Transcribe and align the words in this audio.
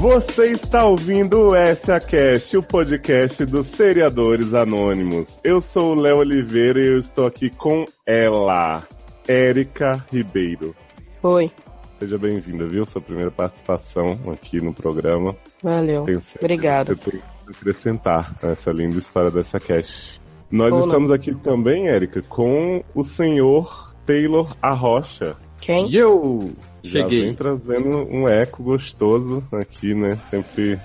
Você 0.00 0.52
está 0.52 0.86
ouvindo 0.86 1.48
o 1.48 1.74
SACast, 1.76 2.56
o 2.56 2.62
podcast 2.62 3.44
dos 3.44 3.66
seriadores 3.66 4.54
anônimos. 4.54 5.26
Eu 5.44 5.60
sou 5.60 5.94
o 5.94 6.00
Léo 6.00 6.20
Oliveira 6.20 6.80
e 6.80 6.86
eu 6.86 6.98
estou 6.98 7.26
aqui 7.26 7.50
com 7.50 7.84
ela, 8.06 8.80
Érica 9.28 10.02
Ribeiro. 10.10 10.74
Oi. 11.22 11.50
Seja 11.98 12.16
bem-vinda, 12.16 12.66
viu? 12.66 12.86
Sua 12.86 13.02
primeira 13.02 13.30
participação 13.30 14.18
aqui 14.32 14.56
no 14.56 14.72
programa. 14.72 15.36
Valeu. 15.62 16.06
Obrigada. 16.38 16.94
Você 16.94 17.10
tem 17.10 17.20
que 17.20 17.50
acrescentar 17.50 18.34
essa 18.42 18.70
linda 18.70 18.98
história 18.98 19.30
dessa 19.30 19.60
cast. 19.60 20.18
Nós 20.50 20.72
Ou 20.72 20.80
estamos 20.80 21.10
aqui 21.10 21.34
também, 21.34 21.88
Érica, 21.88 22.22
com 22.22 22.82
o 22.94 23.04
senhor 23.04 23.94
Taylor 24.06 24.56
Arrocha. 24.62 25.36
Quem? 25.60 25.90
E 25.90 25.96
eu 25.96 26.50
Já 26.82 27.00
cheguei. 27.02 27.24
vem 27.24 27.34
trazendo 27.34 28.06
um 28.10 28.28
eco 28.28 28.62
gostoso 28.62 29.42
aqui, 29.52 29.94
né? 29.94 30.18
Sempre 30.30 30.78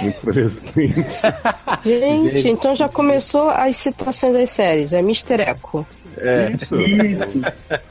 muito 0.00 0.20
presente. 0.22 1.20
Gente, 1.84 2.34
Gente, 2.36 2.48
então 2.48 2.74
já 2.74 2.88
começou 2.88 3.50
as 3.50 3.76
citações 3.76 4.32
das 4.34 4.50
séries. 4.50 4.92
É 4.92 5.00
Mr. 5.00 5.42
Echo. 5.42 5.86
É. 6.16 6.52
Isso. 6.52 6.80
Isso. 6.80 7.40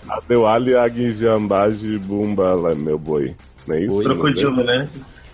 Adeuali 0.08 0.76
Aguijambaji 0.76 1.98
Bumba, 2.00 2.54
lá, 2.54 2.74
meu 2.76 2.98
boi. 2.98 3.36
Não 3.68 3.76
é 3.76 3.82
isso? 3.82 3.98
Crocodilo, 4.04 4.64
né? 4.64 4.88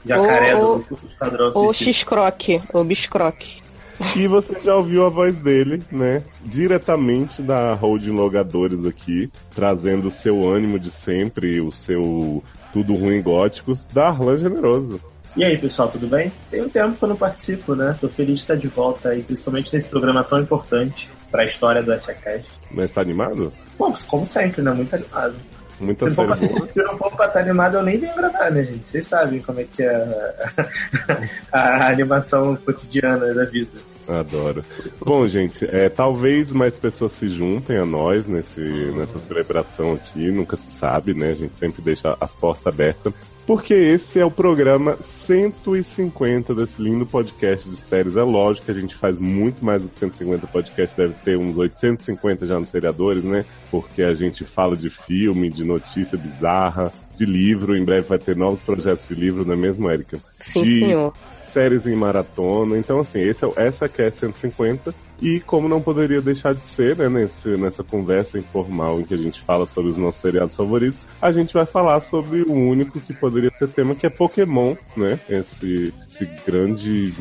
Jacaré 0.06 0.56
Ou- 0.56 0.80
do 0.80 1.00
Esquadrão 1.08 1.52
Ou. 1.54 1.74
X-Croc, 1.74 2.42
ou 2.74 2.84
Biscroc. 2.84 3.42
E 4.16 4.28
você 4.28 4.60
já 4.62 4.76
ouviu 4.76 5.06
a 5.06 5.10
voz 5.10 5.36
dele, 5.36 5.82
né? 5.92 6.24
Diretamente 6.44 7.42
da 7.42 7.74
Holding 7.74 8.12
Logadores 8.12 8.86
aqui, 8.86 9.32
trazendo 9.54 10.08
o 10.08 10.12
seu 10.12 10.50
ânimo 10.50 10.80
de 10.80 10.92
sempre, 10.92 11.60
o 11.60 11.72
seu 11.72 12.44
tudo 12.74 12.96
ruim 12.96 13.22
góticos, 13.22 13.86
da 13.88 14.08
Arlan 14.08 14.38
Generoso. 14.38 15.00
E 15.36 15.44
aí, 15.44 15.58
pessoal, 15.58 15.88
tudo 15.88 16.08
bem? 16.08 16.32
Tem 16.50 16.64
um 16.64 16.70
tempo 16.70 16.96
que 16.98 17.04
eu 17.04 17.10
não 17.10 17.16
participo, 17.16 17.76
né? 17.76 17.96
Tô 18.00 18.10
feliz 18.10 18.36
de 18.36 18.42
estar 18.42 18.56
de 18.56 18.68
volta 18.68 19.10
aí, 19.10 19.22
principalmente 19.22 19.72
nesse 19.72 19.88
programa 19.88 20.24
tão 20.24 20.40
importante 20.40 21.10
pra 21.30 21.46
história 21.46 21.84
do 21.84 21.92
SACast. 22.00 22.50
Mas 22.72 22.92
tá 22.92 23.02
animado? 23.02 23.54
Bom, 23.78 23.94
como 24.08 24.26
sempre, 24.26 24.64
né? 24.64 24.72
Muito 24.72 24.96
animado. 24.96 25.36
Muita 25.80 26.10
Se 26.10 26.16
for 26.16 26.26
pra, 26.26 26.72
se 26.72 26.84
não 26.84 26.98
for 26.98 27.16
pra 27.16 27.28
estar 27.28 27.40
animado, 27.40 27.78
eu 27.78 27.84
nem 27.84 27.98
venho 27.98 28.16
gravar, 28.16 28.52
né, 28.52 28.64
gente? 28.64 28.88
Vocês 28.88 29.06
sabem 29.06 29.42
como 29.42 29.60
é 29.60 29.64
que 29.64 29.84
é 29.84 29.96
a, 31.52 31.60
a 31.60 31.90
animação 31.90 32.56
cotidiana 32.56 33.34
da 33.34 33.46
vida. 33.46 33.80
Adoro. 34.08 34.64
Bom, 35.00 35.28
gente, 35.28 35.66
é, 35.66 35.90
talvez 35.90 36.50
mais 36.52 36.74
pessoas 36.76 37.12
se 37.14 37.30
juntem 37.30 37.78
a 37.78 37.86
nós 37.86 38.26
nesse, 38.26 38.62
nessa 38.62 39.20
celebração 39.20 39.94
aqui, 39.94 40.32
nunca 40.32 40.56
se 40.56 40.80
sabe, 40.80 41.14
né? 41.14 41.32
A 41.32 41.36
gente 41.36 41.58
sempre 41.58 41.82
deixa 41.82 42.16
as 42.20 42.32
portas 42.32 42.68
abertas. 42.68 43.14
Porque 43.46 43.74
esse 43.74 44.20
é 44.20 44.26
o 44.26 44.32
programa 44.32 44.98
150 45.28 46.56
desse 46.56 46.82
lindo 46.82 47.06
podcast 47.06 47.70
de 47.70 47.76
séries. 47.76 48.16
É 48.16 48.24
lógico 48.24 48.66
que 48.66 48.72
a 48.72 48.80
gente 48.80 48.96
faz 48.96 49.20
muito 49.20 49.64
mais 49.64 49.82
do 49.82 49.90
que 49.90 50.00
150 50.00 50.48
podcasts, 50.48 50.96
deve 50.96 51.14
ter 51.16 51.38
uns 51.38 51.58
850 51.58 52.48
já 52.48 52.58
nos 52.58 52.70
seriadores, 52.70 53.26
né? 53.26 53.44
Porque 53.70 54.04
a 54.04 54.14
gente 54.14 54.46
fala 54.46 54.78
de 54.78 54.90
filme, 54.90 55.50
de 55.50 55.66
notícia 55.66 56.18
bizarra, 56.18 56.94
de 57.18 57.26
livro. 57.26 57.76
Em 57.78 57.84
breve 57.84 58.08
vai 58.08 58.18
ter 58.18 58.38
novos 58.38 58.62
projetos 58.62 59.06
de 59.10 59.16
livro, 59.16 59.46
não 59.46 59.54
é 59.54 59.58
mesmo, 59.58 59.90
Érica? 59.90 60.18
Sim, 60.40 60.64
de 60.64 60.80
senhor. 60.80 61.14
séries 61.52 61.86
em 61.86 61.96
maratona. 61.96 62.78
Então, 62.78 63.02
assim, 63.02 63.20
esse 63.20 63.44
é, 63.44 63.52
essa 63.58 63.90
que 63.90 64.02
é 64.02 64.10
150. 64.10 64.96
E 65.22 65.40
como 65.40 65.68
não 65.68 65.82
poderia 65.82 66.22
deixar 66.22 66.54
de 66.54 66.62
ser, 66.62 66.96
né, 66.96 67.10
nesse, 67.10 67.50
nessa 67.58 67.84
conversa 67.84 68.38
informal 68.38 69.00
em 69.00 69.04
que 69.04 69.14
a 69.14 69.18
gente 69.18 69.42
fala 69.42 69.66
sobre 69.66 69.92
os 69.92 69.98
nossos 69.98 70.22
seriados 70.22 70.56
favoritos, 70.56 71.06
a 71.22 71.32
gente 71.32 71.54
vai 71.54 71.66
falar 71.66 72.00
sobre 72.02 72.44
o 72.44 72.54
único 72.54 73.00
que 73.00 73.14
poderia 73.14 73.52
ser 73.58 73.68
tema, 73.70 73.96
que 73.96 74.06
é 74.06 74.10
Pokémon, 74.10 74.76
né? 74.96 75.20
Esse, 75.28 75.94
esse 76.08 76.30
grande, 76.46 77.14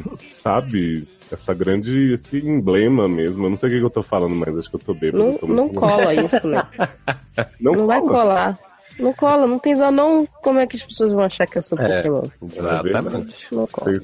sabe, 0.42 1.08
essa 1.32 1.54
grande, 1.54 2.14
esse 2.14 2.38
emblema 2.38 3.08
mesmo. 3.08 3.46
Eu 3.46 3.50
não 3.50 3.56
sei 3.56 3.68
o 3.68 3.72
que, 3.72 3.84
eu 3.84 3.90
tô 3.90 4.02
falando, 4.02 4.34
mas 4.34 4.58
acho 4.58 4.70
que 4.70 4.76
eu 4.76 4.80
tô 4.80 4.94
bêbado. 4.94 5.24
Não, 5.24 5.34
tô 5.38 5.46
não 5.46 5.68
cola 5.68 6.14
isso, 6.14 6.46
né? 6.46 6.62
Não, 7.60 7.72
Não 7.72 7.86
vai 7.86 8.00
cola. 8.00 8.12
colar. 8.12 8.58
Não 8.98 9.12
cola, 9.12 9.46
não 9.46 9.58
tem 9.58 9.74
não. 9.74 10.26
Como 10.42 10.58
é 10.58 10.66
que 10.66 10.76
as 10.76 10.82
pessoas 10.82 11.12
vão 11.12 11.20
achar 11.22 11.46
que 11.46 11.58
eu 11.58 11.62
sou 11.62 11.78
É. 11.78 12.02
Pokémon? 12.02 12.22
Exatamente. 12.50 13.46
Não 13.52 13.66
cola. 13.66 14.00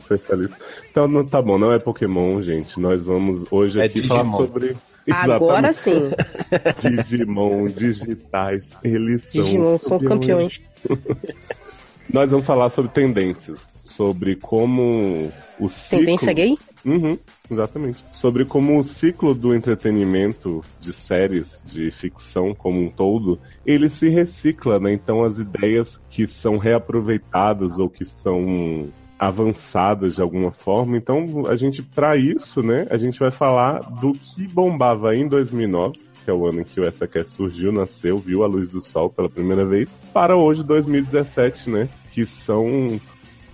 Então, 0.91 1.09
não, 1.09 1.25
tá 1.25 1.41
bom, 1.41 1.59
não 1.59 1.73
é 1.73 1.79
Pokémon, 1.79 2.43
gente. 2.43 2.79
Nós 2.79 3.03
vamos 3.03 3.45
hoje 3.51 3.81
É 3.81 3.87
aqui 3.87 4.07
falar 4.07 4.23
Digimon. 4.23 4.39
sobre. 4.39 4.77
Agora 5.11 5.73
sim. 5.73 6.11
Digimon, 6.81 7.67
digitais, 7.67 8.63
eles 8.85 9.23
são. 9.33 9.43
Digimon 9.43 9.79
são 9.79 9.99
campeões. 9.99 10.61
Nós 12.13 12.31
vamos 12.31 12.45
falar 12.45 12.69
sobre 12.71 12.91
tendências, 12.93 13.59
sobre 13.85 14.37
como 14.37 15.33
o 15.59 15.69
ciclo. 15.69 15.99
Tendência 15.99 16.33
gay? 16.33 16.59
Uhum, 16.85 17.17
exatamente. 17.51 18.05
Sobre 18.13 18.45
como 18.45 18.79
o 18.79 18.85
ciclo 18.85 19.35
do 19.35 19.55
entretenimento 19.55 20.63
de 20.81 20.93
séries, 20.93 21.61
de 21.65 21.91
ficção 21.91 22.55
como 22.55 22.81
um 22.81 22.91
todo, 22.91 23.39
ele 23.65 23.89
se 23.89 24.09
recicla, 24.09 24.79
né? 24.79 24.93
Então 24.93 25.25
as 25.25 25.39
ideias 25.39 26.01
que 26.11 26.27
são 26.27 26.59
reaproveitadas 26.59 27.79
ou 27.79 27.89
que 27.89 28.05
são 28.05 28.89
avançadas 29.19 30.17
de 30.17 30.23
alguma 30.23 30.51
forma. 30.51 30.97
Então 30.97 31.47
a 31.47 31.55
gente, 31.55 31.83
para 31.83 32.17
isso, 32.17 32.61
né, 32.63 32.87
a 32.91 32.97
gente 32.97 33.19
vai 33.21 33.31
falar 33.31 33.79
do 34.01 34.13
que 34.13 34.49
bombava 34.49 35.15
em 35.15 35.29
2009 35.29 36.13
que 36.25 36.31
é 36.31 36.35
o 36.35 36.47
ano 36.47 36.61
em 36.61 36.65
que 36.65 36.81
o 36.81 36.93
SACast 36.93 37.35
surgiu, 37.35 37.73
nasceu, 37.73 38.17
viu 38.17 38.45
a 38.45 38.47
luz 38.47 38.69
do 38.69 38.81
sol 38.81 39.11
pela 39.11 39.29
primeira 39.29 39.65
vez, 39.65 39.93
para 40.13 40.37
hoje, 40.37 40.63
2017, 40.63 41.69
né? 41.69 41.89
Que 42.13 42.25
são 42.25 43.01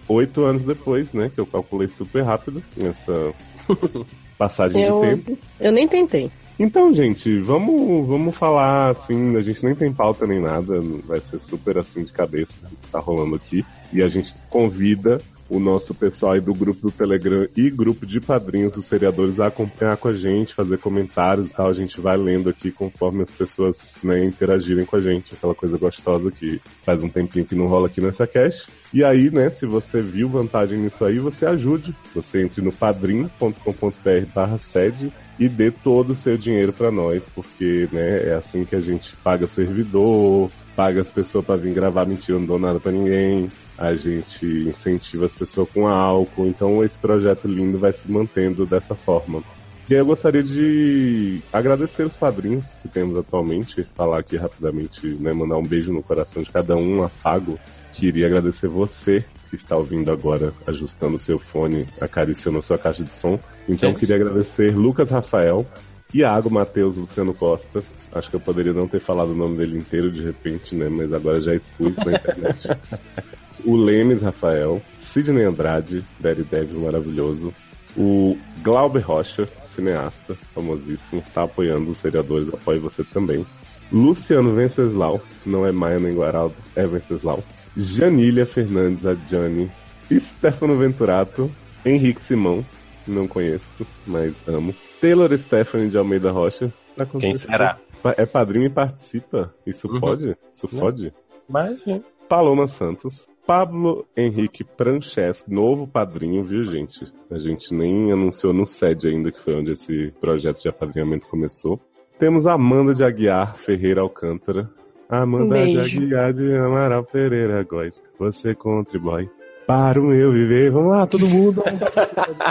oito 0.09 0.45
anos 0.45 0.63
depois, 0.63 1.13
né? 1.13 1.31
Que 1.35 1.41
eu 1.41 1.47
calculei 1.47 1.89
super 1.89 2.23
rápido 2.23 2.63
nessa 2.77 3.33
passagem 4.39 4.83
Eu, 4.83 5.01
de 5.03 5.09
tempo. 5.23 5.39
eu 5.61 5.73
nem 5.73 5.87
tentei. 5.87 6.31
Então, 6.59 6.93
gente, 6.93 7.39
vamos, 7.39 8.09
vamos 8.09 8.35
falar 8.37 8.91
assim, 8.91 9.37
a 9.37 9.41
gente 9.41 9.65
nem 9.65 9.77
tem 9.77 9.93
pauta 9.93 10.27
nem 10.27 10.41
nada, 10.41 10.81
vai 11.07 11.21
ser 11.21 11.39
super 11.41 11.79
assim 11.79 12.03
de 12.03 12.11
cabeça 12.13 12.53
o 12.65 12.69
que 12.69 12.91
tá 12.91 12.99
rolando 12.99 13.37
aqui. 13.37 13.65
E 13.93 14.03
a 14.03 14.09
gente 14.09 14.35
convida 14.51 15.21
o 15.49 15.59
nosso 15.59 15.95
pessoal 15.95 16.33
aí 16.33 16.41
do 16.41 16.55
grupo 16.55 16.83
do 16.83 16.91
Telegram 16.91 17.47
e 17.57 17.71
grupo 17.71 18.05
de 18.05 18.21
padrinhos 18.21 18.75
dos 18.75 18.87
seriadores 18.87 19.41
a 19.41 19.47
acompanhar 19.47 19.97
com 19.97 20.09
a 20.09 20.15
gente, 20.15 20.55
fazer 20.55 20.79
comentários 20.79 21.47
e 21.47 21.51
tal. 21.51 21.69
A 21.69 21.75
gente 21.75 22.01
vai 22.01 22.17
lendo 22.17 22.51
aqui 22.51 22.71
conforme 22.71 23.23
as 23.23 23.31
pessoas 23.31 23.77
né, 24.03 24.25
interagirem 24.25 24.85
com 24.85 24.97
a 24.97 25.01
gente, 25.01 25.35
aquela 25.35 25.55
coisa 25.55 25.79
gostosa 25.79 26.31
que 26.31 26.61
faz 26.83 27.03
um 27.03 27.09
tempinho 27.09 27.47
que 27.47 27.55
não 27.55 27.67
rola 27.67 27.87
aqui 27.87 28.01
nessa 28.01 28.27
cash. 28.27 28.67
E 28.93 29.05
aí, 29.05 29.31
né, 29.31 29.51
se 29.51 29.67
você 29.67 30.01
viu 30.01 30.29
vantagem 30.29 30.79
nisso 30.79 31.05
aí, 31.05 31.19
você 31.19 31.47
ajude. 31.47 31.95
Você 32.15 32.43
entre 32.43 32.63
no 32.63 32.73
padrim.com.br 32.73 34.27
barra 34.35 34.59
sede 34.59 35.13
e 35.39 35.49
dê 35.49 35.71
todo 35.71 36.11
o 36.11 36.17
seu 36.17 36.37
dinheiro 36.37 36.73
para 36.73 36.91
nós, 36.91 37.23
porque 37.35 37.89
né, 37.93 38.29
é 38.29 38.35
assim 38.35 38.65
que 38.65 38.75
a 38.75 38.81
gente 38.81 39.15
paga 39.17 39.47
servidor, 39.47 40.51
paga 40.75 41.01
as 41.01 41.11
pessoas 41.11 41.45
para 41.45 41.57
vir 41.57 41.73
gravar 41.73 42.07
mentira, 42.07 42.39
não 42.39 42.47
dou 42.47 42.59
nada 42.59 42.81
para 42.81 42.91
ninguém, 42.91 43.49
a 43.79 43.95
gente 43.95 44.45
incentiva 44.45 45.27
as 45.27 45.35
pessoas 45.35 45.71
com 45.71 45.87
álcool, 45.87 46.47
então 46.47 46.85
esse 46.85 46.99
projeto 46.99 47.47
lindo 47.47 47.79
vai 47.79 47.93
se 47.93 48.11
mantendo 48.11 48.67
dessa 48.67 48.95
forma. 48.95 49.43
E 49.89 49.95
aí 49.95 50.01
eu 50.01 50.05
gostaria 50.05 50.43
de 50.43 51.41
agradecer 51.51 52.03
os 52.03 52.15
padrinhos 52.15 52.67
que 52.83 52.89
temos 52.89 53.17
atualmente, 53.17 53.87
falar 53.95 54.19
aqui 54.19 54.37
rapidamente, 54.37 55.07
né, 55.21 55.33
mandar 55.33 55.57
um 55.57 55.63
beijo 55.63 55.93
no 55.93 56.03
coração 56.03 56.43
de 56.43 56.51
cada 56.51 56.77
um, 56.77 56.99
um 56.99 57.03
afago. 57.05 57.59
Queria 57.95 58.27
agradecer 58.27 58.69
você 58.69 59.25
que 59.49 59.57
está 59.57 59.77
ouvindo 59.77 60.11
agora, 60.11 60.53
ajustando 60.67 61.17
o 61.17 61.19
seu 61.19 61.39
fone, 61.39 61.89
acariciando 62.01 62.59
a 62.59 62.63
sua 62.63 62.77
caixa 62.77 63.03
de 63.03 63.15
som. 63.15 63.39
Então 63.67 63.95
queria 63.95 64.17
agradecer 64.17 64.77
Lucas 64.77 65.11
Rafael, 65.11 65.67
Iago 66.13 66.51
Matheus 66.51 66.97
Luciano 66.97 67.33
Costa. 67.33 67.83
Acho 68.13 68.29
que 68.29 68.37
eu 68.37 68.41
poderia 68.41 68.73
não 68.73 68.87
ter 68.87 69.01
falado 69.01 69.31
o 69.31 69.35
nome 69.35 69.57
dele 69.57 69.79
inteiro 69.79 70.11
de 70.11 70.23
repente, 70.23 70.75
né? 70.75 70.89
Mas 70.91 71.13
agora 71.13 71.41
já 71.41 71.55
expus 71.55 71.97
na 71.97 72.13
internet. 72.13 72.69
o 73.65 73.77
Lemes 73.77 74.23
Rafael, 74.23 74.81
Sidney 75.01 75.45
Andrade, 75.45 76.05
Daredevil 76.21 76.81
maravilhoso. 76.81 77.53
O 77.97 78.37
Glauber 78.63 79.01
Rocha, 79.01 79.49
cineasta, 79.75 80.35
famosíssimo, 80.55 81.21
está 81.21 81.43
apoiando 81.45 81.91
os 81.91 81.99
seriadores, 81.99 82.53
apoie 82.53 82.79
você 82.79 83.03
também. 83.05 83.45
Luciano 83.91 84.55
Venceslau, 84.55 85.21
não 85.47 85.67
é 85.67 85.73
Maia 85.73 85.99
nem 85.99 86.15
Guaraldo, 86.15 86.55
é 86.77 86.87
Venceslau. 86.87 87.43
Janília 87.77 88.45
Fernandes, 88.47 89.07
a 89.07 89.15
Jani. 89.15 89.71
Stefano 90.11 90.77
Venturato, 90.77 91.51
Henrique 91.85 92.21
Simão, 92.23 92.65
não 93.07 93.27
conheço, 93.29 93.65
mas 94.07 94.35
amo. 94.47 94.75
Taylor 95.01 95.37
Stephanie 95.37 95.89
de 95.91 95.97
Almeida 95.99 96.31
Rocha. 96.31 96.73
Tá 96.97 97.07
Quem 97.07 97.35
será? 97.35 97.79
É 98.17 98.25
padrinho 98.27 98.67
e 98.67 98.71
participa? 98.71 99.53
Isso 99.67 99.87
Uhum. 99.89 100.01
pode? 100.01 100.37
Isso 100.55 100.69
Não. 100.73 100.81
pode? 100.81 101.13
Mas, 101.49 101.79
né? 101.87 102.03
Paloma 102.29 102.69
Santos. 102.69 103.27
Pablo 103.49 104.07
Henrique 104.15 104.63
Franceschi, 104.77 105.43
novo 105.49 105.89
padrinho, 105.89 106.45
viu, 106.45 106.65
gente? 106.65 107.11
A 107.31 107.39
gente 107.39 107.73
nem 107.75 108.13
anunciou 108.13 108.53
no 108.53 108.67
SED 108.67 109.09
ainda, 109.09 109.33
que 109.33 109.43
foi 109.43 109.55
onde 109.55 109.73
esse 109.73 110.13
projeto 110.21 110.61
de 110.61 110.69
apadrinhamento 110.69 111.27
começou. 111.29 111.81
Temos 112.19 112.47
Amanda 112.47 112.93
de 112.93 113.03
Aguiar 113.03 113.57
Ferreira 113.57 114.03
Alcântara. 114.03 114.69
Amanda 115.09 115.61
Um 115.61 115.67
de. 115.67 115.79
Aguiar 115.79 116.35
de 116.35 116.55
Amaral 116.59 117.05
Pereira 117.05 117.63
Góes. 117.63 117.95
Você 118.19 118.55
contribui. 118.55 119.31
Para 119.67 119.99
o 119.99 120.05
meu 120.05 120.31
viver. 120.31 120.71
Vamos 120.71 120.91
lá, 120.91 121.07
todo 121.07 121.27
mundo. 121.27 121.63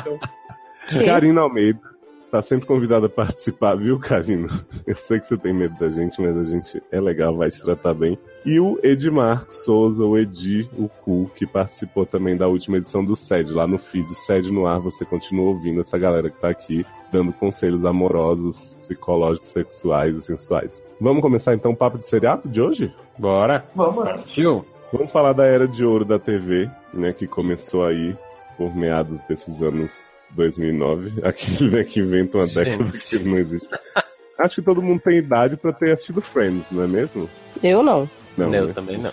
Karina 1.05 1.41
Almeida. 1.41 1.79
Tá 2.29 2.41
sempre 2.41 2.67
convidada 2.67 3.05
a 3.05 3.09
participar, 3.09 3.75
viu, 3.75 3.97
Karina? 3.97 4.49
Eu 4.85 4.95
sei 4.97 5.19
que 5.19 5.29
você 5.29 5.37
tem 5.37 5.53
medo 5.53 5.77
da 5.79 5.87
gente, 5.87 6.21
mas 6.21 6.37
a 6.37 6.43
gente 6.43 6.83
é 6.91 6.99
legal, 6.99 7.35
vai 7.37 7.49
te 7.49 7.61
tratar 7.61 7.93
bem. 7.93 8.19
E 8.45 8.59
o 8.59 8.77
Edmar 8.83 9.47
Souza, 9.49 10.03
o 10.03 10.17
Edi, 10.17 10.69
o 10.77 10.89
Cu, 10.89 11.31
que 11.35 11.47
participou 11.47 12.05
também 12.05 12.35
da 12.35 12.47
última 12.47 12.77
edição 12.77 13.03
do 13.03 13.15
SED, 13.15 13.53
lá 13.53 13.65
no 13.65 13.77
feed 13.77 14.09
SED 14.25 14.51
no 14.51 14.67
ar, 14.67 14.79
você 14.79 15.05
continua 15.05 15.51
ouvindo 15.51 15.79
essa 15.79 15.97
galera 15.97 16.29
que 16.29 16.39
tá 16.39 16.49
aqui, 16.49 16.85
dando 17.13 17.31
conselhos 17.31 17.85
amorosos, 17.85 18.75
psicológicos, 18.81 19.47
sexuais 19.49 20.15
e 20.17 20.21
sensuais. 20.21 20.83
Vamos 20.99 21.21
começar 21.21 21.53
então 21.53 21.71
o 21.71 21.77
papo 21.77 21.97
de 21.97 22.05
seriado 22.05 22.49
de 22.49 22.59
hoje? 22.59 22.93
Bora. 23.17 23.65
Vamos 23.73 24.03
lá. 24.03 24.17
Tio. 24.19 24.65
Vamos 24.91 25.11
falar 25.11 25.33
da 25.33 25.45
era 25.45 25.67
de 25.67 25.85
ouro 25.85 26.03
da 26.03 26.19
TV, 26.19 26.69
né, 26.93 27.13
que 27.13 27.27
começou 27.27 27.85
aí 27.85 28.17
por 28.57 28.75
meados 28.75 29.21
desses 29.27 29.61
anos 29.61 30.06
2009, 30.31 31.21
aquele 31.27 31.69
né, 31.69 31.83
que 31.83 31.99
inventa 31.99 32.37
uma 32.37 32.47
década 32.47 32.91
que 32.91 33.19
não 33.19 33.37
existe. 33.37 33.69
Acho 34.39 34.55
que 34.55 34.61
todo 34.61 34.81
mundo 34.81 35.01
tem 35.01 35.17
idade 35.17 35.57
pra 35.57 35.73
ter 35.73 35.93
assistido 35.93 36.21
Friends, 36.21 36.65
não 36.71 36.83
é 36.83 36.87
mesmo? 36.87 37.29
Eu 37.63 37.81
não. 37.81 38.09
Eu 38.37 38.67
né? 38.67 38.73
também 38.73 38.97
não. 38.97 39.11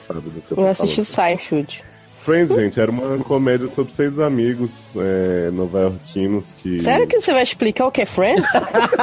Eu 0.51 0.57
Eu 0.57 0.69
assisti. 0.69 1.03
Seinfeld. 1.05 1.83
Friends, 2.25 2.55
gente, 2.57 2.81
era 2.81 2.91
uma 2.91 3.19
comédia 3.19 3.69
sobre 3.75 3.93
seis 3.93 4.19
amigos 4.19 4.71
é, 4.97 5.51
nova-iorquinos 5.53 6.47
que. 6.63 6.79
Sério 6.81 7.07
que 7.07 7.21
você 7.21 7.33
vai 7.35 7.43
explicar 7.43 7.87
o 7.87 7.91
que 7.93 8.01
é 8.01 8.07
Friends? 8.07 8.49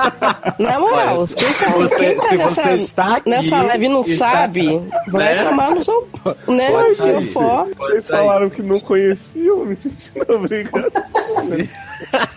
Na 0.58 0.80
moral, 0.80 1.22
Mas, 1.22 1.36
quem 1.36 1.54
tá, 1.54 1.70
você- 1.72 1.96
quem 1.96 2.16
tá 2.18 2.30
se 2.30 2.38
nessa, 2.38 2.64
você 2.64 2.74
está 2.74 3.16
aqui, 3.18 3.30
nessa 3.30 3.62
live 3.62 3.86
e 3.86 3.90
não 3.90 4.02
está- 4.02 4.32
sabe, 4.32 4.82
vai 5.08 5.36
Né? 5.36 5.44
tomar 5.44 5.70
no 5.76 5.86
seu. 5.86 6.08
Né, 6.48 6.70
sair. 6.96 7.26
fó. 7.28 7.68
Vocês 7.78 8.08
falaram 8.08 8.50
que 8.50 8.64
não 8.64 8.80
conheciam, 8.80 9.66
me 9.66 9.76
sentindo 9.76 10.26
obrigado. 10.36 10.92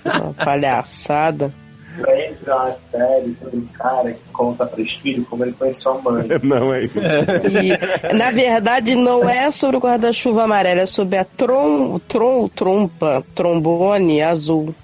Uma 0.04 0.34
Palhaçada. 0.34 1.50
Friends 1.94 2.46
é 2.48 2.54
uma 2.54 2.72
série 2.90 3.34
sobre 3.36 3.56
um 3.58 3.66
cara 3.66 4.12
que 4.12 4.20
conta 4.32 4.66
para 4.66 4.80
os 4.82 4.92
filhos 4.96 5.26
como 5.28 5.44
ele 5.44 5.52
conheceu 5.52 5.92
a 5.92 6.02
mãe. 6.02 6.28
Não 6.42 6.72
é 6.74 6.84
isso. 6.84 6.98
E, 6.98 8.14
na 8.14 8.30
verdade, 8.30 8.94
não 8.94 9.28
é 9.28 9.50
sobre 9.50 9.76
o 9.76 9.80
guarda-chuva 9.80 10.44
amarelo, 10.44 10.80
é 10.80 10.86
sobre 10.86 11.16
a 11.18 11.24
trom, 11.24 11.98
trom, 12.00 12.48
trompa, 12.48 13.22
trombone 13.34 14.22
azul. 14.22 14.74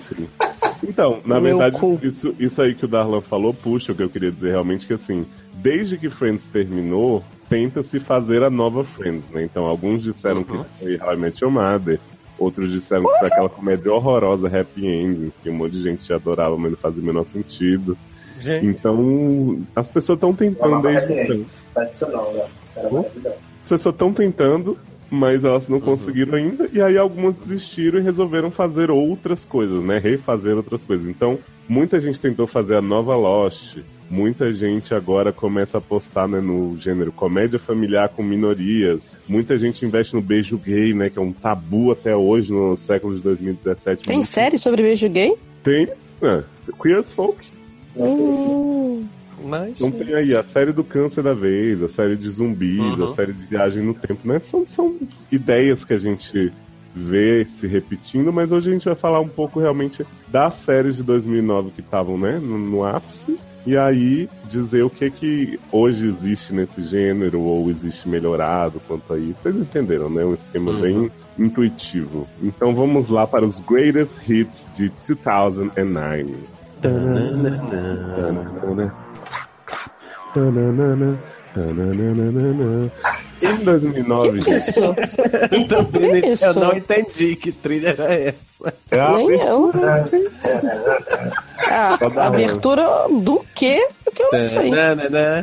Sim. 0.00 0.28
Então, 0.82 1.20
na 1.24 1.40
Meu 1.40 1.58
verdade, 1.58 1.78
cu. 1.80 1.98
isso, 2.02 2.34
isso 2.38 2.60
aí 2.60 2.74
que 2.74 2.84
o 2.84 2.88
Darlan 2.88 3.20
falou 3.20 3.54
puxa 3.54 3.92
o 3.92 3.94
que 3.94 4.02
eu 4.02 4.10
queria 4.10 4.32
dizer 4.32 4.50
realmente 4.50 4.86
que 4.86 4.92
assim, 4.92 5.24
desde 5.54 5.96
que 5.96 6.10
Friends 6.10 6.44
terminou, 6.52 7.22
tenta-se 7.48 8.00
fazer 8.00 8.42
a 8.42 8.50
nova 8.50 8.82
Friends, 8.82 9.28
né? 9.30 9.44
Então, 9.44 9.64
alguns 9.64 10.02
disseram 10.02 10.38
Uhum. 10.38 10.64
que 10.64 10.84
foi 10.84 10.98
How 11.00 11.14
I 11.14 11.16
Met 11.16 11.42
Your 11.44 11.52
Mother, 11.52 12.00
outros 12.42 12.70
disseram 12.72 13.04
que 13.04 13.18
foi 13.18 13.28
aquela 13.28 13.48
comédia 13.48 13.92
horrorosa, 13.92 14.48
Happy 14.48 14.86
Endings, 14.86 15.34
que 15.42 15.50
um 15.50 15.54
monte 15.54 15.72
de 15.72 15.82
gente 15.82 16.12
adorava, 16.12 16.56
mas 16.56 16.72
não 16.72 16.78
fazia 16.78 17.02
o 17.02 17.06
menor 17.06 17.24
sentido. 17.24 17.96
Gente. 18.40 18.66
Então, 18.66 19.60
as 19.76 19.88
pessoas 19.88 20.16
estão 20.16 20.34
tentando 20.34 20.74
Amava 20.74 20.88
desde 20.90 21.12
então. 21.32 21.46
Tradicional, 21.74 22.32
né? 22.32 22.44
Era 22.76 22.88
Hum? 22.88 23.04
As 23.62 23.68
pessoas 23.68 23.94
estão 23.94 24.12
tentando, 24.12 24.76
mas 25.10 25.44
elas 25.44 25.68
Uhum. 25.68 25.74
não 25.76 25.80
conseguiram 25.80 26.34
ainda. 26.34 26.68
E 26.72 26.80
aí 26.82 26.98
algumas 26.98 27.34
desistiram 27.36 28.00
e 28.00 28.02
resolveram 28.02 28.50
fazer 28.50 28.90
outras 28.90 29.44
coisas, 29.44 29.84
né? 29.84 29.98
Refazer 29.98 30.56
outras 30.56 30.84
coisas. 30.84 31.06
Então, 31.08 31.38
muita 31.68 32.00
gente 32.00 32.18
tentou 32.20 32.46
fazer 32.46 32.74
a 32.76 32.82
nova 32.82 33.14
Lost. 33.14 33.78
Muita 34.12 34.52
gente 34.52 34.92
agora 34.94 35.32
começa 35.32 35.78
a 35.78 35.80
apostar 35.80 36.28
né, 36.28 36.38
no 36.38 36.76
gênero 36.76 37.10
comédia 37.10 37.58
familiar 37.58 38.10
com 38.10 38.22
minorias. 38.22 39.00
Muita 39.26 39.56
gente 39.56 39.86
investe 39.86 40.12
no 40.14 40.20
beijo 40.20 40.58
gay, 40.58 40.92
né? 40.92 41.08
Que 41.08 41.18
é 41.18 41.22
um 41.22 41.32
tabu 41.32 41.90
até 41.90 42.14
hoje, 42.14 42.52
no 42.52 42.76
século 42.76 43.14
de 43.16 43.22
2017. 43.22 44.04
Tem 44.04 44.16
Muito- 44.18 44.28
série 44.28 44.58
sobre 44.58 44.82
beijo 44.82 45.08
gay? 45.08 45.34
Tem. 45.64 45.88
É, 46.20 46.42
Queer 46.82 46.98
as 46.98 47.10
Folk. 47.14 47.42
Hum, 47.96 49.02
Mas. 49.44 49.70
Então 49.70 49.90
tem 49.90 50.14
aí 50.14 50.36
a 50.36 50.44
série 50.44 50.72
do 50.72 50.84
câncer 50.84 51.22
da 51.22 51.32
vez, 51.32 51.82
a 51.82 51.88
série 51.88 52.14
de 52.16 52.28
zumbis, 52.28 52.78
Uhum. 52.98 53.04
a 53.12 53.14
série 53.14 53.32
de 53.32 53.46
viagem 53.46 53.82
no 53.82 53.94
tempo, 53.94 54.28
né? 54.28 54.38
São, 54.40 54.66
são 54.68 54.94
ideias 55.32 55.86
que 55.86 55.94
a 55.94 55.98
gente 55.98 56.52
vê 56.94 57.44
se 57.44 57.66
repetindo, 57.66 58.32
mas 58.32 58.52
hoje 58.52 58.70
a 58.70 58.72
gente 58.72 58.84
vai 58.84 58.94
falar 58.94 59.20
um 59.20 59.28
pouco 59.28 59.60
realmente 59.60 60.04
das 60.28 60.54
séries 60.56 60.96
de 60.96 61.02
2009 61.02 61.70
que 61.70 61.80
estavam, 61.80 62.18
né, 62.18 62.38
no, 62.42 62.58
no 62.58 62.84
ápice. 62.84 63.38
E 63.64 63.76
aí 63.76 64.28
dizer 64.48 64.82
o 64.82 64.90
que 64.90 65.08
que 65.08 65.60
hoje 65.70 66.08
existe 66.08 66.52
nesse 66.52 66.82
gênero 66.82 67.40
ou 67.42 67.70
existe 67.70 68.08
melhorado 68.08 68.80
quanto 68.88 69.12
a 69.14 69.18
isso. 69.18 69.36
Vocês 69.40 69.54
entenderam, 69.54 70.10
né? 70.10 70.24
Um 70.24 70.34
esquema 70.34 70.72
Uhum. 70.72 70.80
bem 70.80 71.10
intuitivo. 71.38 72.26
Então 72.42 72.74
vamos 72.74 73.08
lá 73.08 73.24
para 73.24 73.44
os 73.46 73.60
greatest 73.60 74.10
hits 74.28 74.66
de 74.74 74.90
2009. 75.06 76.34
Tananana. 76.80 77.62
Tananana. 80.34 81.18
Tananana. 81.54 82.90
Em 83.42 83.56
2009, 83.64 84.40
que 84.40 84.44
gente, 84.50 84.68
isso? 84.70 84.80
Eu 85.50 85.68
também 85.68 86.20
Que 86.22 86.28
isso? 86.28 86.44
eu 86.44 86.54
não 86.54 86.72
entendi 86.76 87.36
que 87.36 87.50
trilha 87.52 87.88
era 87.90 88.12
essa. 88.14 88.72
é 88.90 89.00
a 89.00 89.12
Nem 89.12 89.30
eu. 89.40 89.70
abertura. 89.70 90.10
Ah, 91.68 91.98
dá 92.14 92.26
abertura 92.26 92.88
do 93.10 93.44
quê? 93.54 93.86
Que 94.14 94.22
eu 94.22 94.28
não 94.32 94.48
sei. 94.48 94.70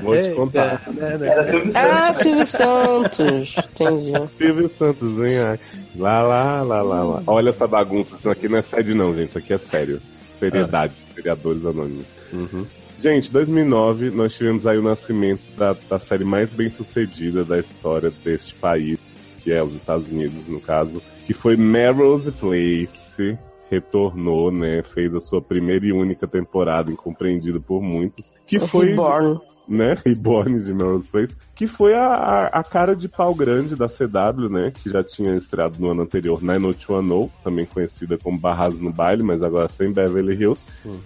Vou 0.04 0.16
te 0.22 0.30
contar. 0.36 0.82
Era 1.24 1.46
Silvio 1.46 1.72
Ah, 1.76 2.14
Santos. 2.14 2.22
Silvio 2.22 2.46
Santos. 2.48 3.56
Entendi. 3.58 4.12
Silvio 4.38 4.72
Santos, 4.78 5.12
vem 5.18 5.40
aqui. 5.40 5.64
Lá, 5.98 6.22
lá, 6.22 6.62
lá, 6.62 6.82
lá, 6.82 7.04
lá. 7.04 7.24
Olha 7.28 7.50
essa 7.50 7.68
bagunça. 7.68 8.16
Isso 8.18 8.30
aqui 8.30 8.48
não 8.48 8.58
é 8.60 8.62
sério, 8.62 8.96
não, 8.96 9.14
gente. 9.16 9.30
Isso 9.30 9.38
aqui 9.38 9.54
é 9.54 9.58
sério. 9.58 10.02
Seriedade. 10.40 10.94
Seriadores 11.16 11.66
anônimos. 11.66 12.06
Uhum. 12.32 12.66
Gente, 13.02 13.32
2009, 13.32 14.10
nós 14.10 14.34
tivemos 14.34 14.68
aí 14.68 14.78
o 14.78 14.82
nascimento 14.82 15.42
da, 15.56 15.74
da 15.90 15.98
série 15.98 16.26
mais 16.26 16.52
bem 16.52 16.70
sucedida 16.70 17.46
da 17.46 17.58
história 17.58 18.12
deste 18.24 18.54
país, 18.56 19.00
que 19.42 19.54
é 19.54 19.64
os 19.64 19.74
Estados 19.74 20.10
Unidos, 20.10 20.46
no 20.48 20.60
caso, 20.60 21.02
que 21.26 21.34
foi 21.34 21.56
Melrose 21.56 22.30
Place. 22.32 23.38
Retornou, 23.72 24.52
né? 24.52 24.82
Fez 24.82 25.14
a 25.14 25.22
sua 25.22 25.42
primeira 25.42 25.86
e 25.86 25.94
única 25.94 26.28
temporada, 26.28 26.92
incompreendida 26.92 27.60
por 27.60 27.82
muitos. 27.82 28.26
Que 28.48 28.60
foi 28.60 28.88
Reborn. 28.88 29.40
Né, 29.70 29.98
Reborn 30.06 30.60
de 30.60 30.74
Melrose 30.74 31.08
Place, 31.08 31.36
que 31.56 31.68
foi 31.68 31.94
a, 31.94 32.48
a, 32.48 32.64
cara 32.64 32.96
de 32.96 33.08
pau 33.08 33.36
grande 33.36 33.76
da 33.76 33.88
CW, 33.88 34.50
né, 34.50 34.72
que 34.72 34.90
já 34.90 35.04
tinha 35.04 35.34
estreado 35.36 35.76
no 35.80 35.92
ano 35.92 36.02
anterior 36.02 36.42
90210, 36.42 37.32
também 37.44 37.66
conhecida 37.66 38.18
como 38.18 38.40
Barras 38.40 38.74
no 38.80 38.92
Baile, 38.92 39.24
mas 39.24 39.44
agora 39.44 39.70
sem 39.70 39.92
Beverly 39.92 40.36
Hills. 40.36 40.62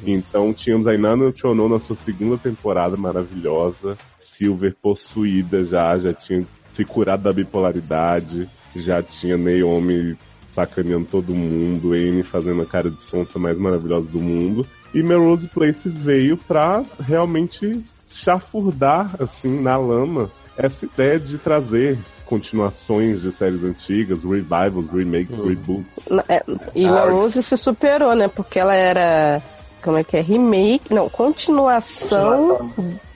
Então 0.05 0.53
tínhamos 0.53 0.88
aí 0.88 0.97
90210 0.97 1.71
na 1.71 1.79
sua 1.85 1.95
segunda 1.95 2.38
temporada 2.38 2.95
maravilhosa, 2.95 3.97
Silver 4.19 4.75
possuída 4.81 5.63
já, 5.63 5.97
já 5.97 6.13
tinha 6.13 6.45
se 6.71 6.83
curado 6.83 7.23
da 7.23 7.31
bipolaridade, 7.31 8.49
já 8.75 9.01
tinha 9.01 9.38
Naomi 9.38 10.17
sacaneando 10.53 11.05
todo 11.05 11.33
mundo, 11.33 11.93
Amy 11.93 12.23
fazendo 12.23 12.61
a 12.61 12.65
cara 12.65 12.89
de 12.89 13.01
sonsa 13.01 13.39
mais 13.39 13.57
maravilhosa 13.57 14.09
do 14.09 14.19
mundo. 14.19 14.65
E 14.93 15.01
Melrose 15.01 15.47
Place 15.47 15.89
veio 15.89 16.38
pra 16.38 16.83
realmente 16.99 17.83
chafurdar, 18.15 19.15
assim, 19.20 19.62
na 19.62 19.77
lama, 19.77 20.29
essa 20.58 20.86
ideia 20.86 21.20
de 21.20 21.38
trazer 21.38 21.98
continuações 22.25 23.22
de 23.22 23.32
séries 23.32 23.63
antigas, 23.63 24.24
revivals, 24.24 24.89
remakes, 24.91 25.38
reboots. 25.38 25.86
Na- 26.10 26.24
é, 26.29 26.43
E 26.74 26.86
a 26.86 27.05
Rose 27.10 27.41
se 27.43 27.58
superou, 27.58 28.15
né? 28.15 28.27
Porque 28.27 28.60
ela 28.60 28.74
era. 28.75 29.41
Como 29.84 29.98
é 29.98 30.03
que 30.03 30.15
é? 30.17 30.22
Remake. 30.22 30.93
Não, 30.93 31.10
continuação 31.10 32.70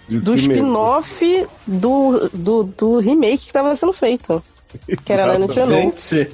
De 0.08 0.20
do 0.20 0.34
spin-off 0.36 1.48
do, 1.66 2.30
do, 2.34 2.63
do 2.63 3.00
remake 3.00 3.46
que 3.48 3.54
tava 3.54 3.75
sendo 3.75 3.94
feito. 3.94 4.44
Que 5.03 5.13
era 5.13 5.25
lá 5.25 5.38
no. 5.39 5.51
Gente, 5.51 6.27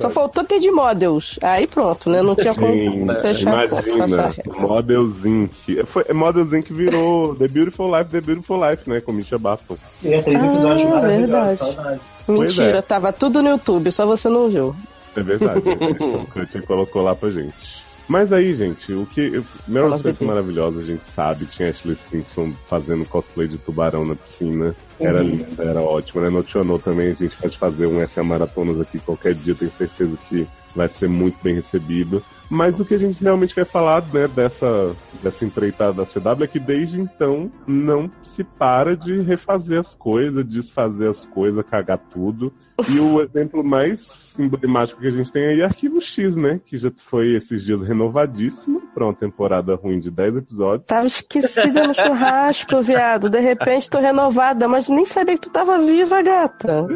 Só 0.00 0.10
faltou 0.10 0.44
ter 0.44 0.60
de 0.60 0.70
models. 0.70 1.38
Aí 1.42 1.66
pronto, 1.66 2.08
né? 2.10 2.22
Não 2.22 2.34
tinha 2.34 2.54
como 2.54 2.66
Gente, 2.68 3.22
fechar 3.22 3.68
passar 3.68 3.88
imagina. 3.88 4.34
Models 4.58 5.24
Inc. 5.24 5.84
Foi, 5.86 6.04
Models 6.12 6.52
Inc. 6.52 6.72
virou 6.72 7.34
The 7.34 7.48
Beautiful 7.48 7.96
Life, 7.96 8.10
The 8.10 8.20
Beautiful 8.20 8.68
Life, 8.68 8.88
né? 8.88 9.00
Com 9.00 9.12
Misha 9.12 9.38
Barton. 9.38 9.76
Tinha 10.00 10.22
três 10.22 10.42
episódios 10.42 10.86
Ah, 10.86 10.90
maravilhosos. 10.90 11.58
Saudade. 11.58 12.00
Mentira, 12.28 12.78
é. 12.78 12.82
tava 12.82 13.12
tudo 13.12 13.42
no 13.42 13.48
YouTube, 13.50 13.90
só 13.90 14.06
você 14.06 14.28
não 14.28 14.48
viu. 14.48 14.74
É 15.16 15.22
verdade. 15.22 15.58
o 15.68 16.26
Crunchy 16.26 16.62
colocou 16.66 17.02
lá 17.02 17.14
pra 17.14 17.30
gente. 17.30 17.81
Mas 18.08 18.32
aí, 18.32 18.54
gente, 18.54 18.92
o 18.92 19.06
que. 19.06 19.42
Meryl 19.66 19.94
Streep 19.96 20.18
Bebê. 20.18 20.24
maravilhosa, 20.26 20.80
a 20.80 20.84
gente 20.84 21.06
sabe. 21.06 21.46
Tinha 21.46 21.70
Ashley 21.70 21.96
Simpson 21.96 22.52
fazendo 22.66 23.08
cosplay 23.08 23.48
de 23.48 23.58
tubarão 23.58 24.04
na 24.04 24.14
piscina. 24.14 24.74
Era 25.00 25.22
linda, 25.22 25.62
era 25.62 25.80
ótimo, 25.80 26.20
né? 26.20 26.28
No 26.28 26.42
Tionô 26.42 26.78
também 26.78 27.12
a 27.12 27.14
gente 27.14 27.36
pode 27.36 27.58
fazer 27.58 27.86
um 27.86 28.06
SA 28.06 28.22
Maratonas 28.22 28.80
aqui 28.80 28.98
qualquer 28.98 29.34
dia, 29.34 29.54
tenho 29.54 29.72
certeza 29.72 30.16
que 30.28 30.46
vai 30.74 30.88
ser 30.88 31.08
muito 31.08 31.38
bem 31.42 31.54
recebido. 31.54 32.22
Mas 32.48 32.78
o 32.78 32.84
que 32.84 32.94
a 32.94 32.98
gente 32.98 33.22
realmente 33.22 33.54
quer 33.54 33.64
falar, 33.64 34.02
né, 34.12 34.28
dessa, 34.28 34.94
dessa 35.22 35.44
empreitada 35.44 35.92
da 35.92 36.06
CW 36.06 36.44
é 36.44 36.46
que 36.46 36.58
desde 36.58 37.00
então 37.00 37.50
não 37.66 38.10
se 38.22 38.44
para 38.44 38.96
de 38.96 39.22
refazer 39.22 39.80
as 39.80 39.94
coisas, 39.94 40.46
desfazer 40.46 41.08
as 41.08 41.24
coisas, 41.24 41.64
cagar 41.64 41.98
tudo. 41.98 42.52
E 42.88 42.98
o 42.98 43.20
exemplo 43.22 43.62
mais 43.62 44.34
emblemático 44.38 45.00
que 45.00 45.06
a 45.06 45.10
gente 45.10 45.30
tem 45.30 45.44
aí 45.46 45.60
é 45.60 45.64
Arquivo 45.64 46.00
X, 46.00 46.34
né? 46.36 46.58
Que 46.64 46.76
já 46.76 46.90
foi 47.10 47.34
esses 47.34 47.62
dias 47.62 47.82
renovadíssimo 47.86 48.80
pra 48.94 49.04
uma 49.04 49.14
temporada 49.14 49.74
ruim 49.74 50.00
de 50.00 50.10
10 50.10 50.36
episódios. 50.36 50.86
Tava 50.86 51.06
esquecida 51.06 51.86
no 51.86 51.94
churrasco, 51.94 52.80
viado. 52.82 53.28
De 53.28 53.40
repente 53.40 53.90
tô 53.90 53.98
renovada, 53.98 54.66
mas 54.66 54.88
nem 54.88 55.04
sabia 55.04 55.34
que 55.36 55.42
tu 55.42 55.50
tava 55.50 55.78
viva, 55.78 56.22
gata. 56.22 56.86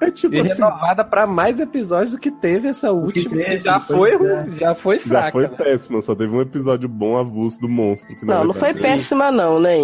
É 0.00 0.10
tipo 0.10 0.34
E 0.34 0.40
assim, 0.40 0.48
renovada 0.54 1.04
pra 1.04 1.26
mais 1.26 1.60
episódios 1.60 2.12
do 2.12 2.18
que 2.18 2.30
teve 2.30 2.68
essa 2.68 2.90
última. 2.92 3.30
teve, 3.30 3.44
que 3.44 3.58
já 3.58 3.80
foi, 3.80 4.10
é. 4.12 4.46
já 4.52 4.74
foi 4.74 4.98
já 4.98 5.04
fraca. 5.04 5.32
foi 5.32 5.42
né? 5.44 5.54
péssimo, 5.56 6.02
só 6.02 6.14
teve 6.14 6.34
um 6.34 6.40
episódio 6.42 6.88
bom 6.88 7.16
avulso 7.16 7.58
do 7.60 7.68
monstro. 7.68 8.08
Não, 8.22 8.44
não 8.44 8.52
foi 8.54 8.72
verdade- 8.72 8.82
péssima, 8.94 9.30
não, 9.30 9.60
né? 9.60 9.76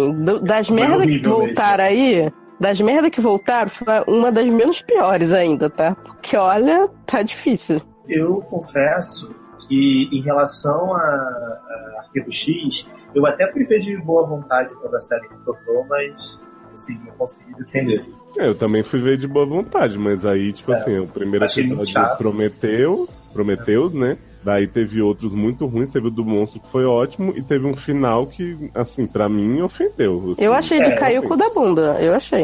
Das 0.43 0.69
merdas 0.69 1.05
que 1.05 1.19
voltaram 1.27 1.83
aí, 1.85 2.31
das 2.63 2.79
merdas 2.79 3.11
que 3.11 3.19
voltaram, 3.19 3.69
foi 3.69 3.85
uma 4.07 4.31
das 4.31 4.47
menos 4.47 4.81
piores 4.81 5.33
ainda, 5.33 5.69
tá? 5.69 5.95
Porque 5.95 6.37
olha, 6.37 6.89
tá 7.05 7.21
difícil. 7.21 7.81
Eu 8.07 8.41
confesso 8.43 9.35
que 9.67 10.07
em 10.13 10.21
relação 10.21 10.95
a, 10.95 10.99
a 11.01 11.95
Arquivo 11.99 12.31
X, 12.31 12.87
eu 13.13 13.25
até 13.25 13.51
fui 13.51 13.65
ver 13.65 13.79
de 13.79 13.97
boa 13.97 14.25
vontade 14.25 14.73
quando 14.75 14.95
a 14.95 14.99
série 15.01 15.27
retornou, 15.27 15.85
mas 15.89 16.47
assim, 16.73 16.97
não 17.05 17.11
consegui 17.17 17.53
defender. 17.55 18.05
É, 18.37 18.47
eu 18.47 18.55
também 18.55 18.81
fui 18.81 19.01
ver 19.01 19.17
de 19.17 19.27
boa 19.27 19.45
vontade, 19.45 19.97
mas 19.97 20.25
aí, 20.25 20.53
tipo 20.53 20.71
É, 20.71 20.77
assim, 20.77 20.97
o 20.99 21.07
primeiro 21.07 21.45
episódio 21.45 22.17
prometeu, 22.17 23.09
prometeu, 23.33 23.89
né? 23.89 24.17
Daí 24.43 24.67
teve 24.67 25.01
outros 25.01 25.31
muito 25.31 25.65
ruins, 25.65 25.89
teve 25.89 26.07
o 26.07 26.11
do 26.11 26.25
monstro 26.25 26.59
que 26.59 26.67
foi 26.69 26.85
ótimo, 26.85 27.33
e 27.35 27.41
teve 27.41 27.65
um 27.65 27.75
final 27.75 28.27
que, 28.27 28.69
assim, 28.75 29.07
pra 29.07 29.29
mim, 29.29 29.61
ofendeu. 29.61 30.35
Eu 30.37 30.53
achei 30.53 30.81
de 30.81 30.91
É, 30.91 30.95
cair 30.95 31.19
o 31.19 31.23
cu 31.23 31.37
da 31.37 31.49
bunda, 31.49 31.97
eu 31.99 32.13
achei. 32.13 32.43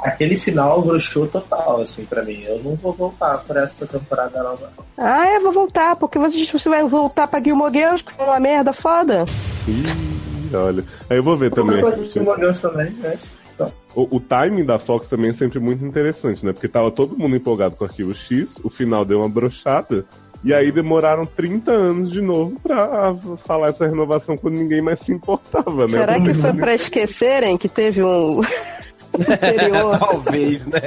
Aquele 0.00 0.36
final 0.38 0.80
broxou 0.82 1.26
total, 1.26 1.80
assim, 1.80 2.04
pra 2.04 2.22
mim. 2.22 2.42
Eu 2.46 2.62
não 2.62 2.76
vou 2.76 2.92
voltar 2.92 3.38
por 3.38 3.56
essa 3.56 3.86
temporada 3.86 4.42
nova. 4.42 4.70
Ah, 4.96 5.26
é, 5.26 5.40
vou 5.40 5.52
voltar, 5.52 5.96
porque 5.96 6.18
você, 6.18 6.44
você 6.44 6.68
vai 6.68 6.84
voltar 6.84 7.26
pra 7.26 7.42
Gilmore 7.42 7.72
Girls, 7.72 8.04
que 8.04 8.12
foi 8.12 8.24
uma 8.24 8.40
merda 8.40 8.72
foda. 8.72 9.24
Ih, 9.66 10.54
olha. 10.54 10.84
Aí 11.10 11.16
eu 11.16 11.22
vou 11.22 11.36
ver 11.36 11.50
também. 11.50 11.80
Eu 11.80 12.54
também, 12.54 12.90
né? 12.92 13.18
O, 13.94 14.16
o 14.16 14.20
timing 14.20 14.64
da 14.64 14.78
Fox 14.78 15.06
também 15.06 15.30
é 15.30 15.34
sempre 15.34 15.58
muito 15.58 15.84
interessante, 15.84 16.44
né? 16.44 16.52
Porque 16.52 16.68
tava 16.68 16.90
todo 16.90 17.16
mundo 17.16 17.36
empolgado 17.36 17.76
com 17.76 17.84
o 17.84 17.86
Arquivo 17.86 18.14
X, 18.14 18.54
o 18.62 18.70
final 18.70 19.04
deu 19.04 19.18
uma 19.18 19.28
brochada, 19.28 20.06
e 20.44 20.52
aí 20.52 20.70
demoraram 20.72 21.24
30 21.24 21.70
anos 21.70 22.10
de 22.12 22.20
novo 22.20 22.58
pra 22.62 23.14
falar 23.46 23.68
essa 23.68 23.86
renovação 23.86 24.36
quando 24.36 24.54
ninguém 24.58 24.80
mais 24.82 25.00
se 25.00 25.12
importava, 25.12 25.86
né? 25.86 25.98
Será 25.98 26.20
que 26.20 26.34
foi 26.34 26.52
pra 26.52 26.74
esquecerem 26.74 27.56
que 27.56 27.68
teve 27.68 28.02
um 28.02 28.40
anterior? 29.28 29.98
Talvez, 30.00 30.66
né? 30.66 30.80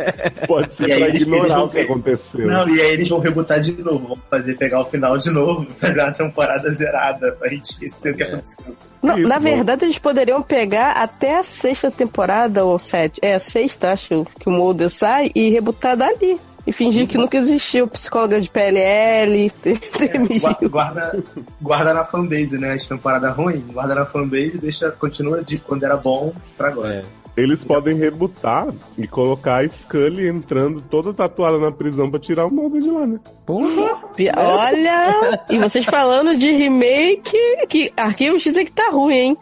Pode 0.48 0.74
ser 0.74 0.88
E 0.90 0.92
aí 0.94 1.00
pra 1.00 1.08
eles- 1.10 1.22
ignorar 1.22 1.64
o 1.64 1.70
que 1.70 1.76
vão- 1.76 1.84
aconteceu. 1.84 2.48
Não, 2.48 2.68
e 2.70 2.82
aí 2.82 2.92
eles 2.94 3.08
vão 3.10 3.20
rebutar 3.20 3.60
de 3.62 3.72
novo, 3.82 4.08
vão 4.08 4.18
fazer 4.30 4.58
pegar 4.58 4.82
o 4.82 4.86
final 4.86 5.18
de 5.18 5.30
novo, 5.30 5.66
fazer 5.78 6.02
uma 6.02 6.12
temporada 6.12 6.70
zerada 6.74 7.32
pra 7.34 7.48
gente 7.50 7.72
esquecer 7.72 8.14
o 8.14 8.18
que 8.18 8.24
aconteceu. 8.24 8.66
Não, 9.02 9.20
Isso, 9.20 9.28
na 9.30 9.36
bom. 9.36 9.44
verdade, 9.44 9.86
eles 9.86 10.00
poderiam 10.00 10.42
pegar 10.42 10.92
até 10.94 11.38
a 11.38 11.44
sexta 11.44 11.92
temporada, 11.92 12.66
ou 12.66 12.80
sete. 12.80 13.20
É, 13.22 13.36
a 13.36 13.40
sexta, 13.40 13.92
acho, 13.92 14.26
que 14.40 14.50
o 14.50 14.52
Mulder 14.52 14.90
sai 14.90 15.30
e 15.36 15.50
rebutar 15.50 15.96
dali. 15.96 16.40
E 16.68 16.72
fingir 16.74 17.08
que 17.08 17.18
nunca 17.18 17.38
existiu 17.38 17.88
psicóloga 17.88 18.42
de 18.42 18.50
PLL, 18.50 19.50
TMI. 19.54 20.40
Gua- 20.40 20.58
Guarda, 20.70 21.24
guarda 21.62 21.94
na 21.94 22.04
fanbase, 22.06 22.58
né? 22.58 22.74
As 22.74 22.88
temporadas 22.88 23.36
ruins, 23.36 23.64
guarda 23.72 23.94
na 23.96 24.06
fanbase 24.06 24.56
e 24.56 24.58
deixa, 24.58 24.90
continua 24.92 25.44
de 25.44 25.58
quando 25.60 25.84
era 25.84 25.96
bom 25.96 26.34
pra 26.58 26.70
agora. 26.70 26.96
É. 26.96 27.26
Eles 27.38 27.62
podem 27.62 27.96
rebutar 27.98 28.66
e 28.98 29.06
colocar 29.06 29.58
a 29.62 29.68
Scully 29.68 30.26
entrando 30.30 30.82
toda 30.90 31.14
tatuada 31.14 31.58
na 31.60 31.70
prisão 31.70 32.10
pra 32.10 32.18
tirar 32.18 32.46
o 32.46 32.50
molde 32.54 32.80
de 32.80 32.90
lá, 32.90 33.06
né? 33.06 33.20
Porra! 33.46 34.00
Olha! 34.38 35.44
E 35.50 35.58
vocês 35.58 35.84
falando 35.84 36.38
de 36.38 36.50
remake, 36.52 37.38
que 37.68 37.92
Arquivo 37.98 38.40
X 38.40 38.56
é 38.56 38.64
que 38.64 38.72
tá 38.72 38.90
ruim, 38.90 39.14
hein? 39.14 39.38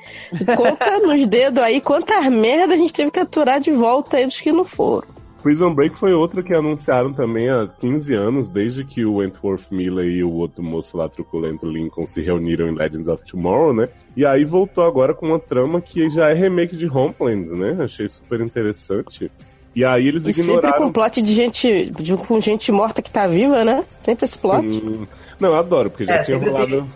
Conta 0.57 0.99
nos 0.99 1.27
dedos 1.27 1.63
aí 1.63 1.79
quantas 1.79 2.25
merda 2.31 2.73
a 2.73 2.77
gente 2.77 2.91
teve 2.93 3.11
que 3.11 3.19
aturar 3.19 3.59
de 3.59 3.69
volta 3.71 4.17
aí 4.17 4.25
dos 4.25 4.41
que 4.41 4.51
não 4.51 4.65
foram. 4.65 5.07
Prison 5.43 5.73
Break 5.73 5.97
foi 5.99 6.13
outra 6.13 6.41
que 6.41 6.53
anunciaram 6.53 7.13
também 7.13 7.49
há 7.49 7.67
15 7.67 8.13
anos, 8.15 8.47
desde 8.47 8.83
que 8.85 9.03
o 9.05 9.15
Wentworth 9.17 9.65
Miller 9.69 10.05
e 10.07 10.23
o 10.23 10.31
outro 10.31 10.63
moço 10.63 10.95
lá, 10.97 11.07
truculento 11.09 11.65
Lincoln, 11.67 12.07
se 12.07 12.21
reuniram 12.21 12.67
em 12.69 12.75
Legends 12.75 13.07
of 13.09 13.23
Tomorrow, 13.29 13.73
né? 13.73 13.89
E 14.15 14.25
aí 14.25 14.45
voltou 14.45 14.83
agora 14.85 15.13
com 15.13 15.27
uma 15.27 15.39
trama 15.39 15.81
que 15.81 16.09
já 16.09 16.29
é 16.29 16.33
remake 16.33 16.75
de 16.77 16.87
Homeland, 16.87 17.49
né? 17.53 17.77
Achei 17.83 18.07
super 18.07 18.39
interessante. 18.41 19.29
E 19.75 19.83
aí 19.83 20.07
eles 20.07 20.25
E 20.25 20.33
sempre 20.33 20.53
ignoraram... 20.53 20.77
com 20.85 20.91
plot 20.91 21.21
de 21.21 21.33
gente, 21.33 21.91
de, 21.99 22.15
com 22.15 22.39
gente 22.39 22.71
morta 22.71 23.01
que 23.01 23.11
tá 23.11 23.27
viva, 23.27 23.65
né? 23.65 23.83
Sempre 24.01 24.25
esse 24.25 24.37
plot. 24.39 24.65
Hum, 24.65 25.05
Não, 25.39 25.49
eu 25.49 25.55
adoro, 25.55 25.89
porque 25.89 26.05
já 26.05 26.13
É, 26.15 26.23
tinha 26.23 26.37
sempre 26.37 26.51
rolado... 26.51 26.71
Resur- 26.75 26.87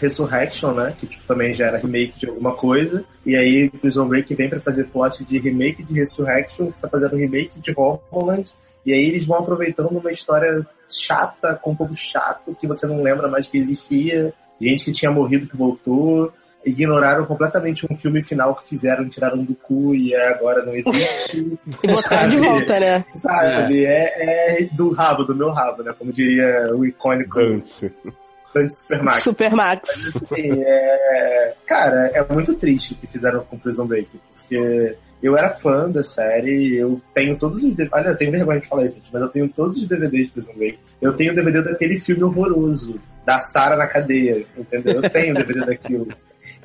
Resurrection, 0.00 0.72
né? 0.72 0.94
Que 0.98 1.06
tipo, 1.06 1.26
também 1.26 1.52
já 1.54 1.66
era 1.66 1.78
remake 1.78 2.18
de 2.18 2.28
alguma 2.28 2.54
coisa. 2.54 3.04
E 3.24 3.36
aí 3.36 3.70
Prison 3.70 4.06
Break 4.06 4.34
vem 4.34 4.48
pra 4.48 4.60
fazer 4.60 4.84
plot 4.84 5.24
de 5.24 5.38
remake 5.38 5.82
de 5.82 5.94
Resurrection, 5.94 6.72
que 6.72 6.80
tá 6.80 6.88
fazendo 6.88 7.16
remake 7.16 7.60
de 7.60 7.74
Homeland. 7.76 8.52
E 8.84 8.92
aí 8.92 9.04
eles 9.04 9.26
vão 9.26 9.38
aproveitando 9.38 9.96
uma 9.96 10.10
história 10.10 10.66
chata, 10.90 11.54
com 11.54 11.70
um 11.70 11.76
povo 11.76 11.94
chato, 11.94 12.56
que 12.60 12.66
você 12.66 12.86
não 12.86 13.02
lembra 13.02 13.28
mais 13.28 13.46
que 13.46 13.58
existia. 13.58 14.32
Gente 14.60 14.84
que 14.86 14.92
tinha 14.92 15.10
morrido 15.10 15.46
que 15.46 15.56
voltou. 15.56 16.32
Ignoraram 16.64 17.26
completamente 17.26 17.84
um 17.90 17.96
filme 17.96 18.22
final 18.22 18.54
que 18.54 18.68
fizeram, 18.68 19.08
tiraram 19.08 19.42
do 19.42 19.52
cu 19.52 19.96
e 19.96 20.14
agora 20.14 20.64
não 20.64 20.74
existe. 20.74 21.58
E 21.82 21.86
botaram 21.88 22.28
de 22.28 22.36
Sabe? 22.36 22.48
volta, 22.48 22.80
né? 22.80 23.04
Sabe? 23.16 23.84
É. 23.84 24.60
É, 24.62 24.64
do 24.72 24.92
rabo, 24.92 25.24
do 25.24 25.34
meu 25.34 25.50
rabo, 25.50 25.82
né? 25.82 25.92
Como 25.98 26.12
diria 26.12 26.70
o 26.72 26.84
icônico 26.84 27.40
Dante. 28.54 28.74
Supermax. 28.74 29.22
Supermax. 29.22 30.16
Assim, 30.16 30.62
é... 30.64 31.54
Cara, 31.66 32.10
é 32.14 32.32
muito 32.32 32.54
triste 32.54 32.94
o 32.94 32.96
que 32.96 33.06
fizeram 33.06 33.44
com 33.44 33.58
Prison 33.58 33.86
Break, 33.86 34.08
porque 34.34 34.96
eu 35.22 35.36
era 35.36 35.50
fã 35.50 35.88
da 35.88 36.02
série, 36.02 36.76
eu 36.76 37.00
tenho 37.14 37.38
todos 37.38 37.62
os. 37.62 37.74
Olha, 37.92 38.08
eu 38.08 38.16
tenho 38.16 38.32
vergonha 38.32 38.60
de 38.60 38.66
falar 38.66 38.84
isso, 38.84 39.00
mas 39.12 39.22
eu 39.22 39.28
tenho 39.28 39.48
todos 39.48 39.78
os 39.78 39.88
DVDs 39.88 40.26
de 40.26 40.32
Prison 40.32 40.52
Break. 40.54 40.78
Eu 41.00 41.14
tenho 41.14 41.32
o 41.32 41.34
DVD 41.34 41.62
daquele 41.62 41.98
filme 41.98 42.24
horroroso, 42.24 43.00
da 43.24 43.40
Sarah 43.40 43.76
na 43.76 43.86
cadeia, 43.86 44.44
entendeu? 44.56 45.00
Eu 45.00 45.10
tenho 45.10 45.34
o 45.34 45.38
DVD 45.38 45.64
daquilo. 45.64 46.08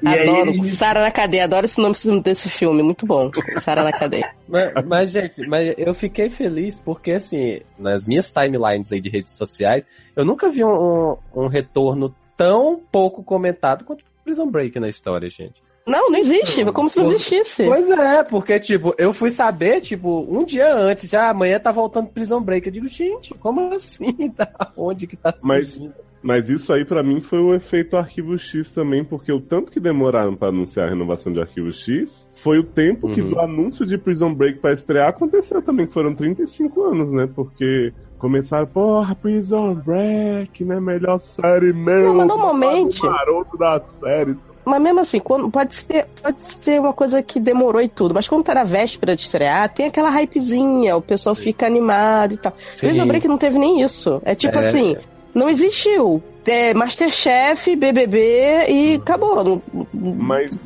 E 0.02 0.08
Adoro. 0.08 0.42
eles 0.42 0.60
me 0.60 0.70
Sara 0.70 1.02
na 1.02 1.12
cadeia. 1.12 1.46
Adoro 1.46 1.66
esse 1.66 1.80
nome 1.80 1.96
desse 2.22 2.50
filme. 2.50 2.84
Muito 2.84 3.06
bom. 3.06 3.32
Sara 3.62 3.84
na 3.84 3.92
cadeia. 3.92 4.32
Mas, 4.48 4.72
mas, 4.86 5.12
gente, 5.12 5.46
mas 5.46 5.76
eu 5.78 5.94
fiquei 5.94 6.30
feliz 6.30 6.78
porque, 6.78 7.12
assim, 7.12 7.60
nas 7.78 8.08
minhas 8.08 8.32
timelines 8.32 8.94
aí 8.94 9.02
de 9.02 9.10
redes 9.10 9.34
sociais, 9.34 9.86
eu 10.16 10.24
nunca 10.24 10.50
vi 10.50 10.64
um, 10.64 10.70
um, 10.70 11.18
um 11.36 11.48
retorno 11.48 12.16
tão 12.38 12.80
pouco 12.90 13.22
comentado 13.22 13.84
quanto 13.84 14.06
Prison 14.24 14.48
Break 14.48 14.80
na 14.80 14.88
história, 14.88 15.30
gente. 15.30 15.62
Não, 15.88 16.10
não 16.10 16.20
existe. 16.20 16.62
É 16.62 16.72
como 16.72 16.90
se 16.90 17.00
não 17.00 17.06
existisse. 17.06 17.66
Pois 17.66 17.90
é, 17.90 18.24
porque, 18.24 18.60
tipo, 18.60 18.94
eu 18.98 19.14
fui 19.14 19.30
saber, 19.30 19.80
tipo, 19.80 20.26
um 20.30 20.44
dia 20.44 20.74
antes, 20.74 21.10
já 21.10 21.30
amanhã 21.30 21.60
tá 21.60 21.72
voltando 21.72 22.10
Prison 22.10 22.42
Break. 22.42 22.68
Eu 22.68 22.74
digo, 22.74 22.88
gente, 22.90 23.34
como 23.36 23.74
assim? 23.74 24.16
Tá? 24.36 24.72
Onde 24.76 25.08
que 25.08 25.16
tá 25.16 25.34
surgindo? 25.34 25.88
Mas 25.88 26.07
isso 26.50 26.74
aí 26.74 26.84
pra 26.84 27.02
mim 27.04 27.22
foi 27.22 27.40
o 27.40 27.54
efeito 27.54 27.96
Arquivo 27.96 28.38
X 28.38 28.72
também, 28.72 29.04
porque 29.04 29.32
o 29.32 29.40
tanto 29.40 29.72
que 29.72 29.80
demoraram 29.80 30.36
pra 30.36 30.50
anunciar 30.50 30.88
a 30.88 30.90
renovação 30.90 31.32
de 31.32 31.40
Arquivo 31.40 31.72
X 31.72 32.28
foi 32.36 32.60
o 32.60 32.64
tempo 32.64 33.08
que 33.14 33.22
Uhum. 33.22 33.30
do 33.30 33.40
anúncio 33.40 33.86
de 33.86 33.98
Prison 33.98 34.34
Break 34.34 34.60
pra 34.60 34.74
estrear 34.74 35.10
aconteceu 35.10 35.62
também, 35.62 35.88
que 35.88 35.94
foram 35.94 36.14
35 36.14 36.84
anos, 36.84 37.12
né? 37.12 37.28
Porque 37.34 37.94
começaram, 38.18 38.68
porra, 38.68 39.16
Prison 39.16 39.74
Break, 39.76 40.64
né? 40.66 40.80
Melhor 40.80 41.20
série 41.22 41.72
mesmo. 41.74 42.10
Não, 42.10 42.16
mas 42.16 42.28
normalmente- 42.28 43.04
maroto 43.04 43.58
da 43.58 43.82
série. 44.02 44.36
Mas 44.66 44.82
mesmo 44.82 45.00
assim, 45.00 45.20
quando, 45.20 45.50
pode, 45.50 45.74
ser, 45.76 46.08
pode 46.22 46.44
ser 46.44 46.78
uma 46.82 46.92
coisa 46.92 47.24
que 47.24 47.40
demorou 47.40 47.82
e 47.82 47.88
tudo. 47.88 48.14
Mas 48.14 48.28
quando 48.28 48.44
tá 48.44 48.54
na 48.54 48.66
véspera 48.66 49.16
de 49.16 49.22
estrear, 49.22 49.74
tem 49.74 49.86
aquela 49.86 50.10
hypezinha. 50.10 50.98
O 50.98 51.02
pessoal 51.02 51.34
fica 51.34 51.66
animado 51.66 52.34
e 52.34 52.38
tal. 52.38 52.54
Prison 52.78 53.08
Break 53.08 53.26
não 53.30 53.38
teve 53.38 53.58
nem 53.58 53.82
isso. 53.82 54.22
É 54.26 54.36
tipo 54.36 54.58
É. 54.58 54.68
assim, 54.68 54.98
não 55.38 55.50
existiu. 55.50 56.22
É 56.50 56.74
Masterchef, 56.74 57.76
BBB 57.76 58.66
e 58.70 58.96
acabou. 58.96 59.44
Não- 59.44 59.62
Mas 59.94 60.58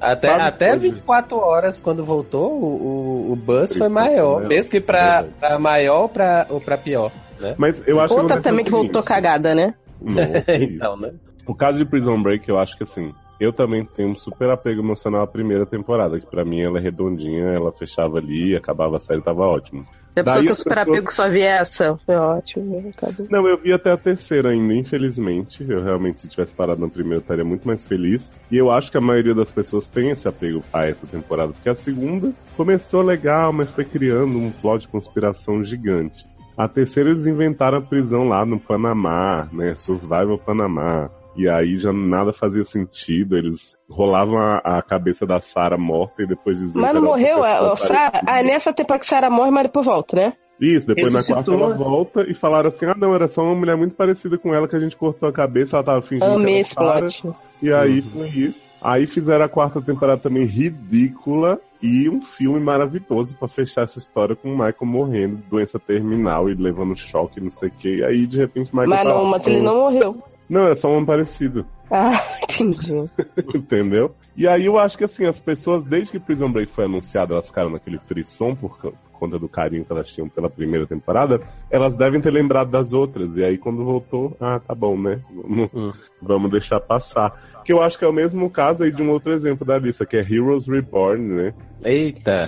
Até, 0.00 0.28
até 0.28 0.68
coisa. 0.70 0.80
24 0.82 1.36
horas, 1.36 1.80
quando 1.80 2.04
voltou, 2.04 2.52
o, 2.52 3.32
o, 3.32 3.36
buzz 3.36 3.72
foi 3.76 3.88
maior. 3.88 4.36
maior. 4.36 4.48
Mesmo 4.48 4.70
que 4.70 4.80
pra, 4.80 5.22
Verdade. 5.22 5.34
pra 5.40 5.58
maior 5.58 6.02
ou 6.02 6.08
pra, 6.08 6.46
ou 6.50 6.60
pra 6.60 6.78
pior, 6.78 7.10
né? 7.40 7.54
Mas 7.58 7.76
eu 7.86 7.98
acho 8.00 8.12
Outra 8.14 8.36
acontece 8.36 8.42
também 8.44 8.62
o 8.62 8.64
que 8.66 8.70
voltou 8.70 9.02
cagada, 9.02 9.54
né? 9.56 9.74
Nossa, 10.00 10.54
então, 10.62 10.96
né? 10.96 11.12
O 11.46 11.54
caso 11.54 11.78
de 11.78 11.84
Prison 11.84 12.20
Break, 12.22 12.48
eu 12.48 12.58
acho 12.58 12.76
que 12.76 12.84
assim, 12.84 13.12
eu 13.40 13.52
também 13.52 13.84
tenho 13.96 14.10
um 14.10 14.16
super 14.16 14.50
apego 14.50 14.80
emocional 14.82 15.22
à 15.22 15.26
primeira 15.26 15.66
temporada, 15.66 16.20
que 16.20 16.26
pra 16.26 16.44
mim 16.44 16.60
ela 16.62 16.78
é 16.78 16.82
redondinha, 16.82 17.46
ela 17.48 17.72
fechava 17.72 18.18
ali, 18.18 18.54
acabava 18.54 18.98
a 18.98 19.00
série, 19.00 19.20
tava 19.20 19.42
ótimo. 19.46 19.84
A 20.16 20.22
pessoa 20.22 20.36
Daí 20.36 20.46
que 20.46 20.52
o 20.52 20.54
super 20.54 20.74
pessoas- 20.76 20.88
apego 20.96 21.12
só 21.12 21.28
via 21.28 21.50
essa. 21.56 21.96
Foi 22.06 22.14
ótimo. 22.14 22.92
Acabou. 22.96 23.26
Não, 23.30 23.48
eu 23.48 23.58
vi 23.58 23.72
até 23.72 23.90
a 23.90 23.96
terceira 23.96 24.50
ainda, 24.50 24.72
infelizmente. 24.74 25.64
Eu 25.68 25.82
realmente, 25.82 26.20
se 26.20 26.28
tivesse 26.28 26.52
parado 26.54 26.80
na 26.80 26.88
primeira, 26.88 27.16
eu 27.16 27.20
estaria 27.22 27.44
muito 27.44 27.66
mais 27.66 27.84
feliz. 27.84 28.30
E 28.50 28.56
eu 28.56 28.70
acho 28.70 28.90
que 28.90 28.96
a 28.96 29.00
maioria 29.00 29.34
das 29.34 29.50
pessoas 29.50 29.86
tem 29.88 30.10
esse 30.10 30.28
apego 30.28 30.62
a 30.72 30.86
essa 30.86 31.06
temporada, 31.06 31.52
porque 31.52 31.68
a 31.68 31.74
segunda 31.74 32.32
começou 32.56 33.02
legal, 33.02 33.52
mas 33.52 33.68
foi 33.70 33.84
criando 33.84 34.38
um 34.38 34.50
plot 34.50 34.82
de 34.82 34.88
conspiração 34.88 35.64
gigante. 35.64 36.24
A 36.56 36.68
terceira 36.68 37.10
eles 37.10 37.26
inventaram 37.26 37.78
a 37.78 37.82
prisão 37.82 38.28
lá 38.28 38.46
no 38.46 38.60
Panamá, 38.60 39.48
né? 39.52 39.74
Survival 39.74 40.38
Panamá. 40.38 41.10
E 41.36 41.48
aí 41.48 41.76
já 41.76 41.92
nada 41.92 42.32
fazia 42.32 42.64
sentido. 42.64 43.36
Eles 43.36 43.76
rolavam 43.88 44.38
a, 44.38 44.58
a 44.58 44.82
cabeça 44.82 45.26
da 45.26 45.40
Sarah 45.40 45.76
morta 45.76 46.22
e 46.22 46.26
depois 46.26 46.58
diziam 46.58 46.80
Mas 46.80 46.94
não 46.94 47.02
morreu? 47.02 47.42
A, 47.42 47.72
a 47.72 47.76
Sarah? 47.76 48.20
Ah, 48.26 48.42
nessa 48.42 48.72
temporada 48.72 49.00
que 49.00 49.06
Sarah 49.06 49.30
morre, 49.30 49.50
mas 49.50 49.64
depois 49.64 49.86
volta, 49.86 50.16
né? 50.16 50.32
Isso, 50.60 50.86
depois 50.86 51.12
na 51.12 51.22
quarta 51.22 51.52
ela 51.52 51.74
volta 51.74 52.22
e 52.22 52.34
falaram 52.34 52.68
assim: 52.68 52.86
ah, 52.86 52.94
não, 52.96 53.14
era 53.14 53.26
só 53.26 53.42
uma 53.42 53.54
mulher 53.54 53.76
muito 53.76 53.94
parecida 53.96 54.38
com 54.38 54.54
ela 54.54 54.68
que 54.68 54.76
a 54.76 54.78
gente 54.78 54.96
cortou 54.96 55.28
a 55.28 55.32
cabeça, 55.32 55.76
ela 55.76 55.84
tava 55.84 56.02
fingindo 56.02 56.26
Amei 56.26 56.60
esse 56.60 56.74
Sarah. 56.74 57.00
plot. 57.00 57.32
E 57.60 57.72
aí 57.72 58.00
foi 58.00 58.28
isso. 58.28 58.64
Aí 58.80 59.06
fizeram 59.06 59.46
a 59.46 59.48
quarta 59.48 59.80
temporada 59.80 60.20
também 60.20 60.44
ridícula 60.44 61.58
e 61.82 62.08
um 62.08 62.20
filme 62.20 62.60
maravilhoso 62.60 63.34
pra 63.34 63.48
fechar 63.48 63.84
essa 63.84 63.98
história 63.98 64.36
com 64.36 64.48
o 64.48 64.52
Michael 64.52 64.76
morrendo, 64.82 65.42
doença 65.50 65.78
terminal 65.78 66.50
e 66.50 66.54
levando 66.54 66.94
choque, 66.94 67.40
não 67.40 67.50
sei 67.50 67.70
o 67.70 67.72
que. 67.72 67.96
E 67.96 68.04
aí 68.04 68.26
de 68.26 68.38
repente 68.38 68.70
o 68.72 68.76
Michael 68.76 68.90
Mas, 68.90 69.02
tá 69.02 69.04
não, 69.08 69.22
lá 69.22 69.30
mas 69.30 69.46
ele 69.46 69.60
não 69.60 69.76
morreu. 69.76 70.22
Não, 70.48 70.68
é 70.68 70.74
só 70.74 70.94
um 70.96 71.04
parecido, 71.04 71.66
Ah, 71.90 72.22
entendi. 72.44 73.10
entendeu? 73.54 74.14
E 74.36 74.46
aí 74.48 74.64
eu 74.66 74.78
acho 74.78 74.98
que 74.98 75.04
assim, 75.04 75.24
as 75.24 75.38
pessoas, 75.38 75.84
desde 75.84 76.12
que 76.12 76.18
Prison 76.20 76.50
Break 76.50 76.72
foi 76.72 76.84
anunciado, 76.84 77.32
elas 77.34 77.46
ficaram 77.46 77.70
naquele 77.70 77.98
frisson 77.98 78.54
por 78.54 78.78
conta 79.14 79.38
do 79.38 79.48
carinho 79.48 79.84
que 79.84 79.92
elas 79.92 80.08
tinham 80.10 80.28
pela 80.28 80.50
primeira 80.50 80.86
temporada, 80.86 81.40
elas 81.70 81.96
devem 81.96 82.20
ter 82.20 82.30
lembrado 82.30 82.70
das 82.70 82.92
outras. 82.92 83.36
E 83.36 83.44
aí 83.44 83.56
quando 83.58 83.84
voltou, 83.84 84.36
ah, 84.40 84.60
tá 84.60 84.74
bom, 84.74 84.96
né? 84.98 85.20
Vamos, 85.34 85.70
Hum. 85.74 85.92
vamos 86.20 86.50
deixar 86.50 86.80
passar. 86.80 87.32
Que 87.64 87.72
eu 87.72 87.80
acho 87.80 87.98
que 87.98 88.04
é 88.04 88.08
o 88.08 88.12
mesmo 88.12 88.50
caso 88.50 88.82
aí 88.82 88.90
de 88.90 89.02
um 89.02 89.10
outro 89.10 89.32
exemplo 89.32 89.66
da 89.66 89.78
lista, 89.78 90.04
que 90.04 90.16
é 90.16 90.20
Heroes 90.20 90.66
Reborn, 90.66 91.22
né? 91.34 91.54
Eita. 91.84 92.46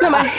Não, 0.00 0.10
mas, 0.10 0.32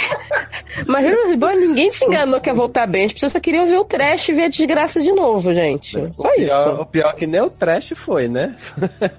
mas 0.88 1.06
Hero 1.06 1.30
Reborn, 1.30 1.60
ninguém 1.68 1.92
se 1.92 2.06
enganou 2.06 2.40
que 2.42 2.50
ia 2.50 2.54
voltar 2.54 2.86
bem. 2.88 3.06
As 3.06 3.14
pessoas 3.14 3.32
só 3.32 3.40
queriam 3.40 3.66
ver 3.66 3.78
o 3.78 3.86
trash 3.86 4.30
e 4.30 4.34
ver 4.34 4.44
a 4.44 4.48
desgraça 4.50 5.02
de 5.02 5.12
novo, 5.12 5.54
gente. 5.54 5.92
Só 6.14 6.28
o 6.28 6.32
pior, 6.36 6.46
isso. 6.46 6.70
O 6.82 6.86
pior 6.86 7.10
é 7.10 7.14
que 7.14 7.28
nem 7.28 7.42
o 7.42 7.50
trash 7.50 7.94
foi, 7.96 8.28
né? 8.28 8.56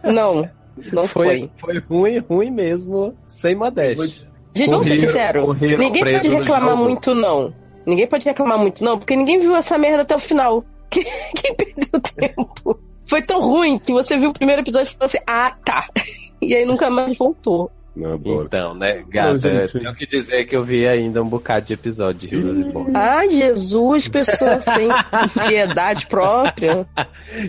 Não, 0.02 0.48
não 0.92 1.06
foi. 1.06 1.50
Foi 1.56 1.78
ruim, 1.78 2.18
ruim 2.18 2.50
mesmo, 2.50 3.14
sem 3.26 3.54
modéstia. 3.54 4.26
Gente, 4.54 4.70
vamos 4.70 4.86
ser 4.86 4.96
sinceros. 4.96 5.60
Ninguém 5.60 6.04
pode 6.04 6.28
reclamar 6.28 6.76
muito, 6.76 7.14
não. 7.14 7.52
Ninguém 7.84 8.06
pode 8.06 8.24
reclamar 8.24 8.58
muito, 8.58 8.82
não, 8.82 8.98
porque 8.98 9.16
ninguém 9.16 9.40
viu 9.40 9.54
essa 9.54 9.76
merda 9.76 10.02
até 10.02 10.14
o 10.14 10.18
final. 10.18 10.64
Quem, 10.90 11.04
quem 11.34 11.54
perdeu 11.56 12.00
tempo? 12.00 12.80
Foi 13.04 13.20
tão 13.20 13.40
ruim 13.40 13.80
que 13.80 13.92
você 13.92 14.16
viu 14.16 14.30
o 14.30 14.32
primeiro 14.32 14.62
episódio 14.62 14.90
e 14.90 14.92
falou 14.92 15.06
assim, 15.06 15.18
ah, 15.26 15.56
tá. 15.64 15.88
E 16.40 16.54
aí 16.54 16.64
nunca 16.64 16.88
mais 16.90 17.16
voltou. 17.18 17.70
Na 17.96 18.16
boa. 18.16 18.44
Então, 18.44 18.74
né, 18.74 19.04
gata, 19.08 19.38
gente. 19.38 19.78
tenho 19.78 19.94
que 19.94 20.04
dizer 20.06 20.44
que 20.46 20.56
eu 20.56 20.64
vi 20.64 20.84
ainda 20.86 21.22
um 21.22 21.28
bocado 21.28 21.66
de 21.66 21.74
episódio 21.74 22.28
de 22.28 22.34
Heroes 22.34 22.66
Reborn. 22.66 22.90
Ai, 22.92 23.28
Jesus, 23.30 24.08
pessoa 24.08 24.60
sem 24.60 24.88
piedade 25.48 26.06
própria. 26.08 26.84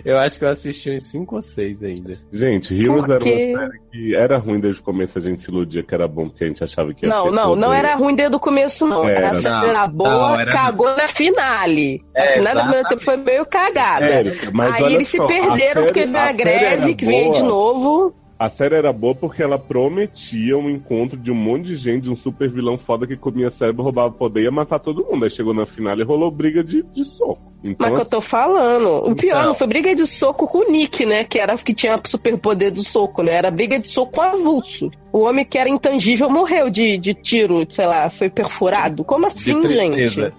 Eu 0.04 0.16
acho 0.18 0.38
que 0.38 0.44
eu 0.44 0.48
assisti 0.48 0.90
uns 0.90 1.02
5 1.04 1.34
ou 1.34 1.42
6 1.42 1.82
ainda. 1.82 2.18
Gente, 2.32 2.72
Heroes 2.74 3.04
era 3.08 3.14
uma 3.14 3.20
série 3.20 3.80
que 3.90 4.14
era 4.14 4.38
ruim 4.38 4.60
desde 4.60 4.80
o 4.80 4.84
começo, 4.84 5.18
a 5.18 5.20
gente 5.20 5.42
se 5.42 5.50
iludia 5.50 5.82
que 5.82 5.92
era 5.92 6.06
bom, 6.06 6.28
porque 6.28 6.44
a 6.44 6.46
gente 6.46 6.62
achava 6.62 6.94
que 6.94 7.06
ia 7.06 7.10
Não, 7.10 7.32
não, 7.32 7.56
não 7.56 7.72
era 7.72 7.96
ruim 7.96 8.14
desde 8.14 8.36
o 8.36 8.40
começo, 8.40 8.86
não. 8.86 9.08
Era. 9.08 9.30
a 9.30 9.34
série 9.34 9.48
Não, 9.54 9.64
era 9.64 9.86
boa, 9.88 10.10
não, 10.10 10.40
era- 10.40 10.52
cagou 10.52 10.96
na 10.96 11.08
finale. 11.08 12.04
A 12.16 12.20
É, 12.20 12.26
finale 12.34 12.54
da 12.54 12.60
primeira 12.62 12.80
exatamente. 12.80 12.88
tempo 12.88 13.00
foi 13.02 13.16
meio 13.16 13.46
cagada. 13.46 14.04
Érica, 14.06 14.52
Aí 14.62 14.94
eles 14.94 15.08
se 15.08 15.16
só, 15.16 15.24
a 15.24 15.26
perderam 15.26 15.56
série- 15.58 15.86
porque 15.86 16.04
veio 16.04 16.16
a, 16.18 16.26
série 16.26 16.36
greve, 16.36 16.94
que 16.94 17.04
veio 17.04 17.32
de 17.32 17.42
novo. 17.42 18.14
A 18.38 18.50
série 18.50 18.74
era 18.74 18.92
boa 18.92 19.14
porque 19.14 19.42
ela 19.42 19.58
prometia 19.58 20.58
um 20.58 20.68
encontro 20.68 21.16
de 21.16 21.30
um 21.30 21.34
monte 21.34 21.68
de 21.68 21.76
gente, 21.76 22.04
de 22.04 22.10
um 22.10 22.16
super 22.16 22.50
vilão 22.50 22.76
foda 22.76 23.06
que 23.06 23.16
comia 23.16 23.50
cérebro, 23.50 23.82
roubava 23.82 24.12
poder 24.12 24.40
e 24.40 24.44
ia 24.44 24.50
matar 24.50 24.78
todo 24.78 25.06
mundo. 25.06 25.24
Aí 25.24 25.30
chegou 25.30 25.54
na 25.54 25.64
final 25.64 25.98
e 25.98 26.02
rolou 26.02 26.30
briga 26.30 26.62
de, 26.62 26.82
de 26.82 27.04
soco. 27.04 27.40
Então, 27.64 27.88
Mas 27.88 27.94
que 27.94 28.00
eu 28.02 28.10
tô 28.10 28.20
falando. 28.20 29.10
O 29.10 29.14
pior 29.14 29.36
Então. 29.36 29.46
não 29.46 29.54
foi 29.54 29.66
briga 29.66 29.94
de 29.94 30.06
soco 30.06 30.46
com 30.46 30.58
o 30.58 30.70
Nick, 30.70 31.06
né? 31.06 31.24
Que 31.24 31.38
era 31.38 31.56
que 31.56 31.72
tinha 31.72 31.98
superpoder 32.04 32.70
do 32.70 32.84
soco, 32.84 33.22
né? 33.22 33.32
Era 33.32 33.50
briga 33.50 33.78
de 33.78 33.88
soco 33.88 34.12
com 34.12 34.20
avulso. 34.20 34.90
O 35.10 35.20
homem 35.20 35.44
que 35.44 35.56
era 35.56 35.70
intangível 35.70 36.28
morreu 36.28 36.68
de, 36.68 36.98
de 36.98 37.14
tiro, 37.14 37.66
sei 37.70 37.86
lá, 37.86 38.10
foi 38.10 38.28
perfurado. 38.28 39.02
Como 39.02 39.26
assim, 39.26 39.62
de 39.62 39.74
gente? 39.74 40.20
né? 40.20 40.32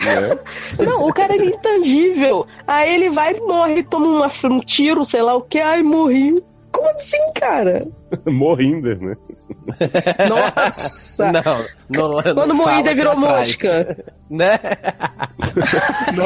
Não, 0.78 1.06
o 1.06 1.12
cara 1.12 1.34
era 1.34 1.44
intangível. 1.44 2.46
Aí 2.66 2.94
ele 2.94 3.10
vai 3.10 3.34
e 3.34 3.40
morre, 3.40 3.82
toma 3.82 4.06
uma, 4.06 4.30
um 4.44 4.60
tiro, 4.60 5.04
sei 5.04 5.20
lá 5.20 5.36
o 5.36 5.42
que, 5.42 5.58
ai, 5.58 5.82
morri. 5.82 6.42
Como 6.72 6.88
assim, 6.90 7.32
cara? 7.34 7.86
Morrinder, 8.26 9.00
né? 9.00 9.14
Nossa! 10.28 11.32
Não, 11.90 12.12
não, 12.12 12.22
não 12.22 12.34
Quando 12.34 12.54
Moída 12.54 12.94
virou 12.94 13.14
trás, 13.16 13.38
mosca. 13.48 13.96
Né? 14.30 14.60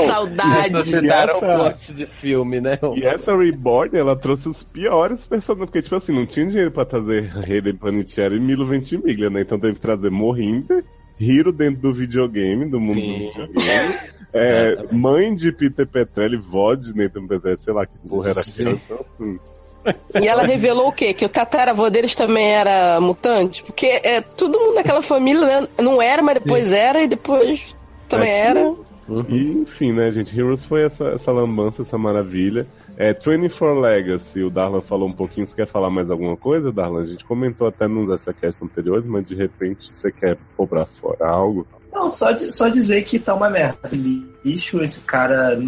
Saudade. 0.07 0.69
Ressuscitaram 0.75 1.35
E 1.41 1.45
um 1.45 1.49
essa- 1.49 1.59
plot 1.59 1.95
de 1.95 2.07
filme, 2.07 2.61
né? 2.61 2.79
E 2.97 3.03
essa 3.05 3.35
Reborn, 3.37 3.97
ela 3.97 4.15
trouxe 4.15 4.49
os 4.49 4.63
piores 4.63 5.25
personagens, 5.27 5.67
porque, 5.71 5.81
tipo 5.83 5.97
assim, 5.97 6.13
não 6.15 6.27
tinha 6.27 6.47
dinheiro 6.47 6.71
pra 6.71 6.85
trazer 6.85 7.33
Hayden 7.37 7.77
Panettiere 7.77 8.37
e 8.37 8.41
Milo 8.41 8.67
Ventimiglia, 8.67 9.31
né? 9.31 9.41
Então 9.41 9.59
teve 9.59 9.75
que 9.75 9.81
trazer 9.81 10.11
Morrinder, 10.11 10.85
Hiro 11.19 11.51
dentro 11.53 11.81
do 11.81 11.95
videogame, 11.95 12.69
do 12.69 12.79
mundo 12.79 13.01
Sim. 13.01 13.31
do 13.35 13.47
videogame. 13.47 13.95
É, 14.35 14.85
mãe 14.93 15.35
de 15.35 15.51
Peter 15.53 15.87
Petrelli, 15.87 16.37
vó 16.37 16.75
de 16.75 16.95
Nathan 16.95 17.27
Petrelli, 17.27 17.59
sei 17.61 17.73
lá 17.73 17.87
que 17.87 17.99
porra 18.01 18.31
era 18.31 18.41
aquela. 18.41 18.73
Então, 18.73 18.99
assim, 19.15 19.39
E 20.21 20.29
ela 20.29 20.45
revelou 20.45 20.89
o 20.89 20.93
quê? 20.93 21.13
Que 21.13 21.25
o 21.25 21.29
tataravô 21.29 21.91
deles 21.91 22.15
também 22.15 22.53
era 22.53 23.01
mutante? 23.01 23.63
Porque 23.63 23.87
é, 24.03 24.21
todo 24.21 24.59
mundo 24.59 24.75
naquela 24.77 25.03
família 25.03 25.61
né, 25.61 25.69
não 25.79 26.01
era, 26.01 26.23
mas 26.23 26.35
depois 26.35 26.73
era, 26.73 27.03
e 27.03 27.09
depois 27.09 27.77
também 28.09 28.31
É, 28.31 28.47
era. 28.47 28.75
Uhum. 29.09 29.25
E, 29.29 29.59
enfim, 29.63 29.93
né, 29.93 30.11
gente? 30.11 30.39
Heroes 30.39 30.65
foi 30.65 30.85
essa, 30.85 31.05
essa 31.09 31.31
lambança, 31.31 31.83
essa 31.83 31.99
maravilha. 31.99 32.67
É, 32.97 33.13
24 33.13 33.81
Legacy, 33.81 34.43
o 34.43 34.51
Darlan 34.51 34.81
falou 34.81 35.09
um 35.09 35.13
pouquinho. 35.13 35.47
Você 35.47 35.55
quer 35.55 35.67
falar 35.67 35.91
mais 35.91 36.11
alguma 36.11 36.37
coisa, 36.37 36.73
Darlan? 36.73 37.03
A 37.03 37.07
gente 37.07 37.25
comentou 37.25 37.67
até 37.67 37.87
nos 37.87 38.21
SCast 38.21 38.65
anteriores, 38.65 39.07
mas 39.07 39.27
de 39.27 39.35
repente 39.35 39.91
você 39.95 40.11
quer 40.11 40.39
pôr 40.57 40.67
pra 40.67 40.87
fora 40.87 41.29
algo. 41.29 41.67
Não, 41.93 42.11
só, 42.11 42.37
só 42.51 42.69
dizer 42.69 43.03
que 43.03 43.19
tá 43.19 43.35
uma 43.35 43.51
merda. 43.51 43.91
Lixo, 44.45 44.83
esse 44.83 45.01
cara 45.01 45.59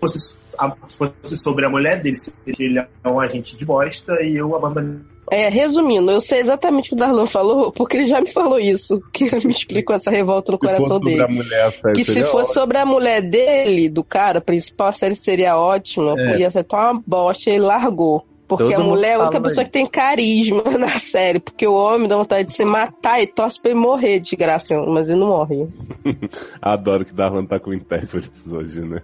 fosse, 0.00 0.34
a- 0.58 0.74
fosse 0.88 1.38
sobre 1.38 1.66
a 1.66 1.70
mulher 1.70 2.00
dele, 2.02 2.16
se 2.16 2.32
ele 2.46 2.78
é 2.78 2.88
um 3.08 3.20
agente 3.20 3.56
de 3.56 3.64
bosta 3.64 4.12
e 4.22 4.36
eu 4.36 4.54
abandonei. 4.54 5.00
É, 5.28 5.48
resumindo, 5.48 6.08
eu 6.12 6.20
sei 6.20 6.38
exatamente 6.38 6.86
o 6.86 6.88
que 6.90 6.94
o 6.94 6.98
Darlan 6.98 7.26
falou, 7.26 7.72
porque 7.72 7.96
ele 7.96 8.06
já 8.06 8.20
me 8.20 8.30
falou 8.30 8.60
isso, 8.60 9.02
que 9.12 9.24
me 9.44 9.50
explicou 9.50 9.96
essa 9.96 10.08
revolta 10.10 10.52
no 10.52 10.58
Se 10.58 10.64
coração 10.66 11.00
dele. 11.00 11.26
mulher, 11.26 11.72
Que 11.94 12.04
se 12.04 12.22
fosse 12.22 12.54
sobre 12.54 12.78
a 12.78 12.86
mulher 12.86 13.20
dele, 13.22 13.88
do 13.88 14.04
cara 14.04 14.40
principal, 14.40 14.86
a 14.86 14.92
série 14.92 15.16
seria 15.16 15.56
ótima, 15.58 16.14
É. 16.16 16.38
ia 16.38 16.50
ser 16.50 16.62
tão 16.62 16.78
uma 16.78 17.02
bosta, 17.04 17.50
ele 17.50 17.58
largou. 17.60 18.24
Porque 18.48 18.72
Todo 18.72 18.80
a 18.80 18.84
mulher 18.84 19.08
é 19.10 19.14
a 19.14 19.22
única 19.22 19.40
pessoa 19.40 19.64
que 19.64 19.72
tem 19.72 19.84
carisma 19.84 20.62
na 20.78 20.94
série. 20.94 21.40
Porque 21.40 21.66
o 21.66 21.74
homem 21.74 22.06
dá 22.06 22.14
vontade 22.16 22.46
de 22.46 22.54
se 22.54 22.64
matar 22.64 23.20
e 23.20 23.26
torce 23.26 23.60
pra 23.60 23.72
ele 23.72 23.80
morrer 23.80 24.20
de 24.20 24.36
graça, 24.36 24.76
mas 24.86 25.08
ele 25.10 25.18
não 25.18 25.26
morre. 25.26 25.66
Adoro 26.62 27.04
que 27.04 27.12
Darlan 27.12 27.44
tá 27.44 27.58
com 27.58 27.74
intérpretes 27.74 28.30
hoje, 28.48 28.78
né? 28.82 29.02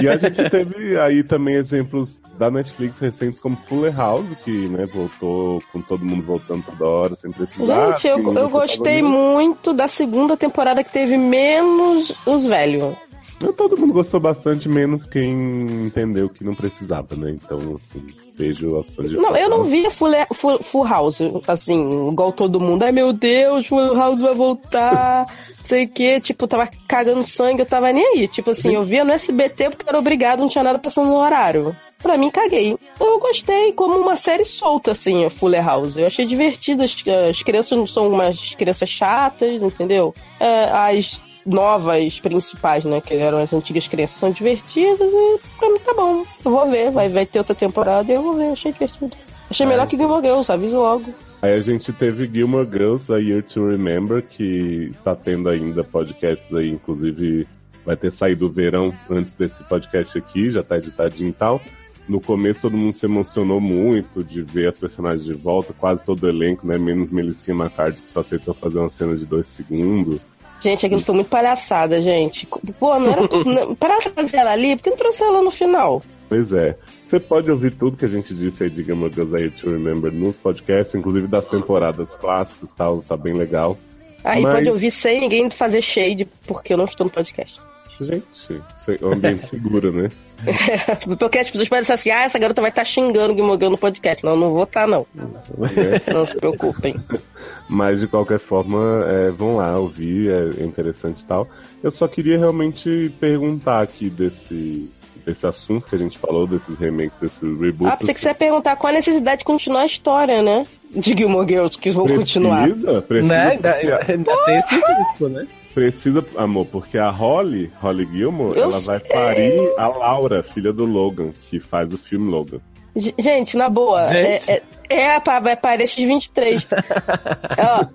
E 0.00 0.08
a 0.08 0.16
gente 0.16 0.50
teve 0.50 0.98
aí 0.98 1.22
também 1.22 1.54
exemplos 1.54 2.18
da 2.38 2.50
Netflix 2.50 2.98
recentes 3.00 3.40
como 3.40 3.56
Fuller 3.66 3.94
House, 3.96 4.28
que 4.44 4.68
né, 4.68 4.86
voltou 4.86 5.60
com 5.72 5.82
todo 5.82 6.04
mundo 6.04 6.22
voltando 6.22 6.62
toda 6.62 6.86
hora, 6.86 7.16
sem 7.16 7.32
precisar. 7.32 7.90
Gente, 7.90 8.06
eu, 8.06 8.34
eu 8.34 8.48
gostei 8.48 9.02
muito 9.02 9.72
da 9.72 9.88
segunda 9.88 10.36
temporada 10.36 10.84
que 10.84 10.92
teve 10.92 11.16
menos 11.16 12.14
os 12.24 12.44
velhos. 12.46 12.96
Todo 13.38 13.76
mundo 13.76 13.92
gostou 13.92 14.18
bastante, 14.18 14.68
menos 14.68 15.06
quem 15.06 15.86
entendeu 15.86 16.28
que 16.28 16.42
não 16.42 16.54
precisava, 16.54 17.14
né? 17.14 17.30
Então, 17.30 17.56
assim, 17.76 18.06
vejo 18.34 18.82
fãs 18.96 19.08
de 19.08 19.16
Não, 19.16 19.36
eu 19.36 19.48
não 19.48 19.62
via 19.62 19.90
Full, 19.90 20.10
Full, 20.32 20.62
Full 20.62 20.86
House, 20.86 21.20
assim, 21.46 22.08
igual 22.10 22.32
todo 22.32 22.60
mundo. 22.60 22.82
Ai 22.82 22.90
meu 22.90 23.12
Deus, 23.12 23.66
Full 23.66 23.94
House 23.94 24.20
vai 24.20 24.34
voltar, 24.34 25.26
sei 25.62 25.84
o 25.84 25.88
que. 25.88 26.20
Tipo, 26.20 26.48
tava 26.48 26.68
cagando 26.88 27.22
sangue, 27.22 27.62
eu 27.62 27.66
tava 27.66 27.92
nem 27.92 28.04
aí. 28.04 28.26
Tipo 28.26 28.50
assim, 28.50 28.74
eu 28.74 28.82
via 28.82 29.04
no 29.04 29.12
SBT 29.12 29.70
porque 29.70 29.88
era 29.88 29.98
obrigado, 29.98 30.40
não 30.40 30.48
tinha 30.48 30.64
nada 30.64 30.78
passando 30.78 31.06
no 31.06 31.16
horário. 31.16 31.76
Pra 32.02 32.16
mim, 32.16 32.30
caguei. 32.30 32.76
Eu 32.98 33.18
gostei 33.18 33.72
como 33.72 33.96
uma 33.98 34.16
série 34.16 34.44
solta, 34.44 34.92
assim, 34.92 35.24
a 35.24 35.30
Fuller 35.30 35.64
House. 35.64 35.96
Eu 35.96 36.06
achei 36.06 36.26
divertido. 36.26 36.82
As, 36.82 36.96
as 37.28 37.42
crianças 37.42 37.78
não 37.78 37.86
são 37.86 38.08
umas 38.08 38.54
crianças 38.54 38.88
chatas, 38.88 39.62
entendeu? 39.62 40.14
É, 40.40 40.64
as 40.64 41.20
novas 41.48 42.20
principais, 42.20 42.84
né? 42.84 43.00
Que 43.00 43.14
eram 43.14 43.38
as 43.38 43.52
antigas 43.52 43.88
crianças, 43.88 44.16
são 44.16 44.30
divertidas 44.30 45.00
e 45.00 45.40
pra 45.58 45.70
mim 45.70 45.78
tá 45.78 45.94
bom. 45.94 46.24
Eu 46.44 46.50
vou 46.50 46.70
ver, 46.70 46.90
vai, 46.90 47.08
vai 47.08 47.26
ter 47.26 47.38
outra 47.38 47.54
temporada 47.54 48.10
e 48.10 48.14
eu 48.14 48.22
vou 48.22 48.34
ver, 48.34 48.52
achei 48.52 48.72
divertido. 48.72 49.16
Achei 49.50 49.66
melhor 49.66 49.86
que 49.86 49.96
Gilmore 49.96 50.22
Girls, 50.22 50.52
aviso 50.52 50.76
logo. 50.76 51.14
Aí 51.40 51.54
a 51.54 51.60
gente 51.60 51.92
teve 51.92 52.26
Gilmore 52.26 52.68
Girls, 52.68 53.12
A 53.12 53.18
Year 53.18 53.42
to 53.42 53.66
Remember, 53.66 54.22
que 54.22 54.88
está 54.90 55.14
tendo 55.14 55.48
ainda 55.48 55.82
podcasts 55.82 56.52
aí, 56.52 56.68
inclusive 56.68 57.46
vai 57.84 57.96
ter 57.96 58.12
saído 58.12 58.46
o 58.46 58.50
verão 58.50 58.92
antes 59.08 59.34
desse 59.34 59.64
podcast 59.64 60.18
aqui, 60.18 60.50
já 60.50 60.62
tá 60.62 60.76
editadinho 60.76 61.30
e 61.30 61.32
tal. 61.32 61.60
No 62.08 62.20
começo 62.20 62.62
todo 62.62 62.76
mundo 62.76 62.92
se 62.92 63.06
emocionou 63.06 63.60
muito 63.60 64.24
de 64.24 64.42
ver 64.42 64.68
as 64.68 64.78
personagens 64.78 65.24
de 65.24 65.34
volta, 65.34 65.72
quase 65.72 66.02
todo 66.04 66.22
o 66.24 66.28
elenco, 66.28 66.66
né? 66.66 66.76
Menos 66.76 67.10
Melicinha 67.10 67.56
McCarthy, 67.56 68.00
que 68.00 68.08
só 68.08 68.20
aceitou 68.20 68.52
fazer 68.52 68.78
uma 68.78 68.90
cena 68.90 69.16
de 69.16 69.24
dois 69.24 69.46
segundos. 69.46 70.20
Gente, 70.60 70.86
aquilo 70.86 71.00
foi 71.00 71.14
muito 71.14 71.30
palhaçada, 71.30 72.00
gente. 72.02 72.46
Pô, 72.78 72.98
não 72.98 73.12
era 73.12 73.22
não, 73.44 73.74
para 73.74 74.00
fazer 74.02 74.38
ela 74.38 74.52
ali, 74.52 74.76
por 74.76 74.82
que 74.82 74.90
não 74.90 74.96
trouxe 74.96 75.22
ela 75.22 75.42
no 75.42 75.50
final? 75.50 76.02
Pois 76.28 76.52
é. 76.52 76.76
Você 77.08 77.18
pode 77.20 77.50
ouvir 77.50 77.72
tudo 77.72 77.96
que 77.96 78.04
a 78.04 78.08
gente 78.08 78.34
disse 78.34 78.64
aí 78.64 78.70
de 78.70 78.82
Game 78.82 79.02
of 79.02 79.14
Thrones 79.14 79.34
aí 79.34 79.50
to 79.50 79.70
Remember 79.70 80.12
nos 80.12 80.36
podcasts, 80.36 80.94
inclusive 80.94 81.26
das 81.26 81.46
temporadas 81.46 82.08
clássicas 82.20 82.70
e 82.70 82.74
tal, 82.74 83.02
tá 83.02 83.16
bem 83.16 83.32
legal. 83.32 83.78
Aí 84.24 84.42
Mas- 84.42 84.54
pode 84.54 84.70
ouvir 84.70 84.90
sem 84.90 85.20
ninguém 85.20 85.48
fazer 85.48 85.80
shade, 85.80 86.26
porque 86.46 86.72
eu 86.72 86.76
não 86.76 86.84
estou 86.84 87.06
no 87.06 87.10
podcast. 87.10 87.58
Gente, 88.00 88.62
é 88.88 89.04
um 89.06 89.12
ambiente 89.12 89.46
seguro, 89.48 89.92
né? 89.92 90.10
Porque 91.18 91.38
as 91.38 91.50
pessoas 91.50 91.68
podem 91.68 91.82
dizer 91.82 91.94
assim, 91.94 92.10
ah, 92.10 92.22
essa 92.24 92.38
garota 92.38 92.60
vai 92.60 92.70
estar 92.70 92.84
xingando 92.84 93.34
o 93.34 93.70
no 93.70 93.78
podcast. 93.78 94.24
Não, 94.24 94.36
não 94.36 94.52
vou 94.52 94.62
estar, 94.62 94.86
não. 94.86 95.06
Né? 95.14 96.00
Não 96.12 96.24
se 96.24 96.34
preocupem. 96.36 96.94
Mas 97.68 98.00
de 98.00 98.06
qualquer 98.06 98.38
forma, 98.38 99.04
é, 99.08 99.30
vão 99.30 99.56
lá 99.56 99.76
ouvir, 99.78 100.30
é 100.30 100.64
interessante 100.64 101.22
e 101.22 101.24
tal. 101.24 101.48
Eu 101.82 101.90
só 101.90 102.06
queria 102.06 102.38
realmente 102.38 103.12
perguntar 103.20 103.82
aqui 103.82 104.08
desse, 104.08 104.90
desse 105.26 105.46
assunto 105.46 105.86
que 105.88 105.94
a 105.94 105.98
gente 105.98 106.16
falou, 106.18 106.46
desses 106.46 106.78
remakes, 106.78 107.18
desses 107.20 107.60
reboots. 107.60 107.92
Ah, 107.92 107.96
pensei 107.96 108.14
que 108.14 108.20
você 108.20 108.28
ia 108.28 108.34
perguntar 108.34 108.76
qual 108.76 108.92
a 108.92 108.96
necessidade 108.96 109.40
de 109.40 109.44
continuar 109.44 109.82
a 109.82 109.86
história, 109.86 110.42
né? 110.42 110.66
De 110.94 111.16
Gilmore 111.16 111.46
Girls, 111.48 111.76
que 111.76 111.90
vão 111.90 112.06
continuar. 112.06 112.68
Precisa, 112.68 113.02
precisa, 113.02 113.34
Né? 113.34 113.50
Ainda, 113.50 113.72
porque- 113.74 114.12
ainda 114.12 114.44
tem 114.44 114.56
esse 114.56 114.74
risco, 114.74 115.28
né? 115.28 115.46
Precisa, 115.74 116.24
amor, 116.36 116.66
porque 116.66 116.98
a 116.98 117.10
Holly, 117.10 117.70
Holly 117.80 118.06
Gilmore, 118.12 118.56
Eu 118.56 118.64
ela 118.64 118.78
vai 118.80 118.98
sei. 118.98 119.08
parir 119.08 119.72
a 119.78 119.88
Laura, 119.88 120.42
filha 120.42 120.72
do 120.72 120.84
Logan, 120.84 121.30
que 121.48 121.60
faz 121.60 121.92
o 121.92 121.98
filme 121.98 122.30
Logan. 122.30 122.58
G- 122.96 123.14
Gente, 123.18 123.56
na 123.56 123.68
boa, 123.68 124.06
Gente. 124.06 124.50
é, 124.50 124.62
é, 124.88 125.00
é 125.02 125.20
pá, 125.20 125.38
vai 125.38 125.56
parir 125.56 125.84
esses 125.84 125.96
23. 126.04 126.66
Ó, 127.58 127.86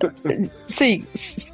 sim, 0.66 1.04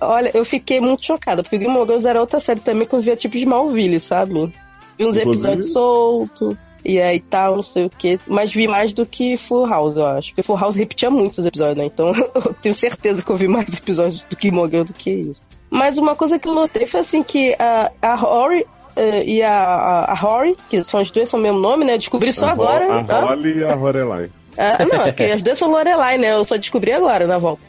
olha, 0.01 0.31
eu 0.35 0.45
fiquei 0.45 0.81
muito 0.81 1.05
chocada, 1.05 1.43
porque 1.43 1.59
Gilmore 1.59 1.87
Girls 1.87 2.07
era 2.09 2.21
outra 2.21 2.39
série 2.39 2.61
também 2.61 2.87
que 2.87 2.95
eu 2.95 3.01
via 3.01 3.17
tipo 3.17 3.37
de 3.37 3.47
Malville, 3.47 3.99
sabe? 3.99 4.33
Vi 4.35 5.05
uns 5.07 5.17
Inclusive- 5.17 5.23
episódios 5.31 5.73
soltos, 5.73 6.57
e 6.85 7.01
aí 7.01 7.21
tal, 7.21 7.57
não 7.57 7.63
sei 7.63 7.85
o 7.87 7.91
que, 7.91 8.19
mas 8.27 8.53
vi 8.53 8.67
mais 8.69 8.93
do 8.95 9.05
que 9.07 9.37
Full 9.37 9.67
House, 9.67 9.97
eu 9.97 10.07
acho. 10.07 10.29
Porque 10.31 10.43
Full 10.43 10.57
House 10.59 10.75
repetia 10.77 11.11
muitos 11.11 11.45
episódios, 11.47 11.77
né? 11.77 11.85
Então 11.85 12.13
eu 12.35 12.55
tenho 12.55 12.75
certeza 12.75 13.23
que 13.25 13.31
eu 13.31 13.37
vi 13.37 13.49
mais 13.49 13.77
episódios 13.77 14.23
do 14.29 14.37
Gilmore 14.41 14.71
Girls 14.71 14.93
do 14.93 14.97
que 14.97 15.11
isso. 15.11 15.43
Mas 15.71 15.99
uma 15.99 16.15
coisa 16.17 16.39
que 16.39 16.49
eu 16.49 16.55
notei 16.55 16.87
foi 16.87 17.01
assim 17.01 17.23
que 17.23 17.55
a, 17.59 17.91
a 18.03 18.15
Rory 18.15 18.67
eh, 18.97 19.25
e 19.25 19.43
a, 19.43 19.53
a, 19.63 20.05
a 20.13 20.15
Rory, 20.15 20.57
que 20.69 20.83
são 20.83 20.99
as 20.99 21.11
duas 21.11 21.29
são 21.29 21.39
o 21.39 21.43
mesmo 21.43 21.59
nome, 21.61 21.85
né? 21.85 21.95
Eu 21.95 21.99
descobri 21.99 22.33
só 22.33 22.47
a 22.47 22.53
agora. 22.53 23.01
A 23.01 23.05
tá? 23.05 23.21
Holly 23.21 23.59
e 23.59 23.65
a 23.65 23.75
Lorelai. 23.75 24.31
Ah, 24.59 24.85
não, 24.85 25.03
é 25.03 25.07
porque 25.13 25.23
as 25.25 25.43
duas 25.43 25.59
são 25.59 25.71
Lorelai, 25.71 26.19
né? 26.19 26.33
Eu 26.33 26.45
só 26.45 26.57
descobri 26.57 26.93
agora 26.93 27.27
na 27.27 27.39
volta. 27.39 27.63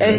É, 0.00 0.16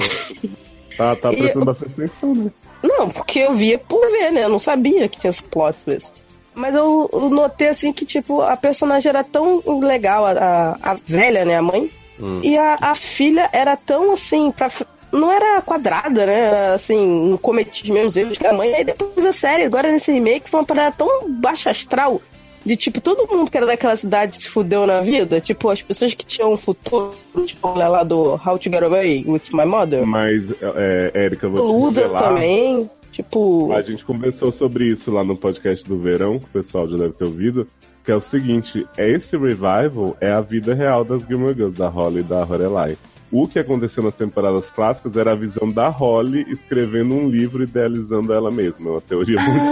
Tá, 0.95 1.15
tá 1.15 1.31
E 1.33 1.37
prestando 1.37 1.61
eu- 1.61 1.65
bastante 1.65 1.93
atenção, 1.93 2.35
né? 2.35 2.51
não, 2.83 3.09
porque 3.09 3.39
eu 3.39 3.53
via 3.53 3.79
por 3.79 4.01
ver, 4.11 4.31
né? 4.31 4.43
Eu 4.43 4.49
não 4.49 4.59
sabia 4.59 5.07
que 5.09 5.17
tinha 5.19 5.31
esse 5.31 5.43
plot 5.43 5.75
twist. 5.85 6.21
Mas 6.55 6.75
eu, 6.75 7.09
notei 7.31 7.69
assim 7.69 7.91
que, 7.91 8.05
tipo, 8.05 8.41
a 8.41 8.55
personagem 8.55 9.09
era 9.09 9.23
tão 9.23 9.61
legal, 9.79 10.25
a, 10.25 10.77
a, 10.81 10.97
velha, 11.05 11.43
né? 11.45 11.57
A 11.57 11.61
mãe. 11.61 11.89
Hum. 12.19 12.39
E 12.43 12.57
a, 12.57 12.77
a 12.79 12.95
filha 12.95 13.49
era 13.51 13.75
tão 13.75 14.13
assim, 14.13 14.51
pra, 14.51 14.69
não 15.11 15.31
era 15.31 15.61
quadrada, 15.61 16.25
né? 16.25 16.39
Era 16.39 16.73
assim, 16.73 17.29
não 17.29 17.37
cometia 17.37 17.83
os 17.83 17.89
mesmos 17.89 18.17
erros 18.17 18.37
que 18.37 18.47
a 18.47 18.53
mãe. 18.53 18.73
Aí 18.73 18.83
depois 18.83 19.25
a 19.25 19.31
série, 19.31 19.63
agora 19.63 19.91
nesse 19.91 20.11
remake, 20.11 20.49
foi 20.49 20.59
uma 20.59 20.65
parada 20.65 20.95
tão 20.97 21.29
baixa 21.29 21.69
astral. 21.69 22.21
De 22.65 22.77
tipo, 22.77 23.01
todo 23.01 23.27
mundo 23.29 23.51
que 23.51 23.57
era 23.57 23.65
daquela 23.65 23.95
cidade 23.95 24.41
se 24.41 24.47
fudeu 24.47 24.85
na 24.87 25.01
vida. 25.01 25.41
Tipo, 25.41 25.69
as 25.69 25.81
pessoas 25.81 26.13
que 26.13 26.25
tinham 26.25 26.53
um 26.53 26.57
futuro, 26.57 27.13
tipo, 27.45 27.67
a 27.67 27.87
lá 27.87 28.03
do 28.03 28.35
How 28.35 28.57
to 28.57 28.69
Get 28.69 28.83
Away 28.83 29.25
with 29.27 29.41
My 29.51 29.65
Mother. 29.65 30.05
Mas, 30.05 30.43
é, 30.61 31.29
te 31.29 31.45
Loser 31.45 32.03
revelar. 32.03 32.23
também. 32.23 32.89
Tipo. 33.13 33.71
A 33.71 33.81
gente 33.83 34.03
conversou 34.03 34.51
sobre 34.51 34.85
isso 34.85 35.11
lá 35.11 35.23
no 35.23 35.37
podcast 35.37 35.87
do 35.87 35.99
verão, 35.99 36.39
que 36.39 36.45
o 36.45 36.49
pessoal 36.49 36.87
já 36.87 36.97
deve 36.97 37.13
ter 37.13 37.25
ouvido, 37.25 37.67
que 38.03 38.11
é 38.11 38.15
o 38.15 38.19
seguinte, 38.19 38.85
esse 38.97 39.37
revival 39.37 40.17
é 40.19 40.31
a 40.31 40.41
vida 40.41 40.73
real 40.73 41.05
das 41.05 41.23
Gilmore 41.23 41.53
Girls, 41.53 41.77
da 41.77 41.87
Holly 41.87 42.21
e 42.21 42.23
da 42.23 42.43
Lorelai. 42.43 42.97
O 43.31 43.47
que 43.47 43.57
aconteceu 43.59 44.03
nas 44.03 44.15
temporadas 44.15 44.69
clássicas 44.69 45.15
era 45.15 45.31
a 45.31 45.35
visão 45.35 45.69
da 45.69 45.89
Holly 45.89 46.45
escrevendo 46.49 47.15
um 47.15 47.29
livro 47.29 47.63
idealizando 47.63 48.33
ela 48.33 48.51
mesma. 48.51 48.89
É 48.89 48.91
uma 48.93 49.01
teoria 49.01 49.41
muito 49.41 49.65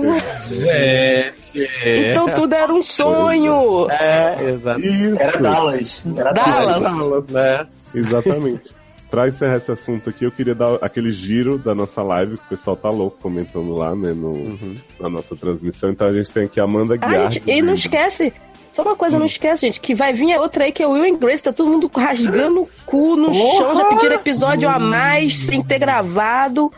forte. 0.00 0.54
Gente. 0.54 1.68
Então 1.84 2.32
tudo 2.34 2.54
era 2.54 2.72
um 2.72 2.82
sonho! 2.82 3.88
É, 3.90 4.50
exato. 4.50 4.80
Isso! 4.80 5.16
Era 5.18 5.38
Dallas. 5.38 6.04
Era 6.16 6.32
Dallas. 6.32 6.82
Dallas. 6.84 7.28
Né? 7.28 7.66
Exatamente. 7.94 8.79
Pra 9.10 9.26
encerrar 9.28 9.56
esse 9.56 9.72
assunto 9.72 10.08
aqui, 10.08 10.24
eu 10.24 10.30
queria 10.30 10.54
dar 10.54 10.74
aquele 10.80 11.10
giro 11.10 11.58
da 11.58 11.74
nossa 11.74 12.00
live, 12.02 12.36
que 12.38 12.44
o 12.44 12.48
pessoal 12.56 12.76
tá 12.76 12.88
louco 12.90 13.16
comentando 13.20 13.74
lá, 13.74 13.94
né, 13.94 14.12
no, 14.12 14.28
Uhum. 14.30 14.76
na 15.00 15.08
nossa 15.10 15.34
transmissão. 15.34 15.90
Então 15.90 16.06
a 16.06 16.12
gente 16.12 16.30
tem 16.30 16.44
aqui 16.44 16.60
a 16.60 16.64
Amanda 16.64 16.96
Guiar. 16.96 17.30
e 17.46 17.60
não 17.60 17.74
esquece. 17.74 18.32
Só 18.72 18.82
uma 18.82 18.94
coisa, 18.94 19.18
não 19.18 19.26
esquece, 19.26 19.62
gente, 19.66 19.80
que 19.80 19.96
vai 19.96 20.12
vir 20.12 20.32
a 20.32 20.40
outra 20.40 20.62
aí 20.62 20.70
que 20.70 20.80
é 20.80 20.86
o 20.86 20.92
Will 20.92 21.12
and 21.12 21.18
Grace, 21.18 21.42
tá 21.42 21.52
todo 21.52 21.68
mundo 21.68 21.90
rasgando 21.92 22.60
o 22.62 22.68
cu 22.86 23.16
no 23.16 23.34
chão, 23.34 23.74
já 23.74 23.84
pediram 23.86 24.14
episódio 24.14 24.68
a 24.68 24.78
mais, 24.78 25.40
sem 25.40 25.60
ter 25.60 25.80
gravado. 25.80 26.70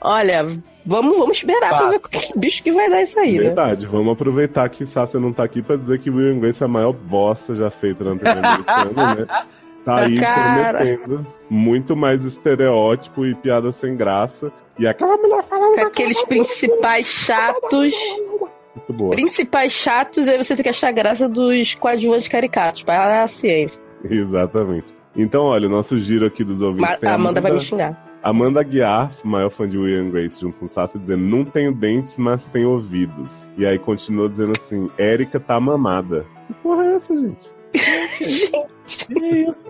Olha, 0.00 0.46
vamos, 0.86 1.18
vamos 1.18 1.38
esperar 1.38 1.76
pra 1.76 1.88
ver 1.88 1.98
que 2.08 2.38
bicho 2.38 2.62
que 2.62 2.70
vai 2.70 2.88
dar 2.88 3.02
isso 3.02 3.18
aí, 3.18 3.32
né? 3.32 3.44
Verdade, 3.46 3.84
vamos 3.84 4.12
aproveitar 4.12 4.68
que 4.68 4.86
Sácia 4.86 5.18
não 5.18 5.32
tá 5.32 5.42
aqui 5.42 5.60
pra 5.60 5.74
dizer 5.74 5.98
que 5.98 6.08
Will 6.08 6.38
Grace 6.38 6.62
é 6.62 6.66
a 6.66 6.68
maior 6.68 6.92
bosta 6.92 7.52
já 7.56 7.68
feita 7.68 8.04
na 8.04 8.14
TV 8.14 8.30
americana, 8.30 9.14
né? 9.16 9.26
Tá 9.90 10.06
aí 10.06 10.18
Cara. 10.18 10.78
prometendo 10.78 11.26
muito 11.48 11.96
mais 11.96 12.24
estereótipo 12.24 13.26
e 13.26 13.34
piada 13.34 13.72
sem 13.72 13.96
graça. 13.96 14.52
E 14.78 14.86
aquela 14.86 15.16
mulher 15.16 15.42
falando 15.44 15.74
Com 15.74 15.80
aqueles 15.80 16.22
principais 16.24 17.06
chatos, 17.06 17.94
muito 18.74 18.92
boa. 18.92 19.10
principais 19.10 19.72
chatos, 19.72 20.28
aí 20.28 20.36
você 20.36 20.54
tem 20.54 20.62
que 20.62 20.68
achar 20.68 20.92
graça 20.92 21.28
dos 21.28 21.74
coadjuvantes 21.74 22.28
caricatos, 22.28 22.82
para 22.82 23.22
a 23.22 23.28
ciência. 23.28 23.82
Exatamente. 24.08 24.94
Então, 25.16 25.42
olha, 25.42 25.66
o 25.66 25.70
nosso 25.70 25.98
giro 25.98 26.24
aqui 26.26 26.44
dos 26.44 26.62
ouvintes 26.62 27.02
a 27.02 27.14
Amanda 27.14 27.40
vai 27.40 27.52
me 27.52 27.60
xingar. 27.60 28.10
Amanda 28.22 28.62
Guiar, 28.62 29.12
maior 29.24 29.50
fã 29.50 29.66
de 29.66 29.78
Will 29.78 30.10
Grace, 30.10 30.40
junto 30.40 30.58
com 30.58 30.66
o 30.66 30.68
Sassi, 30.68 30.98
dizendo: 30.98 31.24
Não 31.24 31.44
tenho 31.44 31.72
dentes, 31.74 32.16
mas 32.16 32.46
tenho 32.48 32.70
ouvidos. 32.70 33.28
E 33.56 33.66
aí 33.66 33.78
continua 33.78 34.28
dizendo 34.28 34.52
assim: 34.60 34.90
Érica 34.98 35.40
tá 35.40 35.58
mamada. 35.58 36.24
Que 36.46 36.54
porra 36.54 36.84
é 36.84 36.94
essa, 36.96 37.16
gente? 37.16 37.50
Que 37.72 39.26
isso? 39.48 39.68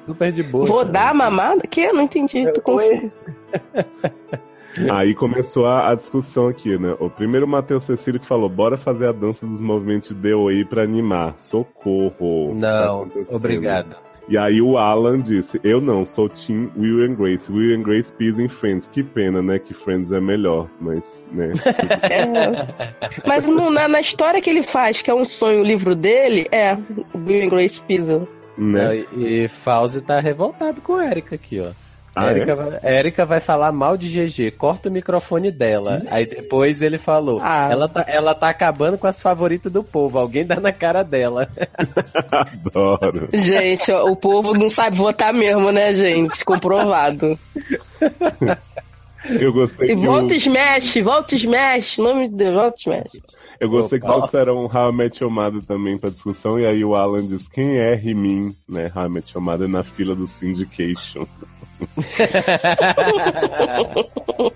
Super 0.00 0.32
de 0.32 0.42
boa. 0.42 0.66
Vou 0.66 0.84
dar 0.84 1.10
a 1.10 1.14
mamada? 1.14 1.66
Que? 1.66 1.82
Eu 1.82 1.94
não 1.94 2.02
entendi, 2.02 2.50
tô 2.52 2.60
confuso. 2.60 3.20
Aí 4.92 5.14
começou 5.14 5.66
a, 5.66 5.90
a 5.90 5.94
discussão 5.94 6.48
aqui, 6.48 6.76
né? 6.76 6.96
O 6.98 7.08
primeiro 7.08 7.46
Matheus 7.46 7.84
Cecílio 7.84 8.20
que 8.20 8.26
falou: 8.26 8.48
Bora 8.48 8.76
fazer 8.76 9.06
a 9.08 9.12
dança 9.12 9.46
dos 9.46 9.60
movimentos 9.60 10.08
de 10.08 10.14
DOI 10.14 10.64
pra 10.64 10.82
animar. 10.82 11.36
Socorro. 11.38 12.56
Tá 12.60 12.84
Não, 12.86 13.02
acontecendo? 13.02 13.34
obrigado. 13.36 13.96
E 14.28 14.38
aí 14.38 14.60
o 14.62 14.78
Alan 14.78 15.20
disse: 15.20 15.60
Eu 15.62 15.80
não, 15.80 16.04
sou 16.06 16.28
Team 16.28 16.70
Will 16.78 17.04
and 17.04 17.14
Grace. 17.14 17.50
Will 17.52 17.78
and 17.78 17.82
Grace 17.82 18.10
pisa 18.12 18.40
em 18.42 18.48
Friends. 18.48 18.88
Que 18.90 19.02
pena, 19.02 19.42
né? 19.42 19.58
Que 19.58 19.74
Friends 19.74 20.10
é 20.12 20.20
melhor. 20.20 20.68
Mas, 20.80 21.02
né? 21.30 21.52
É. 22.10 23.26
Mas 23.26 23.46
no- 23.46 23.70
na, 23.70 23.86
na 23.88 24.00
história 24.00 24.40
que 24.40 24.48
ele 24.48 24.62
faz, 24.62 25.02
que 25.02 25.10
é 25.10 25.14
um 25.14 25.24
sonho, 25.24 25.60
o 25.60 25.64
livro 25.64 25.94
dele, 25.94 26.46
é 26.50 26.74
o 27.12 27.18
Bill 27.18 27.44
and 27.44 27.48
Grace 27.50 27.80
Pisa. 27.82 28.26
né? 28.56 28.84
Não, 28.86 28.94
e 29.20 29.44
e 29.44 29.48
Fauzi 29.48 30.00
tá 30.00 30.20
revoltado 30.20 30.80
com 30.80 30.94
a 30.96 31.06
Erika 31.10 31.34
aqui, 31.34 31.60
ó. 31.60 31.72
Ah, 32.16 32.30
Erika, 32.30 32.52
é? 32.52 32.54
vai, 32.54 32.80
Erika 32.98 33.26
vai 33.26 33.40
falar 33.40 33.72
mal 33.72 33.96
de 33.96 34.08
GG, 34.08 34.52
corta 34.52 34.88
o 34.88 34.92
microfone 34.92 35.50
dela. 35.50 36.02
Aí 36.10 36.24
depois 36.26 36.80
ele 36.80 36.96
falou: 36.98 37.40
Ah. 37.42 37.68
ela, 37.70 37.88
tá, 37.88 38.04
ela 38.06 38.34
tá 38.34 38.48
acabando 38.48 38.96
com 38.96 39.06
as 39.06 39.20
favoritas 39.20 39.72
do 39.72 39.82
povo, 39.82 40.18
alguém 40.18 40.46
dá 40.46 40.60
na 40.60 40.72
cara 40.72 41.02
dela. 41.02 41.48
Adoro. 42.30 43.28
Gente, 43.32 43.90
ó, 43.90 44.04
o 44.06 44.16
povo 44.16 44.54
não 44.54 44.68
sabe 44.70 44.96
votar 44.96 45.32
mesmo, 45.32 45.72
né, 45.72 45.92
gente? 45.94 46.44
Comprovado. 46.44 47.38
Eu 49.28 49.52
gostei 49.52 49.90
E 49.90 49.96
que 49.96 50.06
volta 50.06 50.34
o, 50.34 50.36
Smash, 50.36 50.96
volta 51.02 51.34
Smash, 51.34 51.98
nome 51.98 52.28
de 52.28 52.34
Deus, 52.36 52.54
volta 52.54 52.76
Smash. 52.78 53.12
eu 53.58 53.68
gostei 53.70 53.98
que 53.98 54.04
Opa. 54.06 54.14
trouxeram 54.18 54.66
How 54.66 54.90
I 54.90 54.94
Met 54.94 55.20
também 55.66 55.98
pra 55.98 56.10
discussão, 56.10 56.60
e 56.60 56.66
aí 56.66 56.84
o 56.84 56.94
Alan 56.94 57.26
diz 57.26 57.48
quem 57.48 57.78
é 57.78 57.94
Rimin, 57.94 58.54
né? 58.68 58.92
How 58.94 59.06
I 59.06 59.08
Met 59.08 59.32
Your 59.34 59.42
Mother 59.42 59.66
na 59.68 59.82
fila 59.82 60.14
do 60.14 60.26
Syndication. 60.26 61.26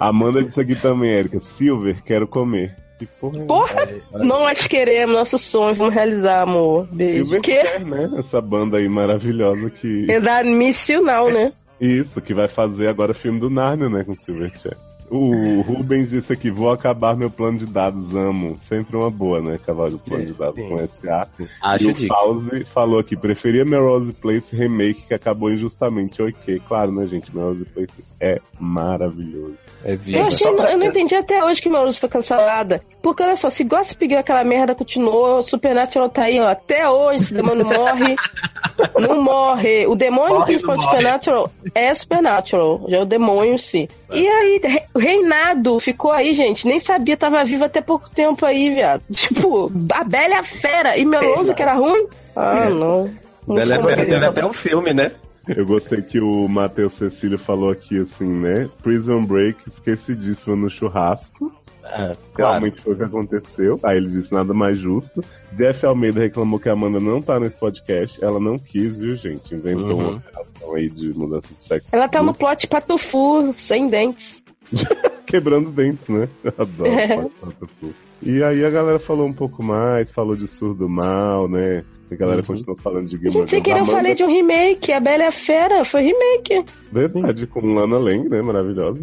Amanda 0.00 0.42
disse 0.42 0.60
aqui 0.60 0.74
também, 0.74 1.10
Erika. 1.10 1.40
Silver, 1.40 2.02
quero 2.04 2.26
comer. 2.26 2.74
Que 2.98 3.06
porra 3.06 3.38
é 3.38 3.44
Porra, 3.44 3.88
nós 4.24 4.66
queremos 4.66 5.14
nossos 5.14 5.42
sonhos, 5.42 5.76
vamos 5.76 5.94
realizar, 5.94 6.42
amor. 6.42 6.86
Beijo. 6.92 7.24
Silver 7.24 7.40
Que? 7.40 7.62
quer, 7.62 7.84
né? 7.84 8.10
Essa 8.18 8.40
banda 8.40 8.78
aí 8.78 8.88
maravilhosa 8.88 9.68
que. 9.70 10.06
É 10.08 10.20
da 10.20 10.42
missional, 10.44 11.30
né? 11.30 11.52
Isso, 11.80 12.20
que 12.20 12.32
vai 12.32 12.48
fazer 12.48 12.88
agora 12.88 13.12
o 13.12 13.14
filme 13.14 13.40
do 13.40 13.50
Narnia, 13.50 13.88
né? 13.88 14.04
Com 14.04 14.14
Silverchair. 14.14 14.76
O 15.16 15.60
Rubens 15.60 16.10
disse 16.10 16.32
aqui, 16.32 16.50
vou 16.50 16.72
acabar 16.72 17.16
meu 17.16 17.30
plano 17.30 17.56
de 17.56 17.66
dados, 17.66 18.12
amo. 18.16 18.58
Sempre 18.68 18.96
uma 18.96 19.08
boa, 19.08 19.40
né? 19.40 19.54
Acabar 19.54 19.88
o 19.92 19.98
plano 19.98 20.26
de 20.26 20.32
dados 20.32 20.56
Sim. 20.56 20.68
com 20.68 20.76
SA. 20.78 21.28
Acho 21.62 21.90
e 21.90 22.06
o. 22.06 22.08
Pause 22.08 22.64
falou 22.64 22.98
aqui, 22.98 23.16
preferia 23.16 23.64
Melrose 23.64 24.12
Place 24.12 24.44
remake 24.50 25.06
que 25.06 25.14
acabou 25.14 25.52
injustamente. 25.52 26.20
Ok, 26.20 26.60
claro, 26.66 26.90
né, 26.90 27.06
gente? 27.06 27.32
Melrose 27.32 27.64
Place 27.64 27.94
é 28.18 28.40
maravilhoso. 28.58 29.54
É 29.84 29.92
Eu, 29.92 29.98
vida. 29.98 30.24
achei, 30.24 30.48
eu 30.48 30.78
não 30.78 30.86
entendi 30.86 31.14
até 31.14 31.44
hoje 31.44 31.62
que 31.62 31.68
Melrose 31.68 32.00
foi 32.00 32.08
cancelada. 32.08 32.82
Porque 33.00 33.22
olha 33.22 33.36
só, 33.36 33.48
se 33.50 33.62
Gossip 33.62 34.06
Girl 34.06 34.18
aquela 34.18 34.42
merda 34.42 34.74
continuou, 34.74 35.42
Supernatural 35.42 36.08
tá 36.08 36.22
aí, 36.22 36.40
ó. 36.40 36.48
Até 36.48 36.88
hoje 36.88 37.24
esse 37.24 37.34
demônio 37.34 37.64
morre. 37.66 38.16
Não 38.98 39.22
morre. 39.22 39.86
O 39.86 39.94
demônio 39.94 40.34
Morre, 40.34 40.46
principal 40.46 40.76
de. 40.76 40.84
Supernatural 40.84 41.50
é 41.74 41.92
Supernatural. 41.94 42.86
Já 42.88 42.96
é 42.96 43.02
o 43.02 43.04
demônio 43.04 43.54
em 43.54 43.58
si. 43.58 43.88
E 44.12 44.26
aí, 44.26 44.60
reinado 45.04 45.78
ficou 45.78 46.10
aí, 46.10 46.34
gente. 46.34 46.66
Nem 46.66 46.78
sabia, 46.80 47.16
tava 47.16 47.44
vivo 47.44 47.64
até 47.64 47.80
pouco 47.80 48.10
tempo 48.10 48.44
aí, 48.46 48.72
viado. 48.74 49.02
Tipo, 49.12 49.70
a 49.92 50.02
Bela 50.04 50.34
e 50.34 50.38
a 50.38 50.42
Fera. 50.42 50.96
E 50.96 51.04
Melrose, 51.04 51.54
que 51.54 51.62
era 51.62 51.74
ruim? 51.74 52.06
Ah, 52.34 52.68
não. 52.70 53.10
Bela 53.46 53.76
como. 53.76 53.88
Fera 53.88 54.06
teve 54.06 54.24
até 54.24 54.44
um 54.44 54.52
filme, 54.52 54.92
né? 54.94 55.12
Eu 55.46 55.66
gostei 55.66 56.00
que 56.00 56.18
o 56.20 56.48
Matheus 56.48 56.94
Cecílio 56.94 57.38
falou 57.38 57.70
aqui 57.70 58.00
assim, 58.00 58.26
né? 58.26 58.68
Prison 58.82 59.22
Break 59.22 59.58
esquecidíssima 59.70 60.56
no 60.56 60.70
churrasco. 60.70 61.52
Ah, 61.84 62.12
claro. 62.32 62.52
Realmente 62.52 62.80
foi 62.80 62.94
o 62.94 62.96
que 62.96 63.02
aconteceu. 63.04 63.78
Aí 63.82 63.98
ele 63.98 64.08
disse 64.08 64.32
nada 64.32 64.54
mais 64.54 64.78
justo. 64.78 65.22
Jeff 65.52 65.84
Almeida 65.84 66.20
reclamou 66.20 66.58
que 66.58 66.66
a 66.68 66.72
Amanda 66.72 66.98
não 66.98 67.20
tá 67.20 67.38
nesse 67.38 67.56
podcast. 67.58 68.24
Ela 68.24 68.40
não 68.40 68.58
quis, 68.58 68.96
viu, 68.96 69.14
gente? 69.16 69.54
Inventou 69.54 69.98
Uhum. 69.98 70.08
uma 70.08 70.16
operação 70.16 70.74
aí 70.76 70.88
de 70.88 71.08
mudança 71.12 71.48
de 71.60 71.66
sexo. 71.68 71.88
Ela 71.92 72.08
tá 72.08 72.22
no 72.22 72.32
plot 72.32 72.66
patufu, 72.66 73.54
sem 73.58 73.86
dentes. 73.88 74.42
Quebrando 75.26 75.70
dentes, 75.70 76.08
né? 76.08 76.28
Eu 76.44 76.52
adoro. 76.58 76.90
É. 76.90 77.08
Patufu. 77.40 77.94
E 78.22 78.42
aí 78.42 78.64
a 78.64 78.70
galera 78.70 78.98
falou 78.98 79.26
um 79.26 79.32
pouco 79.32 79.62
mais, 79.62 80.10
falou 80.10 80.36
de 80.36 80.46
surdo 80.48 80.88
mal, 80.88 81.48
né? 81.48 81.84
A 82.10 82.14
galera 82.14 82.40
Uhum. 82.42 82.46
continuou 82.46 82.76
falando 82.78 83.08
de 83.08 83.16
Game 83.18 83.30
Gente, 83.32 83.50
sem 83.50 83.62
querer 83.62 83.80
eu 83.80 83.84
falei 83.86 84.14
de 84.14 84.22
um 84.22 84.28
remake. 84.28 84.92
A 84.92 85.00
Bela 85.00 85.24
e 85.24 85.26
a 85.26 85.32
Fera 85.32 85.84
foi 85.84 86.02
remake. 86.02 86.64
Verdade, 86.92 87.46
com 87.46 87.74
Lana 87.74 87.98
Lang, 87.98 88.28
né? 88.28 88.40
Maravilhosa. 88.40 89.00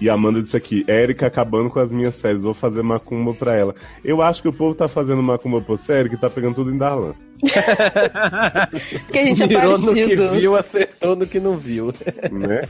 E 0.00 0.10
a 0.10 0.14
Amanda 0.14 0.42
disse 0.42 0.56
aqui, 0.56 0.84
Érica 0.88 1.26
acabando 1.26 1.70
com 1.70 1.78
as 1.78 1.90
minhas 1.90 2.14
séries, 2.16 2.42
vou 2.42 2.52
fazer 2.52 2.82
macumba 2.82 3.32
pra 3.32 3.56
ela. 3.56 3.74
Eu 4.04 4.20
acho 4.20 4.42
que 4.42 4.48
o 4.48 4.52
povo 4.52 4.74
tá 4.74 4.88
fazendo 4.88 5.22
macumba 5.22 5.60
pra 5.62 5.74
você, 5.76 5.92
Érica, 5.92 6.16
e 6.16 6.18
tá 6.18 6.28
pegando 6.28 6.56
tudo 6.56 6.70
em 6.70 6.76
Darlan. 6.76 7.14
Porque 9.06 9.18
a 9.18 9.24
gente 9.26 9.42
é 9.42 9.46
Mirou 9.46 9.78
no 9.78 9.94
que 9.94 10.02
parecido. 10.06 10.30
viu, 10.32 10.56
acertou 10.56 11.16
no 11.16 11.26
que 11.26 11.40
não 11.40 11.56
viu. 11.56 11.92
né? 12.32 12.64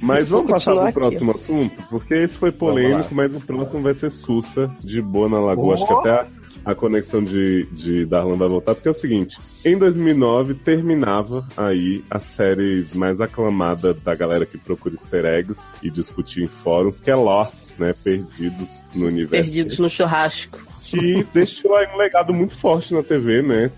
Mas 0.00 0.28
vamos 0.28 0.50
passar 0.50 0.72
pro 0.72 0.80
continuar 0.82 0.88
aqui. 0.88 1.18
próximo 1.18 1.30
assunto, 1.32 1.82
porque 1.90 2.14
esse 2.14 2.36
foi 2.36 2.50
polêmico, 2.50 3.14
mas 3.14 3.34
o 3.34 3.40
próximo 3.40 3.82
vai 3.82 3.92
ser 3.94 4.10
Sussa, 4.10 4.70
de 4.80 5.00
boa 5.02 5.28
na 5.28 5.38
Lagoa. 5.38 5.68
Oh. 5.68 5.72
Acho 5.74 5.86
que 5.86 5.92
até 5.92 6.10
a, 6.10 6.26
a 6.72 6.74
conexão 6.74 7.22
de, 7.22 7.66
de 7.72 8.06
Darlan 8.06 8.36
vai 8.36 8.48
voltar, 8.48 8.74
porque 8.74 8.88
é 8.88 8.90
o 8.90 8.94
seguinte, 8.94 9.36
em 9.64 9.76
2009 9.76 10.54
terminava 10.54 11.46
aí 11.56 12.02
a 12.10 12.18
série 12.18 12.86
mais 12.94 13.20
aclamada 13.20 13.92
da 13.92 14.14
galera 14.14 14.46
que 14.46 14.56
procura 14.58 14.94
easter 14.94 15.24
eggs 15.26 15.60
e 15.82 15.90
discutir 15.90 16.42
em 16.44 16.48
fóruns, 16.48 16.98
que 17.00 17.10
é 17.10 17.14
Lost, 17.14 17.78
né? 17.78 17.92
Perdidos 18.02 18.84
no 18.94 19.06
universo. 19.06 19.44
Perdidos 19.44 19.78
no 19.78 19.90
churrasco. 19.90 20.58
que 20.82 21.24
deixou 21.34 21.76
aí 21.76 21.86
um 21.94 21.96
legado 21.98 22.32
muito 22.34 22.56
forte 22.58 22.92
na 22.94 23.02
TV, 23.02 23.42
né? 23.42 23.70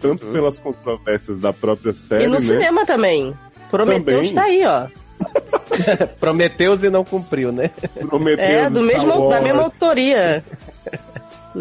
Tanto 0.00 0.26
Uhum. 0.26 0.32
pelas 0.32 0.58
controvérsias 0.58 1.38
da 1.40 1.52
própria 1.52 1.92
série, 1.92 2.24
E 2.24 2.26
no 2.26 2.34
né? 2.34 2.40
cinema 2.40 2.84
também. 2.84 3.32
Prometheus 3.70 4.28
Também. 4.28 4.34
tá 4.34 4.42
aí, 4.44 4.64
ó. 4.66 4.86
Prometeu 6.18 6.74
e 6.74 6.90
não 6.90 7.04
cumpriu, 7.04 7.52
né? 7.52 7.70
Prometeu 8.08 8.44
É, 8.44 8.70
do 8.70 8.82
mesmo, 8.82 9.28
da 9.28 9.40
mesma 9.40 9.62
autoria. 9.62 10.44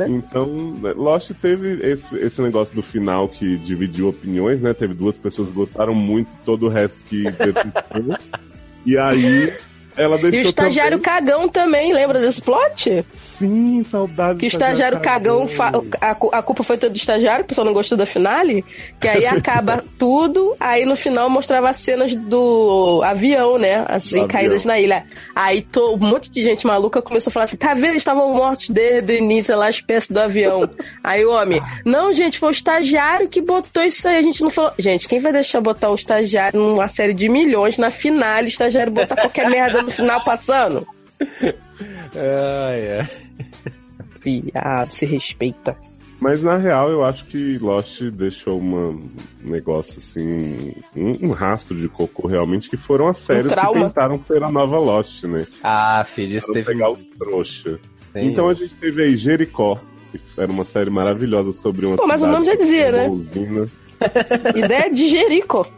Então, 0.08 0.46
né, 0.80 0.94
Lost 0.96 1.32
teve 1.42 1.80
esse, 1.84 2.16
esse 2.18 2.42
negócio 2.42 2.76
do 2.76 2.84
final 2.84 3.28
que 3.28 3.58
dividiu 3.58 4.10
opiniões, 4.10 4.62
né? 4.62 4.74
Teve 4.74 4.94
duas 4.94 5.18
pessoas 5.18 5.48
que 5.48 5.56
gostaram 5.56 5.96
muito, 5.96 6.30
todo 6.46 6.68
o 6.68 6.70
resto 6.70 7.02
que 7.04 7.24
detestou. 7.32 8.16
e 8.86 8.98
aí, 8.98 9.52
ela 9.98 10.18
deixou 10.18 10.40
E 10.40 10.46
o 10.46 10.50
estagiário 10.50 11.00
também... 11.00 11.14
cagão 11.22 11.50
também, 11.50 11.94
lembra 11.94 12.20
desse 12.20 12.42
plot? 12.42 13.06
Sim, 13.38 13.84
saudade 13.84 14.40
Que 14.40 14.46
o 14.46 14.48
estagiário 14.48 15.00
cagão, 15.00 15.48
fa- 15.48 15.72
a, 16.02 16.12
a 16.12 16.42
culpa 16.42 16.64
foi 16.64 16.78
toda 16.78 16.92
do 16.92 16.98
estagiário, 16.98 17.44
o 17.44 17.48
pessoal 17.48 17.66
não 17.66 17.74
gostou 17.74 17.98
da 17.98 18.06
finale. 18.06 18.64
Que 19.00 19.08
aí 19.08 19.26
acaba 19.26 19.84
tudo, 20.00 20.56
aí 20.60 20.86
no 20.86 20.96
final 20.96 21.30
mostrava 21.30 21.70
as 21.70 21.78
cenas 21.78 22.16
do 22.16 23.02
avião, 23.04 23.58
né? 23.58 23.86
Assim, 23.88 24.22
Do 24.22 24.28
caídas 24.28 24.58
avião. 24.66 24.68
na 24.74 24.80
ilha. 24.80 25.04
Aí 25.36 25.62
to, 25.62 25.94
um 25.94 25.98
monte 25.98 26.32
de 26.32 26.42
gente 26.44 26.66
maluca 26.66 27.02
começou 27.02 27.30
a 27.30 27.34
falar 27.34 27.44
assim: 27.46 27.58
tá 27.58 27.74
vendo? 27.74 27.88
Eles 27.92 27.98
estavam 27.98 28.34
mortos 28.34 28.70
desde 28.70 29.14
o 29.14 29.18
início, 29.18 29.56
lá, 29.56 29.68
a 29.68 29.70
espécie 29.70 30.12
do 30.12 30.20
avião. 30.20 30.68
Aí 31.04 31.24
o 31.26 31.32
homem, 31.32 31.62
não, 31.86 32.12
gente, 32.14 32.40
foi 32.40 32.50
o 32.50 32.52
estagiário 32.52 33.30
que 33.30 33.42
botou 33.42 33.84
isso 33.84 34.08
aí. 34.08 34.18
A 34.18 34.22
gente 34.22 34.42
não 34.42 34.50
falou. 34.50 34.74
Gente, 34.78 35.08
quem 35.08 35.20
vai 35.20 35.32
deixar 35.32 35.62
botar 35.62 35.90
o 35.90 35.96
estagiário 35.96 36.60
numa 36.60 36.88
série 36.88 37.14
de 37.14 37.30
milhões 37.30 37.78
na 37.78 37.90
finale, 37.90 38.48
o 38.48 38.50
estagiário 38.50 38.92
botar 38.92 39.16
qualquer 39.16 39.50
merda 39.50 39.87
no 39.88 39.92
final 39.92 40.24
passando? 40.24 40.86
Ai, 42.16 42.80
é. 42.80 43.10
Viado, 44.22 44.92
se 44.92 45.06
respeita. 45.06 45.76
Mas 46.20 46.42
na 46.42 46.58
real, 46.58 46.90
eu 46.90 47.04
acho 47.06 47.26
que 47.26 47.58
Lost 47.60 48.02
deixou 48.12 48.58
uma- 48.60 48.90
um 48.90 49.10
negócio 49.44 50.00
assim, 50.00 50.74
um, 50.96 51.28
um 51.28 51.32
rastro 51.32 51.78
de 51.80 51.88
cocô 51.88 52.28
realmente, 52.28 52.70
que 52.70 52.76
foram 52.78 53.08
as 53.08 53.20
séries 53.20 53.48
que 53.48 53.54
trauma. 53.54 53.86
tentaram 53.86 54.22
ser 54.24 54.44
a 54.44 54.52
nova 54.52 54.78
Lost, 54.80 55.24
né? 55.26 55.46
Ah, 55.64 56.04
filho, 56.04 56.38
isso 56.38 56.52
teve. 56.52 56.66
pegar 56.66 56.90
os 56.92 57.06
trouxa. 57.20 57.80
tem- 58.14 58.28
Então 58.30 58.50
a 58.50 58.54
gente 58.56 58.74
teve 58.76 59.04
aí 59.04 59.16
Jericó, 59.16 59.78
que 60.12 60.20
era 60.38 60.52
uma 60.52 60.64
série 60.64 60.90
maravilhosa 60.90 61.54
sobre 61.54 61.86
uma 61.86 61.96
Pô, 61.98 62.08
mas 62.08 62.22
o 62.24 62.28
nome 62.28 62.46
já 62.46 62.52
que 62.54 62.64
dizia, 62.64 62.92
né? 62.92 63.08
usina. 63.10 63.68
Ideia 64.56 64.92
de 64.92 65.10
Jerico. 65.10 65.68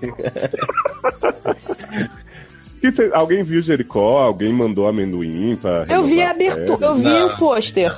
Te- 2.80 3.10
Alguém 3.14 3.44
viu 3.44 3.62
Jericó? 3.62 4.20
Alguém 4.22 4.52
mandou 4.54 4.88
amendoim 4.88 5.56
pra 5.56 5.86
Eu 5.90 6.04
vi 6.04 6.22
a 6.22 6.32
abertura, 6.32 6.86
eu 6.88 6.96
vi 6.96 7.04
Não. 7.04 7.28
o 7.28 7.38
pôster. 7.38 7.94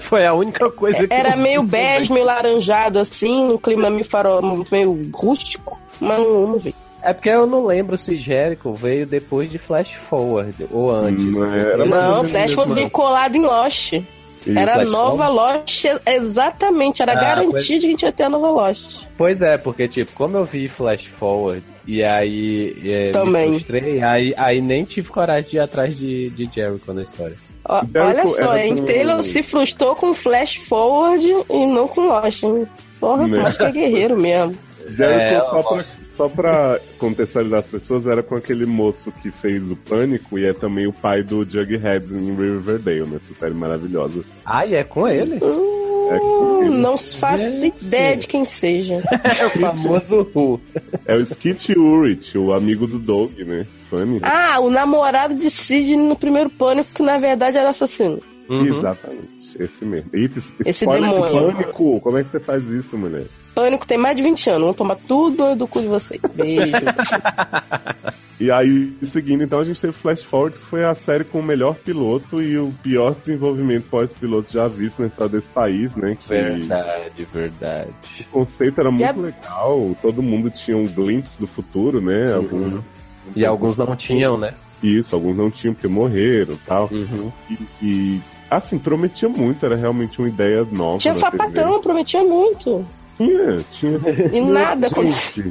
Foi 0.00 0.26
a 0.26 0.34
única 0.34 0.70
coisa 0.70 1.06
que. 1.08 1.12
Era 1.14 1.30
eu- 1.30 1.38
meio 1.38 1.62
bege, 1.62 2.12
meio 2.12 2.26
laranjado 2.26 2.98
assim, 2.98 3.50
um 3.50 3.56
clima 3.58 3.88
meio 3.90 4.04
farol, 4.04 4.64
meio 4.70 5.10
rústico, 5.14 5.80
mas 6.00 6.18
não, 6.20 6.46
não 6.48 6.58
vi. 6.58 6.74
É 7.02 7.12
porque 7.12 7.30
eu 7.30 7.46
não 7.46 7.64
lembro 7.66 7.96
se 7.98 8.14
Jericho 8.14 8.72
veio 8.74 9.06
depois 9.06 9.50
de 9.50 9.58
Flash 9.58 9.94
Forward 9.94 10.54
ou 10.70 10.90
antes. 10.94 11.34
Não, 11.36 11.52
era 11.52 11.84
Não, 11.84 12.22
Flash 12.22 12.54
mesmo. 12.54 12.74
vir 12.74 12.90
colado 12.90 13.34
em 13.34 13.42
Lost. 13.42 13.92
E 13.94 14.04
Era 14.58 14.72
a 14.72 14.74
Flash 14.74 14.88
nova 14.90 15.28
Lost, 15.28 15.84
exatamente, 16.06 17.00
era 17.02 17.12
Ah, 17.12 17.20
garantido 17.20 17.52
pois- 17.52 17.66
que 17.66 17.74
a 17.74 17.80
gente 17.80 18.02
ia 18.02 18.12
ter 18.12 18.24
a 18.24 18.28
nova 18.28 18.50
Lost. 18.50 19.04
Pois 19.16 19.40
é, 19.40 19.56
porque, 19.58 19.88
tipo, 19.88 20.12
como 20.14 20.36
eu 20.36 20.44
vi 20.44 20.68
Flash 20.68 21.06
Forward 21.06 21.62
e 21.86 22.02
aí 22.02 22.76
é, 22.84 23.10
Também. 23.10 23.50
me 23.50 23.58
frustrei, 23.60 24.02
aí, 24.02 24.34
aí 24.36 24.60
nem 24.60 24.84
tive 24.84 25.08
coragem 25.10 25.50
de 25.50 25.56
ir 25.56 25.60
atrás 25.60 25.96
de, 25.98 26.30
de 26.30 26.48
Jericho 26.52 26.92
na 26.92 27.02
história. 27.02 27.34
Ó, 27.64 27.80
Jericho 27.84 27.98
olha 28.08 28.26
só, 28.26 28.56
hein? 28.56 28.76
com- 28.76 28.84
Taylor 28.84 29.22
se 29.22 29.42
frustrou 29.42 29.94
com 29.96 30.14
Flash 30.14 30.56
Forward 30.56 31.24
e 31.50 31.66
não 31.66 31.86
com 31.88 32.02
Lost. 32.08 32.42
hein? 32.42 32.66
Porra, 33.00 33.26
Né? 33.26 33.40
acho 33.40 33.58
que 33.58 33.64
é 33.64 33.72
guerreiro 33.72 34.20
mesmo. 34.20 34.54
Jericho, 34.88 35.20
É, 35.20 35.40
só, 35.40 35.62
pra, 35.62 35.84
só 36.16 36.28
pra 36.28 36.80
contextualizar 36.98 37.60
as 37.60 37.66
pessoas, 37.66 38.06
era 38.06 38.22
com 38.22 38.34
aquele 38.34 38.66
moço 38.66 39.12
que 39.22 39.30
fez 39.30 39.62
o 39.70 39.76
Pânico 39.76 40.38
e 40.38 40.44
é 40.44 40.52
também 40.52 40.86
o 40.88 40.92
pai 40.92 41.22
do 41.22 41.44
Jughead 41.48 42.04
em 42.12 42.34
Riverdale, 42.34 43.02
né? 43.08 43.20
Essa 43.24 43.38
série 43.40 43.54
maravilhosa. 43.54 44.24
Ah, 44.44 44.66
e 44.66 44.74
é 44.74 44.82
com 44.84 45.06
ele? 45.06 45.38
Com 45.38 45.91
Hum, 46.20 46.68
não 46.70 46.98
faço 46.98 47.60
Gente. 47.60 47.84
ideia 47.84 48.16
de 48.16 48.26
quem 48.26 48.44
seja. 48.44 49.02
É 49.38 49.46
o 49.46 49.50
famoso 49.50 50.26
Who. 50.34 50.60
é 51.06 51.14
o 51.14 51.20
Skit 51.22 51.78
Ulrich, 51.78 52.36
o 52.36 52.52
amigo 52.52 52.86
do 52.86 52.98
Doug, 52.98 53.38
né? 53.38 53.66
Funny. 53.88 54.20
Ah, 54.22 54.58
o 54.60 54.70
namorado 54.70 55.34
de 55.34 55.50
Sidney 55.50 55.96
no 55.96 56.16
primeiro 56.16 56.50
pânico, 56.50 56.90
que 56.94 57.02
na 57.02 57.18
verdade 57.18 57.58
era 57.58 57.70
assassino. 57.70 58.20
Uhum. 58.48 58.78
Exatamente, 58.78 59.41
esse 59.58 59.84
mesmo. 59.84 60.10
Eita, 60.12 60.40
Esse 60.64 60.86
demônio. 60.86 61.30
Pânico, 61.52 62.00
como 62.00 62.18
é 62.18 62.24
que 62.24 62.30
você 62.30 62.40
faz 62.40 62.62
isso, 62.70 62.96
mulher? 62.96 63.24
Pânico 63.54 63.86
tem 63.86 63.98
mais 63.98 64.16
de 64.16 64.22
20 64.22 64.48
anos, 64.50 64.62
vão 64.62 64.74
tomar 64.74 64.96
tudo 64.96 65.54
do 65.54 65.66
cu 65.66 65.80
de 65.80 65.88
vocês. 65.88 66.20
Beijo. 66.34 66.72
E 68.40 68.50
aí, 68.50 68.92
seguindo, 69.04 69.44
então 69.44 69.60
a 69.60 69.64
gente 69.64 69.80
teve 69.80 69.92
Flash 69.92 70.22
Forward, 70.24 70.58
que 70.58 70.64
foi 70.66 70.84
a 70.84 70.96
série 70.96 71.22
com 71.22 71.38
o 71.38 71.42
melhor 71.42 71.76
piloto 71.76 72.42
e 72.42 72.58
o 72.58 72.72
pior 72.82 73.14
desenvolvimento 73.14 73.84
pós-piloto 73.88 74.52
já 74.52 74.66
visto 74.66 75.00
na 75.00 75.06
história 75.06 75.34
desse 75.38 75.48
país, 75.50 75.94
né? 75.94 76.16
Que 76.20 76.28
Verdade, 76.28 77.24
verdade. 77.32 77.90
o 78.20 78.24
conceito 78.40 78.80
era 78.80 78.90
muito 78.90 79.04
a- 79.06 79.12
legal, 79.12 79.96
todo 80.02 80.20
mundo 80.20 80.50
tinha 80.50 80.76
um 80.76 80.82
glimpse 80.82 81.38
do 81.38 81.46
futuro, 81.46 82.00
né? 82.00 82.34
Algum- 82.34 82.80
E 83.36 83.46
alguns 83.46 83.76
não 83.76 83.94
tinham, 83.94 84.36
né? 84.36 84.52
Isso, 84.82 85.14
alguns 85.14 85.36
não 85.38 85.48
tinham 85.48 85.74
porque 85.74 85.86
morreram 85.86 86.58
tal. 86.66 86.88
Uhum. 86.90 87.30
E, 87.48 87.58
e, 87.80 88.20
assim, 88.56 88.78
prometia 88.78 89.28
muito, 89.28 89.64
era 89.66 89.76
realmente 89.76 90.18
uma 90.18 90.28
ideia 90.28 90.66
nova. 90.70 90.98
Tinha 90.98 91.14
sapatão, 91.14 91.80
prometia 91.80 92.22
muito. 92.24 92.84
TV. 93.18 93.62
Tinha, 93.72 93.98
tinha. 94.00 94.00
E 94.32 94.40
nada 94.40 94.88
Gente, 94.88 94.98
acontecia. 94.98 95.44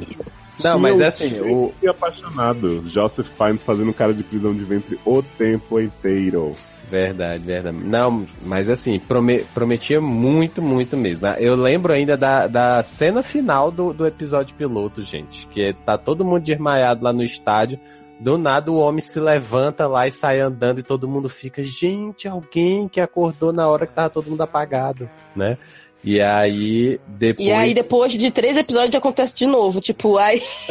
Não, 0.62 0.78
mas 0.78 1.00
é 1.00 1.06
assim, 1.06 1.40
o- 1.40 1.72
apaixonado. 1.88 2.82
Joseph 2.88 3.26
Fiennes 3.36 3.62
fazendo 3.62 3.92
cara 3.92 4.12
de 4.12 4.22
prisão 4.22 4.52
de 4.54 4.62
ventre 4.64 4.98
o 5.04 5.22
tempo 5.22 5.80
inteiro. 5.80 6.54
Verdade, 6.90 7.42
verdade. 7.42 7.78
Não, 7.82 8.26
mas 8.44 8.68
assim, 8.68 8.98
prome- 8.98 9.44
prometia 9.54 9.98
muito, 10.00 10.60
muito 10.60 10.94
mesmo. 10.96 11.26
Eu 11.38 11.56
lembro 11.56 11.92
ainda 11.92 12.16
da, 12.18 12.46
da 12.46 12.82
cena 12.82 13.22
final 13.22 13.70
do, 13.70 13.94
do 13.94 14.06
episódio 14.06 14.54
piloto, 14.54 15.02
gente. 15.02 15.46
Que 15.46 15.62
é- 15.68 15.72
tá 15.72 15.96
todo 15.96 16.24
mundo 16.24 16.42
desmaiado 16.42 17.02
lá 17.02 17.12
no 17.12 17.22
estádio. 17.24 17.78
Do 18.22 18.38
nada 18.38 18.70
o 18.70 18.76
homem 18.76 19.00
se 19.00 19.18
levanta 19.18 19.86
lá 19.88 20.06
e 20.06 20.12
sai 20.12 20.38
andando 20.38 20.78
e 20.78 20.82
todo 20.84 21.08
mundo 21.08 21.28
fica, 21.28 21.64
gente, 21.64 22.28
alguém 22.28 22.86
que 22.88 23.00
acordou 23.00 23.52
na 23.52 23.68
hora 23.68 23.84
que 23.84 23.92
tava 23.94 24.08
todo 24.10 24.30
mundo 24.30 24.42
apagado, 24.42 25.10
né? 25.34 25.58
E 26.04 26.20
aí, 26.20 27.00
depois. 27.06 27.48
E 27.48 27.52
aí, 27.52 27.74
depois 27.74 28.12
de 28.12 28.30
três 28.30 28.56
episódios, 28.56 28.94
acontece 28.94 29.34
de 29.34 29.46
novo. 29.46 29.80
Tipo, 29.80 30.18
aí, 30.18 30.42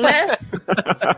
né? 0.00 0.36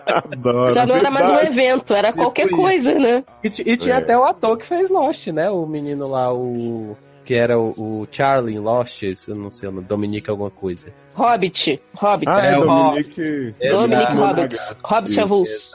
Adoro. 0.07 0.73
Já 0.75 0.85
não 0.85 0.97
era 0.97 1.11
mais 1.11 1.31
um 1.31 1.39
evento, 1.39 1.95
era 1.95 2.13
qualquer 2.13 2.47
isso. 2.47 2.57
coisa, 2.57 2.95
né? 2.95 3.25
E, 3.45 3.47
e 3.47 3.77
tinha 3.77 3.95
É. 3.95 3.99
até 3.99 4.19
o 4.19 4.25
ator 4.25 4.57
que 4.59 4.67
fez 4.67 4.91
Lost, 4.91 5.29
né? 5.29 5.49
O 5.51 5.67
menino 5.67 6.09
lá, 6.09 6.33
o. 6.33 6.97
Que 7.27 7.35
era 7.35 7.59
o, 7.59 7.73
o 7.77 8.07
Charlie 8.11 8.55
em 8.55 8.59
Lost, 8.61 9.03
eu 9.03 9.35
não 9.35 9.51
sei 9.51 9.69
o 9.69 9.73
nome, 9.73 9.85
Dominique 9.87 10.31
alguma 10.31 10.51
coisa. 10.51 10.93
Hobbit. 11.13 11.83
Hobbit. 11.95 12.29
Ah, 12.31 12.47
é, 12.47 12.53
É 12.53 12.59
o 12.59 12.65
Dominique. 12.65 13.55
Dominic 13.71 14.03
Exato. 14.13 14.17
Hobbit. 14.17 14.57
Hobbit 14.85 15.11
Isso. 15.11 15.21
avulso. 15.21 15.71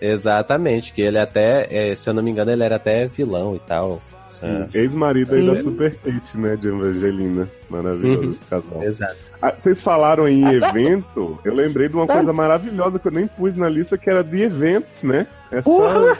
Exatamente, 0.00 0.92
que 0.92 1.00
ele 1.00 1.18
até, 1.18 1.66
é, 1.70 1.94
se 1.94 2.10
eu 2.10 2.14
não 2.14 2.22
me 2.22 2.30
engano, 2.30 2.50
ele 2.50 2.64
era 2.64 2.74
até 2.76 3.06
vilão 3.06 3.54
e 3.54 3.60
tal. 3.60 4.02
É. 4.42 4.78
Ex-marido 4.80 5.34
aí 5.34 5.46
da. 5.46 5.56
Super 5.62 5.94
Kate, 5.96 6.36
né? 6.36 6.56
De 6.56 6.68
Evangelina. 6.68 7.48
Maravilhoso 7.70 8.24
Uhum. 8.26 8.30
esse 8.32 8.40
casal. 8.50 8.82
Exato. 8.82 9.16
Ah, 9.40 9.54
vocês 9.62 9.82
falaram 9.82 10.28
em 10.28 10.44
evento, 10.52 11.38
eu 11.44 11.54
lembrei 11.54 11.88
de 11.88 11.94
uma 11.94 12.06
coisa 12.06 12.32
maravilhosa 12.32 12.98
que 12.98 13.08
eu 13.08 13.12
nem 13.12 13.26
pus 13.28 13.56
na 13.56 13.68
lista, 13.68 13.96
que 13.96 14.10
era 14.10 14.22
de 14.24 14.42
eventos, 14.42 15.02
né? 15.04 15.26
Essa... 15.52 15.68
Uhum. 15.68 16.14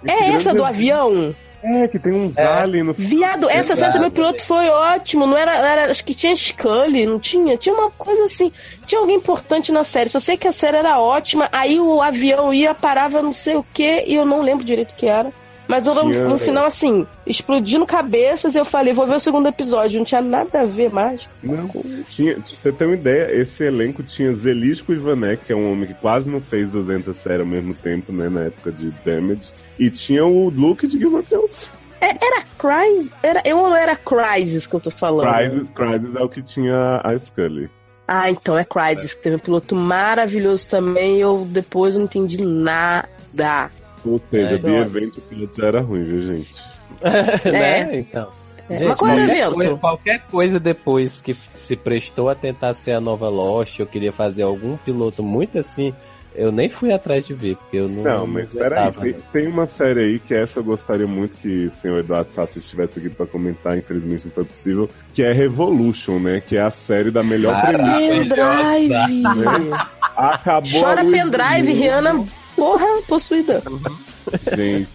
É 0.05 0.31
essa 0.33 0.53
do 0.53 0.65
avião? 0.65 1.33
É, 1.63 1.87
que 1.87 1.97
tem 1.97 2.11
um 2.11 2.29
vale 2.29 2.83
no. 2.83 2.91
Viado, 2.91 3.49
essa 3.49 3.73
cena 3.73 3.93
também 3.93 4.11
piloto 4.11 4.43
foi 4.43 4.67
ótimo. 4.67 5.25
Não 5.25 5.37
era, 5.37 5.55
era. 5.55 5.91
Acho 5.91 6.03
que 6.03 6.13
tinha 6.13 6.35
Scully, 6.35 7.05
não 7.05 7.17
tinha? 7.19 7.55
Tinha 7.55 7.73
uma 7.73 7.89
coisa 7.89 8.25
assim. 8.25 8.51
Tinha 8.85 8.99
alguém 8.99 9.15
importante 9.15 9.71
na 9.71 9.85
série. 9.85 10.09
Só 10.09 10.19
sei 10.19 10.35
que 10.35 10.47
a 10.47 10.51
série 10.51 10.75
era 10.75 10.99
ótima. 10.99 11.47
Aí 11.53 11.79
o 11.79 12.01
avião 12.01 12.53
ia, 12.53 12.73
parava 12.73 13.21
não 13.21 13.31
sei 13.31 13.55
o 13.55 13.65
que, 13.73 14.03
e 14.05 14.15
eu 14.15 14.25
não 14.25 14.41
lembro 14.41 14.65
direito 14.65 14.91
o 14.91 14.95
que 14.95 15.05
era. 15.05 15.31
Mas 15.67 15.87
eu, 15.87 15.95
no 15.95 16.37
final, 16.37 16.65
assim, 16.65 17.07
explodindo 17.25 17.85
cabeças, 17.85 18.55
eu 18.55 18.65
falei, 18.65 18.93
vou 18.93 19.07
ver 19.07 19.15
o 19.15 19.19
segundo 19.19 19.47
episódio. 19.47 19.97
Não 19.97 20.05
tinha 20.05 20.21
nada 20.21 20.61
a 20.61 20.65
ver 20.65 20.91
mais. 20.91 21.27
Não, 21.41 21.69
tinha, 22.09 22.35
pra 22.35 22.43
você 22.43 22.71
ter 22.71 22.85
uma 22.85 22.95
ideia, 22.95 23.33
esse 23.41 23.63
elenco 23.63 24.03
tinha 24.03 24.33
Zelisco 24.33 24.93
Ivanek, 24.93 25.45
que 25.45 25.53
é 25.53 25.55
um 25.55 25.71
homem 25.71 25.87
que 25.87 25.93
quase 25.93 26.29
não 26.29 26.41
fez 26.41 26.69
200 26.69 27.15
séries 27.15 27.39
ao 27.39 27.45
mesmo 27.45 27.73
tempo, 27.73 28.11
né, 28.11 28.29
na 28.29 28.41
época 28.41 28.71
de 28.71 28.91
Damage. 29.05 29.53
E 29.79 29.89
tinha 29.89 30.25
o 30.25 30.49
Luke 30.49 30.85
de 30.85 30.97
Game 30.97 31.15
of 31.15 31.27
Thrones. 31.27 31.71
É, 32.01 32.09
era 32.09 32.43
Crisis? 32.57 33.13
Era, 33.23 33.41
eu 33.45 33.59
ou 33.59 33.73
era 33.73 33.95
Crisis 33.95 34.67
que 34.67 34.75
eu 34.75 34.81
tô 34.81 34.91
falando? 34.91 35.33
Crisis, 35.33 35.69
Crisis 35.73 36.15
é 36.15 36.21
o 36.21 36.29
que 36.29 36.41
tinha 36.43 37.01
a 37.01 37.17
Scully. 37.17 37.69
Ah, 38.05 38.29
então 38.29 38.57
é 38.57 38.65
Crisis, 38.65 39.13
que 39.13 39.21
teve 39.21 39.37
um 39.37 39.39
piloto 39.39 39.73
maravilhoso 39.73 40.69
também. 40.69 41.19
Eu 41.19 41.47
depois 41.49 41.95
não 41.95 42.03
entendi 42.03 42.41
nada. 42.41 43.71
Ou 44.05 44.21
seja, 44.29 44.45
É, 44.45 44.57
de 44.57 44.67
então. 44.67 44.77
evento 44.77 45.17
o 45.17 45.21
piloto 45.21 45.61
já 45.61 45.67
era 45.67 45.81
ruim, 45.81 46.03
viu, 46.03 46.33
gente? 46.33 46.53
né? 47.51 47.97
Então. 47.99 48.27
É, 48.69 48.77
Gente, 48.77 48.87
mas 48.87 48.97
qual 48.99 49.11
era 49.11 49.19
o 49.21 49.25
qualquer 49.25 49.37
evento? 49.41 49.53
coisa- 49.55 49.75
qualquer 49.77 50.19
coisa 50.31 50.59
depois 50.59 51.21
que 51.21 51.35
se 51.53 51.75
prestou 51.75 52.29
a 52.29 52.35
tentar 52.35 52.73
ser 52.75 52.93
a 52.93 53.01
nova 53.01 53.27
Lost, 53.27 53.77
eu 53.79 53.85
queria 53.85 54.11
fazer 54.11 54.43
algum 54.43 54.77
piloto 54.77 55.21
muito 55.21 55.57
assim, 55.59 55.93
eu 56.33 56.49
nem 56.49 56.69
fui 56.69 56.93
atrás 56.93 57.27
de 57.27 57.33
ver, 57.33 57.57
porque 57.57 57.75
eu 57.77 57.89
não. 57.89 58.03
Não, 58.03 58.25
mas 58.27 58.49
peraí, 58.49 58.91
tem, 58.93 59.11
né? 59.11 59.19
tem 59.33 59.47
uma 59.47 59.67
série 59.67 59.99
aí 59.99 60.19
que 60.19 60.33
essa 60.33 60.59
eu 60.59 60.63
gostaria 60.63 61.05
muito 61.05 61.37
que 61.41 61.65
o 61.67 61.75
senhor 61.81 61.99
Eduardo 61.99 62.29
Sassi 62.33 62.59
estivesse 62.59 62.99
aqui 62.99 63.09
pra 63.09 63.25
comentar, 63.25 63.77
infelizmente 63.77 64.25
não 64.25 64.31
foi 64.31 64.45
possível, 64.45 64.89
que 65.13 65.21
é 65.21 65.33
Revolution, 65.33 66.19
né? 66.19 66.41
Que 66.47 66.55
é 66.55 66.61
a 66.61 66.71
série 66.71 67.11
da 67.11 67.21
melhor 67.21 67.61
Caraca. 67.61 67.83
premissa. 67.83 68.35
Pendrive! 68.35 69.71
Acabou 70.15 70.79
a 70.79 70.83
Chora 70.83 71.01
luz 71.03 71.11
do 71.11 71.17
pendrive, 71.31 71.67
mundo. 71.73 71.81
Rihanna, 71.81 72.25
porra, 72.63 72.85
possuída. 73.07 73.61
Gente, 74.55 74.89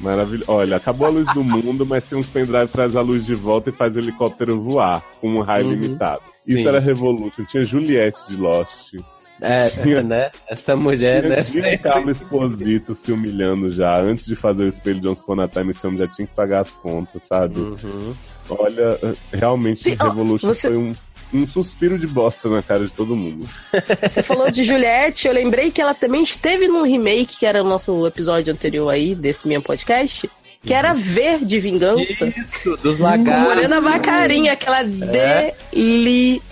maravilhoso. 0.00 0.44
Olha, 0.50 0.76
acabou 0.76 1.06
a 1.06 1.10
luz 1.10 1.26
do 1.32 1.42
mundo, 1.42 1.86
mas 1.86 2.04
tem 2.04 2.18
uns 2.18 2.26
pendrive 2.26 2.68
traz 2.68 2.94
a 2.94 3.00
luz 3.00 3.24
de 3.24 3.34
volta 3.34 3.70
e 3.70 3.72
faz 3.72 3.96
o 3.96 3.98
helicóptero 3.98 4.60
voar 4.60 5.02
com 5.20 5.30
um 5.30 5.40
raio 5.40 5.66
Uhum. 5.66 5.72
limitado. 5.72 6.20
Isso 6.46 6.58
Sim. 6.62 6.68
era 6.68 6.78
Revolution. 6.78 7.44
Tinha 7.46 7.62
Juliette 7.62 8.18
de 8.28 8.36
Lost. 8.36 8.94
É, 9.40 9.68
Tinha- 9.70 10.02
né? 10.02 10.30
Essa 10.48 10.74
mulher, 10.76 11.22
tinha 11.22 11.36
né? 11.36 11.42
Tinha 11.42 11.78
Carlos 11.78 12.16
Exposito 12.22 12.94
se 12.94 13.12
humilhando 13.12 13.70
já. 13.70 13.98
Antes 14.00 14.24
de 14.26 14.34
fazer 14.36 14.64
o 14.64 14.68
espelho 14.68 15.00
de 15.00 15.08
Once 15.08 15.20
Upon 15.22 15.40
a 15.40 15.48
Time, 15.48 15.70
esse 15.72 15.86
homem 15.86 15.98
já 15.98 16.06
tinha 16.08 16.26
que 16.26 16.34
pagar 16.34 16.60
as 16.60 16.70
contas, 16.70 17.22
sabe? 17.28 17.60
Uhum. 17.60 18.14
Olha, 18.48 18.98
realmente 19.32 19.82
Sim, 19.82 19.96
ó, 20.00 20.04
Revolution 20.08 20.48
você- 20.48 20.68
foi 20.68 20.76
um, 20.78 20.94
um 21.32 21.46
suspiro 21.46 21.98
de 21.98 22.06
bosta 22.06 22.48
na 22.48 22.62
cara 22.62 22.86
de 22.86 22.92
todo 22.94 23.16
mundo. 23.16 23.48
Você 24.10 24.22
falou 24.22 24.50
de 24.50 24.62
Juliette, 24.62 25.26
eu 25.28 25.34
lembrei 25.34 25.70
que 25.70 25.80
ela 25.82 25.94
também 25.94 26.22
esteve 26.22 26.68
num 26.68 26.82
remake, 26.82 27.38
que 27.38 27.46
era 27.46 27.62
o 27.62 27.66
nosso 27.66 28.06
episódio 28.06 28.52
anterior 28.52 28.88
aí, 28.88 29.14
desse 29.14 29.46
meu 29.48 29.60
podcast, 29.60 30.30
que 30.62 30.72
era 30.74 30.92
V 30.94 31.38
de 31.44 31.60
Vingança. 31.60 32.26
Isso, 32.26 32.76
dos 32.82 32.98
lagartos. 32.98 33.44
Morena 33.54 33.80
Vacarinha, 33.80 34.52
aquela 34.52 34.80
É. 34.82 35.54
delícia. 35.72 36.42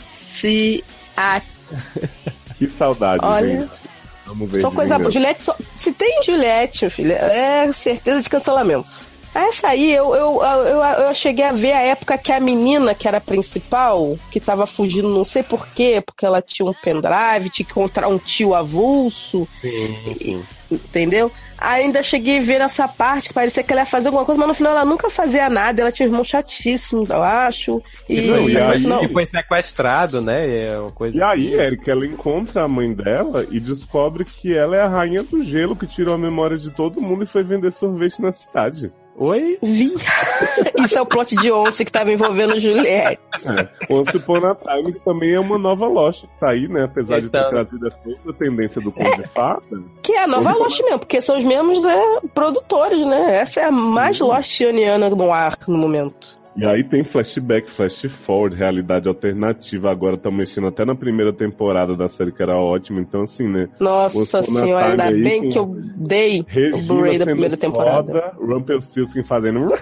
Que 2.59 2.69
saudade, 2.69 3.21
Olha, 3.25 3.61
gente. 3.61 3.73
Vamos 4.27 4.51
ver. 4.51 4.61
Só 4.61 4.69
de 4.71 4.75
coisa 4.77 4.99
boa. 4.99 5.11
vingança. 5.11 5.13
Juliette, 5.21 5.45
só... 5.45 5.57
se 5.77 5.93
tem 5.93 6.23
Juliette, 6.23 6.85
meu 6.85 6.91
filho, 6.91 7.13
é 7.13 7.71
certeza 7.73 8.23
de 8.23 8.29
cancelamento. 8.31 9.01
Essa 9.35 9.69
aí, 9.69 9.93
eu, 9.93 10.15
eu, 10.15 10.41
eu, 10.43 10.81
eu 11.07 11.15
cheguei 11.15 11.45
a 11.45 11.51
ver 11.53 11.73
a 11.73 11.81
época 11.83 12.17
que 12.17 12.31
a 12.33 12.39
menina, 12.39 12.95
que 12.95 13.09
era 13.09 13.19
a 13.19 13.21
principal, 13.21 14.17
que 14.31 14.39
tava 14.39 14.65
fugindo, 14.67 15.09
não 15.09 15.25
sei 15.25 15.43
porquê, 15.43 16.01
porque 16.01 16.25
ela 16.25 16.41
tinha 16.41 16.69
um 16.69 16.73
pendrive, 16.75 17.51
tinha 17.51 17.67
que 17.67 17.73
encontrar 17.73 18.07
um 18.09 18.19
tio 18.19 18.55
avulso, 18.55 19.49
Sim, 19.61 20.15
sim. 20.17 20.45
entendeu? 20.71 21.33
Ainda 21.59 22.03
cheguei 22.03 22.39
a 22.39 22.43
ver 22.43 22.61
essa 22.61 22.87
parte 22.87 23.29
que 23.29 23.35
parecia 23.35 23.63
que 23.63 23.73
ela 23.73 23.83
ia 23.83 23.87
fazer 23.87 24.09
alguma 24.09 24.25
coisa, 24.25 24.39
mas 24.39 24.49
no 24.49 24.55
final 24.55 24.73
ela 24.73 24.85
nunca 24.85 25.09
fazia 25.09 25.49
nada, 25.49 25.81
ela 25.81 25.91
tinha 25.93 26.07
um 26.07 26.11
irmão 26.11 26.25
chatíssimo, 26.25 27.07
eu 27.09 27.23
acho. 27.23 27.81
E, 28.09 28.21
Não, 28.23 28.49
e 28.49 28.57
aí- 28.59 28.79
final- 28.79 29.05
E 29.05 29.09
foi 29.09 29.25
sequestrado, 29.25 30.21
né? 30.21 30.67
É 30.73 30.79
uma 30.79 30.91
coisa 30.91 31.17
E 31.17 31.23
aí, 31.23 31.55
assim. 31.55 31.63
Eric, 31.65 31.91
ela 31.91 32.05
encontra 32.07 32.65
a 32.65 32.69
mãe 32.69 32.93
dela 32.93 33.47
e 33.51 33.59
descobre 33.61 34.25
que 34.25 34.55
ela 34.55 34.77
é 34.77 34.81
a 34.83 34.89
rainha 34.89 35.23
do 35.23 35.43
gelo 35.43 35.75
que 35.75 35.87
tirou 35.87 36.15
a 36.15 36.19
memória 36.19 36.59
de 36.59 36.71
todo 36.71 37.01
mundo 37.01 37.25
e 37.25 37.27
foi 37.27 37.43
vender 37.43 37.73
sorvete 37.73 38.21
na 38.21 38.33
cidade. 38.33 38.93
Oi? 39.17 39.59
Vi. 39.63 39.91
Isso 40.85 40.99
é 40.99 41.01
o 41.03 41.07
plot 41.07 41.37
de 41.37 41.51
Once 41.53 41.85
que 41.85 41.93
tava 41.93 42.11
envolvendo 42.11 42.59
Juliette. 42.59 43.21
É. 43.47 43.93
Once 43.93 44.17
Upon 44.17 44.45
a 44.45 44.55
Time 44.57 44.93
que 44.93 44.99
também 45.01 45.33
é 45.35 45.41
uma 45.41 45.57
nova 45.57 45.87
Lost 45.87 46.23
que 46.23 46.41
tá 46.41 46.51
aí, 46.51 46.67
né? 46.67 46.85
Apesar 46.85 47.21
de 47.21 47.29
ter 47.29 47.39
Então. 47.39 47.51
trazido 47.51 47.87
essa 47.87 47.99
outra 48.05 48.33
tendência 48.33 48.81
do 48.81 48.91
Conde 48.91 49.23
de 49.23 49.29
Fada. 49.29 49.63
Que 50.03 50.13
é 50.13 50.25
a 50.25 50.27
nova 50.27 50.53
Lost 50.53 50.81
mesmo, 50.83 50.99
porque 50.99 51.21
são 51.21 51.39
os 51.39 51.45
mesmos 51.45 51.85
é, 51.85 52.21
produtores, 52.35 53.07
né? 53.07 53.37
Essa 53.37 53.61
é 53.61 53.65
a 53.67 53.71
mais 53.71 54.19
Lostianiana 54.19 55.09
no 55.11 55.33
ar 55.33 55.57
no 55.69 55.79
momento. 55.79 56.37
E 56.57 56.65
aí 56.65 56.85
tem 56.85 57.03
flashback, 57.03 57.71
flash 57.71 58.07
forward, 58.25 58.57
realidade 58.57 59.09
alternativa. 59.09 59.91
Agora 59.91 60.15
estão 60.15 60.31
mexendo 60.31 60.69
até 60.69 60.85
na 60.85 60.95
primeira 60.95 61.33
temporada 61.33 61.97
da 61.97 62.09
série, 62.09 62.31
que 62.31 62.43
era 62.43 62.57
ótima. 62.57 63.01
Então, 63.01 63.23
assim, 63.23 63.49
né? 63.49 63.69
Nossa 63.81 64.43
senhora, 64.43 64.91
ainda 64.91 65.05
aí 65.05 65.23
bem 65.23 65.49
que 65.49 65.59
eu 65.59 65.75
dei 65.97 66.41
o 66.41 66.45
Regina 66.47 66.87
Blu-ray 66.87 67.19
da 67.19 67.25
primeira 67.25 67.57
temporada. 67.57 68.33
Rumpelstiltskin 68.39 69.25
fazendo... 69.25 69.73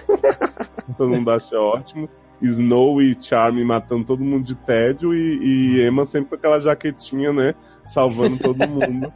todo 0.97 1.09
mundo 1.09 1.29
acha 1.31 1.57
ótimo. 1.59 2.09
Snow 2.41 3.01
e 3.01 3.15
Charmy 3.21 3.63
matando 3.63 4.03
todo 4.03 4.23
mundo 4.23 4.45
de 4.45 4.55
tédio 4.55 5.13
e, 5.13 5.77
e 5.77 5.87
Emma 5.87 6.05
sempre 6.05 6.29
com 6.29 6.35
aquela 6.35 6.59
jaquetinha, 6.59 7.31
né? 7.31 7.55
Salvando 7.87 8.37
todo 8.39 8.67
mundo. 8.67 9.13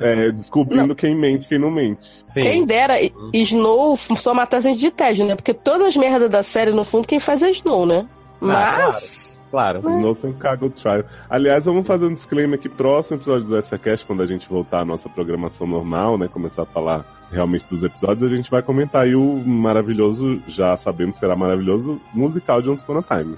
É, 0.00 0.30
descobrindo 0.30 0.94
quem 0.94 1.16
mente 1.16 1.44
e 1.44 1.48
quem 1.48 1.58
não 1.58 1.70
mente. 1.70 2.10
Sim. 2.26 2.40
Quem 2.40 2.64
dera, 2.64 3.00
e- 3.00 3.12
Snow 3.32 3.96
só 3.96 4.32
matar 4.34 4.60
gente 4.60 4.78
de 4.78 4.90
tédio, 4.90 5.26
né? 5.26 5.34
Porque 5.34 5.54
todas 5.54 5.88
as 5.88 5.96
merdas 5.96 6.28
da 6.30 6.42
série, 6.42 6.70
no 6.70 6.84
fundo, 6.84 7.06
quem 7.06 7.18
faz 7.18 7.42
é 7.42 7.50
Snow, 7.50 7.86
né? 7.86 8.06
Mas. 8.40 9.42
Claro. 9.50 9.78
Snow 9.78 10.14
sempre 10.14 10.38
caga 10.38 10.66
o 10.66 10.70
trial. 10.70 11.04
Aliás, 11.28 11.64
vamos 11.64 11.86
fazer 11.86 12.06
um 12.06 12.14
disclaimer 12.14 12.58
aqui. 12.58 12.68
Próximo 12.68 13.16
episódio 13.16 13.46
do 13.48 13.60
SACast, 13.62 14.04
quando 14.04 14.22
a 14.22 14.26
gente 14.26 14.48
voltar 14.48 14.80
à 14.80 14.84
nossa 14.84 15.08
programação 15.08 15.66
normal, 15.66 16.18
né? 16.18 16.28
Começar 16.28 16.62
a 16.62 16.66
falar 16.66 17.04
realmente 17.32 17.64
dos 17.68 17.82
episódios, 17.82 18.30
a 18.30 18.36
gente 18.36 18.50
vai 18.50 18.62
comentar 18.62 19.02
aí 19.02 19.16
o 19.16 19.42
maravilhoso, 19.44 20.40
já 20.46 20.76
sabemos 20.76 21.14
que 21.14 21.20
será 21.20 21.34
maravilhoso, 21.34 22.00
musical 22.14 22.62
de 22.62 22.68
Once 22.68 22.82
Upon 22.82 22.98
a 22.98 23.02
Time. 23.02 23.36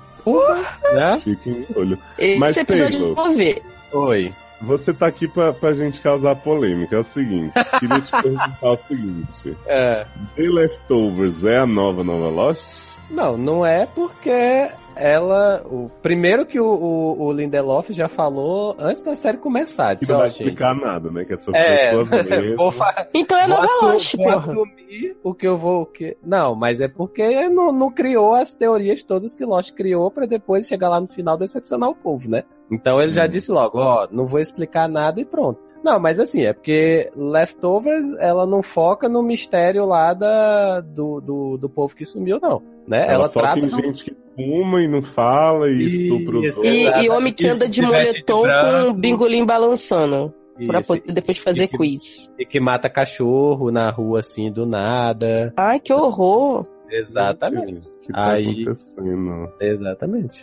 Né? 0.93 1.21
Fiquem 1.25 1.63
de 1.63 1.79
olho. 1.79 1.99
Esse 2.19 2.39
Mas, 2.39 2.57
episódio 2.57 2.99
Taylor, 2.99 3.09
eu 3.09 3.15
vou 3.15 3.35
ver. 3.35 3.63
Oi. 3.93 4.33
Você 4.61 4.93
tá 4.93 5.07
aqui 5.07 5.29
pra, 5.29 5.53
pra 5.53 5.75
gente 5.75 6.01
causar 6.01 6.35
polêmica. 6.37 6.97
É 6.97 6.99
o 6.99 7.05
seguinte, 7.05 7.53
queria 7.79 8.01
te 8.01 8.11
perguntar 8.23 8.71
o 8.73 8.79
seguinte. 8.89 9.57
É. 9.67 10.07
The 10.37 10.43
Leftovers 10.43 11.45
é 11.45 11.59
a 11.59 11.67
nova 11.67 12.03
Nova 12.03 12.29
Lost? 12.29 12.88
Não, 13.11 13.37
não 13.37 13.65
é 13.65 13.87
porque 13.87 14.69
ela. 14.95 15.63
O, 15.65 15.91
primeiro 16.03 16.45
que 16.45 16.59
o, 16.61 16.67
o, 16.67 17.23
o 17.27 17.33
Lindelof 17.33 17.91
já 17.93 18.09
falou 18.09 18.75
antes 18.79 19.03
da 19.03 19.15
série 19.15 19.39
começar. 19.39 19.95
Que 19.95 20.01
Disse, 20.01 20.13
não 20.13 20.19
ó, 20.19 20.23
vai 20.23 20.31
gente, 20.31 20.41
explicar 20.43 20.75
nada, 20.75 21.11
né? 21.11 21.25
Que 21.25 21.35
é 21.35 21.39
sobre 21.39 21.61
É, 21.61 21.91
Então 23.15 23.39
é 23.39 23.47
nova 23.47 23.67
Lost, 23.83 24.15
vou 24.17 24.25
porra. 24.27 24.37
assumir 24.39 25.17
o 25.23 25.35
que 25.35 25.47
eu 25.47 25.57
vou. 25.57 25.87
Que... 25.87 26.17
Não, 26.23 26.55
mas 26.55 26.81
é 26.81 26.89
porque 26.89 27.49
não, 27.49 27.73
não 27.73 27.91
criou 27.91 28.35
as 28.35 28.53
teorias 28.53 29.03
todas 29.03 29.35
que 29.37 29.45
Lost 29.45 29.73
criou 29.73 30.11
pra 30.11 30.27
depois 30.27 30.67
chegar 30.67 30.89
lá 30.89 31.01
no 31.01 31.09
final 31.09 31.37
decepcionar 31.37 31.89
o 31.89 31.95
povo, 31.95 32.29
né? 32.31 32.45
Então 32.71 33.01
ele 33.01 33.13
já 33.13 33.25
Hum. 33.25 33.29
disse 33.29 33.51
logo, 33.51 33.79
ó, 33.79 34.07
não 34.11 34.27
vou 34.27 34.41
explicar 34.41 34.89
nada 34.89 35.21
e 35.21 35.25
pronto. 35.25 35.61
Não, 35.85 35.99
mas 35.99 36.18
assim, 36.18 36.43
é 36.45 36.53
porque 36.53 37.11
Leftovers, 37.16 38.12
ela 38.18 38.45
não 38.47 38.62
foca 38.62 39.09
no 39.09 39.22
mistério 39.22 39.85
lá 39.87 40.12
da, 40.12 40.81
do, 40.81 41.20
do, 41.20 41.57
do 41.57 41.68
povo 41.68 41.95
que 41.95 42.05
sumiu, 42.05 42.39
não. 42.41 42.61
Né? 42.87 43.05
Ela, 43.05 43.12
Ela, 43.14 43.29
trata. 43.29 43.59
em 43.61 43.70
gente 43.70 44.05
que 44.05 44.16
fuma 44.35 44.83
e 44.83 44.89
não 44.89 45.03
fala 45.03 45.68
e 45.70 45.87
Isso, 45.87 46.03
estupra 46.03 46.39
os. 46.39 46.57
E, 46.59 47.05
e 47.05 47.09
homem 47.11 47.33
que 47.33 47.47
anda 47.47 47.68
de 47.68 47.81
veste 47.83 48.22
de 48.24 48.33
moletom 48.33 48.43
com 48.43 48.89
um 48.91 48.95
bingolim 48.95 49.45
balançando. 49.47 50.35
Pra 50.66 50.81
poder 50.83 51.12
depois 51.12 51.39
fazer 51.39 51.64
e 51.64 51.68
que- 51.68 51.76
quiz. 51.79 52.29
e 52.37 52.45
que 52.45 52.59
mata 52.59 52.91
cachorro 52.91 53.70
na 53.70 53.91
rua 53.91 54.18
assim 54.18 54.51
do 54.51 54.66
nada. 54.66 55.53
Ai, 55.57 55.79
que 55.79 55.93
horror. 55.93 56.66
Exatamente. 56.91 57.87
O 57.87 58.01
que 58.01 58.12
tá 58.12 58.33
Aí- 58.33 58.62
acontecendo? 58.62 59.53
Exatamente. 59.61 60.41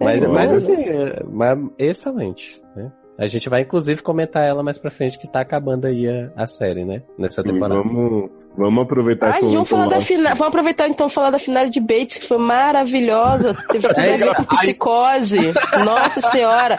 Mas, 0.00 0.20
Sério, 0.20 0.32
mas 0.32 0.50
né? 0.52 0.56
assim, 0.56 0.82
é, 0.84 1.22
mas 1.30 1.58
excelente, 1.78 2.62
né? 2.74 2.90
A 3.18 3.26
gente 3.26 3.48
vai 3.48 3.62
inclusive 3.62 4.00
comentar 4.00 4.44
ela 4.44 4.62
mais 4.62 4.78
pra 4.78 4.92
frente 4.92 5.18
que 5.18 5.26
tá 5.26 5.40
acabando 5.40 5.86
aí 5.86 6.08
a, 6.08 6.30
a 6.36 6.46
série, 6.46 6.84
né? 6.84 7.02
Nessa 7.18 7.42
Sim, 7.42 7.48
temporada. 7.52 7.82
vamos, 7.82 8.30
vamos 8.56 8.84
aproveitar 8.84 9.34
Ai, 9.34 9.40
vamos 9.40 9.68
falar 9.68 9.88
da. 9.88 9.98
Vamos 9.98 10.40
aproveitar 10.42 10.88
então 10.88 11.08
e 11.08 11.10
falar 11.10 11.30
da 11.30 11.38
final 11.38 11.68
de 11.68 11.80
Bates, 11.80 12.18
que 12.18 12.26
foi 12.28 12.38
maravilhosa. 12.38 13.54
Teve 13.72 13.88
tudo 13.88 13.98
a 14.00 14.16
ver 14.16 14.34
com 14.36 14.44
psicose. 14.44 15.52
Nossa 15.84 16.20
senhora. 16.20 16.76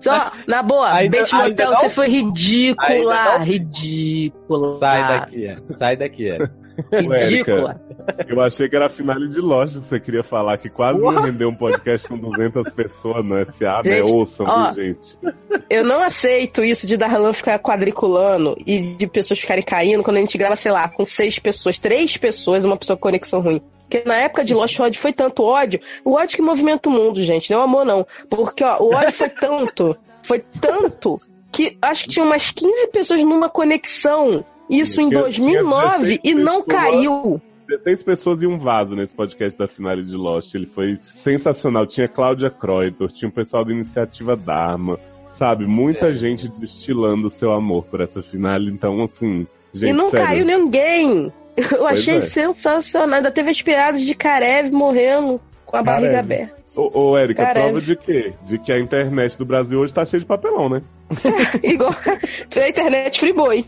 Só, 0.00 0.32
na 0.48 0.62
boa, 0.62 0.90
Ainda- 0.90 1.18
Bates 1.18 1.32
Motel, 1.34 1.68
não? 1.70 1.76
você 1.76 1.88
foi 1.90 2.08
ridícula. 2.08 3.38
Não? 3.38 3.44
Ridícula. 3.44 4.78
Sai 4.78 5.06
daqui, 5.06 5.46
é. 5.46 5.56
sai 5.68 5.96
daqui. 5.98 6.30
É. 6.30 6.63
Ridícula. 6.92 7.80
Eu 8.28 8.40
achei 8.40 8.68
que 8.68 8.76
era 8.76 8.86
a 8.86 8.90
finale 8.90 9.28
de 9.28 9.38
Lost 9.38 9.74
que 9.74 9.88
você 9.88 10.00
queria 10.00 10.24
falar, 10.24 10.58
que 10.58 10.68
quase 10.68 11.00
não 11.00 11.20
rendeu 11.20 11.48
um 11.48 11.54
podcast 11.54 12.06
com 12.06 12.16
200 12.18 12.72
pessoas 12.72 13.24
no 13.24 13.36
SA, 13.52 13.82
né? 13.84 13.98
Gente, 13.98 14.12
Ouçam, 14.12 14.46
ó, 14.46 14.72
gente? 14.72 15.18
Eu 15.70 15.84
não 15.84 16.02
aceito 16.02 16.64
isso 16.64 16.86
de 16.86 16.96
Darlan 16.96 17.32
ficar 17.32 17.58
quadriculando 17.58 18.56
e 18.66 18.80
de 18.80 19.06
pessoas 19.06 19.40
ficarem 19.40 19.62
caindo 19.62 20.02
quando 20.02 20.16
a 20.16 20.20
gente 20.20 20.36
grava, 20.36 20.56
sei 20.56 20.72
lá, 20.72 20.88
com 20.88 21.04
seis 21.04 21.38
pessoas, 21.38 21.78
três 21.78 22.16
pessoas, 22.16 22.64
uma 22.64 22.76
pessoa 22.76 22.96
com 22.96 23.02
conexão 23.02 23.40
ruim. 23.40 23.60
Porque 23.88 24.02
na 24.08 24.16
época 24.16 24.44
de 24.44 24.54
Lost 24.54 24.78
ódio 24.80 25.00
foi 25.00 25.12
tanto 25.12 25.44
ódio, 25.44 25.80
o 26.04 26.14
ódio 26.14 26.36
que 26.36 26.42
movimenta 26.42 26.88
o 26.88 26.92
mundo, 26.92 27.22
gente, 27.22 27.50
não 27.50 27.58
é 27.58 27.60
o 27.60 27.64
amor 27.64 27.84
não. 27.84 28.06
Porque 28.28 28.64
ó, 28.64 28.82
o 28.82 28.94
ódio 28.94 29.12
foi 29.12 29.28
tanto, 29.28 29.96
foi 30.22 30.44
tanto, 30.60 31.20
que 31.52 31.78
acho 31.80 32.04
que 32.04 32.10
tinha 32.10 32.24
umas 32.24 32.50
15 32.50 32.88
pessoas 32.88 33.22
numa 33.22 33.48
conexão. 33.48 34.44
Isso 34.68 35.00
em 35.00 35.08
Tinha- 35.08 35.20
2009 35.22 36.18
tinha 36.18 36.32
e 36.32 36.34
não 36.34 36.62
16 36.62 36.66
caiu. 36.66 37.40
16 37.68 38.02
pessoas 38.02 38.42
e 38.42 38.46
um 38.46 38.58
vaso 38.58 38.94
nesse 38.94 39.14
podcast 39.14 39.58
da 39.58 39.66
finale 39.66 40.02
de 40.04 40.14
Lost. 40.14 40.54
Ele 40.54 40.66
foi 40.66 40.98
sensacional. 41.02 41.86
Tinha 41.86 42.06
Cláudia 42.08 42.50
Croitor, 42.50 43.10
tinha 43.10 43.28
o 43.28 43.32
pessoal 43.32 43.64
da 43.64 43.72
Iniciativa 43.72 44.36
Dharma, 44.36 44.98
sabe? 45.32 45.66
Muita 45.66 46.08
É. 46.08 46.12
gente 46.12 46.46
destilando 46.48 47.30
seu 47.30 47.52
amor 47.52 47.84
por 47.84 48.00
essa 48.00 48.22
finale. 48.22 48.70
Então, 48.70 49.02
assim, 49.02 49.46
gente, 49.72 49.90
e 49.90 49.92
não 49.92 50.10
sério, 50.10 50.26
caiu 50.26 50.44
ninguém. 50.44 51.32
Eu 51.72 51.86
achei 51.86 52.16
é. 52.16 52.20
sensacional. 52.20 53.16
Ainda 53.16 53.30
teve 53.30 53.48
as 53.50 53.62
piadas 53.62 54.00
de 54.02 54.14
Karev 54.14 54.70
morrendo 54.72 55.40
com 55.64 55.76
a 55.76 55.82
barriga 55.82 56.14
Karev. 56.14 56.24
aberta. 56.32 56.64
Ô, 56.76 57.10
ô 57.12 57.16
Érica, 57.16 57.46
prova 57.46 57.80
de 57.80 57.94
quê? 57.96 58.32
De 58.44 58.58
que 58.58 58.72
a 58.72 58.80
internet 58.80 59.38
do 59.38 59.46
Brasil 59.46 59.78
hoje 59.78 59.94
tá 59.94 60.04
cheia 60.04 60.20
de 60.20 60.26
papelão, 60.26 60.68
né? 60.68 60.82
Igual 61.62 61.94
a 62.62 62.68
internet 62.68 63.20
Friboi. 63.20 63.64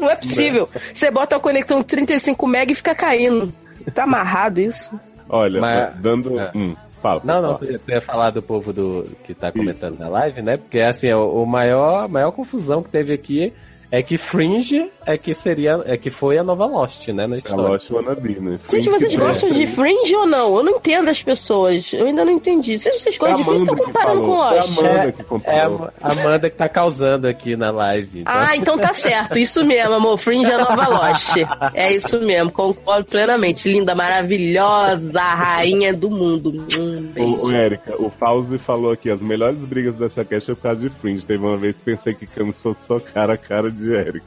Não 0.00 0.10
é 0.10 0.16
possível. 0.16 0.68
Você 0.92 1.10
bota 1.10 1.36
uma 1.36 1.42
conexão 1.42 1.80
de 1.80 1.86
35 1.86 2.46
MB 2.46 2.72
e 2.72 2.74
fica 2.74 2.94
caindo. 2.94 3.52
Tá 3.94 4.04
amarrado 4.04 4.60
isso? 4.60 4.90
Olha, 5.28 5.60
Mas- 5.60 5.96
dando. 5.96 6.38
é. 6.38 6.50
Hum, 6.54 6.74
fala. 7.02 7.20
Não, 7.24 7.36
não, 7.40 7.48
fala. 7.54 7.58
tu 7.58 7.64
ia- 7.72 7.78
tu 7.78 7.90
ia 7.90 8.00
falar 8.00 8.30
do 8.30 8.42
povo 8.42 8.72
do 8.72 9.04
que 9.24 9.32
tá 9.34 9.50
comentando 9.52 9.98
na 9.98 10.08
live, 10.08 10.42
né? 10.42 10.56
Porque 10.56 10.80
assim, 10.80 11.12
o, 11.12 11.42
o 11.42 11.46
maior, 11.46 12.04
a 12.04 12.08
maior 12.08 12.32
confusão 12.32 12.82
que 12.82 12.90
teve 12.90 13.12
aqui 13.12 13.52
é 13.90 14.02
que 14.02 14.16
Fringe 14.16 14.90
é 15.06 15.18
que 15.18 15.34
seria, 15.34 15.80
é 15.84 15.96
que 15.96 16.10
foi 16.10 16.38
a 16.38 16.44
nova 16.44 16.64
Lost, 16.66 17.08
né, 17.08 17.26
na 17.26 17.34
A 17.36 17.38
história. 17.38 17.68
Lost 17.68 17.90
Wannabe, 17.90 18.38
né? 18.40 18.50
Gente, 18.52 18.68
Fringe 18.70 18.88
vocês 18.90 19.14
que 19.14 19.20
gostam 19.20 19.50
de. 19.50 19.66
Fringe 19.66 20.14
ou 20.16 20.26
não? 20.26 20.56
Eu 20.56 20.62
não 20.62 20.72
entendo 20.76 21.08
as 21.08 21.22
pessoas. 21.22 21.92
Eu 21.92 22.06
ainda 22.06 22.24
não 22.24 22.32
entendi. 22.32 22.78
Vocês, 22.78 23.02
vocês 23.02 23.16
a 23.16 23.18
gostam 23.18 23.36
de 23.38 23.44
Fringe? 23.44 23.62
Amanda 23.62 23.72
Estão 23.72 23.86
comparando 23.86 24.20
com 24.22 24.34
Lost. 24.36 24.74
Foi 24.74 24.86
a 24.86 24.90
Amanda 24.90 25.08
É- 25.08 25.12
que 25.12 25.20
É 25.20 25.24
comparou. 25.24 25.88
a 26.00 26.12
Amanda 26.12 26.50
que 26.50 26.56
tá 26.56 26.68
causando 26.68 27.26
aqui 27.26 27.56
na 27.56 27.70
live. 27.70 28.20
então. 28.20 28.32
Ah, 28.34 28.56
então 28.56 28.78
tá 28.78 28.92
certo. 28.94 29.38
Isso 29.38 29.64
mesmo, 29.64 29.94
amor. 29.94 30.18
Fringe 30.18 30.50
é 30.50 30.54
a 30.54 30.58
nova 30.58 30.86
Lost. 30.88 31.36
É 31.74 31.92
isso 31.92 32.20
mesmo. 32.20 32.52
Concordo 32.52 33.06
plenamente. 33.06 33.70
Linda, 33.70 33.94
maravilhosa, 33.94 35.20
rainha 35.20 35.92
do 35.92 36.10
mundo. 36.10 36.64
Um 36.78 36.96
Ô, 36.96 36.98
ô, 36.98 37.36
beijo. 37.46 37.52
Érica, 37.52 37.94
o 38.02 38.10
Fauzi 38.10 38.58
falou 38.58 38.92
aqui, 38.92 39.10
as 39.10 39.20
melhores 39.20 39.58
brigas 39.58 39.96
dessa 39.96 40.24
cast 40.24 40.46
foi 40.46 40.54
por 40.54 40.62
causa 40.62 40.80
de 40.80 40.88
Fringe. 41.00 41.24
Teve 41.26 41.44
uma 41.44 41.56
vez 41.56 41.74
que 41.76 41.82
pensei 41.82 42.14
que 42.14 42.26
Camus 42.26 42.56
fosse 42.62 42.80
só 42.86 42.98
cara 43.00 43.34
a 43.34 43.36
cara 43.38 43.70
de 43.70 43.79
Érica. 43.88 44.26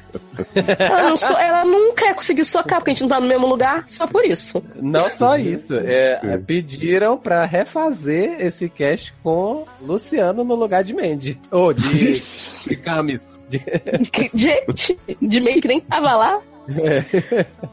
Ela, 0.79 1.41
ela 1.41 1.65
nunca 1.65 2.13
conseguiu 2.13 2.45
socar, 2.45 2.79
porque 2.79 2.91
a 2.91 2.93
gente 2.93 3.01
não 3.03 3.09
tá 3.09 3.19
no 3.19 3.27
mesmo 3.27 3.47
lugar, 3.47 3.85
só 3.87 4.07
por 4.07 4.25
isso. 4.25 4.63
Não 4.75 5.09
só 5.11 5.37
isso, 5.37 5.73
é, 5.75 6.19
é, 6.23 6.37
pediram 6.37 7.17
pra 7.17 7.45
refazer 7.45 8.39
esse 8.41 8.69
cast 8.69 9.13
com 9.23 9.65
Luciano 9.81 10.43
no 10.43 10.55
lugar 10.55 10.83
de 10.83 10.93
Mandy. 10.93 11.39
Ou 11.51 11.73
de, 11.73 12.21
de 12.67 12.75
Camis. 12.77 13.31
De- 13.49 13.61
Gente, 14.33 14.97
de 15.21 15.39
meio 15.39 15.61
que 15.61 15.67
nem 15.67 15.79
tava 15.81 16.15
lá. 16.15 16.39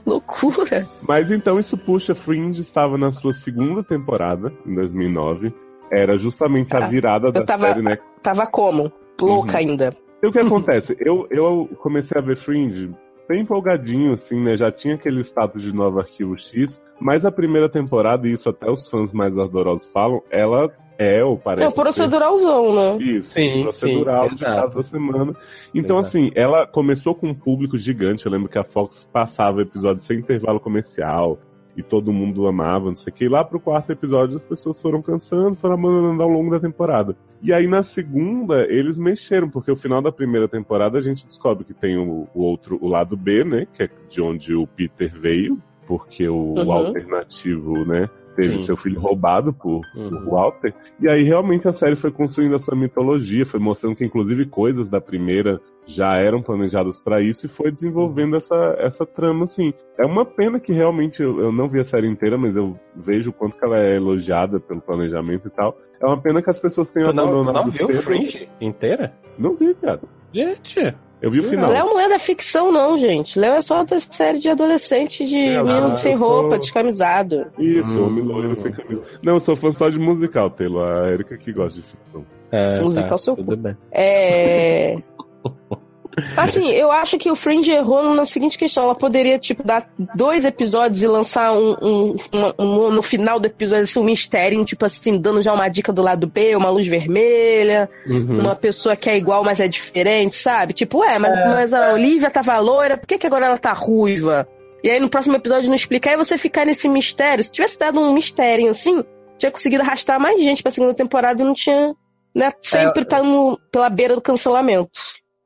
Loucura. 0.05 0.87
Mas 1.03 1.31
então 1.31 1.59
isso 1.59 1.77
puxa, 1.77 2.15
Fringe 2.15 2.61
estava 2.61 2.99
na 2.99 3.13
sua 3.13 3.33
segunda 3.33 3.83
temporada, 3.83 4.53
em 4.67 4.75
2009. 4.75 5.53
Era 5.91 6.17
justamente 6.19 6.75
a 6.77 6.85
Ah, 6.85 6.89
virada 6.89 7.33
da 7.33 7.43
tava- 7.45 7.69
série, 7.69 7.83
né? 7.83 7.99
Tava 8.23 8.47
como? 8.47 8.93
Louca 9.21 9.53
Uhum. 9.53 9.59
ainda. 9.59 9.97
E 10.23 10.27
o 10.27 10.33
que 10.33 10.39
acontece? 10.39 10.97
Eu, 11.01 11.27
eu 11.31 11.69
comecei 11.81 12.19
a 12.19 12.21
ver 12.21 12.37
Fringe 12.37 12.91
bem 13.29 13.43
empolgadinho, 13.43 14.15
assim, 14.15 14.41
né? 14.43 14.57
Já 14.57 14.73
tinha 14.73 14.97
aquele 14.97 15.21
status 15.21 15.63
de 15.63 15.73
novo 15.73 16.01
Arquivo 16.01 16.37
X, 16.37 16.81
mas 17.01 17.25
a 17.25 17.31
primeira 17.31 17.69
temporada, 17.69 18.27
e 18.27 18.33
isso 18.33 18.49
até 18.49 18.69
os 18.69 18.89
fãs 18.89 19.13
mais 19.13 19.37
ardorosos 19.39 19.89
falam, 19.93 20.21
ela 20.31 20.69
é, 20.99 21.25
ou 21.25 21.39
parece 21.39 21.65
É 21.65 21.69
o 21.69 21.73
proceduralzão, 21.73 22.75
né? 22.75 23.03
isso, 23.03 23.31
Sim, 23.31 23.63
procedural 23.63 24.29
sim, 24.29 24.35
de 24.35 24.45
exato. 24.45 24.69
cada 24.69 24.83
semana. 24.83 25.35
Então, 25.75 25.99
Exato. 26.01 26.09
assim, 26.09 26.31
ela 26.35 26.67
começou 26.67 27.15
com 27.15 27.29
um 27.29 27.35
público 27.35 27.79
gigante. 27.79 28.27
Eu 28.27 28.33
lembro 28.33 28.51
que 28.51 28.59
a 28.59 28.65
Fox 28.65 29.09
passava 29.11 29.63
episódios 29.63 30.05
sem 30.05 30.19
intervalo 30.19 30.61
comercial. 30.61 31.39
E 31.77 31.83
todo 31.83 32.13
mundo 32.13 32.47
amava, 32.47 32.87
não 32.87 32.97
sei 32.97 33.13
o 33.13 33.15
que. 33.15 33.25
E 33.25 33.29
lá 33.29 33.45
pro 33.45 33.61
quarto 33.61 33.91
episódio 33.93 34.37
as 34.37 34.45
pessoas 34.45 34.81
foram 34.81 35.01
cansando, 35.01 35.55
foram 35.57 35.75
abandonando 35.75 36.23
ao 36.23 36.29
longo 36.29 36.51
da 36.51 36.59
temporada. 36.61 37.17
E 37.43 37.53
aí 37.53 37.67
na 37.67 37.83
segunda 37.83 38.67
eles 38.71 38.99
mexeram, 38.99 39.49
porque 39.49 39.71
o 39.71 39.77
final 39.77 40.03
da 40.03 40.13
primeira 40.13 40.49
temporada 40.49 40.99
a 40.99 41.01
gente 41.01 41.27
descobre 41.27 41.65
que 41.65 41.73
tem 41.75 41.97
o, 41.97 42.27
o 42.35 42.43
outro, 42.43 42.79
o 42.83 42.89
lado 42.89 43.17
B, 43.17 43.45
né? 43.45 43.67
Que 43.73 43.85
é 43.85 43.91
de 44.09 44.21
onde 44.21 44.55
o 44.55 44.67
Peter 44.67 45.13
veio, 45.19 45.63
porque 45.87 46.29
o, 46.29 46.35
o 46.35 46.71
Uhum. 46.71 46.73
alternativo, 46.73 47.85
né? 47.87 48.09
Teve 48.41 48.61
Sim. 48.61 48.67
seu 48.67 48.77
filho 48.77 48.99
roubado 49.01 49.53
por, 49.53 49.81
Uhum. 49.95 50.09
por 50.09 50.25
Walter. 50.25 50.75
E 51.01 51.09
aí 51.09 51.23
realmente 51.23 51.69
a 51.69 51.73
série 51.73 51.97
foi 51.97 52.11
construindo 52.11 52.55
essa 52.55 52.75
mitologia, 52.75 53.45
foi 53.45 53.61
mostrando 53.61 53.97
que 53.97 54.05
inclusive 54.05 54.47
coisas 54.47 54.89
da 54.89 55.01
primeira 55.01 55.61
já 55.87 56.17
eram 56.17 56.41
planejadas 56.41 57.01
pra 57.01 57.21
isso 57.21 57.47
e 57.47 57.49
foi 57.49 57.71
desenvolvendo 57.73 58.37
essa, 58.37 58.77
essa 58.79 59.05
trama, 59.05 59.45
assim. 59.45 59.75
É 59.99 60.07
uma 60.07 60.25
pena 60.25 60.61
que 60.61 60.73
realmente 60.73 61.21
eu, 61.23 61.41
eu 61.41 61.53
não 61.53 61.69
vi 61.69 61.81
a 61.81 61.85
série 61.85 62.07
inteira, 62.09 62.39
mas 62.39 62.55
eu 62.57 62.79
vejo 62.95 63.31
o 63.31 63.33
quanto 63.33 63.57
que 63.57 63.65
ela 63.65 63.79
é 63.79 63.97
elogiada 63.97 64.61
pelo 64.61 64.81
planejamento 64.81 65.49
e 65.49 65.51
tal. 65.51 65.77
É 66.01 66.07
uma 66.07 66.21
pena 66.21 66.41
que 66.41 66.49
as 66.49 66.59
pessoas 66.59 66.89
tenham 66.91 67.11
Tu 67.11 67.17
não, 67.17 67.27
tu 67.27 67.33
abandonado 67.33 67.65
não 67.65 67.71
viu 67.71 67.87
cedo. 67.89 68.03
Fringe 68.03 68.49
inteira? 68.61 69.13
Não 69.39 69.55
vi, 69.57 69.75
cara. 69.75 70.01
Gente, 70.33 70.95
Eu 71.23 71.31
vi 71.31 71.41
o 71.41 71.49
final. 71.51 71.71
Léo 71.71 71.87
não 71.87 72.01
é 72.01 72.09
da 72.09 72.19
ficção, 72.19 72.73
não, 72.73 72.97
gente. 72.99 73.39
Léo 73.39 73.55
é 73.55 73.61
só 73.61 73.85
da 73.85 73.99
série 74.01 74.39
de 74.39 74.49
adolescente 74.49 75.25
de 75.27 75.37
É, 75.39 75.63
menino 75.63 75.97
sem 75.97 76.13
eu 76.15 76.19
roupa, 76.19 76.51
sou- 76.51 76.59
descamisado. 76.61 77.47
Isso, 77.59 77.99
Hum. 78.01 78.07
homem 78.07 78.25
loiro 78.25 78.57
sem 78.57 78.73
camisa. 78.73 79.03
Não, 79.23 79.35
eu 79.35 79.41
sou 79.41 79.55
fã 79.57 79.71
só 79.73 79.89
de 79.91 79.99
musical, 79.99 80.49
Taylor. 80.51 81.05
A 81.05 81.11
Erika 81.13 81.37
que 81.37 81.53
gosta 81.53 81.81
de 81.81 81.87
ficção. 81.87 82.25
é, 82.51 82.81
Musical 82.81 83.11
tá, 83.11 83.19
seu 83.19 83.37
tudo 83.37 83.57
bem. 83.57 83.77
É. 83.93 84.97
Assim, 86.37 86.69
eu 86.71 86.91
acho 86.91 87.17
que 87.19 87.31
o 87.31 87.37
Fringe 87.37 87.71
errou 87.71 88.15
na 88.15 88.25
seguinte 88.25 88.59
questão. 88.59 88.85
Ela 88.85 88.95
poderia, 88.95 89.39
tipo, 89.39 89.63
dar 89.63 89.89
dois 90.15 90.45
episódios 90.45 91.03
e 91.03 91.07
lançar 91.07 91.53
um, 91.53 91.77
um, 91.81 92.17
um, 92.59 92.65
um 92.65 92.91
no 92.91 93.03
final 93.03 93.39
do 93.39 93.47
episódio, 93.47 93.85
assim, 93.85 93.99
um 94.01 94.05
mistério, 94.05 94.65
tipo 94.65 94.85
assim, 94.85 95.19
dando 95.21 95.43
já 95.43 95.53
uma 95.53 95.69
dica 95.69 95.93
do 95.93 96.03
lado 96.03 96.27
B, 96.27 96.57
uma 96.57 96.71
luz 96.71 96.87
vermelha, 96.87 97.89
Uhum. 98.07 98.41
uma 98.41 98.57
pessoa 98.57 98.97
que 98.97 99.09
é 99.09 99.17
igual, 99.17 99.45
mas 99.45 99.61
é 99.61 99.69
diferente, 99.69 100.37
sabe? 100.37 100.73
Tipo, 100.73 100.99
ué, 100.99 101.19
mas, 101.19 101.35
mas 101.35 101.73
a 101.73 101.93
Olivia 101.93 102.31
tava 102.31 102.59
loira, 102.59 102.97
por 102.97 103.07
que, 103.07 103.19
que 103.19 103.27
agora 103.27 103.47
ela 103.47 103.59
tá 103.59 103.73
ruiva? 103.73 104.49
E 104.83 104.91
aí 104.91 104.99
no 104.99 105.09
próximo 105.09 105.37
episódio 105.37 105.69
não 105.69 105.77
explicar, 105.77 106.13
e 106.13 106.17
você 106.17 106.37
ficar 106.39 106.65
nesse 106.67 106.89
mistério. 106.89 107.45
Se 107.45 107.53
tivesse 107.53 107.79
dado 107.79 108.01
um 108.01 108.13
mistério 108.13 108.69
assim, 108.71 109.05
tinha 109.39 109.51
conseguido 109.51 109.83
arrastar 109.83 110.19
mais 110.19 110.41
gente 110.41 110.63
pra 110.63 110.71
segunda 110.73 110.95
temporada 110.95 111.43
e 111.43 111.45
não 111.45 111.55
tinha. 111.55 111.95
Né, 112.33 112.53
sempre 112.61 113.05
tá 113.05 113.21
no, 113.25 113.59
pela 113.73 113.91
beira 113.91 114.15
do 114.15 114.21
cancelamento. 114.21 115.01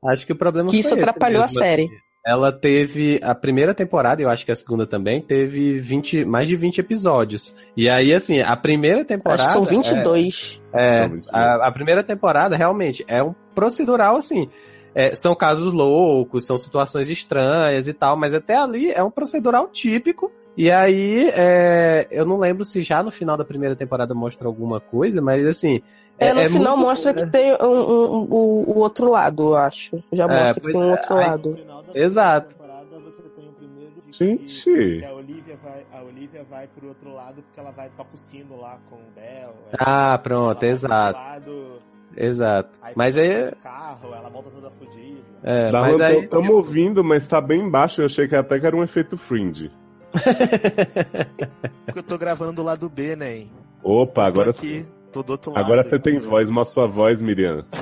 Acho 0.07 0.25
que 0.25 0.33
o 0.33 0.35
problema 0.35 0.69
Que 0.69 0.81
foi 0.81 0.91
isso 0.91 0.93
atrapalhou 0.95 1.41
a 1.41 1.45
mesmo, 1.45 1.57
série. 1.57 1.83
assim. 1.85 1.95
Ela 2.27 2.51
teve 2.51 3.19
a 3.21 3.35
primeira 3.35 3.71
temporada, 3.73 4.19
eu 4.19 4.27
acho 4.29 4.43
que 4.45 4.51
a 4.51 4.55
segunda 4.55 4.87
também, 4.87 5.21
teve 5.21 5.77
20, 5.77 6.25
mais 6.25 6.47
de 6.47 6.55
20 6.55 6.79
episódios. 6.79 7.55
E 7.77 7.87
aí, 7.87 8.11
assim, 8.11 8.39
a 8.41 8.55
primeira 8.57 9.05
temporada. 9.05 9.43
Acho 9.45 9.59
que 9.59 9.65
são 9.65 9.77
é- 9.77 9.77
22. 9.83 10.59
É, 10.73 11.01
Não, 11.03 11.09
22. 11.15 11.33
a, 11.33 11.67
a 11.67 11.71
primeira 11.71 12.03
temporada 12.03 12.55
realmente 12.55 13.05
é 13.07 13.21
um 13.21 13.33
procedural 13.53 14.15
assim. 14.15 14.49
É, 14.95 15.13
são 15.13 15.35
casos 15.35 15.71
loucos, 15.73 16.45
são 16.47 16.57
situações 16.57 17.09
estranhas 17.11 17.87
e 17.87 17.93
tal, 17.93 18.17
mas 18.17 18.33
até 18.33 18.55
ali 18.55 18.91
é 18.91 19.03
um 19.03 19.11
procedural 19.11 19.67
típico. 19.67 20.31
E 20.57 20.71
aí, 20.71 21.29
é, 21.35 22.07
eu 22.09 22.25
não 22.25 22.37
lembro 22.37 22.63
se 22.63 22.81
já 22.81 23.03
no 23.03 23.11
final 23.11 23.35
da 23.35 23.43
primeira 23.43 23.75
temporada 23.75 24.13
mostra 24.13 24.47
alguma 24.47 24.79
coisa, 24.79 25.21
mas 25.21 25.45
assim. 25.45 25.81
É, 26.17 26.31
no 26.33 26.45
final 26.45 26.77
muito- 26.77 26.87
mostra 26.89 27.13
que 27.13 27.25
tem 27.27 27.51
um, 27.55 27.57
um- 27.65 28.15
um- 28.21 28.27
o, 28.31 28.63
o 28.75 28.79
outro 28.79 29.09
lado, 29.11 29.49
eu 29.49 29.55
acho. 29.57 30.01
Já 30.13 30.23
É, 30.23 30.27
mostra 30.43 30.61
que 30.61 30.71
tem 30.71 30.79
um 30.81 30.85
é, 30.85 30.91
outro 30.91 31.15
aí- 31.17 31.27
lado. 31.27 31.59
Exato. 31.93 32.55
você 33.03 33.21
tem 33.35 33.49
o 33.49 33.51
primeiro 33.51 33.91
Gente. 34.11 34.71
que 34.99 35.03
a 35.05 35.13
Olivia 35.13 35.57
vai, 35.61 35.85
a 35.93 36.03
Olivia 36.03 36.45
vai 36.49 36.67
pro 36.67 36.87
outro 36.87 37.13
lado 37.13 37.41
porque 37.43 37.59
ela 37.59 37.71
vai 37.71 37.89
tocar 37.89 38.13
o 38.13 38.17
sino 38.17 38.55
lá 38.61 38.77
com 38.89 38.95
o 38.95 38.99
Bel. 39.13 39.53
Ah, 39.77 40.17
pronto, 40.17 40.63
exato, 40.63 41.19
lado, 41.19 41.79
exato. 42.15 42.79
aí 42.81 42.93
Mas 42.95 43.17
aí. 43.17 43.51
carro, 43.61 44.13
ela 44.13 44.29
volta 44.29 44.49
toda 44.51 44.71
fodida. 44.71 45.19
É, 45.43 45.69
Da 45.69 45.81
mas 45.81 45.99
aí. 45.99 46.23
Estamos 46.23 46.49
ouvindo, 46.49 47.03
mas 47.03 47.27
tá 47.27 47.41
bem 47.41 47.69
baixo. 47.69 48.01
Eu 48.01 48.05
achei 48.05 48.25
que 48.25 48.35
até 48.37 48.57
que 48.57 48.65
era 48.65 48.75
um 48.75 48.83
efeito 48.83 49.17
fringe. 49.17 49.69
Porque 51.85 51.99
eu 51.99 52.03
tô 52.03 52.17
gravando 52.17 52.53
do 52.53 52.63
lado 52.63 52.89
B, 52.89 53.15
né? 53.15 53.37
hein? 53.37 53.51
Opa, 53.83 54.21
Tô 54.23 54.27
agora, 54.27 54.49
aqui, 54.51 54.85
tô 55.11 55.21
do 55.21 55.31
outro 55.31 55.51
lado. 55.51 55.63
agora 55.63 55.83
você 55.83 55.99
tem 55.99 56.19
voz, 56.19 56.49
uma 56.49 56.65
sua 56.65 56.87
voz, 56.87 57.21
Miriam. 57.21 57.65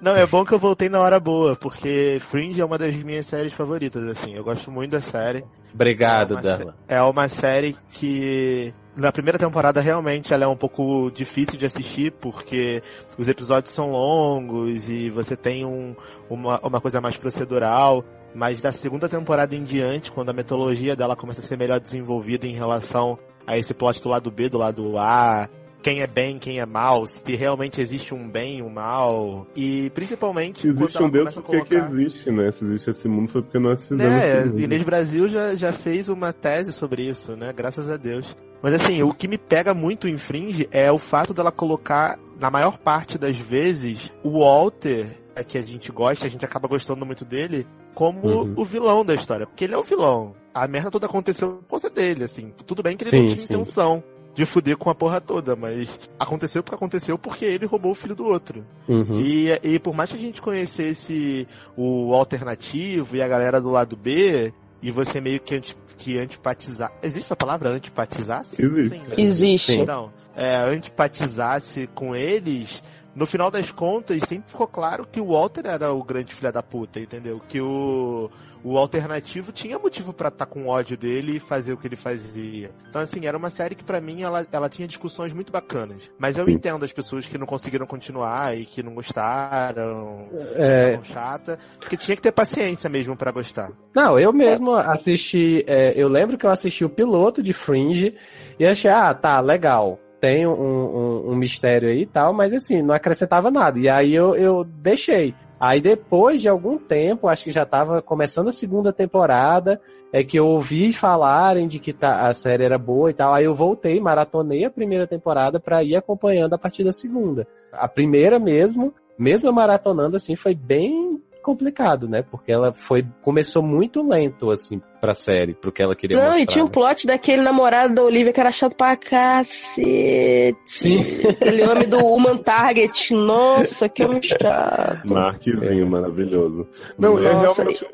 Não, 0.00 0.14
é 0.14 0.26
bom 0.26 0.44
que 0.44 0.52
eu 0.52 0.58
voltei 0.58 0.88
na 0.90 1.00
hora 1.00 1.18
boa, 1.18 1.56
porque 1.56 2.18
Fringe 2.20 2.60
é 2.60 2.64
uma 2.64 2.76
das 2.76 2.94
minhas 2.96 3.26
séries 3.26 3.52
favoritas, 3.54 4.04
assim. 4.04 4.34
Eu 4.34 4.44
gosto 4.44 4.70
muito 4.70 4.90
da 4.90 5.00
série. 5.00 5.42
Obrigado, 5.72 6.36
é 6.38 6.42
Darla. 6.42 6.76
é 6.86 7.00
uma 7.02 7.28
série 7.28 7.74
que 7.90 8.74
na 8.94 9.12
primeira 9.12 9.38
temporada 9.38 9.80
realmente 9.80 10.32
ela 10.32 10.44
é 10.44 10.46
um 10.46 10.56
pouco 10.56 11.10
difícil 11.10 11.58
de 11.58 11.66
assistir 11.66 12.12
porque 12.12 12.82
os 13.18 13.28
episódios 13.28 13.74
são 13.74 13.90
longos 13.90 14.88
e 14.88 15.10
você 15.10 15.36
tem 15.36 15.66
um, 15.66 15.94
uma, 16.30 16.58
uma 16.60 16.80
coisa 16.80 17.00
mais 17.00 17.16
procedural. 17.16 18.04
Mas 18.36 18.60
da 18.60 18.70
segunda 18.70 19.08
temporada 19.08 19.56
em 19.56 19.64
diante, 19.64 20.12
quando 20.12 20.28
a 20.28 20.32
metodologia 20.34 20.94
dela 20.94 21.16
começa 21.16 21.40
a 21.40 21.42
ser 21.42 21.56
melhor 21.56 21.80
desenvolvida 21.80 22.46
em 22.46 22.52
relação 22.52 23.18
a 23.46 23.56
esse 23.56 23.72
plot 23.72 24.02
do 24.02 24.10
lado 24.10 24.30
B, 24.30 24.50
do 24.50 24.58
lado 24.58 24.98
A, 24.98 25.48
quem 25.82 26.02
é 26.02 26.06
bem, 26.06 26.38
quem 26.38 26.60
é 26.60 26.66
mal, 26.66 27.06
se 27.06 27.34
realmente 27.34 27.80
existe 27.80 28.12
um 28.12 28.28
bem 28.28 28.58
e 28.58 28.62
um 28.62 28.68
mal. 28.68 29.46
E 29.56 29.88
principalmente 29.90 30.60
Se 30.60 30.68
existe 30.68 31.02
um 31.02 31.08
Deus, 31.08 31.32
começa 31.32 31.40
a 31.40 31.42
por 31.42 31.66
que 31.66 31.76
colocar... 31.76 31.98
existe, 31.98 32.30
né? 32.30 32.52
Se 32.52 32.62
existe 32.66 32.90
esse 32.90 33.08
mundo, 33.08 33.32
foi 33.32 33.40
porque 33.40 33.58
nós 33.58 33.82
fizemos 33.86 34.04
É, 34.04 34.44
mundo. 34.44 34.60
Inês 34.60 34.82
Brasil 34.82 35.28
já, 35.28 35.54
já 35.54 35.72
fez 35.72 36.10
uma 36.10 36.30
tese 36.30 36.74
sobre 36.74 37.08
isso, 37.08 37.34
né? 37.36 37.54
Graças 37.54 37.90
a 37.90 37.96
Deus. 37.96 38.36
Mas 38.62 38.74
assim, 38.74 39.02
o 39.02 39.14
que 39.14 39.26
me 39.26 39.38
pega 39.38 39.72
muito 39.72 40.06
em 40.08 40.18
Fringe 40.18 40.68
é 40.70 40.92
o 40.92 40.98
fato 40.98 41.32
dela 41.32 41.50
colocar, 41.50 42.18
na 42.38 42.50
maior 42.50 42.76
parte 42.76 43.16
das 43.16 43.36
vezes, 43.38 44.12
o 44.22 44.40
Walter, 44.40 45.24
é, 45.36 45.44
que 45.44 45.58
a 45.58 45.62
gente 45.62 45.92
gosta, 45.92 46.26
a 46.26 46.28
gente 46.30 46.44
acaba 46.44 46.66
gostando 46.66 47.04
muito 47.04 47.24
dele, 47.24 47.66
como 47.94 48.26
Uhum. 48.26 48.54
o 48.56 48.64
vilão 48.64 49.04
da 49.04 49.14
história. 49.14 49.46
Porque 49.46 49.64
ele 49.64 49.74
é 49.74 49.78
o 49.78 49.82
vilão. 49.82 50.34
A 50.54 50.66
merda 50.66 50.90
toda 50.90 51.06
aconteceu 51.06 51.62
por 51.68 51.78
conta 51.78 51.90
dele, 51.90 52.24
assim. 52.24 52.52
Tudo 52.66 52.82
bem 52.82 52.96
que 52.96 53.04
ele 53.04 53.10
Sim, 53.10 53.18
não 53.20 53.26
tinha 53.26 53.38
sim. 53.38 53.44
intenção 53.44 54.02
de 54.34 54.44
fuder 54.46 54.76
com 54.76 54.90
a 54.90 54.94
porra 54.94 55.20
toda, 55.20 55.54
mas 55.56 55.88
aconteceu 56.18 56.62
porque 56.62 56.74
aconteceu 56.74 57.18
porque 57.18 57.44
ele 57.44 57.64
roubou 57.66 57.92
o 57.92 57.94
filho 57.94 58.14
do 58.14 58.24
outro. 58.26 58.66
Uhum. 58.88 59.20
E, 59.20 59.50
e 59.62 59.78
por 59.78 59.94
mais 59.94 60.10
que 60.10 60.16
a 60.16 60.20
gente 60.20 60.42
conhecesse 60.42 61.46
o 61.76 62.12
alternativo 62.14 63.16
e 63.16 63.22
a 63.22 63.28
galera 63.28 63.60
do 63.60 63.70
lado 63.70 63.96
B, 63.96 64.52
e 64.82 64.90
você 64.90 65.20
meio 65.22 65.40
que, 65.40 65.54
anti, 65.54 65.76
que 65.96 66.18
antipatizar. 66.18 66.92
Existe 67.02 67.32
a 67.32 67.36
palavra 67.36 67.70
antipatizasse? 67.70 68.62
Existe. 68.62 68.90
Sim, 68.90 69.02
né? 69.08 69.14
Existe. 69.18 69.72
Sim. 69.72 69.80
Então, 69.80 70.12
é, 70.34 70.54
antipatizasse 70.56 71.88
com 71.94 72.14
eles, 72.14 72.82
no 73.16 73.26
final 73.26 73.50
das 73.50 73.72
contas, 73.72 74.22
sempre 74.24 74.50
ficou 74.50 74.66
claro 74.66 75.06
que 75.10 75.20
o 75.20 75.28
Walter 75.32 75.66
era 75.66 75.90
o 75.92 76.04
grande 76.04 76.34
filho 76.34 76.52
da 76.52 76.62
puta, 76.62 77.00
entendeu? 77.00 77.40
Que 77.48 77.60
o, 77.62 78.30
o 78.62 78.76
alternativo 78.76 79.52
tinha 79.52 79.78
motivo 79.78 80.12
pra 80.12 80.28
estar 80.28 80.44
com 80.44 80.68
ódio 80.68 80.98
dele 80.98 81.36
e 81.36 81.40
fazer 81.40 81.72
o 81.72 81.78
que 81.78 81.88
ele 81.88 81.96
fazia. 81.96 82.70
Então, 82.88 83.00
assim, 83.00 83.24
era 83.26 83.36
uma 83.36 83.48
série 83.48 83.74
que 83.74 83.82
pra 83.82 84.02
mim 84.02 84.22
ela, 84.22 84.46
ela 84.52 84.68
tinha 84.68 84.86
discussões 84.86 85.32
muito 85.32 85.50
bacanas. 85.50 86.10
Mas 86.18 86.36
eu 86.36 86.46
entendo 86.46 86.84
as 86.84 86.92
pessoas 86.92 87.26
que 87.26 87.38
não 87.38 87.46
conseguiram 87.46 87.86
continuar 87.86 88.54
e 88.54 88.66
que 88.66 88.82
não 88.82 88.94
gostaram, 88.94 90.28
que 90.30 90.60
É, 90.60 90.82
acharam 90.94 91.04
chata, 91.04 91.58
porque 91.80 91.96
tinha 91.96 92.14
que 92.16 92.22
ter 92.22 92.32
paciência 92.32 92.90
mesmo 92.90 93.16
pra 93.16 93.32
gostar. 93.32 93.70
Não, 93.94 94.18
eu 94.18 94.32
mesmo 94.32 94.74
assisti. 94.74 95.64
é, 95.66 95.92
eu 95.96 96.08
lembro 96.08 96.36
que 96.36 96.44
eu 96.44 96.50
assisti 96.50 96.84
o 96.84 96.90
piloto 96.90 97.42
de 97.42 97.54
Fringe 97.54 98.14
e 98.58 98.66
achei, 98.66 98.90
ah, 98.90 99.14
tá, 99.14 99.40
legal. 99.40 99.98
Tem 100.26 100.44
um, 100.44 100.50
um- 100.50 101.30
um 101.30 101.36
mistério 101.36 101.88
aí 101.88 102.02
e 102.02 102.06
tal, 102.06 102.32
mas 102.32 102.52
assim, 102.52 102.82
não 102.82 102.92
acrescentava 102.92 103.48
nada. 103.48 103.78
E 103.78 103.88
aí 103.88 104.12
eu, 104.12 104.34
eu 104.34 104.64
deixei. 104.64 105.32
Aí 105.60 105.80
depois 105.80 106.40
de 106.42 106.48
algum 106.48 106.78
tempo, 106.78 107.28
acho 107.28 107.44
que 107.44 107.52
já 107.52 107.64
tava 107.64 108.02
começando 108.02 108.48
a 108.48 108.52
segunda 108.52 108.92
temporada, 108.92 109.80
é 110.12 110.24
que 110.24 110.36
eu 110.36 110.44
ouvi 110.48 110.92
falarem 110.92 111.68
de 111.68 111.78
que 111.78 111.92
tá- 111.92 112.26
a 112.26 112.34
série 112.34 112.64
era 112.64 112.76
boa 112.76 113.08
e 113.08 113.14
tal. 113.14 113.32
Aí 113.32 113.44
eu 113.44 113.54
voltei, 113.54 114.00
maratonei 114.00 114.64
a 114.64 114.70
primeira 114.70 115.06
temporada 115.06 115.60
pra 115.60 115.84
ir 115.84 115.94
acompanhando 115.94 116.54
a 116.54 116.58
partir 116.58 116.82
da 116.82 116.92
segunda. 116.92 117.46
A 117.72 117.86
primeira 117.86 118.40
mesmo, 118.40 118.92
mesmo 119.16 119.52
maratonando 119.52 120.16
assim, 120.16 120.34
foi 120.34 120.56
bem 120.56 121.05
complicado, 121.46 122.08
né? 122.08 122.22
Porque 122.28 122.50
ela 122.50 122.72
foi 122.72 123.06
começou 123.22 123.62
muito 123.62 124.02
lento 124.02 124.50
assim 124.50 124.82
pra 125.00 125.14
série, 125.14 125.54
pro 125.54 125.70
que 125.70 125.80
ela 125.80 125.94
queria 125.94 126.16
Não, 126.16 126.24
mostrar. 126.24 126.42
e 126.42 126.46
tinha 126.46 126.64
um 126.64 126.66
né? 126.66 126.72
plot 126.72 127.06
daquele 127.06 127.40
namorado 127.42 127.94
da 127.94 128.02
Olivia 128.02 128.32
que 128.32 128.40
era 128.40 128.50
chato 128.50 128.74
pra 128.74 128.96
cacete. 128.96 130.58
Sim. 130.66 131.00
Aquele 131.28 131.62
homem 131.62 131.88
do 131.88 131.98
Human 132.04 132.36
Target. 132.38 133.14
Nossa, 133.14 133.88
que 133.88 134.04
homem 134.04 134.20
chato. 134.26 135.12
Marquezinho 135.14 135.86
maravilhoso. 135.88 136.66
Não, 136.98 137.16
eu 137.20 137.32
Nossa, 137.34 137.62
realmente. 137.62 137.86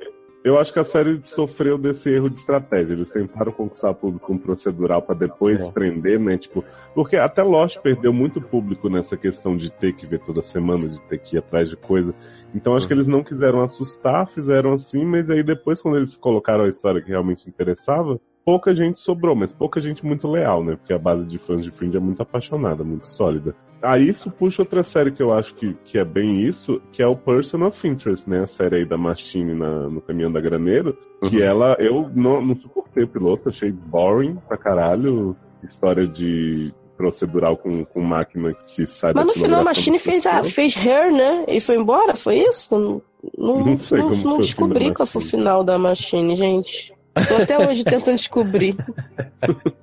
Eu 0.45 0.59
acho 0.59 0.73
que 0.73 0.79
a 0.81 0.85
série 0.85 1.23
sofreu 1.25 1.79
desse 1.79 2.11
erro 2.11 2.29
de 2.29 2.41
estratégia. 2.41 2.95
Eles 2.95 3.09
tentaram 3.11 3.53
conquistar 3.53 3.91
o 3.91 3.95
público 3.95 4.27
com 4.27 4.37
procedural 4.37 5.01
pra 5.01 5.15
depois 5.15 5.61
É. 5.61 5.71
prender, 5.71 6.19
né? 6.19 6.37
Tipo, 6.37 6.65
porque 6.95 7.17
até 7.17 7.45
Lost 7.45 7.79
perdeu 7.79 8.13
muito 8.13 8.41
público 8.41 8.89
nessa 8.89 9.17
questão 9.17 9.57
de 9.57 9.71
ter 9.71 9.93
que 9.95 10.05
ver 10.05 10.19
toda 10.21 10.43
semana, 10.43 10.89
de 10.89 11.01
ter 11.03 11.19
que 11.19 11.37
ir 11.37 11.39
atrás 11.39 11.69
de 11.71 11.77
coisa. 11.77 12.13
Então 12.53 12.75
acho 12.75 12.89
que 12.89 12.93
eles 12.93 13.07
não 13.07 13.23
quiseram 13.23 13.63
assustar, 13.63 14.27
fizeram 14.29 14.73
assim, 14.73 15.05
mas 15.05 15.31
aí 15.31 15.45
depois, 15.45 15.81
quando 15.81 15.97
eles 15.97 16.17
colocaram 16.17 16.65
a 16.65 16.69
história 16.69 17.01
que 17.01 17.09
realmente 17.09 17.49
interessava, 17.49 18.21
pouca 18.45 18.75
gente 18.75 18.99
sobrou, 18.99 19.37
mas 19.37 19.53
pouca 19.53 19.81
gente 19.81 20.05
muito 20.05 20.29
leal, 20.29 20.65
né? 20.65 20.75
Porque 20.75 20.93
a 20.93 20.99
base 20.99 21.25
de 21.27 21.39
fãs 21.39 21.63
de 21.63 21.71
Fringe 21.71 21.97
é 21.97 22.01
muito 22.01 22.21
apaixonada, 22.21 22.83
muito 22.83 23.07
sólida. 23.07 23.55
Aí 23.83 24.09
isso 24.09 24.31
puxa 24.31 24.63
outra 24.63 24.83
série 24.83 25.11
que 25.11 25.23
eu 25.23 25.33
acho 25.33 25.55
que, 25.55 25.75
que 25.85 25.99
é 25.99 26.05
bem 26.05 26.43
isso, 26.43 26.81
que 26.93 27.03
é 27.03 27.07
o 27.07 27.17
Person 27.17 27.65
of 27.67 27.87
Interest, 27.87 28.29
né? 28.31 28.43
A 28.43 28.47
série 28.47 28.77
aí 28.77 28.85
da 28.85 28.97
Machine 28.97 29.55
na, 29.55 29.89
no 29.89 30.01
Caminhão 30.01 30.31
da 30.31 30.41
Graneiro. 30.41 30.97
Que 31.29 31.39
Uhum. 31.39 31.43
ela, 31.43 31.77
eu 31.81 32.11
não, 32.15 32.41
não 32.45 32.55
suportei 32.57 33.05
o 33.05 33.09
piloto, 33.09 33.49
achei 33.49 33.71
boring 33.73 34.37
pra 34.49 34.57
caralho. 34.57 35.37
História 35.63 36.07
de 36.07 36.73
procedural 36.97 37.57
com, 37.57 37.85
com 37.85 38.01
máquina 38.01 38.55
que 38.69 38.87
sai 38.87 39.13
Mas 39.15 39.27
no 39.27 39.33
final 39.33 39.61
a 39.61 39.65
Machine 39.65 39.99
fez, 39.99 40.27
a, 40.27 40.45
fez 40.45 40.77
Her, 40.77 41.13
né? 41.13 41.45
E 41.49 41.61
foi 41.61 41.77
embora, 41.77 42.15
foi 42.15 42.37
isso? 42.39 42.73
Não, 42.73 43.03
não, 43.37 43.65
Não 43.67 43.79
sei 43.79 43.99
não- 43.99 44.11
como 44.11 44.23
não 44.25 44.39
descobri 44.41 44.89
da 44.89 44.95
qual 44.95 45.07
foi 45.07 45.21
o 45.21 45.25
Machine. 45.25 45.41
final 45.43 45.65
da 45.65 45.79
Machine, 45.79 46.37
gente. 46.37 46.93
Tô 47.29 47.37
até 47.43 47.59
hoje 47.59 47.85
tentando 47.85 48.17
descobrir. 48.17 48.77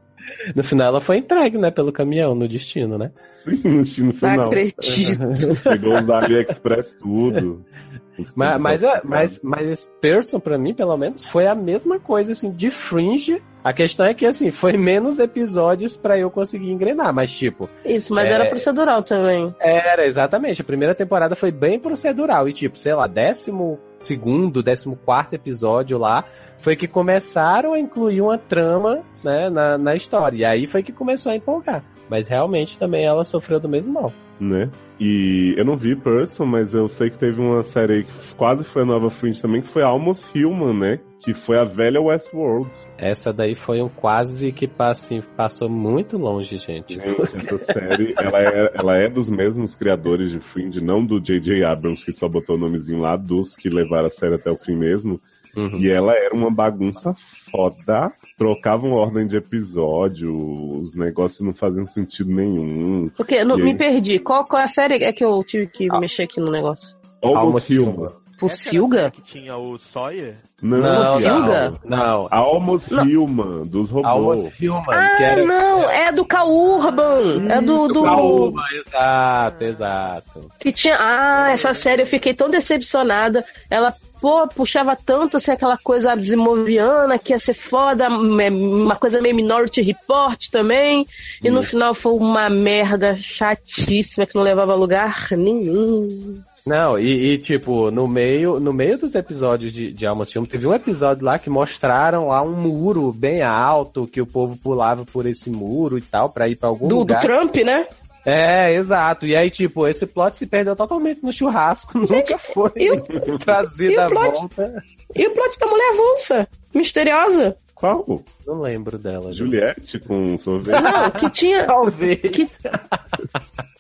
No 0.56 0.64
final 0.64 0.88
ela 0.88 1.02
foi 1.02 1.18
entregue, 1.18 1.58
né, 1.58 1.72
pelo 1.72 1.92
caminhão 1.92 2.34
no 2.36 2.48
destino, 2.48 2.98
né? 2.98 3.12
Sim, 3.44 3.62
no 3.64 3.82
destino 3.84 4.08
Não 4.08 4.14
final. 4.14 4.46
acredito. 4.48 4.76
Chegou 5.64 6.00
os 6.00 6.10
AliExpress 6.10 6.94
tudo. 7.00 7.66
Mas, 8.36 8.60
mas, 8.60 8.84
é- 8.84 9.02
mas, 9.06 9.40
mas 9.42 9.70
esse 9.70 9.88
Person, 10.02 10.42
pra 10.42 10.58
mim, 10.58 10.74
pelo 10.74 10.98
menos, 10.98 11.24
foi 11.24 11.48
a 11.48 11.56
mesma 11.56 12.02
coisa, 12.02 12.34
assim, 12.34 12.52
de 12.52 12.70
Fringe 12.70 13.42
A 13.64 13.72
questão 13.72 14.06
é 14.06 14.14
que, 14.14 14.26
assim, 14.26 14.52
foi 14.52 14.74
menos 14.76 15.20
episódios 15.20 15.96
pra 15.96 16.18
eu 16.20 16.30
conseguir 16.30 16.70
engrenar, 16.70 17.14
mas, 17.14 17.32
tipo. 17.32 17.70
Isso, 17.86 18.14
mas 18.14 18.30
É. 18.30 18.34
era 18.34 18.46
procedural 18.48 19.02
também. 19.04 19.56
Era, 19.58 20.06
exatamente. 20.06 20.60
A 20.62 20.66
primeira 20.66 20.94
temporada 20.94 21.34
foi 21.34 21.50
bem 21.50 21.80
procedural. 21.80 22.50
E, 22.50 22.52
tipo, 22.54 22.78
sei 22.78 22.94
lá, 22.94 23.08
décimo 23.08 23.80
segundo, 24.00 24.64
décimo 24.64 24.95
quarto 24.95 25.34
episódio 25.34 25.97
lá, 25.97 26.24
foi 26.60 26.76
que 26.76 26.88
começaram 26.88 27.74
a 27.74 27.80
incluir 27.80 28.22
uma 28.22 28.38
trama, 28.38 29.02
né, 29.24 29.50
na, 29.50 29.78
na 29.78 29.95
história. 29.95 30.38
E 30.38 30.45
aí 30.45 30.68
foi 30.68 30.84
que 30.84 30.91
começou 30.91 31.32
a 31.32 31.36
empolgar. 31.36 31.84
Mas 32.10 32.28
realmente 32.28 32.78
também 32.80 33.06
ela 33.06 33.24
sofreu 33.24 33.60
do 33.60 33.70
mesmo 33.70 33.93
mal. 33.93 34.12
né? 34.39 34.70
E 35.00 35.54
eu 35.58 35.64
não 35.64 35.78
vi 35.78 35.95
Person, 35.95 36.45
mas 36.45 36.74
eu 36.74 36.89
sei 36.89 37.10
que 37.10 37.18
teve 37.18 37.39
uma 37.39 37.64
série 37.64 38.04
que 38.04 38.36
quase 38.36 38.64
foi 38.66 38.82
a 38.82 38.86
nova 38.86 39.10
Fringe 39.10 39.41
também, 39.41 39.62
que 39.62 39.70
foi 39.70 39.82
Almost 39.82 40.38
Human, 40.38 40.74
né? 40.74 41.00
Que 41.22 41.34
foi 41.34 41.58
a 41.58 41.66
velha 41.66 42.02
Westworld. 42.02 42.70
Essa 42.98 43.34
daí 43.34 43.54
foi 43.54 43.82
um 43.82 43.90
quase 43.90 44.52
que 44.52 44.70
assim, 44.80 45.22
passou 45.36 45.70
muito 45.70 46.18
longe, 46.18 46.58
gente. 46.58 46.96
Gente, 46.96 47.36
essa 47.38 47.58
série, 47.58 48.14
ela 48.18 48.42
é, 48.42 48.72
ela 48.74 48.98
é 48.98 49.10
dos 49.10 49.30
mesmos 49.30 49.76
criadores 49.76 50.32
de 50.32 50.40
Fringe, 50.40 50.82
não 50.82 51.06
do 51.06 51.20
J.J. 51.20 51.64
Abrams, 51.64 52.06
que 52.06 52.14
só 52.14 52.28
botou 52.30 52.56
o 52.56 52.60
nomezinho 52.60 53.02
lá, 53.02 53.16
dos 53.18 53.56
que 53.56 53.70
levaram 53.70 54.08
a 54.08 54.12
série 54.12 54.36
até 54.36 54.50
o 54.50 54.56
fim 54.58 54.76
mesmo. 54.76 55.20
Uhum. 55.56 55.78
E 55.80 55.90
ela 55.90 56.14
era 56.14 56.34
uma 56.34 56.52
bagunça 56.52 57.16
foda. 57.52 58.12
Trocavam 58.38 58.92
ordem 58.92 59.28
de 59.28 59.38
episódio, 59.38 60.34
os 60.82 60.96
negócios 60.96 61.42
não 61.42 61.54
faziam 61.54 61.86
sentido 61.86 62.32
nenhum. 62.32 63.06
Porque 63.18 63.44
não, 63.44 63.60
E 63.60 63.64
me 63.64 63.72
aí? 63.72 63.78
perdi. 63.78 64.20
Qual, 64.20 64.46
qual 64.46 64.62
é 64.62 64.66
a 64.66 64.68
série? 64.68 65.04
É 65.04 65.12
que 65.12 65.24
eu 65.26 65.44
tive 65.44 65.68
que 65.68 65.88
mexer 66.00 66.24
aqui 66.24 66.40
no 66.40 66.52
negócio. 66.52 66.96
Almost 67.22 67.76
Almost 67.76 67.80
Human. 67.80 68.08
Por 68.08 68.29
A 68.46 68.50
Silga? 68.50 69.12
que 69.12 69.22
tinha 69.22 69.56
o 69.58 69.78
Sawyer? 69.78 70.36
Não, 70.62 70.78
Não, 70.78 71.04
Silga? 71.20 71.74
não, 71.86 71.98
não. 71.98 72.28
Almost. 72.32 72.94
Human, 72.94 73.64
dos 73.66 73.90
robôs. 73.90 74.08
Almost 74.42 74.68
Human, 74.68 74.84
que 74.86 74.94
Ah, 74.94 75.22
era 75.22 75.46
não, 75.46 75.90
é 75.90 76.12
do 76.12 76.26
Cal 76.26 76.50
Urban. 76.52 77.48
É 77.50 77.62
do. 77.62 77.88
do 77.88 78.04
Caúba, 78.04 78.62
exato, 78.74 79.64
exato. 79.64 80.52
que 80.60 80.72
tinha. 80.72 80.98
Ah, 81.00 81.52
essa 81.52 81.74
série 81.74 82.02
eu 82.02 82.08
fiquei 82.08 82.34
tão 82.34 82.50
decepcionada. 82.50 83.46
Ela, 83.70 83.96
pô, 84.20 84.46
puxava 84.50 84.98
tanto 84.98 85.38
assim 85.38 85.52
aquela 85.52 85.78
coisa 85.78 86.14
zimoviana 86.18 87.18
que 87.18 87.32
ia 87.32 87.40
ser 87.40 87.54
foda, 87.54 88.10
uma 88.10 88.98
coisa 88.98 89.22
meio 89.22 89.36
Minority 89.36 89.82
Report 89.82 90.50
também. 90.50 91.08
E 91.42 91.50
no 91.50 91.64
final 91.64 91.94
foi 91.94 92.14
uma 92.14 92.50
merda 92.50 93.16
chatíssima 93.16 94.26
que 94.26 94.36
não 94.36 94.44
levava 94.44 94.74
a 94.74 94.76
lugar 94.76 95.28
nenhum. 95.32 96.42
Não, 96.66 96.99
e, 96.99 97.34
e, 97.34 97.38
tipo, 97.39 97.89
no 97.89 98.07
meio, 98.07 98.60
no 98.60 98.72
meio 98.74 98.97
dos 98.97 99.16
episódios 99.16 99.74
de, 99.74 99.91
de 99.91 100.05
Almost 100.05 100.38
Human, 100.38 100.47
teve 100.47 100.68
um 100.68 100.74
episódio 100.74 101.26
lá 101.26 101.39
que 101.39 101.49
mostraram 101.49 102.28
lá 102.28 102.41
um 102.43 102.53
muro 102.55 103.12
bem 103.12 103.41
alto, 103.41 104.05
que 104.05 104.22
o 104.22 104.28
povo 104.28 104.55
pulava 104.57 105.05
por 105.05 105.26
esse 105.26 105.49
muro 105.49 105.97
e 105.97 106.01
tal, 106.01 106.30
pra 106.30 106.47
ir 106.47 106.55
pra 106.55 106.70
algum 106.70 106.88
Do, 106.88 106.95
do 106.95 106.99
lugar. 106.99 107.22
Trump, 107.22 107.55
né? 107.57 107.88
É, 108.26 108.74
exato. 108.76 109.26
E 109.26 109.36
aí, 109.36 109.49
tipo, 109.49 109.88
esse 109.88 110.05
plot 110.05 110.36
se 110.38 110.45
perdeu 110.45 110.76
totalmente 110.76 111.24
no 111.24 111.32
churrasco, 111.34 111.97
nunca 111.97 112.38
foi 112.38 112.72
e 112.76 112.91
o- 112.91 113.01
trazido 113.39 113.99
à 114.01 114.07
plot? 114.10 114.38
volta. 114.39 114.84
E 115.16 115.26
o 115.26 115.32
plot 115.34 115.57
da 115.60 115.66
mulher 115.66 115.93
avulsa, 115.93 116.47
misteriosa. 116.76 117.57
Qual? 117.74 118.05
Não 118.45 118.60
lembro 118.60 118.97
dela. 118.97 119.32
gente. 119.32 119.38
Juliette 119.38 119.99
com 119.99 120.38
sorvete? 120.38 120.82
Não, 120.84 121.10
que 121.12 121.30
tinha. 121.30 121.64
Talvez. 121.66 122.20
Que, 122.20 122.45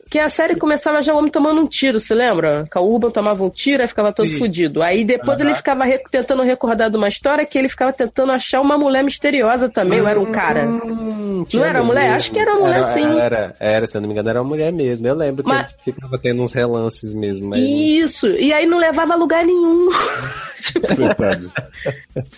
que 0.09 0.17
a 0.17 0.27
série 0.27 0.55
começava 0.55 1.01
já 1.01 1.13
o 1.13 1.17
homem 1.17 1.29
tomando 1.29 1.61
um 1.61 1.67
tiro, 1.67 1.99
se 1.99 2.13
lembra? 2.13 2.67
Que 2.71 2.79
o 2.79 2.81
Urban 2.83 3.11
tomava 3.11 3.43
um 3.43 3.49
tiro 3.49 3.83
e 3.83 3.87
ficava 3.87 4.11
todo 4.11 4.27
Sim. 4.29 4.37
fudido. 4.39 4.81
Aí 4.81 5.03
depois 5.05 5.39
ele 5.39 5.53
ficava 5.53 5.83
re- 5.83 6.01
tentando 6.09 6.41
recordar 6.43 6.89
de 6.89 6.97
uma 6.97 7.07
história 7.07 7.45
que 7.45 7.57
ele 7.57 7.69
ficava 7.69 7.93
tentando 7.93 8.31
achar 8.31 8.59
uma 8.61 8.77
mulher 8.77 9.03
misteriosa 9.03 9.69
também, 9.69 10.01
ou 10.01 10.07
era 10.07 10.19
um 10.19 10.25
cara? 10.31 10.67
Hum, 10.67 11.45
Não 11.53 11.63
era 11.63 11.83
mulher? 11.83 12.01
mesmo. 12.03 12.15
Acho 12.15 12.31
que 12.31 12.39
era 12.39 12.55
mulher, 12.55 12.73
era, 12.75 12.83
sim. 12.83 13.19
Era, 13.19 13.53
era, 13.59 13.87
se 13.87 13.95
eu 13.97 14.01
não 14.01 14.07
me 14.07 14.13
engano, 14.13 14.29
era 14.29 14.41
uma 14.41 14.47
mulher 14.49 14.71
mesmo. 14.73 15.05
Eu 15.07 15.15
lembro 15.15 15.43
que 15.43 15.49
Mas- 15.49 15.69
ele 15.85 15.93
ficava 15.93 16.17
tendo 16.17 16.41
uns 16.41 16.53
relances 16.53 17.13
mesmo. 17.13 17.49
Mas... 17.49 17.59
Isso, 17.59 18.27
e 18.27 18.51
aí 18.51 18.65
não 18.65 18.77
levava 18.79 19.13
a 19.13 19.15
lugar 19.17 19.45
nenhum. 19.45 19.89
Verdade. 20.97 21.49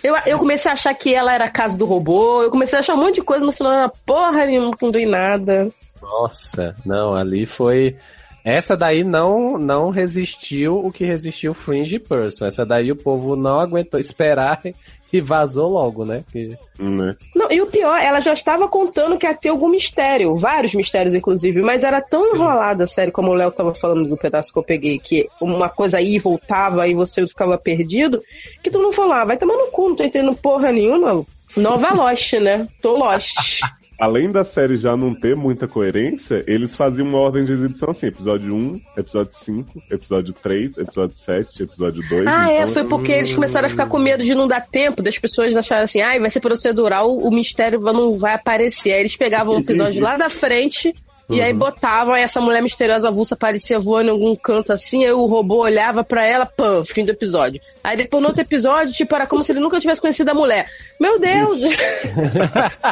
Eu, 0.02 0.14
eu 0.26 0.38
comecei 0.38 0.70
a 0.70 0.74
achar 0.74 0.94
que 0.94 1.14
ela 1.14 1.32
era 1.34 1.44
a 1.46 1.50
casa 1.50 1.76
do 1.76 1.84
robô, 1.84 2.42
eu 2.42 2.50
comecei 2.50 2.76
a 2.76 2.80
achar 2.80 2.94
um 2.94 2.98
monte 2.98 3.16
de 3.16 3.22
coisa, 3.22 3.44
no 3.44 3.52
final 3.52 3.72
era 3.72 3.88
porra 4.06 4.46
nenhuma, 4.46 4.76
não 4.80 4.90
dei 4.90 5.06
nada. 5.06 5.70
Nossa, 6.02 6.74
não, 6.84 7.14
ali 7.14 7.46
foi. 7.46 7.96
Essa 8.44 8.76
daí 8.76 9.04
não 9.04 9.56
não 9.56 9.90
resistiu 9.90 10.84
o 10.84 10.90
que 10.90 11.04
resistiu 11.04 11.54
Fringe 11.54 12.00
Person. 12.00 12.44
Essa 12.44 12.66
daí 12.66 12.90
o 12.90 12.96
povo 12.96 13.36
não 13.36 13.60
aguentou 13.60 14.00
esperar 14.00 14.60
e 15.12 15.20
vazou 15.20 15.68
logo, 15.68 16.04
né? 16.04 16.24
Que- 16.32 16.58
né? 16.76 17.14
Não, 17.36 17.52
e 17.52 17.60
o 17.60 17.66
pior, 17.66 17.96
ela 18.02 18.18
já 18.18 18.32
estava 18.32 18.66
contando 18.66 19.16
que 19.16 19.26
ia 19.26 19.34
ter 19.34 19.50
algum 19.50 19.68
mistério, 19.68 20.34
vários 20.34 20.74
mistérios, 20.74 21.14
inclusive, 21.14 21.62
mas 21.62 21.84
era 21.84 22.00
tão 22.00 22.34
enrolada 22.34 22.82
a 22.82 22.86
série, 22.88 23.12
como 23.12 23.30
o 23.30 23.34
Léo 23.34 23.52
tava 23.52 23.74
falando 23.76 24.08
do 24.08 24.16
pedaço 24.16 24.52
que 24.52 24.58
eu 24.58 24.64
peguei, 24.64 24.98
que 24.98 25.28
uma 25.40 25.68
coisa 25.68 25.98
aí 25.98 26.18
voltava 26.18 26.88
e 26.88 26.94
você 26.94 27.24
ficava 27.24 27.56
perdido, 27.56 28.20
que 28.60 28.70
tu 28.72 28.78
não 28.80 28.90
falou, 28.90 29.12
ah, 29.12 29.24
vai 29.24 29.36
tomar 29.36 29.54
no 29.54 29.68
cu, 29.70 29.90
não 29.90 29.96
tô 29.96 30.02
entendendo 30.02 30.34
porra 30.34 30.72
nenhuma. 30.72 31.24
Nova 31.56 31.92
Lost, 31.94 32.32
né? 32.40 32.66
Tô 32.80 32.96
Lost. 32.96 33.60
Além 34.02 34.32
da 34.32 34.42
série 34.42 34.76
já 34.76 34.96
não 34.96 35.14
ter 35.14 35.36
muita 35.36 35.68
coerência, 35.68 36.42
eles 36.48 36.74
faziam 36.74 37.06
uma 37.06 37.18
ordem 37.18 37.44
de 37.44 37.52
exibição 37.52 37.90
assim: 37.90 38.06
episódio 38.06 38.52
1, 38.52 38.80
episódio 38.96 39.32
5, 39.32 39.82
episódio 39.92 40.32
3, 40.32 40.76
episódio 40.78 41.16
7, 41.16 41.62
episódio 41.62 42.08
2. 42.08 42.26
Ah, 42.26 42.50
é, 42.50 42.62
então- 42.62 42.66
foi 42.72 42.84
porque 42.84 43.12
eles 43.12 43.32
começaram 43.32 43.66
a 43.66 43.68
ficar 43.68 43.86
com 43.86 44.00
medo 44.00 44.24
de 44.24 44.34
não 44.34 44.48
dar 44.48 44.66
tempo, 44.66 45.04
das 45.04 45.16
pessoas 45.20 45.56
acharem 45.56 45.84
assim, 45.84 46.00
ai, 46.00 46.18
vai 46.18 46.30
ser 46.30 46.40
procedural, 46.40 47.16
o 47.16 47.30
mistério 47.30 47.78
não 47.78 48.16
vai 48.16 48.34
aparecer. 48.34 48.92
Aí 48.92 48.98
eles 49.02 49.14
pegavam 49.14 49.54
um 49.54 49.60
episódio 49.60 50.02
lá 50.02 50.16
da 50.16 50.28
frente 50.28 50.92
e 51.30 51.40
aí 51.40 51.52
botavam, 51.52 52.14
aí 52.14 52.22
essa 52.22 52.40
mulher 52.40 52.62
misteriosa 52.62 53.08
avulsa 53.08 53.34
aparecia 53.34 53.78
voando 53.78 54.08
em 54.08 54.12
algum 54.12 54.34
canto 54.36 54.72
assim, 54.72 55.04
aí 55.04 55.12
o 55.12 55.26
robô 55.26 55.62
olhava 55.62 56.04
pra 56.04 56.24
ela, 56.24 56.44
pam, 56.46 56.84
fim 56.84 57.04
do 57.04 57.12
episódio. 57.12 57.60
Aí 57.82 57.96
depois 57.96 58.22
no 58.22 58.28
outro 58.28 58.42
episódio, 58.42 58.92
tipo, 58.92 59.14
era 59.14 59.26
como 59.26 59.42
se 59.42 59.52
ele 59.52 59.60
nunca 59.60 59.80
tivesse 59.80 60.00
conhecido 60.00 60.30
a 60.30 60.34
mulher. 60.34 60.66
Meu 61.00 61.18
Deus! 61.18 61.60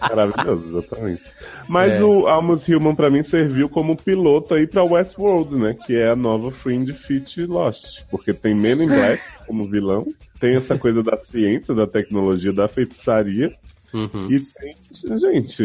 Maravilhoso, 0.00 0.68
exatamente. 0.78 1.22
Mas 1.68 1.92
É. 1.92 2.02
o 2.02 2.26
Almost 2.26 2.72
Human 2.74 2.94
pra 2.94 3.10
mim 3.10 3.22
serviu 3.22 3.68
como 3.68 3.96
piloto 3.96 4.54
aí 4.54 4.66
pra 4.66 4.84
Westworld, 4.84 5.56
né? 5.56 5.76
Que 5.86 5.96
é 5.96 6.10
a 6.10 6.16
nova 6.16 6.50
Fringe 6.50 6.92
Fit 6.92 7.44
Lost. 7.46 8.02
Porque 8.10 8.32
tem 8.32 8.54
Men 8.54 8.82
in 8.82 8.88
Black 8.88 9.22
como 9.46 9.64
vilão, 9.64 10.06
tem 10.38 10.56
essa 10.56 10.78
coisa 10.78 11.02
da 11.02 11.16
ciência, 11.16 11.74
da 11.74 11.86
tecnologia, 11.86 12.52
da 12.52 12.68
feitiçaria. 12.68 13.52
Uhum. 13.92 14.30
E 14.30 14.40
tem, 14.40 14.76
gente, 15.18 15.62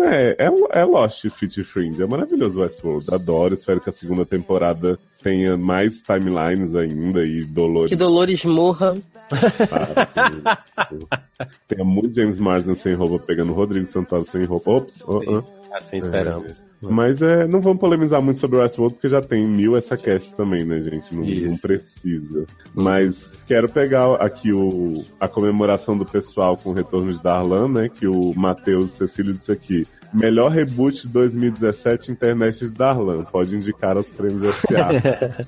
é, 0.00 0.36
é, 0.38 0.80
é 0.80 0.84
Lost 0.84 1.28
Fit 1.30 1.62
Fringe, 1.64 2.02
é 2.02 2.06
maravilhoso 2.06 2.60
Westworld, 2.60 3.06
adoro, 3.12 3.54
espero 3.54 3.80
que 3.80 3.90
a 3.90 3.92
segunda 3.92 4.24
temporada 4.24 4.98
tenha 5.22 5.56
mais 5.56 6.00
timelines 6.00 6.74
ainda 6.74 7.24
e 7.24 7.44
Dolores. 7.44 7.90
que 7.90 7.96
Dolores 7.96 8.44
morra. 8.44 8.96
Tenha 11.68 11.84
muito 11.84 12.14
James 12.14 12.38
Marsden 12.38 12.76
sem 12.76 12.94
roupa 12.94 13.24
pegando 13.24 13.52
Rodrigo 13.52 13.86
Santoro 13.86 14.24
sem 14.24 14.44
roupa. 14.44 14.70
Ops, 14.72 15.02
oh, 15.06 15.22
oh. 15.26 15.61
Assim 15.72 15.98
esperamos. 15.98 16.64
Mas 16.82 17.22
é, 17.22 17.46
não 17.46 17.60
vamos 17.60 17.78
polemizar 17.78 18.22
muito 18.22 18.40
sobre 18.40 18.58
o 18.58 18.60
Westworld, 18.60 18.94
porque 18.94 19.08
já 19.08 19.20
tem 19.20 19.46
mil 19.46 19.76
essa 19.76 19.96
cast 19.96 20.34
também, 20.34 20.64
né, 20.64 20.80
gente? 20.80 21.14
Não, 21.14 21.24
não 21.24 21.56
precisa. 21.56 22.44
Mas 22.74 23.30
quero 23.46 23.68
pegar 23.68 24.14
aqui 24.16 24.52
o, 24.52 24.94
a 25.20 25.28
comemoração 25.28 25.96
do 25.96 26.04
pessoal 26.04 26.56
com 26.56 26.70
o 26.70 26.72
retorno 26.72 27.12
de 27.12 27.22
Darlan, 27.22 27.68
né? 27.68 27.88
Que 27.88 28.06
o 28.06 28.34
Matheus 28.34 28.90
Cecílio 28.92 29.32
disse 29.32 29.52
aqui. 29.52 29.86
Melhor 30.12 30.50
reboot 30.50 31.06
de 31.06 31.12
2017 31.12 32.12
internet 32.12 32.58
de 32.58 32.70
Darlan. 32.70 33.24
Pode 33.24 33.56
indicar 33.56 33.96
aos 33.96 34.10
prêmios 34.10 34.54
SA. 34.56 34.88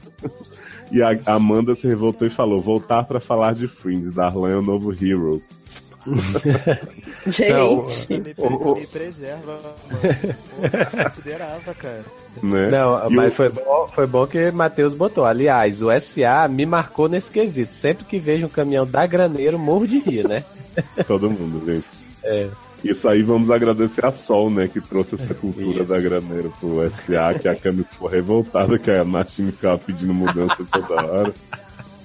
e 0.90 1.02
a 1.02 1.18
Amanda 1.26 1.74
se 1.74 1.86
revoltou 1.86 2.26
e 2.26 2.30
falou: 2.30 2.60
voltar 2.60 3.04
pra 3.04 3.20
falar 3.20 3.54
de 3.54 3.68
Fringe. 3.68 4.10
Darlan 4.10 4.50
é 4.50 4.56
o 4.56 4.62
novo 4.62 4.92
Heroes. 4.92 5.63
Gente. 7.26 8.06
Me, 8.12 8.20
pre- 8.20 8.34
O- 8.38 8.72
o- 8.72 8.76
me 8.76 8.86
preserva, 8.86 9.58
mano. 9.62 11.04
Considerava, 11.04 11.74
cara. 11.74 12.04
Né? 12.42 12.70
Não, 12.70 13.10
E 13.10 13.14
mas 13.14 13.32
o- 13.32 13.36
foi 13.36 13.48
bom, 13.48 13.88
foi 13.94 14.06
bom 14.06 14.26
que 14.26 14.50
Matheus 14.50 14.94
botou. 14.94 15.24
Aliás, 15.24 15.80
o 15.82 15.90
SA 15.90 16.46
me 16.48 16.66
marcou 16.66 17.08
nesse 17.08 17.30
quesito. 17.32 17.72
Sempre 17.74 18.04
que 18.04 18.18
vejo 18.18 18.46
um 18.46 18.50
caminhão 18.50 18.86
da 18.86 19.06
Graneiro, 19.06 19.58
morro 19.58 19.86
de 19.86 19.98
rir, 19.98 20.28
né? 20.28 20.44
Todo 21.06 21.30
mundo, 21.30 21.64
gente. 21.64 21.86
É. 22.24 22.48
Isso 22.82 23.08
aí 23.08 23.22
vamos 23.22 23.50
agradecer 23.50 24.04
a 24.04 24.12
Sol, 24.12 24.50
né, 24.50 24.68
que 24.68 24.78
trouxe 24.78 25.14
essa 25.14 25.32
cultura 25.32 25.80
Isso. 25.82 25.84
da 25.84 25.98
graneira 25.98 26.50
pro 26.60 26.82
SA, 26.90 27.32
que 27.38 27.48
a 27.48 27.54
Cami 27.56 27.82
ficou 27.90 28.08
revoltada, 28.10 28.78
que 28.78 28.90
a 28.90 29.02
Machine 29.02 29.52
ficava 29.52 29.78
pedindo 29.78 30.12
mudança 30.12 30.58
toda 30.70 31.02
hora. 31.02 31.34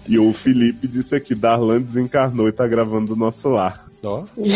E 0.10 0.18
o 0.18 0.34
Felipe 0.34 0.88
disse 0.88 1.14
aqui, 1.14 1.36
Darlan 1.36 1.82
desencarnou 1.82 2.50
e 2.50 2.52
tá 2.52 2.68
gravando 2.68 3.14
do 3.14 3.16
nosso 3.16 3.48
lar. 3.48 3.88
Ó. 4.04 4.24
Eu 4.36 4.48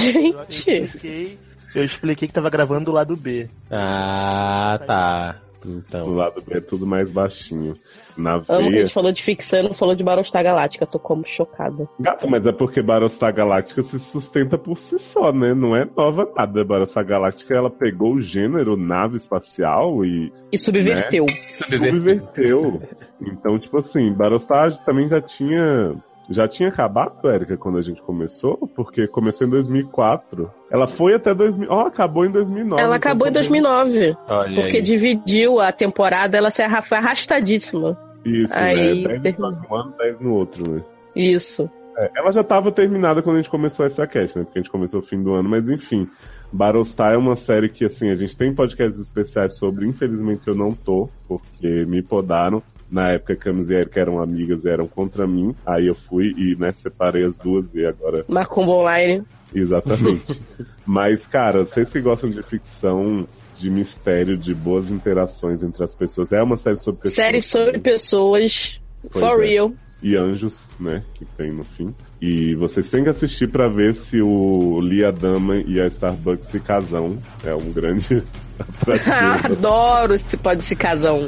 Gente. 0.49 0.72
expliquei, 0.72 1.38
eu 1.76 1.86
expliquei 1.86 2.28
que 2.28 2.34
tava 2.34 2.49
gravando 2.49 2.86
do 2.86 2.91
lado 2.91 3.16
B. 3.16 3.47
Ah, 3.70 4.80
tá. 4.88 5.43
Então. 5.66 6.07
O 6.07 6.14
lado 6.14 6.41
B 6.41 6.57
é 6.57 6.61
tudo 6.61 6.86
mais 6.86 7.09
baixinho. 7.09 7.74
Na 8.18 8.34
Amo 8.36 8.43
que 8.45 8.51
a 8.51 8.57
veia. 8.57 8.80
gente 8.86 8.93
falou 8.93 9.11
de 9.11 9.24
ficção 9.24 9.59
e 9.59 9.64
não 9.64 9.74
falou 9.74 9.95
de 9.95 10.03
Battlestar 10.03 10.43
Galáctica. 10.43 10.86
Tô 10.86 10.99
como 10.99 11.26
chocada. 11.26 11.88
Gata, 11.99 12.28
mas 12.28 12.45
é 12.45 12.51
porque 12.51 12.82
Battlestar 12.82 13.34
Galáctica 13.34 13.82
se 13.82 13.97
sustenta 13.99 14.57
por 14.57 14.78
si 14.78 14.99
só, 14.99 15.32
né? 15.32 15.53
Não 15.53 15.76
é 15.76 15.88
nova 15.97 16.30
nada. 16.36 16.64
Battlestar 16.64 17.05
Galáctica, 17.05 17.53
ela 17.55 17.70
pegou 17.70 18.14
o 18.14 18.22
gênero 18.22 18.78
nave 18.78 19.18
espacial 19.18 20.05
e 20.05 20.32
E 20.51 20.57
subverteu. 20.57 21.26
subverteu. 21.30 22.82
Então, 23.26 23.57
tipo 23.57 23.78
assim, 23.78 24.11
Battlestar 24.11 24.84
também 24.84 25.07
já 25.07 25.22
tinha... 25.22 25.95
Já 26.34 26.47
tinha 26.47 26.69
acabado, 26.69 27.29
Érica, 27.29 27.55
quando 27.55 27.77
a 27.77 27.81
gente 27.81 28.01
começou? 28.01 28.57
Porque 28.75 29.07
começou 29.07 29.45
em 29.45 29.49
2004. 29.49 30.49
Ela 30.71 30.88
foi 30.88 31.13
até 31.13 31.34
2000... 31.34 31.69
Ó, 31.69 31.81
acabou 31.88 32.25
em 32.25 32.31
2009. 32.31 32.81
Ela 32.81 32.95
acabou 32.95 33.27
em 33.27 33.29
então, 33.31 33.41
2009. 33.41 34.17
Olha 34.29 34.55
Porque 34.55 34.77
aí. 34.77 34.81
dividiu 34.84 35.59
a 35.59 35.71
temporada, 35.71 36.38
ela 36.38 36.49
se 36.49 36.61
arra- 36.61 36.81
foi 36.81 36.97
arrastadíssima. 36.97 37.97
Isso, 38.25 38.53
Aí, 38.53 39.03
né? 39.03 39.19
10 39.19 39.21
terminou. 39.21 39.51
no 39.51 39.75
ano, 39.75 39.93
10 39.97 40.19
no 40.21 40.34
outro, 40.34 40.71
né? 40.71 40.81
Isso. 41.15 41.69
É, 41.97 42.09
ela 42.15 42.31
já 42.31 42.41
estava 42.41 42.71
terminada 42.71 43.21
quando 43.21 43.36
a 43.36 43.39
gente 43.41 43.51
começou 43.51 43.86
essa 43.86 44.07
cast, 44.07 44.38
né? 44.38 44.45
Porque 44.45 44.57
a 44.59 44.61
gente 44.61 44.71
começou 44.71 45.01
no 45.01 45.05
fim 45.05 45.21
do 45.21 45.34
ano, 45.34 45.47
mas 45.49 45.69
enfim. 45.69 46.07
Battlestar 46.51 47.13
é 47.13 47.17
uma 47.17 47.36
série 47.36 47.67
que, 47.67 47.84
assim, 47.86 48.09
a 48.09 48.15
gente 48.15 48.38
tem 48.38 48.53
podcasts 48.53 48.99
especiais 48.99 49.55
sobre, 49.57 49.88
infelizmente 49.88 50.47
eu 50.47 50.55
não 50.55 50.71
tô, 50.73 51.09
porque 51.27 51.86
me 51.86 52.01
podaram. 52.01 52.61
Na 52.94 53.10
época, 53.10 53.36
Camis 53.36 53.72
e 53.72 53.74
Erika 53.74 54.00
eram 54.00 54.22
amigas 54.22 54.64
e 54.64 54.70
eram 54.70 54.88
contra 54.88 55.26
mim. 55.26 55.56
Aí 55.66 55.88
eu 55.88 55.96
fui 55.96 56.32
e, 56.38 56.56
né, 56.60 56.72
separei 56.78 57.26
as 57.26 57.36
duas 57.36 57.66
e 57.74 57.84
agora. 57.84 58.24
Macumba 58.28 58.72
Online. 58.72 59.24
Exatamente. 59.54 60.39
mas, 60.86 61.26
cara, 61.26 61.66
vocês 61.66 61.89
que 61.89 62.00
gostam 62.00 62.30
de 62.30 62.44
ficção, 62.44 63.28
de 63.58 63.68
mistério, 63.72 64.38
de 64.38 64.54
boas 64.54 64.91
interações 64.91 65.64
entre 65.64 65.84
as 65.84 65.96
pessoas, 65.96 66.32
é 66.32 66.44
uma 66.44 66.56
série 66.56 66.78
sobre 66.78 67.02
pessoas. 67.02 67.16
Série 67.16 67.41
sobre 67.41 67.80
pessoas. 67.80 68.80
Pois 69.12 69.26
for 69.26 69.44
é. 69.44 69.48
real. 69.48 69.74
e 70.04 70.16
Anjos, 70.16 70.70
né, 70.80 71.04
que 71.16 71.26
tem 71.26 71.52
no 71.52 71.64
fim. 71.64 71.96
E 72.22 72.54
vocês 72.54 72.88
têm 72.91 73.04
que 73.04 73.10
assistir 73.10 73.50
pra 73.50 73.68
ver 73.68 73.96
se 73.96 74.22
o 74.22 74.80
Lia 74.82 75.12
Dama 75.12 75.58
e 75.58 75.82
a 75.82 75.88
Starbucks 75.88 76.48
se 76.48 76.60
casam. 76.60 77.18
É 77.44 77.56
um 77.56 77.72
grande 77.72 78.22
Adoro 79.44 80.14
esse 80.14 80.38
pode 80.38 80.64
se 80.64 80.76
casão. 80.76 81.28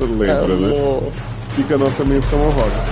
Lembra, 0.00 0.56
né? 0.56 0.72
Fica 1.54 1.74
a 1.74 1.78
nossa 1.78 2.04
menção 2.04 2.40
honrosa. 2.40 2.84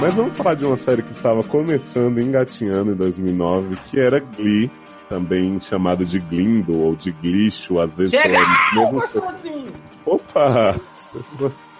Mas 0.00 0.14
vamos 0.14 0.36
falar 0.36 0.54
de 0.54 0.64
uma 0.64 0.76
série 0.76 1.02
que 1.02 1.12
estava 1.12 1.42
começando, 1.42 2.20
engatinhando 2.20 2.92
em 2.92 2.94
2009, 2.94 3.76
que 3.90 3.98
era 3.98 4.20
Glee, 4.20 4.70
também 5.08 5.60
chamada 5.60 6.04
de 6.04 6.20
Glindo 6.20 6.78
ou 6.78 6.94
de 6.94 7.10
Glitcho, 7.10 7.80
às 7.80 7.92
vezes 7.94 8.12
Chega! 8.12 8.38
pela 8.72 8.92
mesma... 8.92 9.08
Opa! 10.06 10.76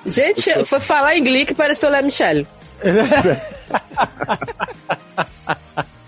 Gente, 0.05 0.65
foi 0.65 0.81
falar 0.81 1.17
em 1.17 1.23
Glee 1.23 1.47
que 1.47 1.55
pareceu 1.55 1.91
Léa 1.91 2.03
Michelle. 2.03 2.45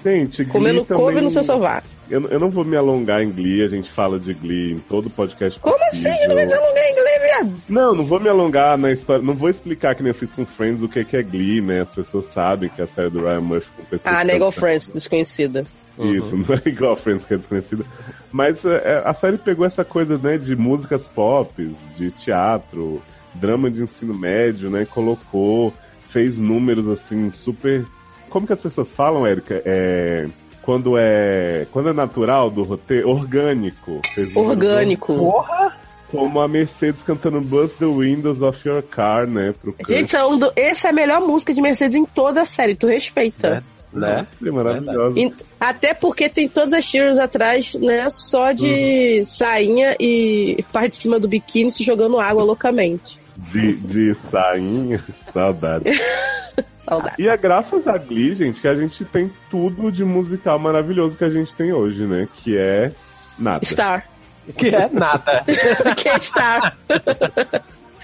Gente, 0.02 0.44
Glee 0.44 0.52
Comendo 0.52 0.84
também... 0.84 1.02
couve 1.02 1.20
no 1.20 1.30
seu 1.30 1.42
sofá. 1.42 1.82
Eu, 2.08 2.26
eu 2.28 2.40
não 2.40 2.50
vou 2.50 2.64
me 2.64 2.76
alongar 2.76 3.22
em 3.22 3.30
Glee, 3.30 3.62
a 3.62 3.68
gente 3.68 3.90
fala 3.90 4.18
de 4.18 4.32
Glee 4.34 4.72
em 4.72 4.78
todo 4.78 5.10
podcast 5.10 5.60
Como 5.60 5.78
possível. 5.78 6.12
assim? 6.12 6.22
Eu 6.22 6.28
não 6.28 6.34
vai 6.34 6.44
alongar 6.44 6.84
em 6.84 6.94
Glee, 6.94 7.18
viado? 7.22 7.52
Não, 7.68 7.94
não 7.94 8.04
vou 8.04 8.18
me 8.18 8.28
alongar 8.28 8.78
na 8.78 8.90
história, 8.90 9.22
não 9.22 9.34
vou 9.34 9.48
explicar 9.48 9.94
que 9.94 10.02
nem 10.02 10.10
eu 10.10 10.14
fiz 10.14 10.32
com 10.32 10.44
Friends 10.44 10.82
o 10.82 10.88
que 10.88 11.04
que 11.04 11.16
é 11.16 11.22
Glee, 11.22 11.60
né? 11.60 11.82
As 11.82 11.90
pessoas 11.90 12.26
sabem 12.32 12.68
que 12.68 12.80
é 12.80 12.84
a 12.84 12.88
série 12.88 13.10
do 13.10 13.20
Ryan 13.20 13.40
Murphy 13.40 13.68
com 13.76 13.84
pessoas... 13.84 14.14
Ah, 14.14 14.20
que 14.20 14.26
Nego 14.26 14.38
cantam. 14.46 14.52
Friends, 14.52 14.92
desconhecida. 14.92 15.66
Isso, 15.98 16.36
não 16.36 16.54
é 16.54 16.62
igual 16.64 16.92
a 16.94 16.96
Friends 16.96 17.26
que 17.26 17.34
é 17.34 17.36
desconhecida. 17.36 17.84
Mas 18.32 18.64
é, 18.64 19.02
a 19.04 19.12
série 19.12 19.36
pegou 19.36 19.66
essa 19.66 19.84
coisa, 19.84 20.16
né, 20.16 20.38
de 20.38 20.56
músicas 20.56 21.06
pop, 21.06 21.70
de 21.96 22.10
teatro, 22.12 23.02
drama 23.34 23.70
de 23.70 23.82
ensino 23.82 24.14
médio, 24.14 24.70
né, 24.70 24.86
colocou, 24.86 25.74
fez 26.08 26.38
números 26.38 26.88
assim, 26.88 27.30
super... 27.30 27.84
Como 28.30 28.46
que 28.46 28.52
as 28.52 28.60
pessoas 28.60 28.88
falam, 28.88 29.26
Érica? 29.26 29.60
É... 29.64 30.26
Quando 30.62 30.94
é, 30.96 31.66
quando 31.72 31.88
é 31.88 31.92
natural 31.92 32.50
do 32.50 32.62
roteiro, 32.62 33.08
orgânico. 33.10 34.00
Orgânico. 34.34 35.14
Porra! 35.16 35.76
como 36.10 36.40
a 36.40 36.48
Mercedes 36.48 37.02
cantando 37.02 37.40
Bust 37.40 37.76
the 37.78 37.84
Windows 37.86 38.42
of 38.42 38.58
Your 38.68 38.82
Car, 38.82 39.28
né? 39.28 39.54
Pro 39.62 39.72
Gente, 39.88 40.16
essa 40.16 40.18
é, 40.18 40.24
um 40.24 40.36
do- 40.38 40.52
essa 40.56 40.88
é 40.88 40.90
a 40.90 40.92
melhor 40.92 41.20
música 41.20 41.54
de 41.54 41.60
Mercedes 41.62 41.94
em 41.94 42.04
toda 42.04 42.42
a 42.42 42.44
série, 42.44 42.74
tu 42.74 42.88
respeita. 42.88 43.62
Né? 43.92 44.26
É 44.44 44.50
maravilhosa. 44.50 45.18
E- 45.18 45.32
até 45.60 45.94
porque 45.94 46.28
tem 46.28 46.48
todas 46.48 46.72
as 46.72 46.84
tiras 46.84 47.16
atrás, 47.16 47.74
né? 47.74 48.08
Só 48.10 48.50
de 48.52 49.24
sainha 49.24 49.94
e 50.00 50.64
parte 50.72 50.96
de 50.96 51.02
cima 51.02 51.18
do 51.20 51.28
biquíni 51.28 51.70
se 51.70 51.84
jogando 51.84 52.18
água 52.18 52.42
loucamente. 52.42 53.20
De, 53.36 53.74
de 53.74 54.16
sainha, 54.32 55.02
saudade. 55.32 55.84
Saudade. 56.90 57.14
E 57.22 57.28
é 57.28 57.36
graças 57.36 57.86
a 57.86 57.96
Glee, 57.96 58.34
gente, 58.34 58.60
que 58.60 58.66
a 58.66 58.74
gente 58.74 59.04
tem 59.04 59.30
tudo 59.48 59.92
de 59.92 60.04
musical 60.04 60.58
maravilhoso 60.58 61.16
que 61.16 61.22
a 61.22 61.30
gente 61.30 61.54
tem 61.54 61.72
hoje, 61.72 62.02
né? 62.02 62.26
Que 62.38 62.58
é 62.58 62.90
nada. 63.38 63.64
Star. 63.64 64.08
Que 64.56 64.74
é 64.74 64.88
nada. 64.92 65.44
que 65.96 66.08
é 66.08 66.18
Star. 66.18 66.76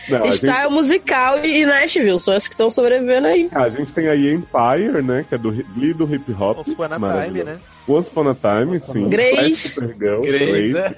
Não, 0.09 0.33
Star 0.33 0.33
gente, 0.33 0.47
é 0.47 0.67
o 0.69 0.71
musical 0.71 1.45
e 1.45 1.67
Nashville, 1.67 2.21
são 2.21 2.33
essas 2.33 2.47
que 2.47 2.55
estão 2.55 2.71
sobrevivendo 2.71 3.27
aí. 3.27 3.49
a 3.51 3.69
gente 3.69 3.93
tem 3.93 4.07
aí 4.07 4.33
Empire, 4.33 5.03
né? 5.03 5.27
Que 5.29 5.35
é 5.35 5.39
do 5.39 5.51
Glee 5.51 5.93
do 5.93 6.05
hip 6.15 6.33
hop. 6.33 6.59
A 6.61 7.25
Time, 7.25 7.43
né? 7.43 7.59
Once 7.89 8.09
Upon 8.09 8.29
a 8.31 8.35
Time, 8.35 8.81
sim. 8.81 9.09
Grace. 9.09 9.69
Supergirl, 9.71 10.21
Grace, 10.23 10.73
Grace. 10.73 10.97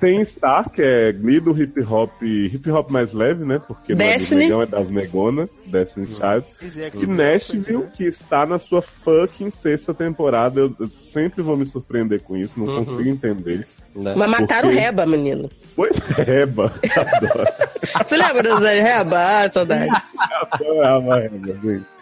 Tem 0.00 0.24
Star, 0.24 0.70
que 0.70 0.80
é 0.82 1.12
Glee 1.12 1.38
do 1.40 1.56
hip 1.60 1.78
hop, 1.82 2.10
hip 2.22 2.70
hop 2.70 2.90
mais 2.90 3.12
leve, 3.12 3.44
né? 3.44 3.60
Porque 3.66 3.92
é 3.92 3.94
Destiny. 3.94 4.44
negão, 4.44 4.62
é 4.62 4.66
das 4.66 4.88
negona, 4.90 5.48
Destiny 5.66 6.06
Child. 6.06 6.44
E 7.02 7.06
Nashville, 7.06 7.86
que 7.94 8.04
está 8.04 8.46
na 8.46 8.58
sua 8.58 8.80
fucking 8.82 9.50
sexta 9.62 9.92
temporada. 9.92 10.60
Eu, 10.60 10.74
eu 10.80 10.88
sempre 11.12 11.42
vou 11.42 11.56
me 11.56 11.66
surpreender 11.66 12.22
com 12.22 12.36
isso, 12.36 12.58
não 12.58 12.66
Uhum. 12.66 12.84
consigo 12.84 13.08
entender. 13.08 13.66
Né? 13.94 14.14
Mas 14.16 14.28
mataram 14.30 14.68
o 14.68 14.72
Porque- 14.72 14.84
Reba, 14.84 15.06
menino. 15.06 15.50
Pois 15.76 15.92
é, 16.26 16.42
Eba. 16.42 16.72
Adoro. 16.96 17.48
Você 18.08 18.16
lembra 18.16 18.42
do 18.42 18.60
Zé 18.60 18.80
Reba? 18.80 19.18
Ah, 19.18 19.48
saudade. 19.48 19.88
Adorava 20.50 21.20
Eba, 21.24 21.46
gente. 21.62 21.93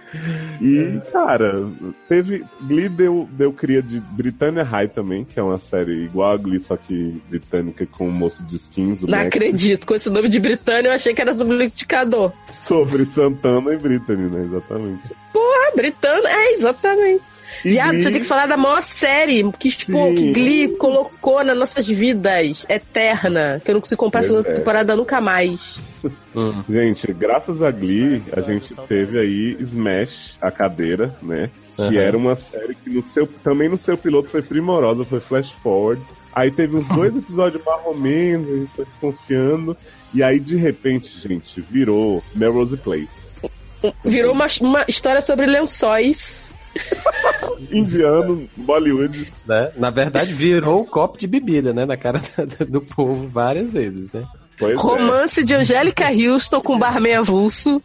E, 0.60 1.00
cara, 1.12 1.66
teve. 2.08 2.44
Glee 2.60 2.88
deu, 2.88 3.28
deu 3.32 3.52
cria 3.52 3.82
de 3.82 4.00
Britannia 4.00 4.62
High 4.62 4.88
também, 4.88 5.24
que 5.24 5.38
é 5.38 5.42
uma 5.42 5.58
série 5.58 6.04
igual 6.04 6.32
a 6.32 6.36
Glee, 6.36 6.60
só 6.60 6.76
que 6.76 7.20
britânica 7.28 7.86
com 7.86 8.08
o 8.08 8.12
moço 8.12 8.42
de 8.42 8.56
skins, 8.56 9.00
Não 9.02 9.08
Max, 9.08 9.26
acredito. 9.26 9.86
Com 9.86 9.94
esse 9.94 10.10
nome 10.10 10.28
de 10.28 10.38
Britânia, 10.38 10.88
eu 10.88 10.92
achei 10.92 11.14
que 11.14 11.20
era 11.20 11.34
sobre 11.34 11.54
o 11.54 11.58
liquidificador. 11.58 12.32
sobre 12.50 13.06
Santana 13.06 13.72
e 13.74 13.78
Brittany, 13.78 14.28
né? 14.30 14.44
Exatamente. 14.44 15.02
Ah, 15.34 15.72
Britânia, 15.74 16.28
é, 16.28 16.54
exatamente. 16.54 17.22
Viado, 17.64 18.00
você 18.00 18.11
tem 18.11 18.20
que 18.20 18.26
falar 18.26 18.46
da 18.46 18.57
maior 18.57 18.82
série 18.82 19.50
que, 19.59 19.70
tipo, 19.70 20.14
que 20.14 20.32
Glee 20.32 20.68
colocou 20.76 21.44
nas 21.44 21.57
nossas 21.57 21.86
vidas, 21.86 22.66
eterna, 22.68 23.61
que 23.64 23.70
eu 23.70 23.74
não 23.74 23.80
consigo 23.80 23.98
comprar 23.98 24.22
segunda 24.22 24.48
é. 24.48 24.55
temporada 24.55 24.96
nunca 24.96 25.20
mais. 25.20 25.80
Hum. 26.34 26.62
Gente, 26.66 27.12
graças 27.12 27.62
a 27.62 27.70
Glee, 27.70 28.22
a 28.32 28.40
gente 28.40 28.74
teve 28.88 29.18
aí 29.18 29.55
Smash, 29.61 30.34
a 30.40 30.50
cadeira, 30.50 31.14
né? 31.20 31.50
Que 31.76 31.82
Aham. 31.82 32.00
era 32.00 32.16
uma 32.16 32.36
série 32.36 32.74
que 32.74 32.88
no 32.88 33.07
seu, 33.07 33.26
também 33.26 33.68
no 33.68 33.78
seu 33.78 33.98
piloto 33.98 34.30
foi 34.30 34.40
primorosa, 34.40 35.05
foi 35.05 35.20
flash 35.20 35.53
forward. 35.62 36.03
Aí 36.34 36.50
teve 36.50 36.76
uns 36.76 36.88
dois 36.88 37.14
episódios 37.16 37.62
mais 37.64 37.84
ou 37.84 37.94
menos, 37.94 38.48
a 38.50 38.57
gente 38.57 38.72
foi 38.74 38.84
desconfiando. 38.86 39.76
E 40.14 40.22
aí, 40.22 40.40
de 40.40 40.57
repente, 40.57 41.11
gente, 41.18 41.61
virou 41.61 42.22
Melrose 42.34 42.78
Place. 42.78 43.09
Virou 44.05 44.32
uma, 44.32 44.46
uma 44.61 44.84
história 44.86 45.20
sobre 45.20 45.46
lençóis. 45.46 46.51
Indiano, 47.70 48.49
Bollywood. 48.57 49.33
Né? 49.47 49.73
Na 49.77 49.91
verdade, 49.91 50.33
virou 50.33 50.81
um 50.83 50.85
copo 50.85 51.18
de 51.18 51.27
bebida, 51.27 51.73
né? 51.73 51.85
Na 51.87 51.97
cara 51.97 52.20
do 52.68 52.81
povo 52.81 53.29
várias 53.29 53.73
vezes, 53.73 54.12
né? 54.12 54.25
Pois 54.59 54.73
é. 54.73 54.81
Romance 54.81 55.43
de 55.45 55.55
Angélica 55.55 56.09
Houston 56.11 56.61
com 56.61 56.79
Barman 56.79 57.14
Avulso. 57.16 57.81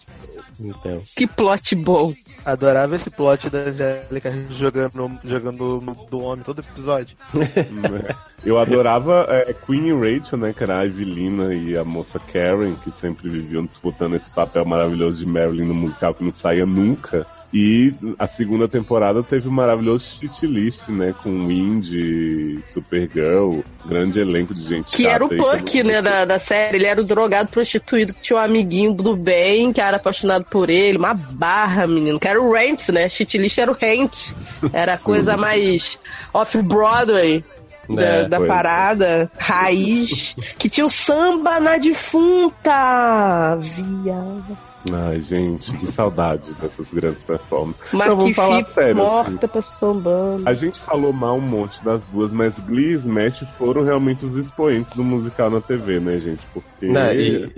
Então. 0.60 1.02
Que 1.16 1.28
plot 1.28 1.76
bom. 1.76 2.14
Adorava 2.44 2.96
esse 2.96 3.10
plot 3.12 3.48
da 3.50 3.60
Angélica 3.60 4.34
jogando, 4.50 5.20
jogando 5.24 5.80
no- 5.82 5.96
do 6.10 6.20
homem 6.20 6.44
todo 6.44 6.60
episódio. 6.60 7.16
É. 7.36 8.16
Eu 8.44 8.58
adorava 8.58 9.26
é, 9.30 9.54
Queen 9.54 9.88
e 9.88 9.94
Rachel, 9.94 10.40
né? 10.40 10.54
Que 10.54 10.64
era 10.64 10.80
a 10.80 10.86
Evelina 10.86 11.54
e 11.54 11.78
a 11.78 11.84
moça 11.84 12.20
Karen, 12.20 12.74
que 12.84 12.92
sempre 13.00 13.30
viviam 13.30 13.66
disputando 13.66 14.16
esse 14.16 14.30
papel 14.32 14.66
maravilhoso 14.66 15.20
de 15.20 15.26
Marilyn 15.28 15.68
no 15.68 15.76
musical 15.76 16.14
que 16.16 16.24
não 16.24 16.34
saía 16.34 16.66
nunca. 16.66 17.26
E 17.54 17.94
a 18.20 18.28
segunda 18.28 18.68
temporada 18.68 19.24
teve 19.24 19.48
o 19.48 19.52
maravilhoso 19.52 20.20
cheat 20.20 20.46
list, 20.46 20.82
né? 20.90 21.16
Com 21.24 21.50
Indy, 21.50 22.60
Supergirl, 22.74 23.60
grande 23.86 24.20
elenco 24.20 24.54
de 24.54 24.68
gente 24.68 24.92
Que 24.92 25.08
era 25.08 25.24
o 25.24 25.30
Puck, 25.30 25.82
né, 25.82 26.02
da, 26.02 26.26
da 26.26 26.40
série. 26.40 26.76
Ele 26.78 26.86
era 26.86 27.00
o 27.00 27.06
drogado 27.06 27.48
prostituído 27.50 28.14
que 28.14 28.22
tinha 28.22 28.38
um 28.38 28.42
amiguinho 28.42 28.94
do 28.94 29.16
bem, 29.16 29.72
que 29.72 29.80
era 29.80 29.96
apaixonado 29.96 30.44
por 30.44 30.70
ele. 30.70 30.98
Uma 30.98 31.14
barra, 31.14 31.88
menino. 31.88 32.20
Que 32.20 32.28
era 32.28 32.42
o 32.42 32.52
Rent, 32.52 32.90
né? 32.90 33.08
Shitlist 33.08 33.58
era 33.58 33.72
o 33.72 33.76
Rent. 33.76 34.32
Era 34.74 34.96
a 34.96 34.98
coisa 34.98 35.38
mais 35.38 35.98
off-Broadway. 36.34 37.46
da, 37.90 38.04
É, 38.04 38.28
da 38.28 38.38
foi. 38.40 38.48
parada, 38.48 39.32
raiz, 39.38 40.36
que 40.60 40.68
tinha 40.68 40.86
o 40.86 40.90
samba 40.90 41.58
na 41.62 41.78
defunta. 41.78 43.56
Viado. 43.56 44.58
Ai, 44.94 45.22
gente, 45.22 45.72
que 45.72 45.92
saudade 45.92 46.54
dessas 46.56 46.90
grandes 46.90 47.24
performances. 47.24 47.82
Então, 47.88 48.00
Mark 48.00 48.12
vamos 48.16 48.36
falar 48.36 48.66
sério, 48.66 48.96
morta 48.96 49.48
pra 49.48 49.62
sambando. 49.62 50.48
A 50.48 50.54
gente 50.54 50.80
falou 50.80 51.14
mal 51.14 51.36
um 51.38 51.42
monte 51.42 51.84
das 51.84 52.02
duas, 52.06 52.32
mas 52.32 52.58
Glee 52.60 52.94
e 52.94 52.98
Smash 52.98 53.44
foram 53.58 53.84
realmente 53.84 54.26
os 54.26 54.36
expoentes 54.36 54.94
do 54.94 55.04
musical 55.04 55.50
na 55.50 55.62
TV, 55.62 56.00
né, 56.00 56.20
gente? 56.20 56.42
Porque. 56.54 56.88
Não, 56.88 57.12
e, 57.12 57.52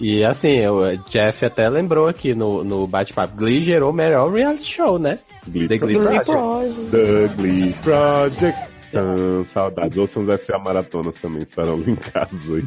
e 0.00 0.24
assim, 0.24 0.66
o 0.66 0.96
Jeff 1.08 1.44
até 1.44 1.68
lembrou 1.68 2.08
aqui 2.08 2.34
no, 2.34 2.64
no 2.64 2.86
bate-papo, 2.86 3.36
Glee 3.36 3.60
gerou 3.60 3.90
o 3.90 3.94
melhor 3.94 4.32
reality 4.32 4.64
show, 4.64 4.98
né? 4.98 5.18
Glee 5.46 5.68
The 5.68 5.78
Glee 5.78 5.94
Glee 5.94 6.04
Project. 6.04 6.26
Project. 6.26 6.90
The 6.90 7.28
Glee 7.36 7.74
Project. 7.82 8.71
Ah, 8.94 9.44
saudades. 9.46 9.96
Ouçam 9.98 10.24
os 10.26 10.40
FA 10.44 10.58
Maratonas 10.58 11.14
também, 11.20 11.42
estarão 11.42 11.76
linkados 11.78 12.40
aí. 12.52 12.62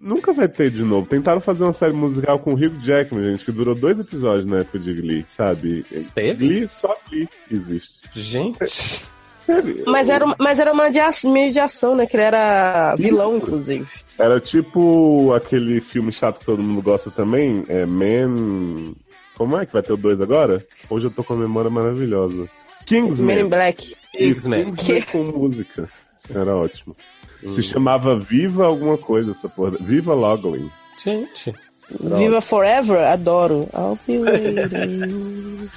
Nunca 0.00 0.32
vai 0.32 0.48
ter 0.48 0.70
de 0.70 0.82
novo. 0.82 1.08
Tentaram 1.08 1.40
fazer 1.40 1.62
uma 1.64 1.72
série 1.72 1.92
musical 1.92 2.38
com 2.38 2.52
o 2.52 2.56
Hugh 2.56 2.80
Jackman, 2.82 3.30
gente, 3.32 3.44
que 3.44 3.52
durou 3.52 3.74
dois 3.74 3.98
episódios 3.98 4.46
na 4.46 4.58
época 4.58 4.78
de 4.78 4.94
Glee, 4.94 5.24
sabe? 5.28 5.84
Teve? 6.14 6.46
Glee, 6.46 6.68
só 6.68 6.96
Glee 7.10 7.28
existe. 7.50 8.00
Gente, 8.14 8.58
Mas 9.86 10.08
era, 10.08 10.24
uma- 10.24 10.36
mas 10.38 10.58
era 10.60 10.72
uma 10.72 10.90
de 10.90 11.00
ação, 11.00 11.32
meio 11.32 11.52
de 11.52 11.58
ação, 11.60 11.94
né? 11.96 12.06
Que 12.06 12.16
ele 12.16 12.22
era 12.24 12.94
vilão, 12.96 13.36
inclusive. 13.36 13.86
Era 14.18 14.40
tipo 14.40 15.32
aquele 15.34 15.80
filme 15.80 16.12
chato 16.12 16.38
que 16.38 16.44
todo 16.46 16.62
mundo 16.62 16.80
gosta 16.82 17.10
também, 17.10 17.64
é 17.68 17.84
Man... 17.86 18.94
Como 19.36 19.56
é 19.56 19.64
que 19.64 19.72
vai 19.72 19.82
ter 19.82 19.92
o 19.94 19.96
dois 19.96 20.20
agora? 20.20 20.62
Hoje 20.90 21.06
eu 21.06 21.10
tô 21.10 21.24
com 21.24 21.32
a 21.32 21.36
memória 21.36 21.70
maravilhosa. 21.70 22.46
Men 22.90 23.04
in 23.04 23.08
Kingsman. 23.08 23.48
Black. 23.48 23.94
Kingsman. 24.12 24.74
Kingsman 24.74 25.02
com 25.32 25.38
música. 25.38 25.88
Era 26.34 26.56
ótimo. 26.56 26.94
Hum. 27.42 27.52
Se 27.54 27.62
chamava 27.62 28.18
Viva 28.18 28.66
alguma 28.66 28.98
coisa, 28.98 29.32
essa 29.32 29.48
porra. 29.48 29.76
Viva 29.80 30.12
Loglin. 30.14 30.70
gente. 31.02 31.54
Viva 32.00 32.40
Forever, 32.40 32.98
adoro. 33.06 33.68
I'll 33.74 33.98
be 34.06 34.18
waiting. 34.22 35.68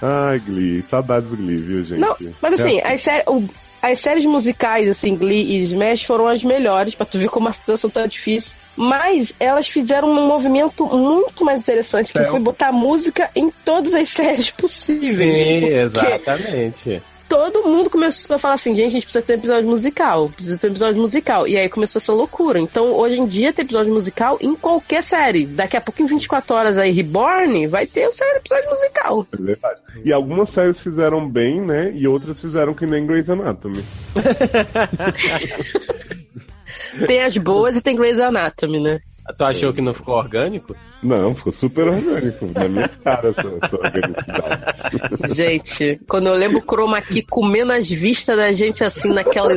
Ai, 0.00 0.38
Glee. 0.40 0.82
Saudades 0.88 1.28
do 1.30 1.36
Glee, 1.36 1.56
viu, 1.56 1.82
gente? 1.82 2.00
Não, 2.00 2.16
mas 2.40 2.54
assim, 2.54 2.78
É, 2.78 2.92
as, 2.94 3.00
sé- 3.00 3.24
o- 3.26 3.48
as 3.92 4.00
séries 4.00 4.24
musicais, 4.24 4.88
assim, 4.88 5.14
Glee 5.14 5.58
e 5.58 5.64
Smash 5.64 6.04
foram 6.04 6.26
as 6.26 6.42
melhores, 6.42 6.94
pra 6.94 7.04
tu 7.04 7.18
ver 7.18 7.28
como 7.28 7.48
a 7.48 7.52
situação 7.52 7.90
tá 7.90 8.06
difícil. 8.06 8.56
Mas 8.74 9.34
elas 9.38 9.68
fizeram 9.68 10.10
um 10.10 10.26
movimento 10.26 10.86
muito 10.86 11.44
mais 11.44 11.60
interessante, 11.60 12.10
que 12.10 12.18
É, 12.18 12.24
foi 12.24 12.40
botar 12.40 12.72
música 12.72 13.28
em 13.36 13.52
todas 13.62 13.92
as 13.92 14.08
séries 14.10 14.50
possíveis. 14.50 15.46
Sim, 15.46 15.66
exatamente. 15.66 17.02
Todo 17.34 17.64
mundo 17.64 17.90
começou 17.90 18.36
a 18.36 18.38
falar 18.38 18.54
assim, 18.54 18.76
gente, 18.76 18.86
a 18.86 18.90
gente 18.90 19.06
precisa 19.06 19.24
ter 19.24 19.32
um 19.32 19.38
episódio 19.38 19.68
musical, 19.68 20.28
precisa 20.28 20.56
ter 20.56 20.68
um 20.68 20.70
episódio 20.70 21.00
musical. 21.00 21.48
E 21.48 21.56
aí 21.56 21.68
começou 21.68 21.98
essa 21.98 22.12
loucura. 22.12 22.60
Então, 22.60 22.92
hoje 22.92 23.18
em 23.18 23.26
dia, 23.26 23.52
tem 23.52 23.64
episódio 23.64 23.92
musical 23.92 24.38
em 24.40 24.54
qualquer 24.54 25.02
série. 25.02 25.44
Daqui 25.44 25.76
a 25.76 25.80
pouco, 25.80 26.00
em 26.00 26.06
24 26.06 26.54
horas 26.54 26.78
aí, 26.78 26.92
Reborn, 26.92 27.66
vai 27.66 27.88
ter 27.88 28.06
o 28.06 28.12
série 28.12 28.36
episódio 28.36 28.70
musical. 28.70 29.26
É 29.32 29.36
verdade. 29.36 29.80
E 30.04 30.12
algumas 30.12 30.50
séries 30.50 30.80
fizeram 30.80 31.28
bem, 31.28 31.60
né? 31.60 31.90
E 31.92 32.06
outras 32.06 32.40
fizeram 32.40 32.72
que 32.72 32.86
nem 32.86 33.04
Grey's 33.04 33.28
Anatomy. 33.28 33.82
Tem 37.08 37.24
as 37.24 37.36
boas 37.36 37.76
e 37.76 37.82
tem 37.82 37.96
Grey's 37.96 38.20
Anatomy, 38.20 38.78
né? 38.78 39.00
Tu 39.32 39.42
achou 39.44 39.72
que 39.72 39.80
não 39.80 39.94
ficou 39.94 40.16
orgânico? 40.16 40.76
Não, 41.02 41.34
ficou 41.34 41.52
super 41.52 41.88
orgânico. 41.88 42.46
Na 42.54 42.68
minha 42.68 42.88
cara 42.88 43.30
essa, 43.30 43.52
essa 43.62 43.76
organicidade. 43.76 45.32
Gente, 45.34 46.00
quando 46.08 46.26
eu 46.28 46.34
lembro 46.34 46.58
o 46.58 46.62
Chroma 46.62 47.00
Key 47.00 47.22
comendo 47.22 47.72
as 47.72 47.88
vistas 47.90 48.36
da 48.36 48.52
gente 48.52 48.84
assim 48.84 49.12
naquela. 49.12 49.54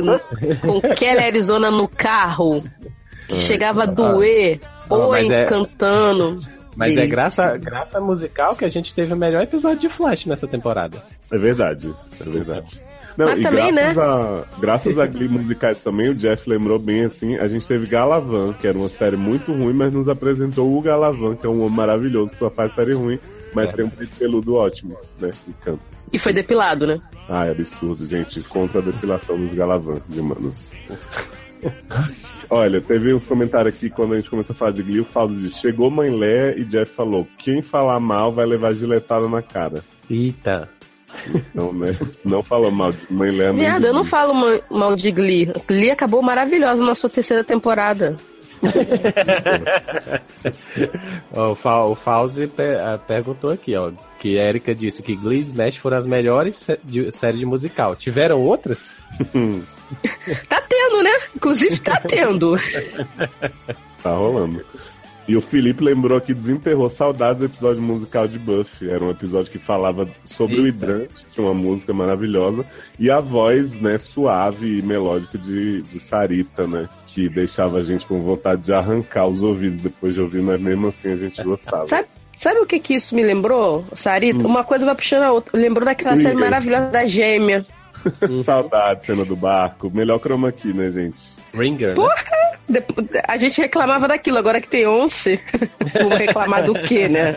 com 0.62 0.80
Kelly 0.94 1.22
Arizona 1.22 1.70
no 1.70 1.86
carro, 1.86 2.64
que 3.28 3.34
chegava 3.34 3.82
a 3.82 3.86
doer, 3.86 4.60
Ah, 4.64 4.94
ou 4.94 5.14
é- 5.14 5.44
cantando. 5.44 6.36
Mas 6.74 6.96
é 6.96 7.06
graça, 7.06 7.56
graça 7.58 8.00
musical 8.00 8.54
que 8.54 8.64
a 8.64 8.68
gente 8.68 8.94
teve 8.94 9.12
o 9.12 9.16
melhor 9.16 9.42
episódio 9.42 9.80
de 9.80 9.88
Flash 9.88 10.26
nessa 10.26 10.46
temporada. 10.46 11.02
É 11.30 11.36
verdade, 11.36 11.92
é 12.20 12.24
verdade. 12.24 12.80
Não, 13.18 13.26
Mas 13.26 13.40
e 13.40 13.42
também, 13.42 13.74
graças 13.74 13.96
né? 13.96 14.02
a 14.04 14.44
graças 14.60 14.98
a 14.98 15.04
Glee 15.06 15.28
musicais 15.28 15.82
também, 15.82 16.10
o 16.10 16.14
Jeff 16.14 16.48
lembrou 16.48 16.78
bem 16.78 17.04
assim, 17.04 17.36
a 17.36 17.48
gente 17.48 17.66
teve 17.66 17.88
Galavan, 17.88 18.52
que 18.52 18.64
era 18.64 18.78
uma 18.78 18.88
série 18.88 19.16
muito 19.16 19.50
ruim, 19.52 19.72
mas 19.72 19.92
nos 19.92 20.08
apresentou 20.08 20.72
o 20.78 20.80
Galavan, 20.80 21.34
que 21.34 21.44
é 21.44 21.48
um 21.48 21.62
homem 21.62 21.74
maravilhoso 21.76 22.30
que 22.30 22.38
só 22.38 22.48
faz 22.48 22.72
série 22.74 22.94
ruim, 22.94 23.18
mas 23.52 23.70
É. 23.70 23.72
tem 23.72 23.84
um 23.84 23.90
peito 23.90 24.16
peludo 24.16 24.54
ótimo, 24.54 24.96
né? 25.20 25.30
E 25.48 25.52
canta. 25.54 25.80
E 26.12 26.16
foi 26.18 26.32
depilado, 26.32 26.86
né? 26.86 26.96
Ah, 27.28 27.44
é 27.44 27.50
absurdo, 27.50 28.06
gente. 28.06 28.40
Contra 28.42 28.78
a 28.80 28.84
depilação 28.84 29.36
dos 29.36 29.52
Galavan, 29.52 30.00
de 30.08 30.22
manos. 30.22 30.70
Olha, 32.48 32.80
teve 32.80 33.12
uns 33.12 33.26
comentários 33.26 33.74
aqui 33.74 33.90
quando 33.90 34.14
a 34.14 34.16
gente 34.16 34.30
começou 34.30 34.54
a 34.54 34.56
falar 34.56 34.70
de 34.70 34.82
Glee, 34.82 35.00
o 35.00 35.04
Fausto 35.04 35.36
disse, 35.36 35.58
chegou 35.60 35.90
Mãe 35.90 36.08
Lé 36.08 36.56
e 36.56 36.64
Jeff 36.64 36.92
falou, 36.94 37.26
quem 37.36 37.60
falar 37.62 37.98
mal 37.98 38.32
vai 38.32 38.46
levar 38.46 38.72
giletada 38.74 39.28
na 39.28 39.42
cara. 39.42 39.82
Eita. 40.08 40.68
Então, 41.34 41.72
né, 41.72 41.96
não 42.24 42.42
falou 42.42 42.70
mal 42.70 42.92
de 42.92 42.98
Mãe 43.10 43.32
nem 43.32 43.54
Viado, 43.56 43.86
eu 43.86 43.92
não 43.94 44.04
falo 44.04 44.34
ma- 44.34 44.60
mal 44.70 44.94
de 44.96 45.10
Glee. 45.10 45.50
Glee 45.66 45.90
acabou 45.90 46.22
maravilhosa 46.22 46.84
na 46.84 46.94
sua 46.94 47.10
terceira 47.10 47.42
temporada. 47.44 48.16
O, 51.32 51.54
Fa 51.54 51.84
o 51.84 51.94
Fauzi 51.94 52.46
pe- 52.46 52.76
ah, 52.76 52.98
perguntou 52.98 53.50
aqui, 53.50 53.74
ó, 53.76 53.90
que 54.18 54.38
a 54.38 54.44
Erika 54.44 54.74
disse 54.74 55.02
que 55.02 55.14
Glee 55.14 55.38
e 55.38 55.42
Smash 55.42 55.76
foram 55.76 55.96
as 55.96 56.06
melhores 56.06 56.56
sé 56.56 56.78
de, 56.82 57.10
série 57.12 57.38
de 57.38 57.46
musical. 57.46 57.94
Tiveram 57.94 58.40
outras? 58.40 58.96
Tá 60.48 60.60
tendo, 60.68 61.02
né? 61.02 61.10
Inclusive 61.36 61.78
tá 61.80 62.00
tendo. 62.00 62.56
Tá 64.02 64.10
rolando. 64.10 64.64
E 65.28 65.36
o 65.36 65.42
Felipe 65.42 65.84
lembrou 65.84 66.18
que 66.22 66.32
desenterrou 66.32 66.88
saudades 66.88 67.40
do 67.40 67.44
episódio 67.44 67.82
musical 67.82 68.26
de 68.26 68.38
Buffy. 68.38 68.88
Era 68.88 69.04
um 69.04 69.10
episódio 69.10 69.52
que 69.52 69.58
falava 69.58 70.08
sobre 70.24 70.56
o 70.56 70.64
Eita. 70.64 70.68
hidrante, 70.68 71.14
tinha 71.34 71.46
uma 71.46 71.52
música 71.52 71.92
maravilhosa, 71.92 72.64
e 72.98 73.10
a 73.10 73.20
voz, 73.20 73.78
né, 73.78 73.98
suave 73.98 74.78
e 74.78 74.82
melódica 74.82 75.36
de, 75.36 75.82
de 75.82 76.00
Sarita, 76.00 76.66
né? 76.66 76.88
Que 77.06 77.28
deixava 77.28 77.76
a 77.76 77.84
gente 77.84 78.06
com 78.06 78.18
vontade 78.20 78.62
de 78.62 78.72
arrancar 78.72 79.26
os 79.26 79.42
ouvidos 79.42 79.82
depois 79.82 80.14
de 80.14 80.20
ouvir, 80.22 80.40
mas 80.40 80.58
mesmo 80.58 80.88
assim 80.88 81.12
a 81.12 81.16
gente 81.16 81.42
gostava. 81.42 81.86
Sabe, 81.86 82.08
sabe 82.34 82.60
o 82.60 82.66
que 82.66 82.80
que 82.80 82.94
isso 82.94 83.14
me 83.14 83.22
lembrou, 83.22 83.84
Sarita? 83.92 84.38
Hum. 84.38 84.46
Uma 84.46 84.64
coisa 84.64 84.86
vai 84.86 84.94
puxando 84.94 85.24
a 85.24 85.32
outra. 85.32 85.58
Lembrou 85.58 85.84
daquela 85.84 86.16
série 86.16 86.36
maravilhosa 86.36 86.86
da 86.86 87.06
gêmea. 87.06 87.66
Saudade, 88.46 89.04
cena 89.04 89.26
do 89.26 89.36
barco. 89.36 89.90
Melhor 89.92 90.18
chroma 90.20 90.48
aqui, 90.48 90.72
né, 90.72 90.90
gente? 90.90 91.37
Ringer, 91.58 91.88
né? 91.90 91.94
Porra! 91.94 92.24
Depo- 92.68 93.02
A 93.26 93.36
gente 93.38 93.60
reclamava 93.60 94.06
daquilo, 94.06 94.36
agora 94.38 94.60
que 94.60 94.68
tem 94.68 94.86
11, 94.86 95.40
vamos 95.94 96.18
reclamar 96.18 96.64
do 96.64 96.74
quê, 96.74 97.08
né? 97.08 97.36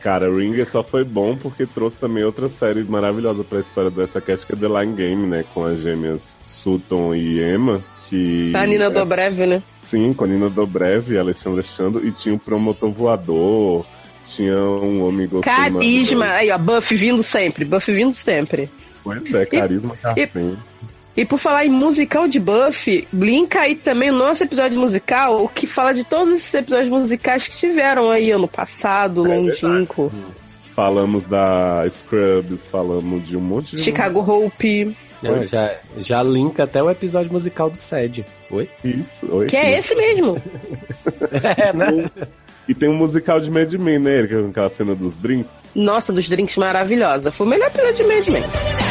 Cara, 0.00 0.30
Ringer 0.32 0.68
só 0.70 0.82
foi 0.84 1.02
bom 1.04 1.36
porque 1.36 1.66
trouxe 1.66 1.96
também 1.96 2.22
outra 2.22 2.48
série 2.48 2.84
maravilhosa 2.84 3.42
pra 3.42 3.60
história 3.60 3.90
dessa 3.90 4.20
cast, 4.20 4.46
que 4.46 4.52
é 4.52 4.56
The 4.56 4.68
Line 4.68 4.94
Game, 4.94 5.26
né? 5.26 5.44
Com 5.52 5.64
as 5.64 5.80
gêmeas 5.80 6.20
Sutton 6.46 7.14
e 7.14 7.40
Emma. 7.42 7.80
Que 8.08 8.52
A 8.54 8.64
Nina 8.66 8.84
é, 8.86 8.90
Dobrev, 8.90 9.44
né? 9.46 9.62
Sim, 9.86 10.12
com 10.14 10.24
a 10.24 10.26
Nina 10.26 10.48
Dobrev 10.48 11.10
e 11.12 11.16
a 11.18 11.20
Alexandra 11.20 11.62
Chando. 11.62 12.06
E 12.06 12.12
tinha 12.12 12.34
um 12.34 12.38
promotor 12.38 12.90
voador, 12.90 13.84
tinha 14.28 14.56
um 14.56 15.06
homem 15.06 15.26
gostoso. 15.26 15.56
Carisma. 15.56 16.26
Aí, 16.26 16.50
ó, 16.50 16.58
Buff 16.58 16.94
vindo 16.94 17.22
sempre, 17.22 17.64
Buff 17.64 17.90
vindo 17.90 18.12
sempre. 18.12 18.70
Pois 19.02 19.34
é, 19.34 19.46
carisma 19.46 19.94
E- 19.94 19.98
café. 20.26 20.30
E 20.77 20.77
por 21.24 21.38
falar 21.38 21.66
em 21.66 21.70
musical 21.70 22.28
de 22.28 22.38
Buffy, 22.38 23.08
linka 23.12 23.60
aí 23.60 23.74
também 23.74 24.10
o 24.10 24.14
nosso 24.14 24.44
episódio 24.44 24.78
musical, 24.78 25.42
o 25.42 25.48
que 25.48 25.66
fala 25.66 25.92
de 25.92 26.04
todos 26.04 26.32
esses 26.32 26.52
episódios 26.54 26.88
musicais 26.88 27.48
que 27.48 27.56
tiveram 27.56 28.10
aí 28.10 28.30
ano 28.30 28.46
passado, 28.46 29.26
É 29.30 29.36
longínquo. 29.36 30.12
Falamos 30.76 31.24
da 31.26 31.84
Scrubs, 31.90 32.60
falamos 32.70 33.26
de 33.26 33.36
um 33.36 33.40
monte 33.40 33.74
de. 33.74 33.82
Chicago 33.82 34.20
Hope, 34.20 34.94
Não, 35.20 35.44
já, 35.44 35.74
já 35.96 36.22
linka 36.22 36.62
até 36.62 36.80
o 36.80 36.88
episódio 36.88 37.32
musical 37.32 37.68
do 37.68 37.76
Sed. 37.76 38.24
Oi? 38.48 38.68
Isso, 38.84 39.04
oi, 39.28 39.46
que 39.46 39.56
é 39.56 39.76
esse 39.78 39.94
mesmo. 39.96 40.40
É, 41.32 41.72
né? 41.72 42.10
E 42.68 42.74
tem 42.74 42.88
um 42.88 42.94
musical 42.94 43.40
de 43.40 43.50
Mad 43.50 43.72
Men, 43.72 43.98
né, 43.98 44.18
Erika? 44.18 44.40
Com 44.42 44.50
aquela 44.50 44.70
cena 44.70 44.94
dos 44.94 45.14
drinks. 45.16 45.50
Nossa, 45.74 46.12
dos 46.12 46.28
drinks 46.28 46.56
maravilhosa. 46.56 47.30
Foi 47.30 47.46
o 47.46 47.50
melhor 47.50 47.68
episódio 47.68 47.96
de 47.96 48.02
Mad 48.04 48.28
Men. 48.28 48.87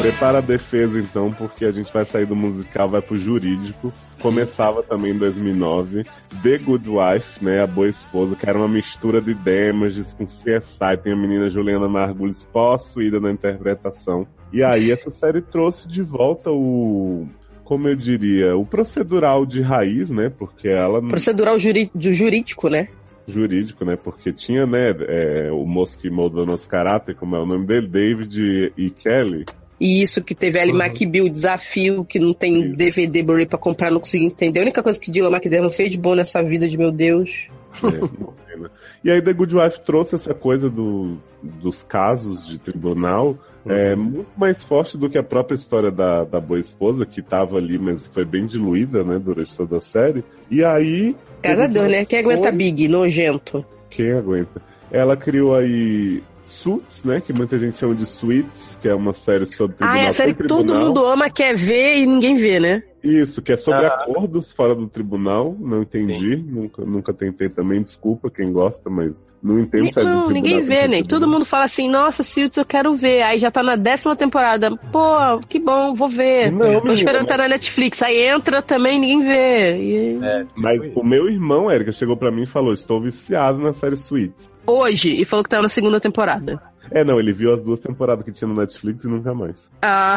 Prepara 0.00 0.38
a 0.38 0.40
defesa 0.40 0.98
então, 0.98 1.30
porque 1.30 1.64
a 1.64 1.70
gente 1.70 1.92
vai 1.92 2.06
sair 2.06 2.24
do 2.24 2.34
musical, 2.34 2.88
vai 2.88 3.02
pro 3.02 3.16
jurídico. 3.16 3.92
Começava 4.20 4.82
também 4.82 5.12
em 5.12 5.18
2009. 5.18 6.04
The 6.42 6.58
Good 6.58 6.88
Wife, 6.88 7.44
né? 7.44 7.62
A 7.62 7.66
Boa 7.66 7.86
Esposa, 7.88 8.34
que 8.34 8.48
era 8.48 8.56
uma 8.56 8.68
mistura 8.68 9.20
de 9.20 9.34
Damages 9.34 10.06
com 10.14 10.24
CSI. 10.26 10.96
Tem 11.02 11.12
a 11.12 11.16
menina 11.16 11.50
Juliana 11.50 11.86
Margulis 11.88 12.42
possuída 12.50 13.20
na 13.20 13.30
interpretação. 13.30 14.26
E 14.52 14.62
aí 14.62 14.90
essa 14.90 15.10
série 15.10 15.42
trouxe 15.42 15.86
de 15.86 16.02
volta 16.02 16.50
o. 16.50 17.26
Como 17.62 17.86
eu 17.86 17.94
diria, 17.94 18.56
o 18.56 18.64
procedural 18.66 19.44
de 19.46 19.60
raiz, 19.60 20.10
né? 20.10 20.30
Porque 20.30 20.68
ela. 20.68 21.00
Procedural 21.02 21.58
juri- 21.58 21.90
jurídico, 21.94 22.68
né? 22.68 22.88
jurídico, 23.28 23.84
né? 23.84 23.96
Porque 23.96 24.32
tinha, 24.32 24.66
né, 24.66 24.90
é, 25.06 25.50
o 25.52 25.64
moço 25.64 25.96
que 25.96 26.10
moldou 26.10 26.44
nosso 26.44 26.68
caráter, 26.68 27.14
como 27.14 27.36
é 27.36 27.38
o 27.38 27.46
nome 27.46 27.64
dele, 27.64 27.86
David 27.86 28.72
e 28.76 28.90
Kelly. 28.90 29.44
E 29.80 30.02
isso 30.02 30.22
que 30.22 30.34
teve 30.34 30.60
ali 30.60 30.72
Uhum. 30.72 30.78
MacBill, 30.78 31.28
desafio, 31.28 32.04
que 32.04 32.18
não 32.18 32.34
tem. 32.34 32.72
DVD 32.72 33.22
Blu-ray 33.22 33.46
pra 33.46 33.58
comprar, 33.58 33.90
não 33.90 33.98
consegui 33.98 34.26
entender. 34.26 34.60
A 34.60 34.62
única 34.62 34.82
coisa 34.82 35.00
que 35.00 35.10
Dylan 35.10 35.30
McDermott 35.30 35.74
fez 35.74 35.90
de 35.90 35.98
bom 35.98 36.14
nessa 36.14 36.42
vida 36.42 36.68
de 36.68 36.76
meu 36.76 36.92
Deus. 36.92 37.48
É, 37.82 38.68
e 39.02 39.10
aí 39.10 39.22
The 39.22 39.32
Good 39.32 39.56
Wife 39.56 39.80
trouxe 39.80 40.16
essa 40.16 40.34
coisa 40.34 40.68
do, 40.68 41.16
dos 41.42 41.82
casos 41.82 42.46
de 42.46 42.58
tribunal 42.58 43.38
é, 43.66 43.94
muito 43.94 44.30
mais 44.36 44.64
forte 44.64 44.96
do 44.96 45.08
que 45.10 45.18
a 45.18 45.22
própria 45.22 45.54
história 45.54 45.90
da, 45.90 46.24
da 46.24 46.40
boa 46.40 46.58
esposa, 46.58 47.04
que 47.04 47.20
tava 47.20 47.58
ali, 47.58 47.78
mas 47.78 48.06
foi 48.06 48.24
bem 48.24 48.46
diluída, 48.46 49.04
né, 49.04 49.18
durante 49.18 49.54
toda 49.56 49.76
a 49.76 49.80
série. 49.80 50.24
E 50.50 50.64
aí. 50.64 51.14
Deus, 51.42 51.88
né? 51.90 52.04
Quem 52.04 52.20
aguenta 52.20 52.50
Big, 52.50 52.88
nojento. 52.88 53.64
Quem 53.90 54.12
aguenta? 54.12 54.62
Ela 54.90 55.16
criou 55.16 55.54
aí 55.54 56.22
Suits, 56.50 57.04
né? 57.04 57.20
Que 57.20 57.32
muita 57.32 57.58
gente 57.58 57.78
chama 57.78 57.94
de 57.94 58.04
Suits, 58.06 58.78
que 58.80 58.88
é 58.88 58.94
uma 58.94 59.12
série 59.12 59.46
sobre 59.46 59.76
Ah, 59.76 59.86
tribunal. 59.86 60.04
é 60.04 60.06
a 60.08 60.12
série 60.12 60.34
que 60.34 60.44
todo 60.46 60.74
mundo 60.74 61.04
ama, 61.06 61.30
quer 61.30 61.54
ver 61.54 61.98
e 61.98 62.06
ninguém 62.06 62.34
vê, 62.36 62.58
né? 62.60 62.82
Isso, 63.02 63.40
que 63.40 63.52
é 63.52 63.56
sobre 63.56 63.86
Ah. 63.86 63.94
acordos 63.94 64.52
fora 64.52 64.74
do 64.74 64.86
tribunal. 64.86 65.56
Não 65.58 65.80
entendi, 65.80 66.36
nunca, 66.36 66.84
nunca 66.84 67.14
tentei 67.14 67.48
também. 67.48 67.82
Desculpa 67.82 68.30
quem 68.30 68.52
gosta, 68.52 68.90
mas 68.90 69.26
não 69.42 69.58
entendo 69.58 69.84
Ni- 69.84 69.92
série 69.94 70.06
de 70.06 70.12
Não, 70.12 70.28
ninguém 70.28 70.60
vê, 70.60 70.86
nem. 70.86 71.00
Todo 71.02 71.08
tribunal. 71.20 71.30
mundo 71.30 71.44
fala 71.46 71.64
assim, 71.64 71.88
nossa, 71.88 72.22
Suits, 72.22 72.58
eu 72.58 72.64
quero 72.66 72.92
ver. 72.92 73.22
Aí 73.22 73.38
já 73.38 73.50
tá 73.50 73.62
na 73.62 73.74
décima 73.74 74.14
temporada. 74.14 74.76
Pô, 74.92 75.38
que 75.48 75.58
bom, 75.58 75.94
vou 75.94 76.10
ver. 76.10 76.52
Não, 76.52 76.58
Tô 76.58 76.66
menina, 76.66 76.92
esperando 76.92 77.20
mas- 77.22 77.28
tá 77.28 77.38
na 77.38 77.48
Netflix. 77.48 78.02
Aí 78.02 78.18
entra 78.28 78.60
também, 78.60 78.98
ninguém 79.00 79.20
vê. 79.20 79.78
E- 79.78 80.18
É, 80.22 80.40
tipo 80.44 80.60
Mas 80.60 80.80
o 80.94 81.02
meu 81.02 81.26
irmão, 81.30 81.70
Érica, 81.70 81.92
chegou 81.92 82.18
pra 82.18 82.30
mim 82.30 82.42
e 82.42 82.46
falou: 82.46 82.74
Estou 82.74 83.00
viciado 83.00 83.58
na 83.60 83.72
série 83.72 83.96
Suits. 83.96 84.50
Hoje, 84.70 85.20
e 85.20 85.24
falou 85.24 85.42
que 85.42 85.50
tá 85.50 85.60
na 85.60 85.68
segunda 85.68 86.00
temporada. 86.00 86.60
É, 86.90 87.04
não, 87.04 87.18
ele 87.18 87.32
viu 87.32 87.52
as 87.52 87.60
duas 87.60 87.78
temporadas 87.80 88.24
que 88.24 88.32
tinha 88.32 88.48
no 88.48 88.54
Netflix 88.54 89.04
e 89.04 89.08
nunca 89.08 89.34
mais. 89.34 89.56
Ah, 89.82 90.16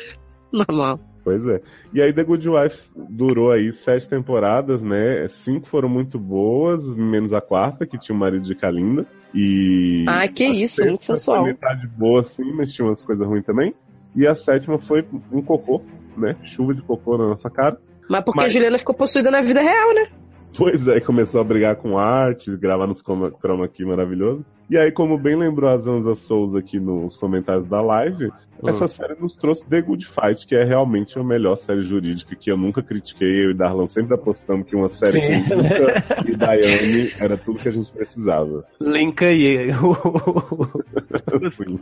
normal. 0.52 1.00
Pois 1.24 1.46
é. 1.48 1.60
E 1.92 2.02
aí 2.02 2.12
The 2.12 2.22
Good 2.22 2.48
Wife 2.48 2.90
durou 3.08 3.50
aí 3.50 3.72
sete 3.72 4.06
temporadas, 4.06 4.82
né? 4.82 5.26
Cinco 5.28 5.66
foram 5.68 5.88
muito 5.88 6.18
boas, 6.18 6.86
menos 6.94 7.32
a 7.32 7.40
quarta, 7.40 7.86
que 7.86 7.98
tinha 7.98 8.14
o 8.14 8.18
marido 8.18 8.44
de 8.44 8.54
Kalinda. 8.54 9.06
E. 9.34 10.04
Ah, 10.06 10.28
que 10.28 10.44
isso, 10.44 10.76
sexta 10.76 10.90
muito 10.90 11.04
sensual. 11.04 11.44
Metade 11.44 11.86
boa, 11.86 12.20
assim, 12.20 12.52
mas 12.52 12.72
tinha 12.74 12.86
umas 12.86 13.00
coisas 13.02 13.26
ruins 13.26 13.44
também. 13.44 13.74
E 14.14 14.26
a 14.26 14.34
sétima 14.34 14.78
foi 14.78 15.04
um 15.32 15.40
cocô, 15.40 15.80
né? 16.16 16.36
Chuva 16.44 16.74
de 16.74 16.82
cocô 16.82 17.16
na 17.16 17.28
nossa 17.28 17.48
cara. 17.48 17.78
Mas 18.08 18.22
porque 18.22 18.40
Mas- 18.40 18.50
a 18.50 18.52
Juliana 18.52 18.78
ficou 18.78 18.94
possuída 18.94 19.30
na 19.30 19.40
vida 19.40 19.62
real, 19.62 19.94
né? 19.94 20.08
Pois 20.56 20.86
é, 20.88 21.00
começou 21.00 21.40
a 21.40 21.44
brigar 21.44 21.76
com 21.76 21.98
arte, 21.98 22.56
gravar 22.56 22.86
nos 22.86 23.02
chroma 23.02 23.64
aqui 23.64 23.84
maravilhoso. 23.84 24.44
E 24.70 24.78
aí, 24.78 24.90
como 24.90 25.18
bem 25.18 25.36
lembrou 25.36 25.68
a 25.68 25.76
Zanza 25.76 26.14
Souza 26.14 26.58
aqui 26.58 26.80
nos 26.80 27.16
comentários 27.16 27.68
da 27.68 27.80
live, 27.82 28.30
Hum. 28.62 28.68
essa 28.68 28.88
série 28.88 29.14
nos 29.20 29.34
trouxe 29.36 29.64
The 29.66 29.82
Good 29.82 30.06
Fight, 30.06 30.46
que 30.46 30.54
é 30.54 30.64
realmente 30.64 31.18
a 31.18 31.22
melhor 31.22 31.56
série 31.56 31.82
jurídica 31.82 32.34
que 32.34 32.50
eu 32.50 32.56
nunca 32.56 32.82
critiquei. 32.82 33.44
Eu 33.44 33.50
e 33.50 33.54
Darlan 33.54 33.88
sempre 33.88 34.14
apostamos 34.14 34.66
que 34.66 34.74
uma 34.74 34.88
série 34.88 35.20
Sim. 35.20 35.44
com 35.44 35.54
Luca 35.56 36.04
e 36.26 36.36
Daiane 36.36 37.12
era 37.20 37.36
tudo 37.36 37.58
que 37.58 37.68
a 37.68 37.72
gente 37.72 37.92
precisava. 37.92 38.64
Linka 38.80 39.26
aí. 39.26 39.68
Assim. 41.44 41.78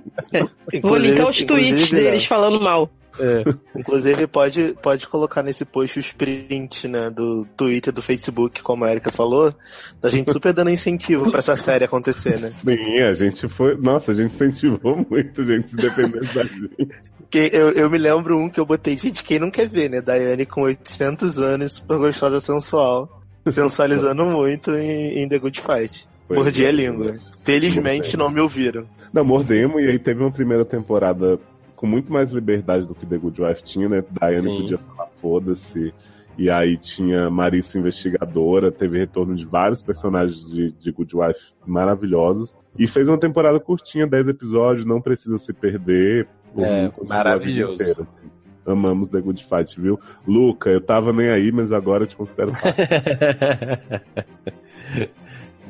Vou 0.82 0.96
linkar 0.96 1.28
os 1.28 1.44
tweets 1.44 1.90
deles 1.92 2.24
falando 2.24 2.60
mal. 2.60 2.90
É. 3.18 3.44
Inclusive, 3.78 4.26
pode, 4.26 4.76
pode 4.82 5.08
colocar 5.08 5.42
nesse 5.42 5.64
post 5.64 5.98
os 5.98 6.12
prints, 6.12 6.84
né, 6.84 7.10
do 7.10 7.46
Twitter, 7.56 7.92
do 7.92 8.02
Facebook, 8.02 8.62
como 8.62 8.84
a 8.84 8.90
Erika 8.90 9.10
falou, 9.10 9.54
da 10.00 10.08
gente 10.08 10.30
super 10.32 10.52
dando 10.52 10.70
incentivo 10.70 11.30
pra 11.30 11.38
essa 11.38 11.56
série 11.56 11.84
acontecer, 11.84 12.38
né? 12.40 12.52
Sim, 12.64 13.00
a 13.00 13.12
gente 13.12 13.48
foi. 13.48 13.76
Nossa, 13.76 14.12
a 14.12 14.14
gente 14.14 14.34
incentivou 14.34 15.04
muito, 15.08 15.44
gente, 15.44 15.70
se 15.70 15.76
dependesse 15.76 16.34
da 16.34 16.44
gente. 16.44 16.88
Porque 17.32 17.50
eu, 17.50 17.70
eu 17.70 17.88
me 17.88 17.96
lembro 17.96 18.38
um 18.38 18.50
que 18.50 18.60
eu 18.60 18.66
botei, 18.66 18.94
gente, 18.94 19.24
quem 19.24 19.38
não 19.38 19.50
quer 19.50 19.66
ver, 19.66 19.88
né? 19.88 20.02
Daiane 20.02 20.44
com 20.44 20.62
800 20.62 21.38
anos, 21.38 21.76
super 21.76 21.96
gostosa, 21.96 22.42
sensual, 22.42 23.22
sensualizando 23.50 24.26
muito 24.26 24.70
em, 24.72 25.22
em 25.22 25.28
The 25.28 25.38
Good 25.38 25.62
Fight. 25.62 26.06
Pois 26.28 26.38
Mordi 26.40 26.66
é. 26.66 26.68
a 26.68 26.72
língua. 26.72 27.16
Felizmente 27.42 28.18
não 28.18 28.30
me 28.30 28.40
ouviram. 28.40 28.86
Não, 29.12 29.24
mordemos, 29.24 29.82
e 29.82 29.86
aí 29.86 29.98
teve 29.98 30.20
uma 30.20 30.30
primeira 30.30 30.64
temporada 30.64 31.38
com 31.82 31.86
muito 31.88 32.12
mais 32.12 32.30
liberdade 32.30 32.86
do 32.86 32.94
que 32.94 33.04
The 33.04 33.18
Good 33.18 33.42
Wife 33.42 33.64
tinha, 33.64 33.88
né? 33.88 34.04
Diane 34.08 34.48
Sim. 34.48 34.56
podia 34.60 34.78
falar 34.78 35.08
foda-se. 35.20 35.92
E 36.38 36.48
aí 36.48 36.76
tinha 36.76 37.28
Marissa 37.28 37.76
Investigadora, 37.76 38.70
teve 38.70 38.98
retorno 38.98 39.34
de 39.34 39.44
vários 39.44 39.82
personagens 39.82 40.48
de, 40.48 40.70
de 40.70 40.92
Good 40.92 41.16
Wife 41.16 41.40
maravilhosos. 41.66 42.56
E 42.78 42.86
fez 42.86 43.08
uma 43.08 43.18
temporada 43.18 43.58
curtinha, 43.58 44.06
10 44.06 44.28
episódios, 44.28 44.86
não 44.86 45.00
precisa 45.00 45.36
se 45.38 45.52
perder. 45.52 46.28
É, 46.56 46.88
maravilhoso. 47.04 47.74
inteira, 47.82 48.02
assim. 48.02 48.30
Amamos 48.64 49.08
The 49.08 49.20
Good 49.20 49.44
Fight, 49.44 49.80
viu? 49.80 49.98
Luca, 50.24 50.70
eu 50.70 50.80
tava 50.80 51.12
nem 51.12 51.30
aí, 51.30 51.50
mas 51.50 51.72
agora 51.72 52.04
eu 52.04 52.06
te 52.06 52.14
considero. 52.14 52.52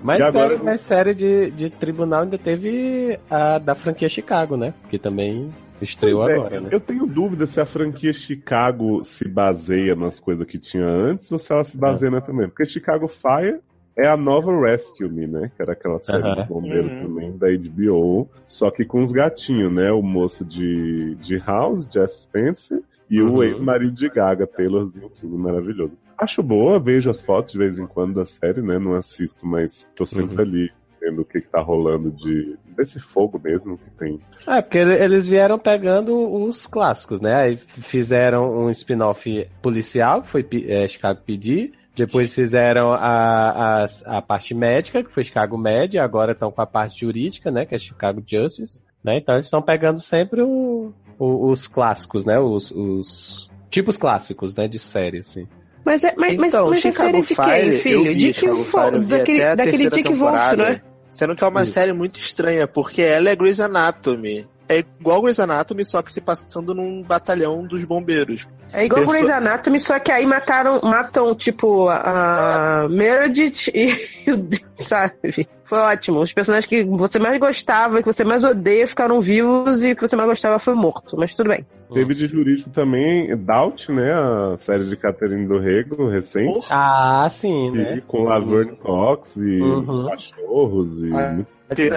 Mas 0.03 0.21
agora- 0.21 0.51
série, 0.57 0.65
mas 0.65 0.81
série 0.81 1.15
de, 1.15 1.51
de 1.53 1.71
tribunal 1.71 2.23
ainda 2.25 2.37
teve 2.37 3.21
a 3.31 3.59
da 3.59 3.73
franquia 3.73 4.09
Chicago, 4.09 4.57
né? 4.57 4.75
Que 4.91 4.99
também 4.99 5.49
estreou 5.85 6.28
é, 6.28 6.35
agora, 6.35 6.61
né? 6.61 6.68
Eu 6.72 6.80
tenho 6.80 7.07
dúvida 7.07 7.47
se 7.47 7.61
a 7.61 7.66
franquia 7.66 8.12
Chicago 8.12 9.05
se 9.05 9.28
baseia 9.28 9.95
nas 9.95 10.18
coisas 10.20 10.47
que 10.47 10.59
tinha 10.59 10.87
antes 10.87 11.30
ou 11.33 11.39
se 11.39 11.53
ela 11.53 11.64
se 11.64 11.76
baseia 11.76 12.20
também. 12.20 12.49
Porque 12.49 12.64
Chicago 12.64 13.09
Fire 13.09 13.61
é 13.97 14.07
a 14.09 14.16
nova 14.16 14.53
Rescue 14.61 15.09
Me, 15.09 15.26
né? 15.26 15.51
Que 15.55 15.62
era 15.62 15.72
aquela 15.72 15.99
série 15.99 16.20
Aham. 16.22 16.43
de 16.43 16.49
bombeiro 16.49 16.89
Uhum. 16.89 17.01
também 17.09 17.37
da 17.39 17.49
HBO. 17.49 18.28
Só 18.47 18.70
que 18.70 18.85
com 18.85 19.03
os 19.05 19.12
gatinhos, 19.12 19.72
né? 19.72 19.91
O 19.93 20.03
moço 20.03 20.45
de, 20.45 21.14
de 21.16 21.37
House, 21.39 21.87
Jess 21.93 22.22
Spencer, 22.22 22.80
e 23.11 23.20
o 23.20 23.37
Uhum. 23.37 23.43
ex-marido 23.43 23.93
de 23.95 24.09
Gaga, 24.09 24.47
Taylorzinho, 24.47 25.11
filme 25.20 25.37
maravilhoso. 25.37 25.99
Acho 26.18 26.43
boa, 26.43 26.78
vejo 26.78 27.11
as 27.11 27.20
fotos 27.20 27.53
de 27.53 27.59
vez 27.59 27.78
em 27.78 27.87
quando 27.87 28.14
da 28.14 28.24
série, 28.24 28.62
né? 28.62 28.78
Não 28.78 28.95
assisto, 28.95 29.47
mas 29.47 29.87
tô 29.95 30.07
sempre 30.07 30.37
Uhum. 30.37 30.41
ali 30.41 30.70
vendo 31.03 31.22
o 31.22 31.24
que, 31.24 31.40
que 31.40 31.48
tá 31.48 31.61
rolando 31.61 32.11
de 32.12 32.57
desse 32.76 32.98
fogo 33.00 33.40
mesmo 33.42 33.76
que 33.76 33.90
tem. 33.98 34.20
É, 34.46 34.62
porque 34.62 34.78
ele- 34.78 35.03
eles 35.03 35.26
vieram 35.26 35.59
pegando 35.59 36.16
os 36.44 36.66
clássicos, 36.66 37.20
né? 37.20 37.34
Aí 37.34 37.57
fizeram 37.59 38.50
um 38.64 38.70
spin-off 38.70 39.48
policial, 39.61 40.22
que 40.22 40.28
foi 40.28 40.46
é, 40.68 40.86
Chicago 40.88 41.20
PD. 41.26 41.72
Depois 41.94 42.32
fizeram 42.34 42.92
a, 42.94 43.82
a, 43.82 43.86
a 44.18 44.22
parte 44.22 44.55
médica, 44.55 45.03
que 45.05 45.12
foi 45.12 45.24
Chicago 45.24 45.59
Med. 45.59 45.98
Agora 45.98 46.32
estão 46.32 46.50
com 46.50 46.62
a 46.62 46.66
parte 46.66 47.00
jurídica, 47.00 47.50
né? 47.50 47.66
Que 47.66 47.74
é 47.74 47.78
Chicago 47.78 48.22
Justice. 48.26 48.80
Né? 49.05 49.18
Então 49.18 49.34
eles 49.34 49.46
estão 49.46 49.61
pegando 49.61 49.98
sempre 50.00 50.40
o- 50.40 50.92
o- 51.18 51.50
os 51.50 51.66
clássicos, 51.66 52.24
né? 52.24 52.38
Os, 52.38 52.70
os 52.70 53.50
tipos 53.68 53.98
clássicos, 53.98 54.55
né? 54.55 54.66
De 54.68 54.78
série, 54.78 55.18
assim. 55.18 55.46
Mas 55.84 56.05
é, 56.05 56.14
mas, 56.16 56.36
mas, 56.36 56.55
Então, 56.55 56.70
mas 56.70 56.78
é 56.78 56.92
Chicago 56.92 57.11
série 57.11 57.20
de 57.20 57.26
Fire, 57.34 57.44
quem, 57.44 57.66
eu 57.68 57.80
filho? 57.80 57.96
eu 57.96 58.14
vi 58.14 59.07
daquele, 59.09 59.38
até 59.42 59.50
a 59.50 59.55
daquele 59.57 59.90
Dick 59.90 60.09
Wolf, 60.14 60.32
temporada. 60.32 60.82
Sendo 61.13 61.37
que 61.37 61.45
é 61.45 61.47
uma 61.47 61.63
Isso. 61.63 61.73
série 61.75 61.93
muito 61.93 62.19
estranha, 62.19 62.67
porque 62.67 63.03
ela 63.03 63.29
é 63.29 63.37
Grey's 63.37 63.61
Anatomy. 63.61 64.49
É 64.69 64.79
igual 65.01 65.21
Grey's 65.23 65.39
Anatomy, 65.41 65.85
só 65.85 66.01
que 66.03 66.13
se 66.13 66.21
passando 66.21 66.75
num 66.75 67.03
batalhão 67.03 67.67
dos 67.67 67.85
bombeiros. 67.85 68.49
É 68.73 68.87
igual 68.87 69.01
Pessoa- 69.01 69.17
Grey's 69.19 69.31
Anatomy, 69.31 69.79
só 69.79 69.99
que 69.99 70.11
aí 70.11 70.25
mataram, 70.25 70.81
matam, 70.83 71.35
tipo, 71.35 71.89
a 71.91 72.87
Meredith 72.89 73.71
e 73.75 73.93
o... 74.31 74.83
Sabe? 74.85 75.47
Foi 75.65 75.79
ótimo. 75.79 76.21
Os 76.21 76.33
personagens 76.33 76.67
que 76.67 76.83
você 76.85 77.19
mais 77.19 77.39
gostava, 77.39 78.01
que 78.03 78.07
você 78.13 78.25
mais 78.25 78.45
odeia, 78.45 78.87
ficaram 78.87 79.21
vivos 79.21 79.85
e 79.85 79.93
o 79.93 79.97
que 79.97 80.01
você 80.07 80.17
mais 80.17 80.29
gostava 80.29 80.59
foi 80.59 80.75
morto. 80.75 81.17
Mas 81.19 81.35
tudo 81.35 81.51
bem. 81.51 81.67
Teve 81.93 82.15
de 82.15 82.27
jurídico 82.27 82.71
também 82.71 83.37
Doubt, 83.37 83.93
né? 83.93 84.13
A 84.13 84.57
série 84.59 84.89
de 84.89 84.97
Catherine 84.97 85.47
do 85.47 85.59
Rego, 85.59 86.09
recente. 86.09 86.67
Ah, 86.71 87.27
sim, 87.31 87.69
E 87.69 87.71
né? 87.73 88.03
com 88.07 88.25
Laverne 88.25 88.75
Cox 88.77 89.37
e 89.37 89.61
Uhum. 89.61 90.09
cachorros 90.09 91.01
e 91.03 91.11
Ah. 91.15 91.33
muito 91.33 91.49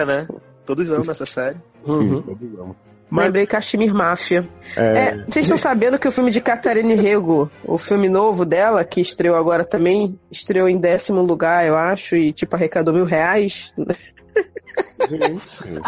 né? 0.06 0.26
Todos 0.66 0.90
amam 0.90 1.10
essa 1.10 1.26
série. 1.26 1.56
Uhum. 1.86 1.96
sim, 1.96 2.22
todos 2.22 2.54
amam. 2.58 2.76
Mas 3.08 3.26
Lembrei 3.26 3.46
Kashmir 3.46 3.94
Máfia. 3.94 4.48
é, 4.76 4.82
É, 4.82 5.14
vocês 5.28 5.44
estão 5.44 5.56
sabendo 5.56 5.96
que 5.96 6.08
o 6.08 6.12
filme 6.12 6.30
de 6.32 6.40
Catarine 6.40 6.94
Rego, 6.94 7.48
o 7.64 7.78
filme 7.78 8.08
novo 8.08 8.44
dela, 8.44 8.84
que 8.84 9.00
estreou 9.00 9.36
agora 9.36 9.64
também, 9.64 10.18
estreou 10.28 10.68
em 10.68 10.76
décimo 10.76 11.22
lugar, 11.22 11.64
eu 11.64 11.76
acho, 11.76 12.16
e 12.16 12.32
tipo 12.32 12.56
arrecadou 12.56 12.92
mil 12.92 13.04
reais. 13.04 13.72
gente, 15.08 15.80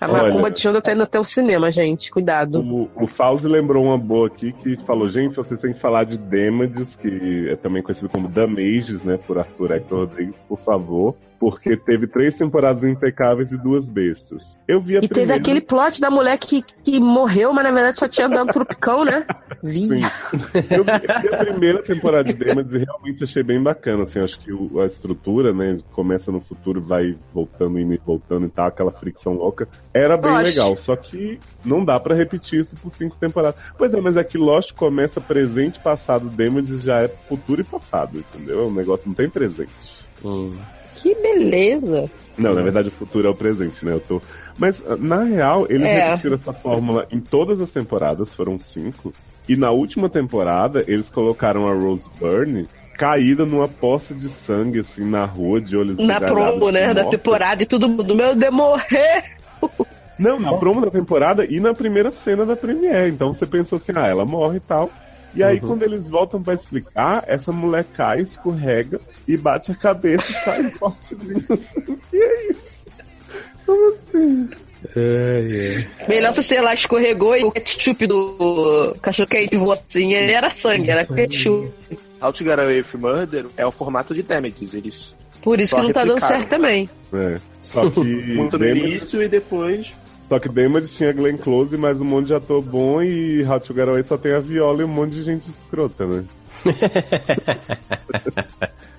A 0.00 0.08
Olha. 0.10 0.24
macumba 0.24 0.50
de 0.50 0.58
Xanda 0.60 0.80
tá 0.82 0.92
indo 0.92 1.04
até 1.04 1.18
o 1.20 1.24
cinema, 1.24 1.70
gente. 1.70 2.10
Cuidado. 2.10 2.60
o, 2.60 2.90
o 2.96 3.06
Fauzi 3.06 3.46
lembrou 3.46 3.84
uma 3.84 3.96
boa 3.96 4.26
aqui 4.26 4.52
que 4.52 4.76
falou, 4.84 5.08
gente, 5.08 5.36
vocês 5.36 5.60
têm 5.60 5.72
que 5.72 5.80
falar 5.80 6.02
de 6.04 6.18
Damages, 6.18 6.96
que 6.96 7.48
é 7.48 7.54
também 7.54 7.82
conhecido 7.82 8.08
como 8.08 8.26
Damages, 8.28 9.00
né, 9.04 9.16
por 9.16 9.38
Arthur 9.38 9.70
Hector 9.72 9.98
Rodrigues, 10.00 10.34
por 10.48 10.58
favor, 10.60 11.14
porque 11.42 11.76
teve 11.76 12.06
três 12.06 12.36
temporadas 12.36 12.84
impecáveis 12.84 13.50
e 13.50 13.58
duas 13.58 13.88
bestas. 13.88 14.56
Eu 14.68 14.80
vi 14.80 14.94
a 14.94 14.98
E 14.98 15.00
teve 15.08 15.14
primeira... 15.14 15.34
aquele 15.34 15.60
plot 15.60 16.00
da 16.00 16.08
mulher 16.08 16.38
que, 16.38 16.62
que 16.84 17.00
morreu, 17.00 17.52
mas 17.52 17.64
na 17.64 17.72
verdade 17.72 17.98
só 17.98 18.06
tinha 18.06 18.28
dado 18.28 18.48
um 18.48 18.52
tropicão, 18.52 19.04
né? 19.04 19.26
Vi. 19.60 19.88
Sim. 19.88 20.02
Eu 20.70 20.84
vi 20.84 21.28
a 21.34 21.36
primeira 21.38 21.82
temporada 21.82 22.32
de 22.32 22.38
Demons 22.38 22.72
e 22.72 22.78
realmente 22.84 23.24
achei 23.24 23.42
bem 23.42 23.60
bacana, 23.60 24.04
assim, 24.04 24.20
acho 24.20 24.38
que 24.38 24.52
o- 24.52 24.80
a 24.80 24.86
estrutura, 24.86 25.52
né, 25.52 25.78
começa 25.90 26.30
no 26.30 26.40
futuro, 26.40 26.80
vai 26.80 27.18
voltando 27.34 27.76
e 27.80 27.96
voltando 28.06 28.46
e 28.46 28.48
tal, 28.48 28.68
aquela 28.68 28.92
fricção 28.92 29.32
louca, 29.32 29.66
era 29.92 30.16
bem 30.16 30.30
Lost. 30.30 30.44
legal, 30.44 30.76
só 30.76 30.94
que 30.94 31.40
não 31.64 31.84
dá 31.84 31.98
pra 31.98 32.14
repetir 32.14 32.60
isso 32.60 32.70
por 32.80 32.94
cinco 32.94 33.16
temporadas. 33.16 33.60
Pois 33.76 33.92
é, 33.92 34.00
mas 34.00 34.16
é 34.16 34.22
que 34.22 34.38
Lost 34.38 34.72
começa 34.74 35.20
presente, 35.20 35.80
passado, 35.80 36.28
Demons 36.28 36.68
já 36.84 37.00
é 37.00 37.08
futuro 37.08 37.62
e 37.62 37.64
passado, 37.64 38.16
entendeu? 38.18 38.68
O 38.68 38.72
negócio 38.72 39.08
não 39.08 39.14
tem 39.14 39.28
presente. 39.28 39.72
Hum. 40.24 40.54
Que 41.02 41.14
beleza. 41.16 42.08
Não, 42.38 42.54
na 42.54 42.62
verdade 42.62 42.88
o 42.88 42.92
futuro 42.92 43.26
é 43.26 43.30
o 43.30 43.34
presente, 43.34 43.84
né? 43.84 43.92
Eu 43.92 44.00
tô... 44.00 44.22
Mas, 44.56 44.80
ah, 44.86 44.96
na 44.96 45.22
real, 45.24 45.66
eles 45.68 45.86
É. 45.86 46.10
repetiram 46.10 46.36
essa 46.36 46.52
fórmula 46.52 47.06
em 47.10 47.18
todas 47.20 47.60
as 47.60 47.70
temporadas, 47.70 48.32
foram 48.32 48.58
cinco. 48.60 49.12
E 49.48 49.56
na 49.56 49.70
última 49.70 50.08
temporada, 50.08 50.84
eles 50.86 51.10
colocaram 51.10 51.66
a 51.68 51.74
Rose 51.74 52.08
Byrne 52.20 52.68
caída 52.96 53.44
numa 53.44 53.66
poça 53.66 54.14
de 54.14 54.28
sangue, 54.28 54.80
assim, 54.80 55.04
na 55.04 55.24
rua, 55.24 55.60
de 55.60 55.76
olhos 55.76 55.98
Na 55.98 56.20
promo, 56.20 56.70
né? 56.70 56.94
Da 56.94 57.02
morta. 57.02 57.18
temporada 57.18 57.62
e 57.62 57.66
todo 57.66 57.88
mundo, 57.88 58.14
meu 58.14 58.36
Deus, 58.36 58.54
morrer. 58.54 59.24
Não, 60.18 60.38
na 60.38 60.52
promo 60.56 60.80
da 60.82 60.90
temporada 60.90 61.44
e 61.44 61.58
na 61.58 61.74
primeira 61.74 62.10
cena 62.10 62.46
da 62.46 62.54
Premiere. 62.54 63.10
Então 63.10 63.32
você 63.34 63.44
pensou 63.46 63.78
assim, 63.78 63.92
ah, 63.96 64.06
ela 64.06 64.24
morre 64.24 64.58
e 64.58 64.60
tal. 64.60 64.88
E 65.34 65.42
aí, 65.42 65.60
quando 65.60 65.82
eles 65.82 66.08
voltam 66.08 66.42
pra 66.42 66.54
explicar, 66.54 67.24
essa 67.26 67.50
mulher 67.52 67.84
cai, 67.96 68.20
escorrega 68.20 69.00
e 69.26 69.36
bate 69.36 69.72
a 69.72 69.74
cabeça 69.74 70.30
e 70.30 70.44
sai 70.44 70.62
fortezinho. 70.72 71.44
E 72.12 72.22
é 72.22 72.50
isso. 72.50 72.72
Como 73.64 73.94
assim? 73.94 74.48
Melhor 76.08 76.34
se, 76.34 76.42
sei 76.42 76.60
lá, 76.60 76.74
escorregou 76.74 77.36
e 77.36 77.44
o 77.44 77.52
ketchup 77.52 78.06
do 78.06 78.94
cachorro 79.00 79.28
quente 79.28 79.56
voou 79.56 79.72
assim, 79.72 80.12
ele 80.12 80.32
era 80.32 80.50
sangue, 80.50 80.90
era 80.90 81.06
ketchup. 81.06 81.72
How 82.20 82.32
to 82.32 82.44
Get 82.44 82.58
Away 82.58 82.78
with 82.82 83.00
Murder 83.00 83.46
é 83.56 83.66
o 83.66 83.72
formato 83.72 84.14
de 84.14 84.22
Damages. 84.22 84.74
Eles 84.74 85.14
Por 85.42 85.60
isso 85.60 85.74
que 85.74 85.82
não 85.82 85.92
tá 85.92 86.04
dando 86.04 86.20
certo 86.20 86.48
também. 86.48 86.88
É. 87.12 87.36
Só 87.60 87.88
que. 87.90 88.00
muito 88.00 88.58
no 88.58 88.68
início 88.68 89.22
e 89.22 89.28
depois. 89.28 89.98
Só 90.32 90.38
que 90.38 90.48
Damage 90.48 90.88
tinha 90.88 91.12
Glenn 91.12 91.36
Close, 91.36 91.76
mais 91.76 92.00
um 92.00 92.06
monte 92.06 92.28
de 92.28 92.34
ator 92.34 92.62
bom 92.62 93.02
e 93.02 93.44
How 93.44 93.60
to 93.60 93.74
Get 93.74 94.06
só 94.06 94.16
tem 94.16 94.32
a 94.32 94.40
viola 94.40 94.80
e 94.80 94.84
um 94.84 94.88
monte 94.88 95.12
de 95.12 95.22
gente 95.24 95.46
escrota, 95.50 96.06
né? 96.06 96.24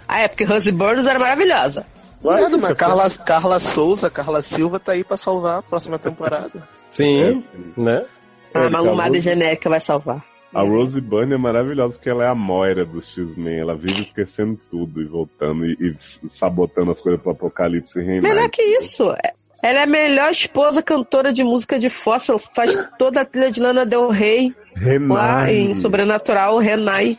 Ah, 0.07 0.19
é 0.19 0.27
porque 0.27 0.43
Rosie 0.43 0.71
Burns 0.71 1.07
era 1.07 1.17
maravilhosa. 1.17 1.87
Nada, 2.23 2.55
mas 2.55 2.77
Carla, 2.77 3.09
Carla 3.09 3.59
Souza, 3.59 4.11
Carla 4.11 4.43
Silva 4.43 4.79
tá 4.79 4.91
aí 4.91 5.03
pra 5.03 5.17
salvar 5.17 5.57
a 5.57 5.61
próxima 5.63 5.97
temporada. 5.97 6.67
Sim, 6.91 7.43
né? 7.75 8.05
A 8.53 8.59
É, 8.65 8.69
malumada 8.69 9.09
Rose- 9.09 9.21
genérica 9.21 9.67
vai 9.71 9.79
salvar. 9.81 10.23
A 10.53 10.61
Rose 10.61 11.01
Byrne 11.01 11.33
é 11.33 11.37
maravilhosa 11.37 11.93
porque 11.95 12.09
ela 12.11 12.25
é 12.25 12.27
a 12.27 12.35
Moira 12.35 12.85
do 12.85 13.01
X-Men. 13.01 13.59
Ela 13.59 13.73
vive 13.75 14.03
esquecendo 14.03 14.59
tudo 14.69 15.01
e 15.01 15.05
voltando 15.05 15.65
e, 15.65 15.73
e 15.81 16.29
sabotando 16.29 16.91
as 16.91 17.01
coisas 17.01 17.19
pro 17.19 17.31
Apocalipse 17.31 17.99
reinar. 17.99 18.21
Melhor 18.21 18.49
que 18.51 18.61
isso. 18.61 19.15
Ela 19.63 19.79
é 19.79 19.83
a 19.83 19.87
melhor 19.87 20.29
esposa 20.29 20.83
cantora 20.83 21.31
de 21.31 21.41
música 21.41 21.79
de 21.79 21.87
fóssil, 21.87 22.37
faz 22.37 22.77
toda 22.99 23.21
a 23.21 23.25
trilha 23.25 23.49
de 23.49 23.61
Lana 23.61 23.85
Del 23.85 24.09
Rey 24.09 24.53
lá 25.09 25.45
Renai. 25.45 25.55
em 25.55 25.73
Sobrenatural, 25.73 26.57
Renai. 26.57 27.15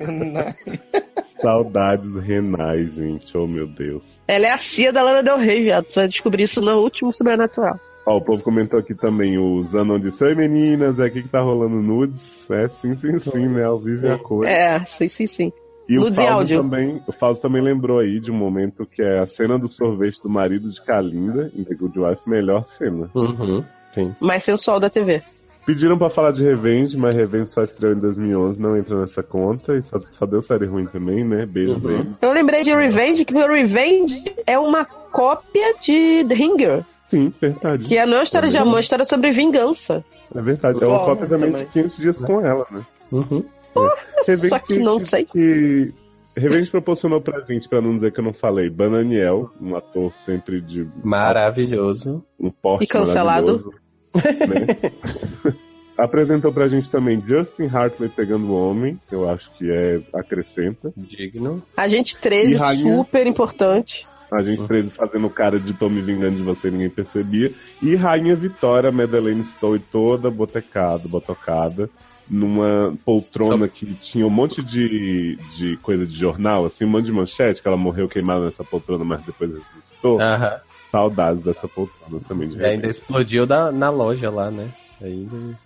Saudades 1.41 2.15
Renai, 2.23 2.87
gente. 2.87 3.35
Oh, 3.35 3.47
meu 3.47 3.67
Deus. 3.67 4.03
Ela 4.29 4.47
é 4.49 4.51
a 4.51 4.59
cia 4.59 4.93
da 4.93 5.03
Lana 5.03 5.23
Del 5.23 5.39
Rey, 5.39 5.63
viado. 5.63 5.87
Você 5.87 6.01
vai 6.01 6.09
descobrir 6.09 6.43
isso 6.43 6.61
no 6.61 6.73
último 6.83 7.15
Sobrenatural. 7.15 7.81
Ó, 8.07 8.19
o 8.19 8.21
povo 8.21 8.43
comentou 8.43 8.79
aqui 8.79 8.95
também, 8.95 9.39
o 9.39 9.63
Zanon 9.65 9.99
disse, 9.99 10.23
Oi 10.23 10.35
meninas, 10.35 10.99
é 10.99 11.05
aqui 11.05 11.23
que 11.23 11.29
tá 11.31 11.41
rolando 11.41 11.77
nudes. 11.77 12.21
É, 12.51 12.69
sim, 12.69 12.95
sim, 12.97 13.19
sim, 13.21 13.49
né? 13.49 13.65
Ao 13.65 13.79
vivo 13.79 14.05
e 14.07 14.11
a 14.11 14.19
cor. 14.19 14.47
É, 14.47 14.79
sim, 14.81 15.09
sim, 15.09 15.27
sim. 15.27 15.53
E 15.89 15.99
o 15.99 16.03
Fausto 16.03 16.21
áudio. 16.23 16.63
também, 16.63 17.03
o 17.07 17.13
Fausto 17.13 17.43
também 17.43 17.61
lembrou 17.63 17.99
aí 17.99 18.19
de 18.19 18.31
um 18.31 18.35
momento 18.35 18.87
que 18.87 19.03
é 19.03 19.19
a 19.19 19.27
cena 19.27 19.59
do 19.59 19.71
sorvete 19.71 20.23
do 20.23 20.31
marido 20.31 20.71
de 20.71 20.81
Kalinda, 20.83 21.51
em 21.55 21.63
The 21.63 21.75
Good 21.75 21.99
Wife, 21.99 22.23
melhor 22.29 22.67
cena. 22.67 23.11
Uhum. 23.15 23.63
Sim. 23.93 24.15
Mais 24.21 24.43
sensual 24.43 24.81
da 24.81 24.89
TV. 24.89 25.23
Pediram 25.67 25.97
pra 25.97 26.11
falar 26.11 26.31
de 26.33 26.43
Revenge, 26.45 26.95
mas 26.97 27.15
Revenge 27.15 27.47
só 27.51 27.63
estreou 27.63 27.95
em 27.95 27.99
2011, 27.99 28.61
não 28.61 28.77
entra 28.77 29.01
nessa 29.01 29.23
conta, 29.23 29.77
e 29.77 29.83
só, 29.83 29.99
só 30.13 30.27
deu 30.27 30.43
série 30.43 30.67
ruim 30.67 30.85
também, 30.87 31.25
né? 31.25 31.47
Beijos 31.47 31.83
Uhum. 31.85 31.91
aí. 32.01 32.07
Eu 32.21 32.33
lembrei 32.33 32.63
de 32.63 32.75
Revenge, 32.75 33.25
que 33.25 33.35
o 33.35 33.47
Revenge 33.47 34.23
é 34.47 34.59
uma 34.59 34.85
cópia 34.85 35.75
de 35.81 36.25
The 36.29 36.35
Ringer. 36.35 36.85
Sim, 37.09 37.33
verdade. 37.41 37.85
Que 37.85 37.97
é 37.97 38.05
não 38.05 38.19
é 38.19 38.23
história 38.25 38.49
de 38.49 38.57
amor, 38.59 38.69
é 38.69 38.75
uma 38.75 38.81
história 38.81 39.05
sobre 39.05 39.31
vingança. 39.31 40.05
É 40.35 40.41
verdade. 40.43 40.83
É 40.83 40.87
uma 40.87 40.99
cópia 41.05 41.27
também, 41.27 41.51
também. 41.53 41.67
de 41.67 41.73
500 41.73 41.97
dias 41.97 42.19
com 42.19 42.41
ela, 42.45 42.67
né? 42.71 42.83
Uhum. 43.13 43.45
Só 44.49 44.59
que 44.59 44.79
não 44.79 44.99
sei. 45.01 45.25
Que 45.25 45.93
Revenge 46.37 46.71
proporcionou 46.71 47.21
pra 47.21 47.41
gente, 47.43 47.69
pra 47.69 47.81
não 47.81 47.95
dizer 47.95 48.13
que 48.13 48.21
eu 48.21 48.25
não 48.25 48.33
falei, 48.33 48.69
Bananiel, 48.71 49.51
um 49.61 49.77
ator 49.77 50.13
sempre 50.15 50.61
de 50.61 50.87
Maravilhoso. 51.05 52.25
um 52.41 52.51
porte 52.51 52.85
E 52.85 52.87
cancelado. 52.87 53.73
né? 54.15 55.53
Apresentou 55.97 56.53
pra 56.53 56.67
gente 56.67 56.91
também 56.91 57.21
Justin 57.21 57.69
Hartley 57.73 58.09
pegando 58.09 58.47
o 58.49 58.57
homem, 58.57 58.99
que 59.09 59.15
eu 59.15 59.31
acho 59.31 59.49
que 59.57 59.71
é 59.71 60.01
acrescenta. 60.13 60.93
Digno. 60.97 61.63
Agente 61.77 62.17
13, 62.17 62.55
E 62.55 62.57
rainha? 62.57 62.97
super 62.97 63.27
importante. 63.29 64.05
A 64.33 64.43
gente 64.43 64.67
fez 64.67 64.93
fazendo 64.93 65.31
cara 65.31 65.61
de 65.61 65.73
tô 65.75 65.89
me 65.89 66.01
vingando 66.03 66.35
de 66.35 66.43
você, 66.43 66.69
ninguém 66.69 66.91
percebia. 66.91 67.53
E 67.81 67.95
Rainha 67.95 68.35
Vitória, 68.35 68.91
Madeleine 68.91 69.45
Stowe 69.45 69.79
toda 69.79 70.29
botecada, 70.31 71.07
botocada, 71.07 71.89
numa 72.29 72.95
poltrona 73.05 73.69
que 73.69 73.95
tinha 73.95 74.27
um 74.27 74.31
monte 74.31 74.63
de, 74.63 75.37
de 75.57 75.77
coisa 75.79 76.07
de 76.07 76.17
jornal, 76.17 76.67
assim, 76.67 76.85
um 76.85 76.89
monte 76.89 77.07
de 77.07 77.13
manchete, 77.13 77.61
que 77.61 77.69
ela 77.69 77.77
morreu 77.77 78.09
queimada 78.09 78.47
nessa 78.47 78.65
poltrona, 78.65 79.05
mas 79.05 79.23
depois 79.23 79.55
ressuscitou. 79.55 80.21
Aham. 80.21 80.61
Saudades 80.91 81.43
dessa 81.43 81.67
poltrona 81.67 82.21
também, 82.27 82.49
de 82.49 82.57
E 82.57 82.65
ainda 82.65 82.89
explodiu 82.89 83.47
da, 83.47 83.73
na 83.73 83.91
loja 83.91 84.31
lá, 84.31 84.51
né? 84.51 84.73
Ainda. 85.03 85.59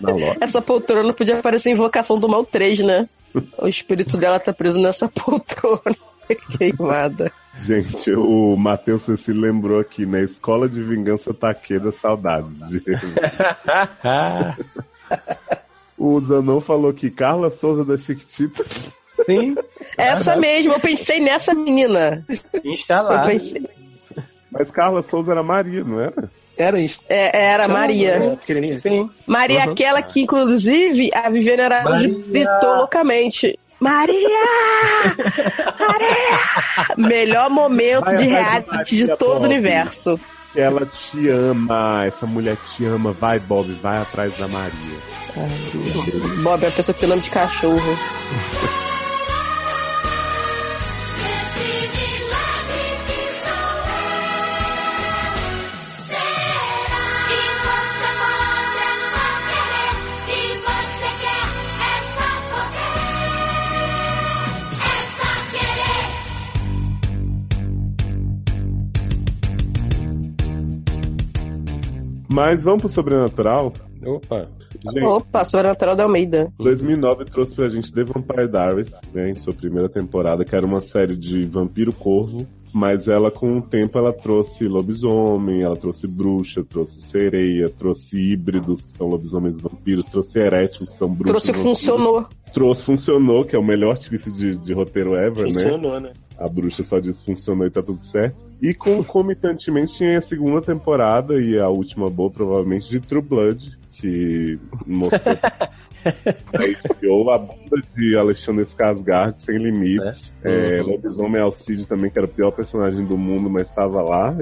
na 0.00 0.10
loja. 0.10 0.36
Essa 0.40 0.60
poltrona 0.60 1.12
podia 1.12 1.38
aparecer 1.38 1.70
Invocação 1.70 2.18
do 2.18 2.28
Mal 2.28 2.44
3, 2.44 2.80
né? 2.80 3.08
O 3.58 3.68
espírito 3.68 4.16
dela 4.16 4.40
tá 4.40 4.52
preso 4.52 4.80
nessa 4.80 5.08
poltrona 5.08 5.96
queimada. 6.58 7.30
Gente, 7.64 8.12
o 8.12 8.56
Matheus 8.56 9.04
se 9.20 9.32
lembrou 9.32 9.80
aqui, 9.80 10.04
né? 10.04 10.24
Escola 10.24 10.68
de 10.68 10.82
Vingança 10.82 11.32
Taqueda, 11.32 11.92
saudades. 11.92 12.58
De... 12.68 12.82
o 15.98 16.20
Zanon 16.20 16.60
falou 16.60 16.92
que 16.92 17.10
Carla 17.10 17.50
Souza 17.50 17.84
da 17.84 17.96
Chiquititas 17.96 18.66
Sim, 19.24 19.54
Essa 19.96 20.36
mesmo, 20.36 20.72
eu 20.74 20.80
pensei 20.80 21.20
nessa 21.20 21.54
menina. 21.54 22.24
Pensei. 23.26 23.66
Mas 24.50 24.70
Carla 24.70 25.02
Souza 25.02 25.32
era 25.32 25.42
Maria, 25.42 25.82
não 25.82 26.00
era? 26.00 26.30
Era 26.56 26.78
isso. 26.78 27.00
É, 27.08 27.38
era 27.52 27.66
Maria. 27.68 28.36
Pequenininha. 28.40 28.78
Sim. 28.78 29.10
Maria, 29.26 29.64
Uhum. 29.66 29.72
aquela 29.72 30.00
que, 30.02 30.22
inclusive, 30.22 31.10
a 31.14 31.28
Viviane 31.28 31.62
Araújo 31.62 32.08
Maria! 32.08 32.24
gritou 32.28 32.76
loucamente. 32.76 33.58
Maria! 33.78 34.16
Maria! 35.78 36.96
Melhor 36.96 37.50
momento 37.50 38.04
Vai 38.06 38.14
de 38.16 38.24
reality 38.24 38.96
de 38.96 39.00
Maria, 39.02 39.16
todo 39.16 39.42
o 39.42 39.44
universo. 39.44 40.20
Ela 40.56 40.86
te 40.86 41.28
ama, 41.28 42.06
essa 42.06 42.26
mulher 42.26 42.56
te 42.56 42.84
ama. 42.84 43.12
Vai, 43.12 43.38
Bob, 43.38 43.72
vai 43.74 43.98
atrás 43.98 44.36
da 44.38 44.48
Maria. 44.48 44.98
Bob 46.42 46.64
é 46.64 46.68
uma 46.68 46.72
pessoa 46.72 46.94
que 46.94 47.00
tem 47.00 47.08
nome 47.08 47.22
de 47.22 47.30
cachorro. 47.30 47.98
Mas 72.32 72.62
vamos 72.62 72.82
pro 72.82 72.88
sobrenatural? 72.88 73.72
Opa. 74.04 74.48
Gente, 74.84 75.04
Opa, 75.04 75.44
Sobrenatural 75.44 75.96
da 75.96 76.02
Almeida. 76.02 76.52
2009 76.58 77.24
trouxe 77.24 77.54
pra 77.54 77.68
gente 77.68 77.92
The 77.92 78.04
Vampire 78.04 78.48
Diaries, 78.48 78.90
né, 79.12 79.30
em 79.30 79.34
sua 79.34 79.52
primeira 79.54 79.88
temporada, 79.88 80.44
que 80.44 80.54
era 80.54 80.66
uma 80.66 80.80
série 80.80 81.16
de 81.16 81.42
vampiro 81.46 81.92
corvo, 81.92 82.46
mas 82.74 83.08
ela 83.08 83.30
com 83.30 83.58
o 83.58 83.62
tempo 83.62 83.96
ela 83.98 84.12
trouxe 84.12 84.64
lobisomem, 84.64 85.62
ela 85.62 85.76
trouxe 85.76 86.06
bruxa, 86.06 86.62
trouxe 86.62 87.00
sereia, 87.00 87.68
trouxe 87.70 88.18
híbridos, 88.18 88.82
que 88.84 88.98
são 88.98 89.06
lobisomens 89.06 89.56
e 89.58 89.62
vampiros, 89.62 90.06
trouxe 90.06 90.38
heréticos, 90.38 90.90
que 90.90 90.96
são 90.96 91.08
bruxos. 91.08 91.30
Trouxe 91.30 91.50
e 91.50 91.54
vampiros. 91.54 91.78
funcionou. 91.80 92.26
Trouxe 92.52 92.84
funcionou, 92.84 93.44
que 93.44 93.56
é 93.56 93.58
o 93.58 93.64
melhor 93.64 93.92
artifício 93.92 94.32
de, 94.32 94.56
de 94.56 94.72
roteiro 94.74 95.14
ever, 95.16 95.46
né? 95.46 95.52
Funcionou, 95.52 96.00
né? 96.00 96.12
A 96.38 96.48
bruxa 96.48 96.82
só 96.82 96.98
disse 96.98 97.24
funcionou 97.24 97.66
e 97.66 97.70
tá 97.70 97.80
tudo 97.82 98.02
certo. 98.02 98.36
E 98.60 98.72
concomitantemente 98.74 99.94
tinha 99.94 100.18
a 100.18 100.22
segunda 100.22 100.60
temporada 100.62 101.40
e 101.40 101.58
a 101.58 101.68
última 101.68 102.08
boa, 102.10 102.30
provavelmente, 102.30 102.88
de 102.88 103.00
True 103.00 103.22
Blood, 103.22 103.78
que 103.92 104.58
mostrou 104.86 105.36
HBO, 107.00 107.30
a 107.30 107.38
banda 107.38 107.82
de 107.96 108.16
Alexandre 108.16 108.64
Skarsgård, 108.64 109.34
Sem 109.38 109.56
Limites. 109.56 110.32
É. 110.44 110.78
É, 110.78 110.82
Uhum. 110.82 110.90
Lobisomem 110.92 111.40
Alcide 111.42 111.86
também, 111.86 112.10
que 112.10 112.18
era 112.18 112.26
o 112.26 112.30
pior 112.30 112.50
personagem 112.52 113.04
do 113.04 113.16
mundo, 113.18 113.50
mas 113.50 113.66
estava 113.68 114.02
lá, 114.02 114.34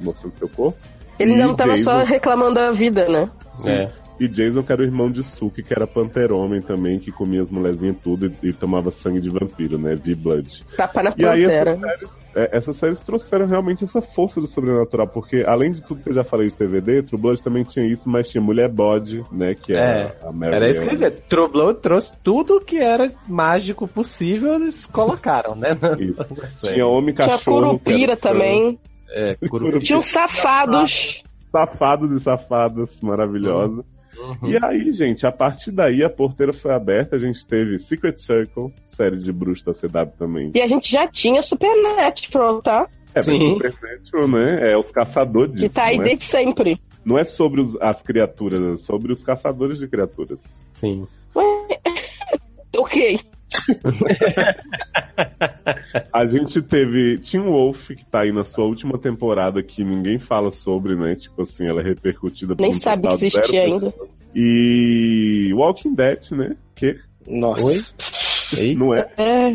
mostrando 0.00 0.36
seu 0.36 0.48
corpo. 0.48 0.78
Ele 1.18 1.32
E 1.32 1.36
não 1.36 1.54
tava 1.54 1.72
Jason- 1.72 1.84
só 1.84 2.04
reclamando 2.04 2.54
da 2.56 2.70
vida, 2.70 3.08
né? 3.08 3.28
É. 3.66 3.88
E 4.20 4.26
Jason, 4.28 4.62
que 4.62 4.72
era 4.72 4.82
o 4.82 4.84
irmão 4.84 5.10
de 5.10 5.22
Suki, 5.22 5.62
que 5.62 5.72
era 5.72 5.86
Panter-Homem 5.86 6.60
também, 6.60 6.98
que 6.98 7.12
comia 7.12 7.42
as 7.42 7.50
mulherzinhas 7.50 7.96
tudo 8.02 8.26
e, 8.42 8.48
e 8.48 8.52
tomava 8.52 8.90
sangue 8.90 9.20
de 9.20 9.28
vampiro, 9.30 9.78
né? 9.78 9.94
V-Blood. 9.94 10.64
Tapa 10.76 11.02
na 11.02 11.12
E 11.16 11.24
aí 11.24 11.42
pantera. 11.44 11.70
essas 11.70 11.80
séries, 11.80 12.16
é, 12.34 12.56
essas 12.56 12.76
séries 12.76 13.00
trouxeram 13.00 13.46
realmente 13.46 13.84
essa 13.84 14.02
força 14.02 14.40
do 14.40 14.46
sobrenatural, 14.46 15.06
porque 15.06 15.44
além 15.46 15.70
de 15.70 15.82
tudo 15.82 16.02
que 16.02 16.08
eu 16.10 16.14
já 16.14 16.24
falei 16.24 16.48
de 16.48 16.56
TVD, 16.56 17.02
True 17.04 17.20
Blood 17.20 17.42
também 17.44 17.62
tinha 17.64 17.86
isso, 17.86 18.08
mas 18.08 18.28
tinha 18.28 18.42
Mulher 18.42 18.68
Bode, 18.68 19.22
né? 19.30 19.54
Que 19.54 19.72
é, 19.74 20.12
a 20.24 20.32
Mary 20.32 20.54
Era 20.56 20.68
isso 20.68 20.80
que 20.80 20.88
eu 20.88 20.92
ia 20.92 20.96
Ellen. 20.98 21.10
dizer. 21.10 21.22
True 21.28 21.48
Blood 21.52 21.80
trouxe 21.80 22.12
tudo 22.24 22.60
que 22.60 22.78
era 22.78 23.10
mágico 23.28 23.86
possível, 23.86 24.54
eles 24.54 24.84
colocaram, 24.86 25.54
né? 25.54 25.76
Isso. 25.98 26.26
Tinha 26.66 26.86
Homem 26.86 27.14
Tinha 27.14 27.28
Cachorro. 27.28 27.58
era 27.58 27.66
Curupira 27.68 28.16
também. 28.16 28.78
É, 29.10 29.36
Curupira. 29.48 29.78
Tinha 29.80 29.98
os 29.98 30.06
safados. 30.06 31.22
Safados 31.52 32.10
e 32.12 32.20
safadas 32.20 32.90
maravilhosa. 33.00 33.84
Uhum. 34.18 34.50
E 34.50 34.56
aí, 34.64 34.92
gente, 34.92 35.26
a 35.26 35.32
partir 35.32 35.70
daí 35.70 36.02
a 36.02 36.10
porteira 36.10 36.52
foi 36.52 36.72
aberta, 36.72 37.16
a 37.16 37.18
gente 37.18 37.46
teve 37.46 37.78
Secret 37.78 38.18
Circle, 38.18 38.72
série 38.96 39.16
de 39.18 39.32
bruxos 39.32 39.64
da 39.64 39.72
CW 39.74 40.12
também. 40.18 40.50
E 40.54 40.60
a 40.60 40.66
gente 40.66 40.90
já 40.90 41.06
tinha 41.06 41.40
Supernatural, 41.42 42.60
tá? 42.60 42.88
É, 43.14 43.22
Sim. 43.22 43.54
Supernatural, 43.54 44.28
né? 44.28 44.72
É 44.72 44.76
os 44.76 44.90
caçadores 44.90 45.60
Que 45.60 45.68
tá 45.68 45.84
aí 45.84 45.96
não 45.96 46.02
é? 46.02 46.06
desde 46.06 46.24
sempre. 46.24 46.78
Não 47.04 47.16
é 47.18 47.24
sobre 47.24 47.60
os- 47.60 47.76
as 47.80 48.02
criaturas, 48.02 48.60
é 48.80 48.82
sobre 48.84 49.12
os 49.12 49.22
caçadores 49.24 49.78
de 49.78 49.86
criaturas. 49.88 50.40
Sim. 50.74 51.06
Ok. 52.76 53.18
A 56.12 56.26
gente 56.26 56.62
teve. 56.62 57.18
Teen 57.18 57.42
Wolf, 57.42 57.88
que 57.88 58.04
tá 58.06 58.20
aí 58.20 58.32
na 58.32 58.44
sua 58.44 58.64
última 58.64 58.98
temporada, 58.98 59.62
que 59.62 59.82
ninguém 59.84 60.18
fala 60.18 60.50
sobre, 60.52 60.94
né? 60.94 61.14
Tipo 61.14 61.42
assim, 61.42 61.66
ela 61.66 61.80
é 61.80 61.84
repercutida 61.84 62.54
por 62.54 62.62
Nem 62.62 62.70
um 62.70 62.74
sabe 62.74 63.08
que 63.08 63.14
existia 63.14 63.62
ainda. 63.62 63.92
E 64.34 65.50
Walking 65.54 65.94
Dead, 65.94 66.30
né? 66.32 66.56
Que 66.74 66.96
Nossa. 67.26 67.66
Oi? 67.66 67.78
Ei? 68.56 68.74
não 68.74 68.94
é 68.94 69.08
É. 69.16 69.50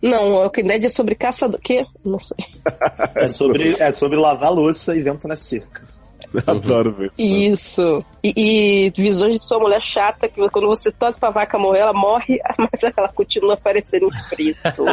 Não, 0.00 0.30
o 0.30 0.34
Walking 0.34 0.64
Dead 0.64 0.84
é 0.84 0.88
sobre 0.88 1.14
caçador. 1.14 1.60
Que? 1.60 1.84
Não 2.04 2.18
sei. 2.18 2.36
É 3.14 3.28
sobre, 3.28 3.76
é 3.78 3.90
sobre 3.92 4.18
lavar 4.18 4.52
louça 4.52 4.94
e 4.96 5.02
vento 5.02 5.26
na 5.28 5.36
cerca. 5.36 5.91
Adoro 6.46 6.92
ver. 6.92 7.12
Isso. 7.18 8.04
E, 8.22 8.86
e 8.86 8.90
visões 8.90 9.40
de 9.40 9.46
sua 9.46 9.58
mulher 9.58 9.82
chata, 9.82 10.28
que 10.28 10.48
quando 10.50 10.68
você 10.68 10.90
torce 10.90 11.18
pra 11.18 11.30
vaca 11.30 11.58
morrer, 11.58 11.80
ela 11.80 11.92
morre, 11.92 12.38
mas 12.58 12.82
ela 12.96 13.08
continua 13.08 13.54
aparecendo 13.54 14.06
em 14.06 14.20
frito. 14.28 14.84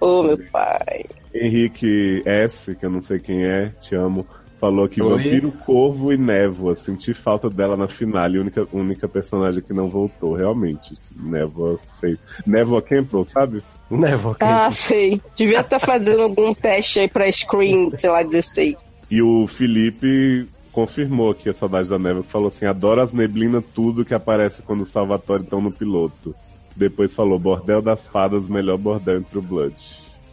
oh, 0.00 0.22
meu 0.24 0.38
pai. 0.50 1.04
Henrique 1.34 2.22
S, 2.26 2.74
que 2.74 2.84
eu 2.84 2.90
não 2.90 3.02
sei 3.02 3.18
quem 3.18 3.44
é, 3.44 3.68
te 3.80 3.94
amo, 3.94 4.26
falou 4.60 4.88
que 4.88 5.02
Oi. 5.02 5.08
Vampiro, 5.08 5.52
Corvo 5.64 6.12
e 6.12 6.16
Névoa. 6.16 6.76
Senti 6.76 7.14
falta 7.14 7.48
dela 7.48 7.76
na 7.76 7.88
final, 7.88 8.30
e 8.30 8.36
a 8.36 8.40
única, 8.40 8.68
única 8.72 9.08
personagem 9.08 9.62
que 9.62 9.72
não 9.72 9.88
voltou, 9.88 10.34
realmente. 10.34 10.96
Névoa 11.16 11.78
fez. 12.00 12.18
Névoa 12.46 12.82
Campbell, 12.82 13.24
sabe? 13.24 13.62
Né, 13.92 14.16
vou 14.16 14.34
Ah, 14.40 14.70
sei. 14.70 15.20
Devia 15.36 15.60
estar 15.60 15.78
fazendo 15.78 16.22
algum 16.22 16.54
teste 16.54 17.00
aí 17.00 17.08
pra 17.08 17.30
Scream, 17.30 17.90
sei 17.98 18.08
lá, 18.08 18.22
16. 18.22 18.74
E 19.12 19.20
o 19.20 19.46
Felipe 19.46 20.48
confirmou 20.72 21.32
aqui 21.32 21.50
a 21.50 21.52
saudade 21.52 21.86
da 21.86 21.98
que 21.98 22.22
falou 22.30 22.48
assim: 22.48 22.64
adoro 22.64 23.02
as 23.02 23.12
neblinas, 23.12 23.62
tudo 23.74 24.06
que 24.06 24.14
aparece 24.14 24.62
quando 24.62 24.80
os 24.80 24.88
Salvatore 24.88 25.42
estão 25.42 25.60
no 25.60 25.70
piloto. 25.70 26.34
Depois 26.74 27.14
falou: 27.14 27.38
Bordel 27.38 27.82
das 27.82 28.08
Fadas, 28.08 28.48
melhor 28.48 28.78
bordel 28.78 29.18
entre 29.18 29.38
o 29.38 29.42
Blood. 29.42 29.76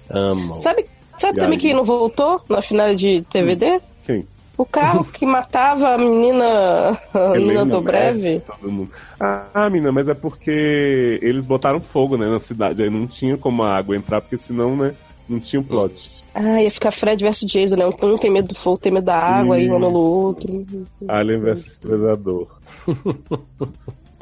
Amo. 0.10 0.56
Sabe, 0.56 0.86
sabe 1.18 1.38
E 1.38 1.42
também 1.42 1.58
aí? 1.58 1.62
quem 1.62 1.74
não 1.74 1.84
voltou 1.84 2.42
na 2.48 2.62
final 2.62 2.96
de 2.96 3.22
TVD? 3.24 3.82
Quem? 4.06 4.26
O 4.58 4.66
carro 4.66 5.04
que 5.04 5.26
matava 5.26 5.96
a 5.96 5.98
menina, 5.98 6.98
a 7.14 7.30
menina 7.32 7.66
do 7.66 7.82
breve. 7.82 8.22
Merck, 8.36 8.46
todo 8.46 8.72
mundo. 8.72 8.92
Ah, 9.20 9.70
mina, 9.70 9.92
mas 9.92 10.08
é 10.08 10.14
porque 10.14 11.20
eles 11.22 11.46
botaram 11.46 11.82
fogo, 11.82 12.16
né, 12.16 12.30
na 12.30 12.40
cidade. 12.40 12.82
Aí 12.82 12.90
não 12.90 13.06
tinha 13.06 13.38
como 13.38 13.62
a 13.62 13.76
água 13.76 13.98
entrar, 13.98 14.22
porque 14.22 14.38
senão, 14.38 14.78
né, 14.78 14.96
não 15.30 15.40
tinha 15.40 15.60
o 15.60 15.64
plot. 15.64 16.12
Ah, 16.34 16.62
ia 16.62 16.72
ficar 16.72 16.92
Fred 16.92 17.24
versus 17.24 17.50
Jason, 17.52 17.76
né? 17.76 17.86
Um 17.86 18.18
tem 18.18 18.32
medo 18.32 18.50
do 18.50 18.56
fogo, 18.56 18.78
tem 18.80 18.92
medo 18.92 19.06
da 19.06 19.18
água, 19.18 19.56
aí 19.56 19.70
um 19.70 19.76
anula 19.76 19.98
o 19.98 20.26
outro. 20.26 20.66
Alien 21.08 21.40
vs 21.40 21.78
Predador. 21.78 22.48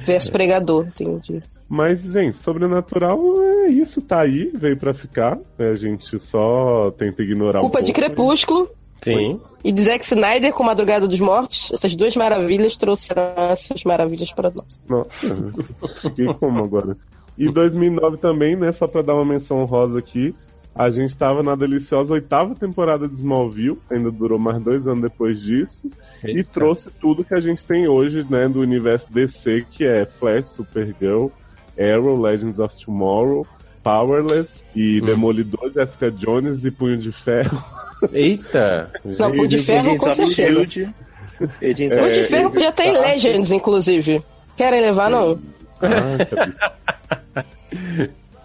Versus 0.06 0.30
pregador, 0.30 0.86
entendi. 0.88 1.42
Mas, 1.68 2.02
gente, 2.02 2.38
sobrenatural 2.38 3.20
é 3.42 3.68
isso, 3.68 4.02
tá 4.02 4.22
aí, 4.22 4.52
veio 4.54 4.78
pra 4.78 4.94
ficar. 4.94 5.38
né, 5.58 5.72
A 5.72 5.76
gente 5.76 6.18
só 6.20 6.92
tenta 6.92 7.24
ignorar 7.24 7.60
Culpa 7.60 7.80
um 7.80 7.84
de. 7.84 7.92
Crepúsculo 7.92 8.70
Sim. 9.02 9.40
e 9.64 9.72
de 9.72 9.84
Zack 9.84 10.06
Snyder 10.06 10.54
com 10.54 10.64
Madrugada 10.64 11.08
dos 11.08 11.20
Mortos. 11.20 11.72
Essas 11.74 11.96
duas 11.96 12.16
maravilhas 12.16 12.78
trouxeram 12.78 13.34
essas 13.52 13.84
maravilhas 13.84 14.32
para 14.32 14.52
nós. 14.52 14.80
Nossa, 14.88 15.10
fiquei 16.02 16.28
como 16.36 16.64
agora? 16.64 16.96
E 17.38 17.52
2009 17.52 18.18
também, 18.18 18.56
né, 18.56 18.72
só 18.72 18.88
pra 18.88 19.02
dar 19.02 19.16
uma 19.16 19.26
menção 19.26 19.62
honrosa 19.62 20.00
aqui, 20.00 20.34
a 20.78 20.90
gente 20.92 21.18
tava 21.18 21.42
na 21.42 21.56
deliciosa 21.56 22.14
oitava 22.14 22.54
temporada 22.56 23.08
de 23.08 23.16
Smallville, 23.16 23.80
ainda 23.90 24.12
durou 24.12 24.38
mais 24.38 24.62
dois 24.62 24.88
anos 24.88 25.02
depois 25.02 25.42
disso, 25.42 25.90
e 26.24 26.44
trouxe 26.44 26.90
tudo 27.02 27.24
que 27.24 27.34
a 27.34 27.40
gente 27.40 27.66
tem 27.66 27.88
hoje, 27.88 28.26
né, 28.30 28.48
do 28.48 28.62
universo 28.62 29.12
DC, 29.12 29.66
que 29.72 29.86
é 29.86 30.06
Flash, 30.06 30.46
Supergirl, 30.48 31.28
Arrow, 31.80 32.20
Legends 32.22 32.60
of 32.60 32.76
Tomorrow, 32.84 33.46
Powerless, 33.84 34.64
e 34.76 35.02
Hum. 35.02 35.06
Demolidor, 35.06 35.72
Jessica 35.74 36.12
Jones 36.12 36.64
e 36.66 36.72
Punho 36.72 36.98
de 36.98 37.12
Ferro. 37.12 37.64
Eita! 38.12 38.92
Não, 39.04 39.32
Punho 39.32 39.48
de 39.48 39.58
Ferro, 39.58 39.98
com 39.98 40.12
certeza. 40.12 40.70
Shield. 40.70 40.90
Agents 41.62 41.98
É, 41.98 42.02
Punho 42.02 42.14
de 42.14 42.24
Ferro 42.24 42.52
podia 42.52 42.72
ter 42.72 42.84
em 42.86 42.94
Legends, 43.00 43.52
inclusive. 43.52 44.22
Querem 44.56 44.82
levar, 44.82 45.10
não? 45.10 45.40
Ah? 45.82 47.46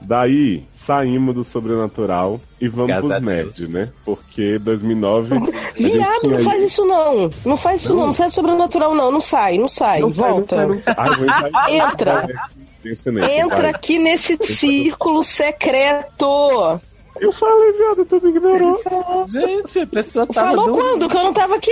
Daí, 0.02 0.64
saímos 0.86 1.34
do 1.34 1.44
sobrenatural 1.44 2.40
e 2.60 2.68
vamos 2.68 2.86
Graças 2.88 3.08
pros 3.10 3.22
Deus. 3.24 3.36
nerds, 3.36 3.68
né? 3.68 3.88
Porque 4.04 4.58
2009. 4.58 5.34
a 5.34 5.38
gente 5.38 5.92
Viado, 5.96 6.28
não 6.28 6.36
aí- 6.38 6.42
faz 6.44 6.62
isso 6.62 6.84
não. 6.84 7.30
Não 7.44 7.56
faz 7.56 7.80
isso 7.82 7.94
não. 7.94 8.06
Não 8.06 8.12
sai 8.12 8.28
do 8.28 8.32
sobrenatural, 8.34 8.94
não. 8.94 9.10
Não 9.12 9.20
sai, 9.20 9.58
não 9.58 9.68
sai. 9.68 10.00
Não 10.00 10.10
sai, 10.10 10.28
não 10.28 10.34
Volta. 10.36 10.56
sai, 10.56 10.66
não 10.66 10.80
sai. 10.80 10.94
Ai, 10.96 11.14
vou 11.16 11.24
entrar 11.26 11.68
em- 11.68 11.76
Entra. 11.76 12.28
Entra 13.38 13.62
vai. 13.62 13.70
aqui 13.70 13.98
nesse 13.98 14.36
círculo 14.42 15.22
secreto. 15.22 16.80
Eu 17.20 17.30
falei, 17.32 17.72
viado, 17.72 18.04
tu 18.06 18.20
me 18.22 18.30
ignorou. 18.30 18.80
Gente, 19.28 19.80
a 19.80 19.86
pessoa 19.86 20.26
tava 20.26 20.48
Falou 20.48 20.66
do... 20.66 20.72
quando? 20.72 21.08
Que 21.08 21.16
eu 21.16 21.22
não 21.22 21.32
tava 21.32 21.54
aqui. 21.56 21.70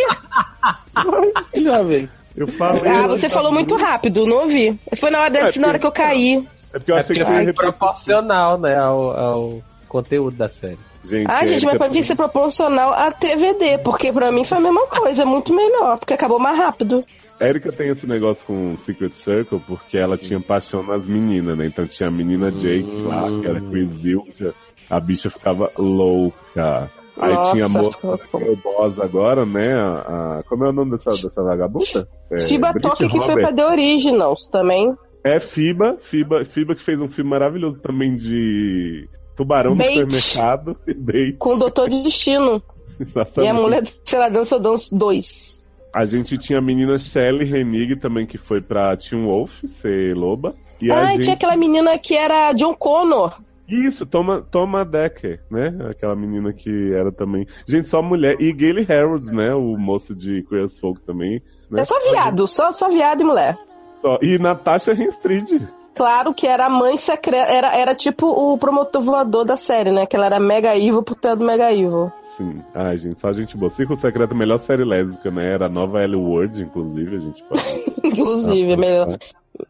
Jovem. 1.56 2.08
Eu 2.36 2.46
falei. 2.52 2.82
Ah, 2.92 3.06
você 3.08 3.28
falou 3.28 3.50
muito 3.50 3.74
rápido, 3.76 4.24
não 4.26 4.42
ouvi. 4.42 4.78
Foi 4.96 5.10
na 5.10 5.20
hora, 5.20 5.30
deve 5.30 5.58
É, 5.58 5.60
na 5.60 5.68
hora 5.68 5.78
que 5.78 5.86
eu 5.86 5.92
caí. 5.92 6.46
É 6.72 6.78
porque 6.78 6.92
eu 6.92 6.96
É 6.96 7.00
achei 7.00 7.14
porque 7.14 7.20
que 7.24 7.30
foi 7.30 7.44
repetir. 7.44 7.54
proporcional, 7.62 8.58
né, 8.58 8.76
ao, 8.78 9.10
ao 9.10 9.62
conteúdo 9.88 10.36
da 10.36 10.48
série. 10.48 10.78
Gente, 11.04 11.26
Ah, 11.30 11.40
gente, 11.46 11.52
Erika, 11.64 11.66
mas 11.66 11.78
pra 11.78 11.86
mim 11.86 11.92
tinha 11.92 12.02
que 12.02 12.06
ser 12.08 12.16
proporcional 12.16 12.92
a 12.92 13.10
TVD, 13.10 13.78
porque 13.78 14.12
pra 14.12 14.30
mim 14.30 14.44
foi 14.44 14.58
a 14.58 14.60
mesma 14.60 14.86
coisa, 14.86 15.24
muito 15.24 15.52
melhor, 15.54 15.98
porque 15.98 16.14
acabou 16.14 16.38
mais 16.38 16.56
rápido. 16.58 17.04
Erika 17.40 17.72
tem 17.72 17.88
esse 17.88 18.06
negócio 18.06 18.44
com 18.46 18.76
Secret 18.84 19.12
Circle 19.16 19.60
porque 19.66 19.96
ela 19.96 20.18
tinha 20.18 20.38
paixão 20.38 20.82
nas 20.82 21.06
meninas, 21.06 21.56
né? 21.56 21.66
Então 21.66 21.86
tinha 21.86 22.08
a 22.08 22.12
menina 22.12 22.52
Jake 22.52 23.00
lá, 23.02 23.26
que 23.40 23.46
era 23.46 23.60
Quisilvia. 23.62 24.52
A 24.90 25.00
bicha 25.00 25.30
ficava 25.30 25.70
louca. 25.78 26.90
Aí 27.18 27.32
Nossa, 27.34 27.52
tinha 27.54 27.66
a 27.66 27.68
moça 27.68 27.98
é 28.40 28.56
boss 28.56 28.98
agora, 29.00 29.46
né? 29.46 29.74
A, 29.74 30.38
a- 30.38 30.42
como 30.48 30.64
é 30.64 30.68
o 30.68 30.72
nome 30.72 30.92
dessa, 30.92 31.10
dessa 31.10 31.42
vagabunda? 31.42 32.06
É, 32.30 32.36
Brit 32.36 32.80
Toque 32.80 33.08
que 33.08 33.20
foi 33.20 33.34
pra 33.40 33.52
The 33.52 33.66
Originals 33.66 34.46
também. 34.48 34.94
É 35.24 35.38
Fiba, 35.40 35.98
Fiba, 36.02 36.44
Fiba 36.44 36.74
que 36.74 36.82
fez 36.82 37.00
um 37.00 37.08
filme 37.08 37.30
maravilhoso 37.30 37.78
também 37.80 38.16
de 38.16 39.08
Tubarão 39.36 39.76
Bait. 39.76 40.02
no 40.04 40.10
supermercado 40.10 40.76
e 40.86 40.94
bait. 40.94 41.36
Com 41.38 41.54
o 41.54 41.58
Doutor 41.58 41.88
Destino. 41.90 42.62
Exatamente. 42.98 43.46
E 43.46 43.48
a 43.48 43.54
mulher, 43.54 43.82
sei 44.04 44.18
lá, 44.18 44.28
dança 44.28 44.54
eu 44.56 44.60
danço 44.60 44.94
dois. 44.94 45.68
A 45.92 46.04
gente 46.04 46.38
tinha 46.38 46.58
a 46.58 46.62
menina 46.62 46.98
Shelly 46.98 47.44
Renig 47.44 47.96
também 47.96 48.26
que 48.26 48.38
foi 48.38 48.60
pra 48.60 48.96
Teen 48.96 49.24
Wolf 49.24 49.52
ser 49.66 50.14
loba. 50.14 50.54
E 50.80 50.90
Ah, 50.90 51.06
e 51.06 51.16
gente... 51.16 51.24
tinha 51.24 51.34
aquela 51.34 51.56
menina 51.56 51.98
que 51.98 52.16
era 52.16 52.52
John 52.52 52.74
Connor. 52.74 53.40
Isso, 53.68 54.04
Toma, 54.04 54.42
Toma 54.50 54.84
Decker, 54.84 55.40
né? 55.50 55.76
Aquela 55.90 56.16
menina 56.16 56.52
que 56.52 56.92
era 56.92 57.12
também. 57.12 57.46
Gente, 57.66 57.88
só 57.88 58.02
mulher. 58.02 58.36
E 58.40 58.52
Gayle 58.52 58.82
Harrods, 58.84 59.30
né? 59.30 59.54
O 59.54 59.76
moço 59.76 60.14
de 60.14 60.42
Queer 60.44 60.68
Folk 60.68 61.00
também. 61.02 61.40
Né? 61.70 61.80
É 61.82 61.84
só 61.84 61.94
viado, 62.10 62.46
só, 62.48 62.72
só 62.72 62.88
viado 62.88 63.20
e 63.20 63.24
mulher. 63.24 63.56
Só- 64.00 64.18
E 64.22 64.38
Natasha 64.38 64.92
Henstrid. 64.92 65.62
Claro 65.94 66.32
que 66.32 66.46
era 66.46 66.66
a 66.66 66.70
mãe 66.70 66.96
secreta, 66.96 67.50
era, 67.50 67.76
era 67.76 67.94
tipo 67.94 68.26
o 68.26 68.56
promotor 68.56 69.02
voador 69.02 69.44
da 69.44 69.56
série, 69.56 69.90
né? 69.90 70.06
Que 70.06 70.16
ela 70.16 70.26
era 70.26 70.40
mega 70.40 70.76
evil 70.76 71.02
por 71.02 71.14
ter 71.16 71.34
do 71.36 71.44
mega 71.44 71.70
evil. 71.72 72.10
Sim. 72.36 72.62
Ai, 72.74 72.96
gente, 72.96 73.20
só 73.20 73.32
gente 73.32 73.56
boa. 73.56 73.68
Círculo 73.70 73.98
Secreto, 73.98 74.34
melhor 74.34 74.58
série 74.58 74.84
lésbica, 74.84 75.30
né? 75.30 75.52
Era 75.52 75.66
a 75.66 75.68
nova 75.68 76.00
L 76.00 76.16
Word, 76.16 76.62
inclusive, 76.62 77.16
a 77.16 77.18
gente. 77.20 77.44
Inclusive, 78.04 78.72
é 78.72 78.76
melhor. 78.76 79.18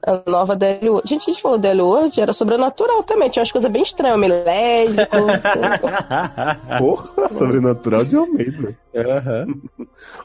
A 0.06 0.22
nova 0.30 0.56
DL 0.56 0.88
World. 0.90 1.08
Gente, 1.08 1.22
a 1.22 1.32
gente 1.32 1.42
falou 1.42 1.58
DL 1.58 1.80
World, 1.82 2.20
era 2.20 2.32
sobrenatural 2.32 3.02
também. 3.02 3.28
Tinha 3.30 3.42
umas 3.42 3.52
coisas 3.52 3.70
bem 3.70 3.82
estranhas, 3.82 4.18
meio 4.18 4.44
lésbico. 4.44 5.16
Porra, 6.78 7.28
sobrenatural 7.28 8.04
de 8.04 8.16
Almeida. 8.16 8.76
Aham. 8.94 9.46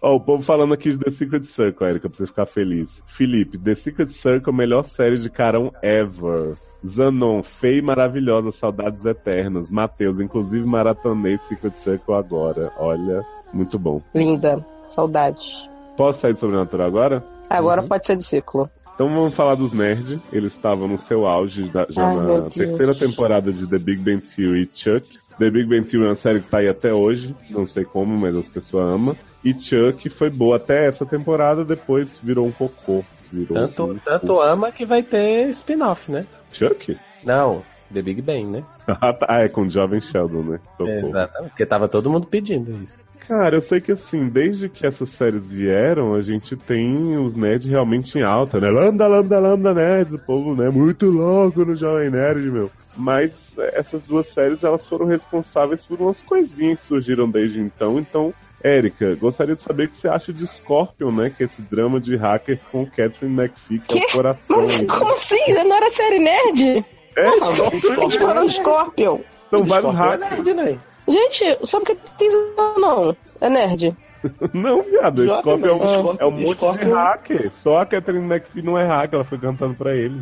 Ó, 0.02 0.16
o 0.16 0.20
povo 0.20 0.44
falando 0.44 0.74
aqui 0.74 0.92
de 0.92 0.98
The 1.00 1.12
Secret 1.12 1.44
Circle, 1.46 1.88
Erika, 1.88 2.10
pra 2.10 2.18
você 2.18 2.26
ficar 2.28 2.46
feliz. 2.46 2.90
Felipe, 3.08 3.58
The 3.58 3.76
Secret 3.76 4.10
Circle, 4.10 4.54
melhor 4.54 4.86
série 4.86 5.18
de 5.18 5.30
carão 5.30 5.72
ever. 5.82 6.56
Zanon, 6.86 7.42
feia 7.42 7.80
e 7.80 7.82
maravilhosa, 7.82 8.52
saudades 8.52 9.06
eternas. 9.06 9.72
Matheus, 9.72 10.20
inclusive 10.20 10.66
maratonei 10.66 11.38
Secret 11.50 11.74
Circle 11.78 12.14
agora. 12.14 12.72
Olha, 12.78 13.26
muito 13.52 13.80
bom. 13.80 14.02
Linda. 14.14 14.64
Saudades. 14.88 15.68
Posso 15.98 16.20
sair 16.22 16.34
do 16.34 16.40
Sobrenatural 16.40 16.86
agora? 16.88 17.24
Agora 17.50 17.82
Uhum. 17.82 17.88
pode 17.88 18.06
ser 18.06 18.18
de 18.18 18.24
ciclo. 18.26 18.70
Então 18.96 19.14
vamos 19.14 19.34
falar 19.36 19.56
dos 19.56 19.74
nerds. 19.74 20.20
Eles 20.32 20.54
estavam 20.54 20.88
no 20.88 20.98
seu 20.98 21.28
auge 21.28 21.64
da- 21.70 21.86
já 21.90 22.08
Ai, 22.08 22.16
na 22.16 22.42
terceira 22.50 22.96
temporada 22.96 23.52
de 23.52 23.68
The 23.68 23.78
Big 23.78 24.02
Bang 24.02 24.22
Theory 24.22 24.64
e 24.64 24.78
Chuck. 24.78 25.18
The 25.38 25.50
Big 25.52 25.68
Bang 25.68 25.84
Theory 25.86 26.06
é 26.06 26.10
uma 26.10 26.16
série 26.16 26.40
que 26.40 26.50
tá 26.50 26.60
aí 26.60 26.70
até 26.70 26.94
hoje, 26.94 27.36
não 27.50 27.68
sei 27.68 27.84
como, 27.84 28.16
mas 28.18 28.36
as 28.36 28.48
pessoas 28.48 28.86
amam. 28.96 29.16
E 29.44 29.54
Chuck 29.54 30.10
foi 30.10 30.30
boa 30.30 30.56
até 30.56 30.88
essa 30.88 31.06
temporada, 31.06 31.66
depois 31.66 32.18
virou 32.24 32.48
um 32.48 32.52
cocô. 32.52 33.04
Virou 33.32 33.54
Tanto, 33.58 33.84
um... 33.86 33.98
tanto 33.98 34.40
ama 34.40 34.72
que 34.72 34.86
vai 34.86 35.04
ter 35.04 35.50
spin-off, 35.50 36.10
né? 36.10 36.26
Chuck? 36.54 36.98
Não, 37.24 37.64
The 37.94 38.02
Big 38.02 38.22
Bang, 38.22 38.46
né? 38.46 38.64
Ah, 38.88 39.12
tá. 39.14 39.26
Ah, 39.28 39.42
é 39.42 39.50
com 39.50 39.62
o 39.64 39.70
Jovem 39.70 40.00
Sheldon, 40.00 40.44
né? 40.44 40.60
Socorro. 40.78 41.10
Exatamente. 41.10 41.50
Porque 41.50 41.66
tava 41.66 41.88
todo 41.90 42.10
mundo 42.10 42.28
pedindo 42.28 42.72
isso. 42.84 42.98
Cara, 43.28 43.56
eu 43.56 43.62
sei 43.62 43.82
que 43.82 43.92
assim, 43.92 44.28
desde 44.30 44.70
que 44.70 44.86
essas 44.86 45.10
séries 45.10 45.52
vieram, 45.52 46.14
a 46.14 46.22
gente 46.22 46.56
tem 46.56 47.18
os 47.18 47.36
nerds 47.36 47.70
realmente 47.70 48.18
em 48.20 48.24
alta, 48.24 48.60
né? 48.60 48.70
Lambda, 48.70 49.08
lambda, 49.08 49.40
lambda 49.40 49.74
nerds, 49.74 50.14
o 50.14 50.20
povo, 50.20 50.56
né? 50.56 50.70
Muito 50.70 51.08
louco 51.10 51.66
no 51.66 51.76
Jovem 51.76 52.10
Nerd, 52.12 52.52
meu. 52.52 52.70
Mas 52.96 53.34
é, 53.58 53.80
essas 53.80 54.04
duas 54.04 54.28
séries, 54.28 54.64
elas 54.64 54.88
foram 54.88 55.06
responsáveis 55.08 55.82
por 55.82 56.00
umas 56.00 56.22
coisinhas 56.22 56.80
que 56.80 56.86
surgiram 56.86 57.28
desde 57.30 57.60
então. 57.60 57.98
Então, 58.00 58.34
Érica, 58.64 59.16
gostaria 59.16 59.56
de 59.56 59.62
saber 59.62 59.86
o 59.86 59.90
que 59.90 59.98
você 59.98 60.08
acha 60.08 60.32
de 60.32 60.46
Scorpion, 60.48 61.12
né? 61.12 61.32
Que 61.36 61.44
é 61.44 61.46
esse 61.48 61.62
drama 61.64 62.00
de 62.00 62.16
hacker 62.16 62.60
com 62.72 62.86
Catherine 62.86 63.36
McPhee, 63.40 63.80
que 63.80 63.98
é 63.98 64.02
Quê? 64.02 64.08
o 64.08 64.12
coração. 64.12 64.58
Mas 64.58 64.80
aí. 64.80 64.86
como 64.88 65.14
assim? 65.14 65.54
Não 65.68 65.76
era 65.76 65.90
série 65.90 66.20
nerd? 66.20 66.86
É, 67.18 67.28
A 67.28 67.52
gente 67.52 68.18
falou 68.20 68.50
Scorpion. 68.50 69.20
são 69.50 69.64
vários 69.64 69.92
Scorpion 69.92 70.04
é 70.14 70.18
hackers. 70.18 70.46
nerd, 70.46 70.54
né? 70.54 70.80
Gente, 71.08 71.58
só 71.64 71.80
porque 71.80 71.96
tem 72.18 72.30
não. 72.78 73.16
É 73.42 73.50
nerd. 73.50 73.96
Não, 74.54 74.82
viado, 74.82 75.24
Jovem, 75.24 75.40
Scorpion 75.42 75.68
é 75.68 75.74
um, 75.74 75.78
Scorpion- 75.88 76.16
é 76.20 76.26
um 76.26 76.32
monte 76.32 76.78
de 76.80 76.90
hacker. 76.92 77.52
Só 77.62 77.78
a 77.78 77.86
Catherine 77.86 78.26
McPhee 78.26 78.64
não 78.64 78.76
é 78.76 78.84
hacker, 78.84 79.16
ela 79.16 79.24
foi 79.24 79.38
cantando 79.38 79.76
pra 79.76 79.96
ele. 79.96 80.20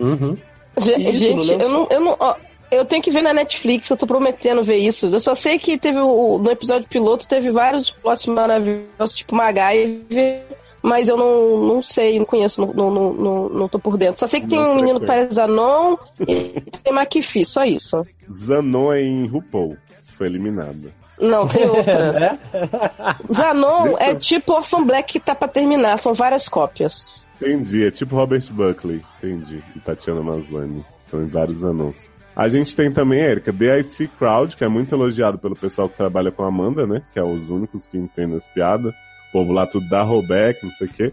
Uhum. 0.00 0.36
Ge- 0.76 0.96
Isso, 0.96 1.12
Gente, 1.20 1.46
não 1.52 1.60
eu 1.60 1.68
não, 1.68 1.86
eu 1.88 2.00
não. 2.00 2.16
ó, 2.18 2.34
eu 2.72 2.84
tenho 2.84 3.00
que 3.00 3.12
ver 3.12 3.22
na 3.22 3.32
Netflix, 3.32 3.88
eu 3.88 3.96
tô 3.96 4.08
prometendo 4.08 4.64
ver 4.64 4.78
isso. 4.78 5.06
Eu 5.06 5.20
só 5.20 5.36
sei 5.36 5.56
que 5.56 5.78
teve 5.78 6.00
o, 6.00 6.38
no 6.38 6.50
episódio 6.50 6.88
piloto 6.88 7.28
teve 7.28 7.52
vários 7.52 7.92
plots 7.92 8.26
maravilhosos, 8.26 9.14
tipo 9.14 9.36
MacGyver, 9.36 10.40
mas 10.82 11.06
eu 11.08 11.16
não, 11.16 11.56
não 11.58 11.82
sei, 11.82 12.18
não 12.18 12.26
conheço, 12.26 12.60
não, 12.60 12.72
não, 12.90 13.12
não, 13.12 13.48
não, 13.50 13.68
tô 13.68 13.78
por 13.78 13.96
dentro. 13.96 14.18
Só 14.18 14.26
sei 14.26 14.40
que 14.40 14.48
tem 14.48 14.58
Não 14.58 14.72
um 14.72 14.74
menino 14.74 14.98
que 14.98 15.06
parece 15.06 15.32
Zanon 15.36 15.96
e 16.26 16.60
tem 16.82 16.92
McPhee, 16.92 17.44
só 17.44 17.62
isso. 17.64 18.04
Zanon 18.28 18.92
é 18.92 19.00
em 19.02 19.26
RuPaul, 19.28 19.76
foi 20.14 20.26
eliminada. 20.26 20.92
Não, 21.20 21.46
tem 21.46 21.68
outra. 21.68 22.12
Né? 22.12 22.38
Zanon 23.32 23.96
é 23.98 24.14
tipo 24.14 24.52
Orphan 24.52 24.84
Black 24.84 25.12
que 25.12 25.20
tá 25.20 25.34
pra 25.34 25.46
terminar, 25.48 25.96
são 25.98 26.12
várias 26.14 26.48
cópias. 26.48 27.26
Entendi, 27.40 27.86
é 27.86 27.90
tipo 27.90 28.16
Robert 28.16 28.44
Buckley, 28.50 29.02
entendi. 29.22 29.62
E 29.76 29.80
Tatiana 29.80 30.22
Maslany, 30.22 30.84
são 31.10 31.22
em 31.22 31.26
vários 31.26 31.64
anúncios. 31.64 32.08
A 32.34 32.48
gente 32.48 32.74
tem 32.74 32.90
também, 32.90 33.20
Erika, 33.20 33.52
The 33.52 33.76
IT 33.78 34.10
Crowd, 34.18 34.56
que 34.56 34.64
é 34.64 34.68
muito 34.68 34.92
elogiado 34.92 35.38
pelo 35.38 35.54
pessoal 35.54 35.88
que 35.88 35.96
trabalha 35.96 36.32
com 36.32 36.42
a 36.42 36.48
Amanda, 36.48 36.84
né? 36.84 37.02
Que 37.12 37.18
é 37.20 37.22
os 37.22 37.48
únicos 37.48 37.86
que 37.86 37.96
entendem 37.96 38.36
as 38.38 38.46
piadas. 38.48 38.92
O 39.28 39.32
povo 39.32 39.52
lá 39.52 39.66
tudo 39.66 39.88
dá 39.88 40.02
rollback, 40.02 40.64
não 40.64 40.72
sei 40.72 40.86
o 40.88 40.90
quê. 40.92 41.12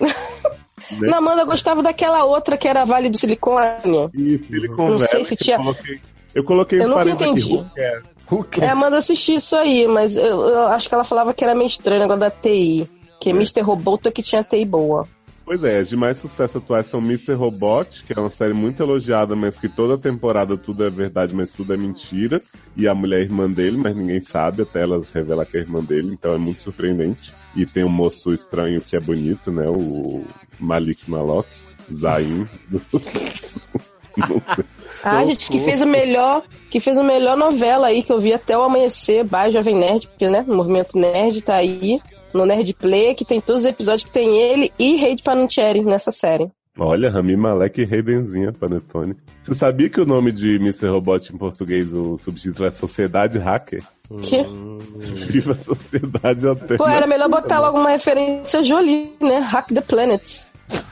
Né? 0.00 0.14
Na 1.10 1.18
Amanda 1.18 1.42
eu 1.42 1.46
gostava 1.46 1.82
daquela 1.82 2.24
outra 2.24 2.56
que 2.56 2.66
era 2.68 2.84
Vale 2.84 3.08
do 3.10 3.18
Silicone. 3.18 4.10
E 4.14 4.38
Silicon 4.38 4.90
Não 4.90 4.98
sei 4.98 5.24
se 5.24 5.36
tinha- 5.36 5.56
eu 5.56 5.62
coloquei, 5.62 6.00
eu 6.34 6.44
coloquei 6.44 6.80
Eu 6.80 6.88
nunca 6.88 7.04
parênteses 7.04 7.44
aqui. 7.46 7.64
É, 8.60 8.68
a 8.68 8.72
Amanda 8.72 8.98
assistiu 8.98 9.36
isso 9.36 9.54
aí, 9.56 9.86
mas 9.86 10.16
eu, 10.16 10.24
eu 10.24 10.66
acho 10.68 10.88
que 10.88 10.94
ela 10.94 11.04
falava 11.04 11.34
que 11.34 11.44
era 11.44 11.54
meio 11.54 11.66
estranho 11.66 12.00
o 12.00 12.02
negócio 12.02 12.20
da 12.20 12.30
TI. 12.30 12.88
Que 13.20 13.30
É. 13.30 13.32
Mr. 13.32 13.60
Roboto 13.60 14.08
é 14.08 14.10
que 14.10 14.22
tinha 14.22 14.42
TI 14.42 14.64
boa. 14.64 15.06
Pois 15.44 15.62
é, 15.64 15.78
as 15.78 15.88
de 15.88 15.96
mais 15.96 16.18
sucesso 16.18 16.58
atuais 16.58 16.86
são 16.86 17.00
Mr. 17.00 17.34
Robot, 17.34 18.04
que 18.04 18.12
é 18.12 18.20
uma 18.20 18.30
série 18.30 18.54
muito 18.54 18.82
elogiada, 18.82 19.34
mas 19.34 19.58
que 19.58 19.68
toda 19.68 19.98
temporada 19.98 20.56
tudo 20.56 20.84
é 20.84 20.90
verdade, 20.90 21.34
mas 21.34 21.50
tudo 21.50 21.74
é 21.74 21.76
mentira. 21.76 22.40
E 22.76 22.86
a 22.86 22.94
mulher 22.94 23.20
é 23.20 23.24
irmã 23.24 23.50
dele, 23.50 23.76
mas 23.76 23.94
ninguém 23.96 24.22
sabe, 24.22 24.62
até 24.62 24.82
elas 24.82 25.10
revelar 25.10 25.44
que 25.44 25.56
é 25.56 25.60
irmã 25.60 25.80
dele, 25.80 26.12
então 26.12 26.32
é 26.32 26.38
muito 26.38 26.62
surpreendente. 26.62 27.34
E 27.56 27.66
tem 27.66 27.84
um 27.84 27.88
moço 27.88 28.32
estranho 28.32 28.80
que 28.80 28.96
é 28.96 29.00
bonito, 29.00 29.50
né? 29.50 29.68
O 29.68 30.24
Malik 30.60 31.10
Malok, 31.10 31.48
Zayn. 31.92 32.48
Ah, 35.04 35.24
gente, 35.24 35.50
que 35.50 35.58
fez 35.58 35.82
a 35.82 35.86
melhor, 35.86 36.44
que 36.70 36.78
fez 36.78 36.96
a 36.96 37.02
melhor 37.02 37.36
novela 37.36 37.88
aí 37.88 38.04
que 38.04 38.12
eu 38.12 38.20
vi 38.20 38.32
até 38.32 38.56
o 38.56 38.62
amanhecer, 38.62 39.24
Bar 39.24 39.50
Jovem 39.50 39.74
Nerd, 39.74 40.06
porque, 40.06 40.28
né, 40.28 40.44
o 40.46 40.54
movimento 40.54 40.96
nerd 40.96 41.40
tá 41.42 41.56
aí, 41.56 42.00
no 42.32 42.46
Nerd 42.46 42.72
Play, 42.74 43.14
que 43.14 43.24
tem 43.24 43.40
todos 43.40 43.62
os 43.62 43.66
episódios 43.66 44.04
que 44.04 44.12
tem 44.12 44.38
ele 44.38 44.70
e 44.78 44.96
Rei 44.96 45.16
Panettiere 45.22 45.84
nessa 45.84 46.12
série. 46.12 46.50
Olha, 46.78 47.10
Rami 47.10 47.36
Malek 47.36 47.82
e 47.82 47.84
Reidenzinha, 47.84 48.50
Panetone. 48.52 49.14
Você 49.44 49.54
sabia 49.54 49.90
que 49.90 50.00
o 50.00 50.06
nome 50.06 50.32
de 50.32 50.56
Mr. 50.56 50.86
Robot 50.86 51.32
em 51.32 51.36
português, 51.36 51.92
o 51.92 52.16
subtítulo 52.18 52.66
é 52.66 52.72
Sociedade 52.72 53.38
Hacker? 53.38 53.82
Que? 54.22 54.38
Viva 55.30 55.52
a 55.52 55.54
Sociedade 55.54 56.46
Alternativa. 56.46 56.78
Pô, 56.78 56.88
era 56.88 57.06
melhor 57.06 57.28
botar 57.28 57.60
logo 57.60 57.78
uma 57.78 57.90
referência 57.90 58.62
Jolie, 58.62 59.12
né? 59.20 59.38
Hack 59.38 59.68
the 59.68 59.82
Planet. 59.82 60.46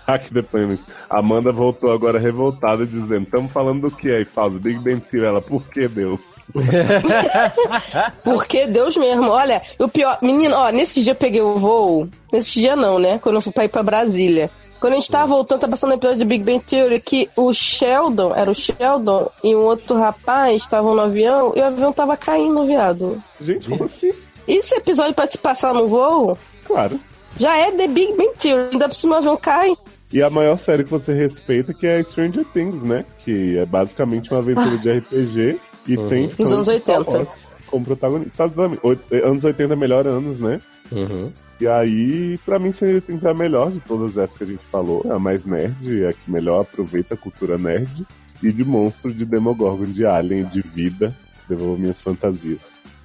Hack 0.06 0.30
the 0.32 0.42
Planet. 0.42 0.80
Amanda 1.08 1.52
voltou 1.52 1.92
agora 1.92 2.18
revoltada, 2.18 2.86
dizendo: 2.86 3.24
Estamos 3.24 3.52
falando 3.52 3.82
do 3.82 3.90
que 3.90 4.10
aí, 4.10 4.24
Fausto? 4.24 4.58
Big 4.58 4.78
Bang 4.78 5.00
Theory. 5.00 5.26
Ela, 5.26 5.40
por 5.40 5.64
que 5.68 5.88
Deus? 5.88 6.20
Porque 8.24 8.66
Deus 8.66 8.96
mesmo. 8.96 9.28
Olha, 9.28 9.62
o 9.78 9.88
pior. 9.88 10.18
Menino, 10.20 10.54
ó, 10.56 10.70
nesse 10.70 11.02
dia 11.02 11.12
eu 11.12 11.16
peguei 11.16 11.40
o 11.40 11.54
voo. 11.56 12.08
Nesse 12.32 12.54
dia 12.54 12.74
não, 12.74 12.98
né? 12.98 13.18
Quando 13.18 13.36
eu 13.36 13.40
fui 13.40 13.52
pra 13.52 13.64
ir 13.64 13.68
pra 13.68 13.82
Brasília. 13.82 14.50
Quando 14.80 14.94
a 14.94 14.96
gente 14.96 15.10
tava 15.10 15.26
voltando, 15.26 15.60
tá 15.60 15.68
passando 15.68 15.90
o 15.90 15.94
episódio 15.94 16.20
de 16.20 16.24
Big 16.24 16.42
Bang 16.42 16.64
Theory 16.64 17.00
que 17.00 17.28
o 17.36 17.52
Sheldon, 17.52 18.32
era 18.34 18.50
o 18.50 18.54
Sheldon, 18.54 19.30
e 19.44 19.54
um 19.54 19.60
outro 19.60 19.98
rapaz 19.98 20.62
estavam 20.62 20.94
no 20.94 21.02
avião 21.02 21.52
e 21.54 21.60
o 21.60 21.64
avião 21.64 21.92
tava 21.92 22.16
caindo, 22.16 22.64
viado. 22.64 23.22
Gente, 23.38 23.68
como 23.68 23.84
assim? 23.84 24.10
E 24.48 24.54
esse 24.56 24.74
episódio 24.74 25.12
pra 25.12 25.26
se 25.26 25.36
passar 25.36 25.74
no 25.74 25.86
voo 25.86 26.36
Claro. 26.64 26.98
Já 27.38 27.56
é 27.56 27.70
The 27.72 27.86
Big 27.88 28.12
Bang 28.16 28.32
Theory. 28.38 28.68
Ainda 28.72 28.88
por 28.88 28.94
cima 28.94 29.14
o 29.16 29.18
avião 29.18 29.36
cai. 29.36 29.74
E 30.12 30.22
a 30.22 30.28
maior 30.30 30.58
série 30.58 30.82
que 30.84 30.90
você 30.90 31.12
respeita 31.14 31.72
que 31.72 31.86
é 31.86 32.02
Stranger 32.02 32.44
Things, 32.52 32.82
né? 32.82 33.04
Que 33.24 33.58
é 33.58 33.64
basicamente 33.64 34.30
uma 34.30 34.40
aventura 34.40 34.76
de 34.78 34.90
RPG 34.90 35.60
e 35.86 35.96
Uhum. 35.96 36.08
tem 36.08 36.22
Nos 36.26 36.34
fãs 36.36 36.52
anos 36.52 36.66
de 36.66 36.72
80. 36.72 37.02
Star 37.04 37.16
Wars 37.26 37.50
como 37.68 37.84
protagonista. 37.84 38.52
Oit- 38.82 39.00
Anos 39.24 39.44
80 39.44 39.72
é 39.72 39.76
melhor 39.76 40.06
anos, 40.08 40.40
né? 40.40 40.60
Uhum. 40.90 41.30
E 41.60 41.68
aí, 41.68 42.36
pra 42.44 42.58
mim, 42.58 42.72
Stranger 42.72 43.00
Things 43.02 43.22
é 43.22 43.30
a 43.30 43.34
melhor 43.34 43.70
de 43.70 43.78
todas 43.80 44.16
essas 44.16 44.36
que 44.36 44.42
a 44.42 44.46
gente 44.48 44.64
falou. 44.72 45.02
É 45.08 45.14
a 45.14 45.18
mais 45.20 45.44
nerd, 45.44 46.02
é 46.02 46.08
a 46.08 46.12
que 46.12 46.28
melhor 46.28 46.62
aproveita 46.62 47.14
a 47.14 47.16
cultura 47.16 47.56
nerd. 47.56 48.04
E 48.42 48.50
de 48.50 48.64
monstro, 48.64 49.12
de 49.14 49.24
Demogorgon, 49.24 49.84
de 49.84 50.04
Alien, 50.04 50.44
de 50.46 50.62
vida. 50.62 51.14
Devolvo 51.48 51.78
minhas 51.78 52.00
fantasias. 52.00 52.58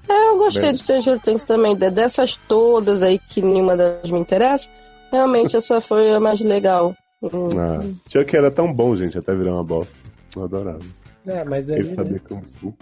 É, 0.07 0.30
eu 0.30 0.38
gostei 0.38 0.61
Bem. 0.64 0.72
de 0.73 0.77
Stranger 0.80 1.19
Things 1.22 1.44
também. 1.44 1.76
De- 1.76 1.90
Dessas 1.90 2.38
todas 2.48 3.02
aí 3.03 3.19
que 3.30 3.41
nenhuma 3.41 3.76
das 3.76 4.10
me 4.10 4.19
interessa, 4.19 4.69
realmente 5.11 5.56
essa 5.57 5.82
foi 5.82 6.11
a 6.14 6.19
mais 6.19 6.40
legal. 6.41 6.95
Hum. 7.23 7.49
Ah, 7.57 7.82
Chuck 8.10 8.36
era 8.36 8.52
tão 8.52 8.72
bom, 8.72 8.95
gente, 8.95 9.18
até 9.18 9.34
virar 9.36 9.53
uma 9.53 9.64
bosta. 9.64 9.94
Eu 10.36 10.44
adorava. 10.44 10.80
É, 11.26 11.44
mas 11.44 11.69
aí. 11.69 11.80
Ele 11.80 11.95
sabia 11.95 12.19
Kung 12.30 12.41
Fu. 12.60 12.76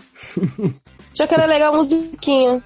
Já 1.14 1.26
que 1.28 1.34
era 1.34 1.46
legal 1.46 1.74
a 1.74 1.78
musiquinha. 1.78 2.62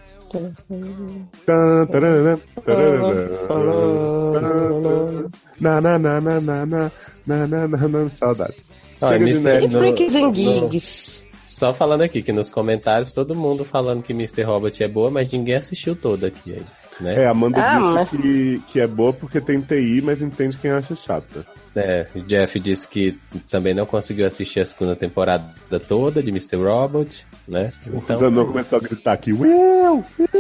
Na, 5.59 5.81
na, 5.81 5.97
na, 5.99 6.21
na, 6.21 6.39
na, 6.41 6.65
na, 6.65 6.91
na, 7.25 7.47
na, 7.47 7.67
na, 7.67 8.09
saudade. 8.09 8.55
Chega 8.99 9.25
de 9.25 9.39
nerd. 9.39 9.65
E 9.65 9.67
no- 9.67 9.77
Freaks 9.79 10.15
and 10.15 10.33
Gigs. 10.33 11.26
Só 11.57 11.73
falando 11.73 12.03
aqui 12.03 12.21
que 12.21 12.31
nos 12.31 12.51
comentários 12.51 13.11
todo 13.11 13.33
mundo 13.33 13.65
falando 13.65 14.03
que 14.03 14.13
Mr. 14.13 14.43
Robot 14.43 14.83
é 14.83 14.87
boa, 14.87 15.09
mas 15.09 15.31
ninguém 15.31 15.55
assistiu 15.55 15.95
toda 15.95 16.27
aqui. 16.27 16.53
Aí. 16.53 16.63
Né? 16.99 17.23
É, 17.23 17.27
a 17.27 17.31
Amanda 17.31 17.57
Ah, 17.61 17.77
disse 17.77 17.93
mas- 17.93 18.09
que, 18.09 18.61
que 18.67 18.79
é 18.79 18.87
boa 18.87 19.13
porque 19.13 19.39
tem 19.41 19.61
TI, 19.61 20.01
mas 20.03 20.21
entende 20.21 20.57
quem 20.57 20.71
acha 20.71 20.95
chata. 20.95 21.45
É, 21.75 22.07
o 22.15 22.19
Jeff 22.21 22.59
disse 22.59 22.87
que 22.87 23.19
também 23.51 23.73
não 23.73 23.85
conseguiu 23.85 24.25
assistir 24.25 24.61
a 24.61 24.65
segunda 24.65 24.95
temporada 24.95 25.45
toda 25.87 26.23
de 26.23 26.31
Mr. 26.31 26.55
Robot, 26.55 27.23
né? 27.47 27.71
Então... 27.85 28.17
O 28.17 28.19
Zanon 28.19 28.45
começou 28.47 28.79
a 28.79 28.81
gritar 28.81 29.13
aqui, 29.13 29.31
Will! 29.31 30.03
Will! 30.17 30.37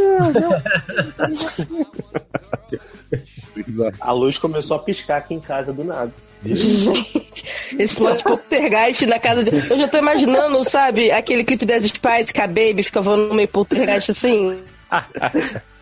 A 4.01 4.11
luz 4.11 4.37
começou 4.37 4.77
a 4.77 4.79
piscar 4.79 5.17
aqui 5.17 5.33
em 5.33 5.39
casa 5.39 5.71
do 5.73 5.83
nada. 5.83 6.11
Gente, 6.43 7.45
esse 7.79 7.95
plot 7.95 8.17
de 8.17 8.23
poltergeist 8.23 9.05
na 9.05 9.17
casa 9.19 9.43
de. 9.43 9.49
Eu 9.55 9.77
já 9.77 9.87
tô 9.87 9.97
imaginando, 9.97 10.63
sabe, 10.63 11.09
aquele 11.11 11.43
clipe 11.43 11.65
das 11.65 11.83
Spice 11.83 12.33
que 12.33 12.41
a 12.41 12.47
Baby 12.47 12.83
fica 12.83 13.01
voando 13.01 13.27
no 13.29 13.33
meio 13.33 13.47
poltergeist 13.47 14.11
assim. 14.11 14.61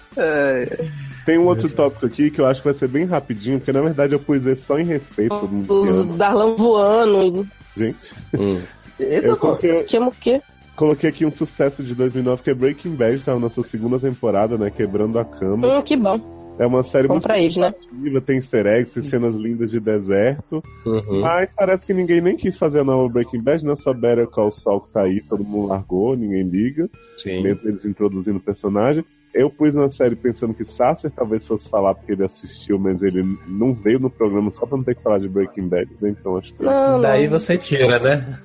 Tem 1.26 1.38
um 1.38 1.46
outro 1.46 1.70
tópico 1.70 2.06
aqui 2.06 2.30
que 2.30 2.40
eu 2.40 2.46
acho 2.46 2.62
que 2.62 2.68
vai 2.68 2.78
ser 2.78 2.88
bem 2.88 3.06
rapidinho, 3.06 3.58
porque 3.58 3.72
na 3.72 3.82
verdade 3.82 4.14
eu 4.14 4.20
pus 4.20 4.46
esse 4.46 4.62
só 4.62 4.78
em 4.78 4.86
respeito 4.86 5.34
Os. 5.68 6.06
Darlan 6.18 6.56
voando. 6.56 7.48
Gente, 7.76 8.14
hum, 8.38 8.62
Eita, 9.00 9.28
eu 9.28 9.38
coloquei, 9.38 9.84
Que 9.84 9.98
o 9.98 10.12
quê? 10.12 10.42
coloquei 10.76 11.10
aqui 11.10 11.26
um 11.26 11.32
sucesso 11.32 11.84
de 11.84 11.96
2009 11.96 12.44
que 12.44 12.50
é 12.50 12.54
Breaking 12.54 12.96
Bad, 12.96 13.24
tava 13.24 13.40
na 13.40 13.50
sua 13.50 13.64
segunda 13.64 14.00
temporada, 14.00 14.58
né? 14.58 14.70
Quebrando 14.70 15.18
a 15.20 15.26
cama. 15.26 15.68
Hum, 15.68 15.82
que 15.82 15.96
bom. 15.98 16.35
É 16.58 16.66
uma 16.66 16.84
série 16.84 17.08
Bom 17.08 17.16
muito 17.16 17.24
pra 17.24 17.38
eles, 17.38 17.58
né? 17.58 17.74
criativa, 17.74 18.22
tem 18.22 18.38
easter 18.38 18.66
eggs, 18.66 18.92
tem 18.94 19.04
cenas 19.04 19.36
lindas 19.36 19.72
de 19.72 19.80
deserto. 19.80 20.64
uhum. 20.86 21.22
Mas 21.22 21.50
parece 21.56 21.86
que 21.86 21.94
ninguém 21.94 22.22
nem 22.22 22.38
quis 22.38 22.58
fazer 22.58 22.80
a 22.80 22.84
nova 22.84 23.10
Breaking 23.10 23.42
Bad, 23.42 23.66
né? 23.66 23.76
Só 23.76 23.94
Better 23.94 24.28
Call 24.28 24.52
Saul 24.52 24.82
que 24.82 24.94
tá 24.94 25.02
aí, 25.02 25.22
todo 25.22 25.44
mundo 25.44 25.68
largou, 25.70 26.16
ninguém 26.16 26.44
liga. 26.44 26.90
Sim. 27.18 27.44
mesmo 27.44 27.62
eles 27.68 27.86
introduzindo 27.86 28.38
o 28.38 28.42
personagem. 28.42 29.04
Eu 29.34 29.50
pus 29.50 29.74
na 29.74 29.92
série 29.92 30.16
pensando 30.16 30.54
que 30.54 30.64
Sasser 30.64 31.12
talvez 31.12 31.46
fosse 31.46 31.68
falar 31.68 31.94
porque 31.94 32.14
ele 32.14 32.24
assistiu, 32.24 32.80
mas 32.80 33.02
ele 33.02 33.22
não 33.46 33.74
veio 33.74 34.00
no 34.00 34.10
programa 34.10 34.50
só 34.54 34.66
pra 34.66 34.78
não 34.78 34.84
ter 34.84 34.96
que 34.96 35.04
falar 35.04 35.20
de 35.20 35.28
Breaking 35.28 35.68
Bad, 35.68 35.92
né? 36.00 36.10
Então 36.10 36.38
acho 36.38 36.54
que. 36.54 36.64
Não, 36.64 37.02
Daí 37.02 37.28
você 37.28 37.58
tira, 37.58 38.00
né? 38.00 38.40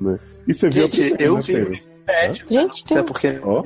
E 0.48 0.54
você 0.54 0.68
viu 0.70 0.84
Gente, 0.84 1.00
primeira, 1.02 1.22
eu 1.22 1.34
né, 1.34 1.40
vi. 1.42 1.82
Bad, 2.06 2.44
Gente, 2.48 2.84
tem 2.84 2.98
Até 2.98 3.06
porque 3.06 3.28
vídeo. 3.30 3.64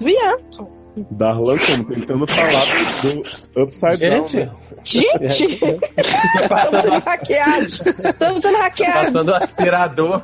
viado. 0.00 0.77
Darlan 1.10 1.56
como 1.58 1.84
tentando 1.84 2.26
falar 2.26 2.64
do, 3.54 3.62
Upside 3.62 3.96
Gente, 3.96 4.36
Down. 4.36 4.46
né? 4.46 4.52
Gente! 4.84 5.44
Estamos 5.44 6.48
passando, 6.48 6.82
sendo 6.82 7.00
hackeados! 7.04 7.86
Estamos 7.86 8.42
sendo 8.42 8.56
hackeados! 8.58 9.12
passando 9.12 9.34
aspirador. 9.34 10.22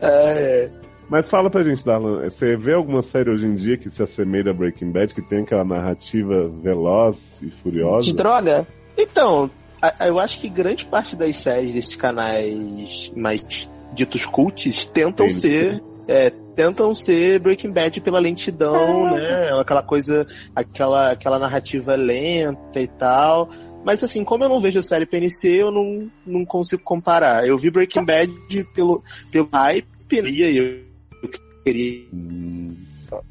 É, 0.00 0.70
Mas 1.08 1.28
fala 1.28 1.48
pra 1.50 1.62
gente, 1.62 1.84
Darlan, 1.84 2.24
você 2.28 2.56
vê 2.56 2.72
alguma 2.74 3.02
série 3.02 3.30
hoje 3.30 3.46
em 3.46 3.54
dia 3.54 3.76
que 3.76 3.90
se 3.90 4.02
assemelha 4.02 4.50
a 4.50 4.54
Breaking 4.54 4.90
Bad, 4.90 5.14
que 5.14 5.22
tem 5.22 5.42
aquela 5.42 5.64
narrativa 5.64 6.48
veloz 6.62 7.16
e 7.40 7.50
furiosa? 7.62 8.06
De 8.06 8.12
droga? 8.14 8.66
Então, 8.98 9.48
a- 9.80 9.94
a- 10.00 10.08
eu 10.08 10.18
acho 10.18 10.40
que 10.40 10.48
grande 10.48 10.84
parte 10.84 11.14
das 11.14 11.36
séries 11.36 11.74
desses 11.74 11.94
canais 11.94 13.12
mais 13.14 13.70
ditos 13.92 14.26
cults 14.26 14.84
tentam 14.86 15.30
ser. 15.30 15.80
É, 16.08 16.30
tentam 16.54 16.94
ser 16.94 17.38
Breaking 17.40 17.72
Bad 17.72 18.00
pela 18.00 18.18
lentidão, 18.18 19.14
né? 19.14 19.52
Aquela 19.60 19.82
coisa, 19.82 20.26
aquela, 20.54 21.10
aquela 21.10 21.38
narrativa 21.38 21.94
lenta 21.94 22.80
e 22.80 22.86
tal. 22.86 23.48
Mas 23.84 24.02
assim, 24.02 24.24
como 24.24 24.44
eu 24.44 24.48
não 24.48 24.60
vejo 24.60 24.78
a 24.78 24.82
série 24.82 25.06
PNC, 25.06 25.48
eu 25.48 25.70
não, 25.70 26.10
não 26.26 26.44
consigo 26.44 26.82
comparar. 26.82 27.46
Eu 27.46 27.56
vi 27.56 27.70
Breaking 27.70 28.04
Bad 28.04 28.32
pelo, 28.74 29.02
pelo 29.30 29.48
hype, 29.52 29.86
e 30.12 30.44
aí 30.44 30.56
eu, 30.56 30.80
eu 31.22 31.30
queria 31.64 32.06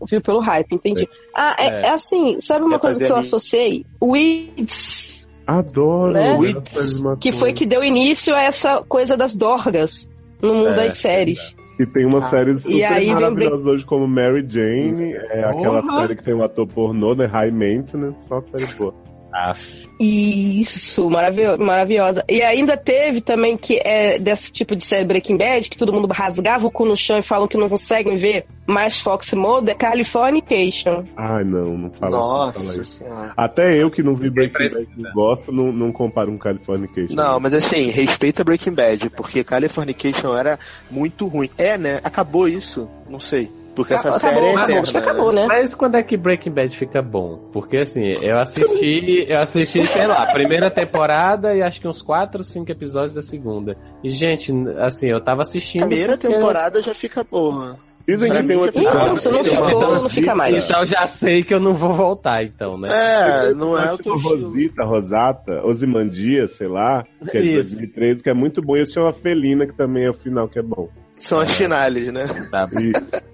Viu 0.08 0.22
pelo 0.22 0.40
hype, 0.40 0.74
entendi. 0.74 1.08
Ah, 1.36 1.56
é, 1.60 1.68
É. 1.68 1.82
é 1.88 1.90
assim, 1.90 2.40
sabe 2.40 2.64
uma 2.64 2.80
Quer 2.80 2.82
coisa 2.82 3.06
que 3.06 3.12
eu 3.12 3.18
associei? 3.18 3.86
Weeds, 4.02 5.28
Adoro! 5.46 6.14
Né? 6.14 6.34
Weeds, 6.34 7.04
que 7.20 7.32
foi 7.32 7.54
que 7.54 7.66
deu 7.66 7.84
início 7.84 8.34
a 8.36 8.42
essa 8.42 8.82
coisa 8.84 9.16
das 9.16 9.36
dorgas 9.36 10.10
no 10.42 10.54
mundo 10.54 10.70
É, 10.70 10.88
das 10.88 10.98
séries. 10.98 11.56
E 11.78 11.86
tem 11.86 12.06
umas 12.06 12.24
Ah. 12.26 12.30
séries 12.30 12.62
super 12.62 12.86
aí 12.94 13.06
vem 13.06 13.54
hoje, 13.66 13.86
como 13.86 14.08
Mary 14.08 14.46
Jane, 14.48 15.14
é 15.14 15.44
aquela 15.44 15.82
série 16.02 16.16
que 16.16 16.24
tem 16.24 16.34
um 16.34 16.44
ator 16.44 16.66
pornô, 16.68 17.14
né? 17.16 17.26
High 17.26 17.52
Maintenance, 17.52 18.18
só 18.28 18.42
série 18.42 18.74
boa. 18.76 18.94
Isso, 19.99 21.10
maravio- 21.10 21.57
maravilhosa. 21.60 22.24
E 22.30 22.41
ainda 22.41 22.76
teve 22.76 23.22
também 23.22 23.56
que 23.57 23.80
é 23.84 24.20
desse 24.20 24.52
tipo 24.52 24.76
de 24.76 24.84
série 24.84 25.06
Breaking 25.06 25.38
Bad, 25.38 25.70
que 25.70 25.78
todo 25.78 25.94
mundo 25.94 26.07
rasgava 26.12 26.68
o 26.68 26.72
cu 26.72 26.86
no 26.86 26.98
chão 26.98 27.18
e 27.18 27.22
falam 27.24 27.48
que 27.48 27.57
não 27.57 27.70
conseguem 27.70 28.18
ver 28.18 28.45
mais 28.68 28.99
Fox 28.99 29.32
Mode, 29.34 29.72
é 29.72 29.76
Californication. 29.76 31.03
Ai, 31.16 31.44
não, 31.44 31.78
não 31.78 31.91
fala, 31.91 32.12
não 32.12 32.20
fala 32.20 32.45
Nossa 32.48 32.82
isso. 32.82 32.84
senhora. 33.03 33.34
Até 33.38 33.82
eu 33.82 33.90
que 33.91 34.03
não 34.03 34.16
vi 34.16 34.30
Breaking. 34.30 34.70
Bad 34.70 34.88
e 34.98 35.12
gosto, 35.14 35.52
não, 35.52 35.72
não 35.72 35.91
comparo 35.91 36.32
um 36.32 36.38
Californication. 36.38 37.16
Não, 37.16 37.40
mas 37.40 37.53
assim, 37.53 37.90
respeita 37.90 38.44
Breaking 38.44 38.74
Bad, 38.74 39.10
porque 39.12 39.44
Californication 39.44 40.36
era 40.36 40.60
muito 40.90 41.26
ruim. 41.28 41.49
É, 41.57 41.78
né? 41.78 41.99
Acabou 42.03 42.48
isso. 42.49 42.90
Não 43.10 43.20
sei. 43.20 43.49
Porque 43.76 43.94
essa 43.94 44.10
Acabou, 44.10 44.20
série 44.20 44.46
é 44.46 44.52
acabou, 44.52 44.64
eterna. 44.78 44.92
que 44.92 44.98
acabou, 44.98 45.32
né? 45.34 45.46
Mas 45.48 45.76
quando 45.76 45.96
é 45.96 46.04
que 46.04 46.16
Breaking 46.16 46.52
Bad 46.52 46.78
fica 46.78 47.02
bom? 47.02 47.50
Porque 47.52 47.78
assim, 47.78 48.14
eu 48.22 48.40
assisti, 48.40 49.26
eu 49.30 49.40
assisti, 49.40 49.86
sei 49.86 50.08
lá, 50.08 50.24
a 50.24 50.32
primeira 50.32 50.72
temporada 50.72 51.54
e 51.54 51.62
acho 51.62 51.82
que 51.82 51.88
uns 51.88 52.02
4 52.02 52.38
ou 52.40 52.44
5 52.44 52.72
episódios 52.72 53.14
da 53.14 53.22
segunda. 53.22 53.76
E, 54.04 54.10
gente, 54.10 54.52
assim, 54.80 55.10
eu 55.10 55.22
tava 55.22 55.42
assistindo. 55.42 55.88
Primeira 55.88 56.18
porque- 56.18 56.28
temporada 56.34 56.82
já 56.82 56.94
fica 56.94 57.24
boa. 57.24 57.78
Pra 58.06 58.16
que 58.18 58.44
tem 58.48 58.56
um 58.56 58.66
episódio... 58.66 58.88
Então, 59.02 59.18
se 59.18 59.30
não 59.32 59.40
Então, 59.42 59.68
ficou, 59.68 59.96
não 59.96 60.10
fica 60.10 60.36
mais. 60.36 60.64
Então 60.64 60.86
já 60.86 61.08
sei 61.08 61.44
que 61.44 61.52
eu 61.52 61.60
não 61.60 61.74
vou 61.74 61.92
voltar, 61.92 62.44
então, 62.44 62.78
né? 62.78 62.88
É, 62.92 63.52
não 63.56 63.76
é 63.76 63.92
o 63.92 63.98
teu 63.98 64.16
tipo. 64.16 64.30
Rosita, 64.30 64.84
Rosata, 64.86 65.66
Osimandia, 65.66 66.48
sei 66.48 66.68
lá, 66.68 67.04
que 67.32 67.36
é 67.36 67.42
de 67.42 67.58
Isso. 67.58 67.72
2013, 67.72 68.22
que 68.22 68.30
é 68.30 68.34
muito 68.36 68.62
bom. 68.62 68.78
E 68.78 68.82
esse 68.82 68.94
chama 68.94 69.12
Felina, 69.12 69.66
que 69.66 69.74
também 69.74 70.06
é 70.06 70.10
o 70.12 70.14
final 70.14 70.48
que 70.48 70.60
é 70.60 70.62
bom. 70.62 70.88
São 71.18 71.40
as 71.40 71.52
finales, 71.52 72.12
né? 72.12 72.26
Tá. 72.52 72.68
E- 72.74 73.26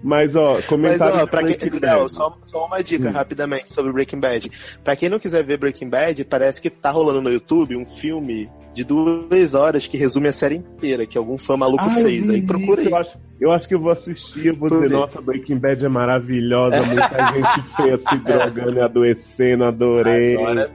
Mas, 0.00 0.36
ó, 0.36 0.54
Mas, 0.54 0.66
comentário 0.66 1.22
ó, 1.22 1.26
pra 1.26 1.42
quem. 1.42 1.58
Não, 1.80 2.08
só, 2.08 2.38
só 2.44 2.66
uma 2.66 2.80
dica 2.82 3.08
Hum. 3.08 3.12
rapidamente 3.12 3.72
sobre 3.72 3.92
Breaking 3.92 4.20
Bad. 4.20 4.50
Pra 4.84 4.94
quem 4.94 5.08
não 5.08 5.18
quiser 5.18 5.42
ver 5.44 5.58
Breaking 5.58 5.88
Bad, 5.88 6.24
parece 6.24 6.62
que 6.62 6.70
tá 6.70 6.90
rolando 6.90 7.20
no 7.20 7.30
YouTube 7.32 7.76
um 7.76 7.84
filme 7.84 8.48
de 8.72 8.84
duas 8.84 9.54
horas 9.54 9.88
que 9.88 9.96
resume 9.96 10.28
a 10.28 10.32
série 10.32 10.54
inteira, 10.54 11.04
que 11.04 11.18
algum 11.18 11.36
fã 11.36 11.56
maluco 11.56 11.82
Ah, 11.84 11.90
fez. 11.90 12.30
Aí 12.30 12.40
procura. 12.40 12.80
Eu 12.82 12.96
acho, 12.96 13.18
eu 13.40 13.50
acho 13.50 13.66
que 13.66 13.74
eu 13.74 13.80
vou 13.80 13.90
assistir, 13.90 14.46
eu 14.46 14.54
vou 14.56 14.68
dizer, 14.68 14.88
ver. 14.88 14.94
nossa, 14.94 15.20
Breaking 15.20 15.58
Bad 15.58 15.84
é 15.84 15.88
maravilhosa, 15.88 16.76
muita 16.84 17.26
gente 17.34 17.76
feia 17.76 17.98
se 17.98 18.16
drogando 18.18 18.76
e 18.78 18.80
adoecendo, 18.80 19.64
adorei. 19.64 20.36
Agora, 20.36 20.70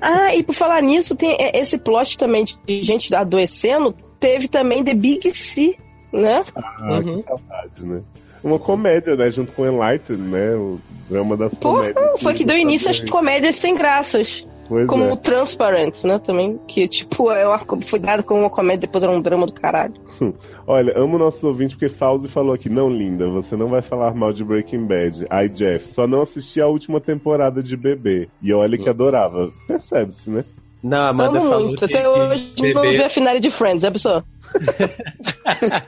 Ah, 0.00 0.34
e 0.36 0.42
por 0.44 0.54
falar 0.54 0.80
nisso, 0.82 1.16
tem 1.16 1.36
é, 1.40 1.58
esse 1.60 1.78
plot 1.78 2.16
também 2.16 2.44
de 2.44 2.82
gente 2.82 3.12
adoecendo, 3.12 3.92
teve 4.18 4.48
também 4.48 4.82
The 4.84 4.94
Big 4.94 5.30
C, 5.32 5.76
né? 6.12 6.44
Ah, 6.54 7.00
Uhum. 7.04 7.22
que 7.22 7.28
saudade, 7.28 7.84
né? 7.86 8.02
Uma 8.44 8.58
comédia, 8.58 9.16
né? 9.16 9.30
Junto 9.30 9.52
com 9.52 9.66
Enlighten, 9.66 10.16
né? 10.16 10.54
O 10.54 10.78
drama 11.10 11.36
das 11.36 11.52
Porra, 11.54 11.92
comédias. 11.92 12.22
foi 12.22 12.34
que 12.34 12.44
deu 12.44 12.56
início 12.56 12.90
às 12.90 13.00
comédias 13.00 13.56
sem 13.56 13.74
graças. 13.74 14.46
Pois 14.68 14.86
Como 14.88 15.04
é. 15.04 15.12
o 15.12 15.16
Transparent, 15.16 16.02
né? 16.04 16.18
Também. 16.18 16.58
Que, 16.66 16.88
tipo, 16.88 17.30
é 17.30 17.46
uma, 17.46 17.58
foi 17.58 17.98
dado 18.00 18.24
como 18.24 18.40
uma 18.40 18.50
comédia, 18.50 18.80
depois 18.80 19.02
era 19.04 19.12
um 19.12 19.20
drama 19.20 19.46
do 19.46 19.52
caralho. 19.52 19.94
Olha, 20.66 20.92
amo 20.98 21.18
nossos 21.18 21.42
ouvintes 21.44 21.76
porque 21.76 21.94
Fauzi 21.94 22.26
falou 22.28 22.52
aqui, 22.52 22.68
não, 22.68 22.88
linda, 22.90 23.28
você 23.28 23.54
não 23.56 23.68
vai 23.68 23.80
falar 23.82 24.12
mal 24.14 24.32
de 24.32 24.42
Breaking 24.42 24.84
Bad. 24.86 25.24
Ai, 25.30 25.48
Jeff, 25.48 25.88
só 25.88 26.06
não 26.06 26.22
assisti 26.22 26.60
a 26.60 26.66
última 26.66 27.00
temporada 27.00 27.62
de 27.62 27.76
Bebê. 27.76 28.28
E 28.42 28.52
olha 28.52 28.76
que 28.78 28.88
adorava. 28.88 29.50
Percebe-se, 29.68 30.28
né? 30.30 30.44
Não, 30.82 30.98
a 30.98 31.08
Amanda 31.08 31.38
Amo 31.38 31.50
falou 31.50 31.66
muito. 31.68 31.86
que, 31.86 31.96
Até 31.96 32.08
hoje 32.08 32.52
não 32.58 32.82
bebê- 32.82 32.96
vi 32.98 33.04
a 33.04 33.08
finale 33.08 33.40
de 33.40 33.50
Friends, 33.50 33.84
é 33.84 33.90
pessoa? 33.90 34.24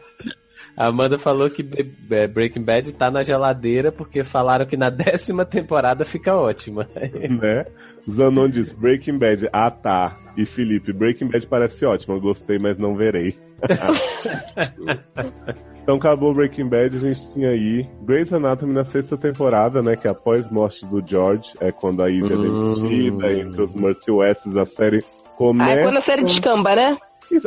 A 0.77 0.86
Amanda 0.86 1.19
falou 1.19 1.51
que 1.51 1.60
Breaking 1.62 2.62
Bad 2.62 2.93
tá 2.93 3.10
na 3.10 3.24
geladeira 3.24 3.90
porque 3.90 4.23
falaram 4.23 4.65
que 4.65 4.77
na 4.77 4.90
décima 4.90 5.44
temporada 5.44 6.05
fica 6.05 6.36
ótima. 6.36 6.89
né? 6.94 7.66
Zanon 8.09 8.48
diz, 8.48 8.73
Breaking 8.74 9.19
Bad, 9.19 9.48
ah 9.52 9.73
tá. 9.73 10.16
E 10.36 10.47
Felipe, 10.47 10.93
Breaking 10.93 11.27
Bad 11.31 11.47
parece 11.48 11.85
ótimo, 11.85 12.20
gostei, 12.20 12.59
mas 12.60 12.78
não 12.78 12.94
verei. 12.94 13.36
então 15.89 15.97
acabou 15.97 16.35
Breaking 16.35 16.69
Bad, 16.69 16.94
a 16.94 17.01
gente 17.01 17.32
tinha 17.32 17.48
aí 17.48 17.89
Grey's 18.02 18.31
Anatomy 18.31 18.74
na 18.74 18.85
sexta 18.85 19.16
temporada, 19.16 19.81
né? 19.81 19.97
Que 19.97 20.06
é 20.06 20.10
após 20.10 20.51
morte 20.51 20.85
do 20.85 21.02
George, 21.02 21.51
é 21.62 21.73
quando 21.73 22.02
a 22.02 22.10
ilha 22.10 22.35
é 22.35 22.36
Hum. 22.36 22.74
demitida, 22.74 23.32
entre 23.32 23.62
os 23.62 23.73
Mercy 23.73 24.10
Wests, 24.10 24.55
a 24.55 24.66
série 24.66 24.98
Ah, 24.98 25.01
é 25.01 25.36
começa... 25.39 25.82
quando 25.82 25.97
a 25.97 26.01
série 26.02 26.24
descamba, 26.24 26.77
né? 26.77 26.98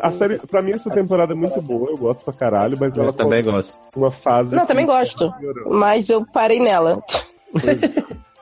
A 0.01 0.09
série, 0.11 0.39
pra 0.39 0.63
mim, 0.63 0.71
essa 0.71 0.89
temporada 0.89 1.33
é 1.33 1.35
muito 1.35 1.61
boa, 1.61 1.91
eu 1.91 1.97
gosto 1.97 2.23
pra 2.25 2.33
caralho, 2.33 2.75
mas 2.79 2.97
ela 2.97 3.09
Eu 3.09 3.13
também 3.13 3.43
começa 3.43 3.73
gosto. 3.73 3.95
uma 3.99 4.11
fase. 4.11 4.55
Não, 4.55 4.65
também 4.65 4.87
gosto. 4.87 5.31
Mas 5.67 6.09
eu 6.09 6.25
parei 6.25 6.59
nela. 6.59 6.99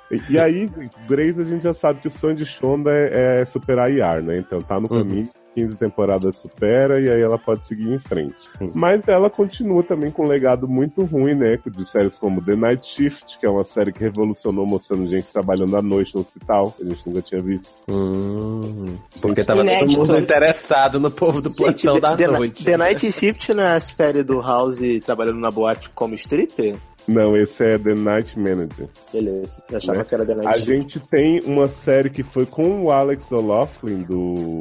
E, 0.10 0.22
e 0.34 0.40
aí, 0.40 0.68
gente, 0.68 0.96
Grace, 1.10 1.40
a 1.42 1.44
gente 1.44 1.64
já 1.64 1.74
sabe 1.74 2.00
que 2.00 2.08
o 2.08 2.12
sonho 2.12 2.36
de 2.38 2.46
Shonda 2.46 2.90
é, 2.92 3.42
é 3.42 3.46
superar 3.46 3.92
Yar, 3.92 4.22
né? 4.22 4.38
Então 4.38 4.60
tá 4.62 4.80
no 4.80 4.88
Uhum. 4.92 5.28
Caminho. 5.54 5.70
15 5.70 5.78
temporadas 5.78 6.38
supera 6.38 7.00
e 7.02 7.10
aí 7.10 7.22
ela 7.22 7.38
pode 7.38 7.66
seguir 7.66 7.92
em 7.94 8.00
frente. 8.00 8.36
Mas 8.74 9.08
ela 9.08 9.30
continua 9.30 9.84
também 9.84 10.12
com 10.12 10.24
um 10.24 10.28
legado 10.28 10.68
muito 10.68 11.04
ruim, 11.04 11.34
né? 11.36 11.58
De 11.66 11.86
séries 11.86 12.18
como 12.18 12.42
The 12.42 12.56
Night 12.56 12.88
Shift, 12.88 13.38
que 13.40 13.46
é 13.46 13.50
uma 13.50 13.64
série 13.64 13.92
que 13.92 14.00
revolucionou 14.00 14.66
mostrando 14.66 15.08
gente 15.10 15.30
trabalhando 15.32 15.76
à 15.76 15.82
noite 15.82 16.14
no 16.16 16.22
hospital, 16.22 16.72
que 16.72 16.84
a 16.84 16.86
gente 16.86 17.08
nunca 17.08 17.22
tinha 17.22 17.42
visto. 17.42 17.70
Hum, 17.90 18.98
porque 19.22 19.44
tava 19.44 19.62
Inédito. 19.62 19.96
todo 19.96 20.08
mundo 20.08 20.20
interessado 20.20 21.00
no 21.00 21.12
povo 21.12 21.42
do 21.42 21.54
plantão 21.54 21.94
Gente, 21.96 22.02
da 22.02 22.16
The, 22.16 22.28
noite. 22.28 22.64
The 22.66 22.78
Night 22.78 23.12
Shift 23.12 23.54
não 23.54 23.64
é 23.64 23.74
a 23.74 23.80
série 23.80 24.24
do 24.24 24.40
House 24.42 24.80
trabalhando 25.06 25.40
na 25.40 25.52
boate 25.52 25.90
como 25.92 26.14
stripper? 26.16 26.76
Não, 27.08 27.36
esse 27.36 27.64
é 27.64 27.78
The 27.78 27.96
Night 27.96 28.38
Manager. 28.38 28.88
Beleza. 29.12 29.64
Eu 29.72 29.78
achava 29.78 29.98
Né? 30.00 30.04
que 30.08 30.14
era 30.16 30.26
The 30.26 30.36
Night 30.36 30.48
A 30.48 30.54
Shift. 30.56 30.72
gente 30.72 31.00
tem 31.00 31.40
uma 31.44 31.68
série 31.68 32.10
que 32.10 32.22
foi 32.24 32.46
com 32.46 32.84
o 32.84 32.92
Alex 32.92 33.32
O'Loughlin 33.32 34.04
do, 34.04 34.60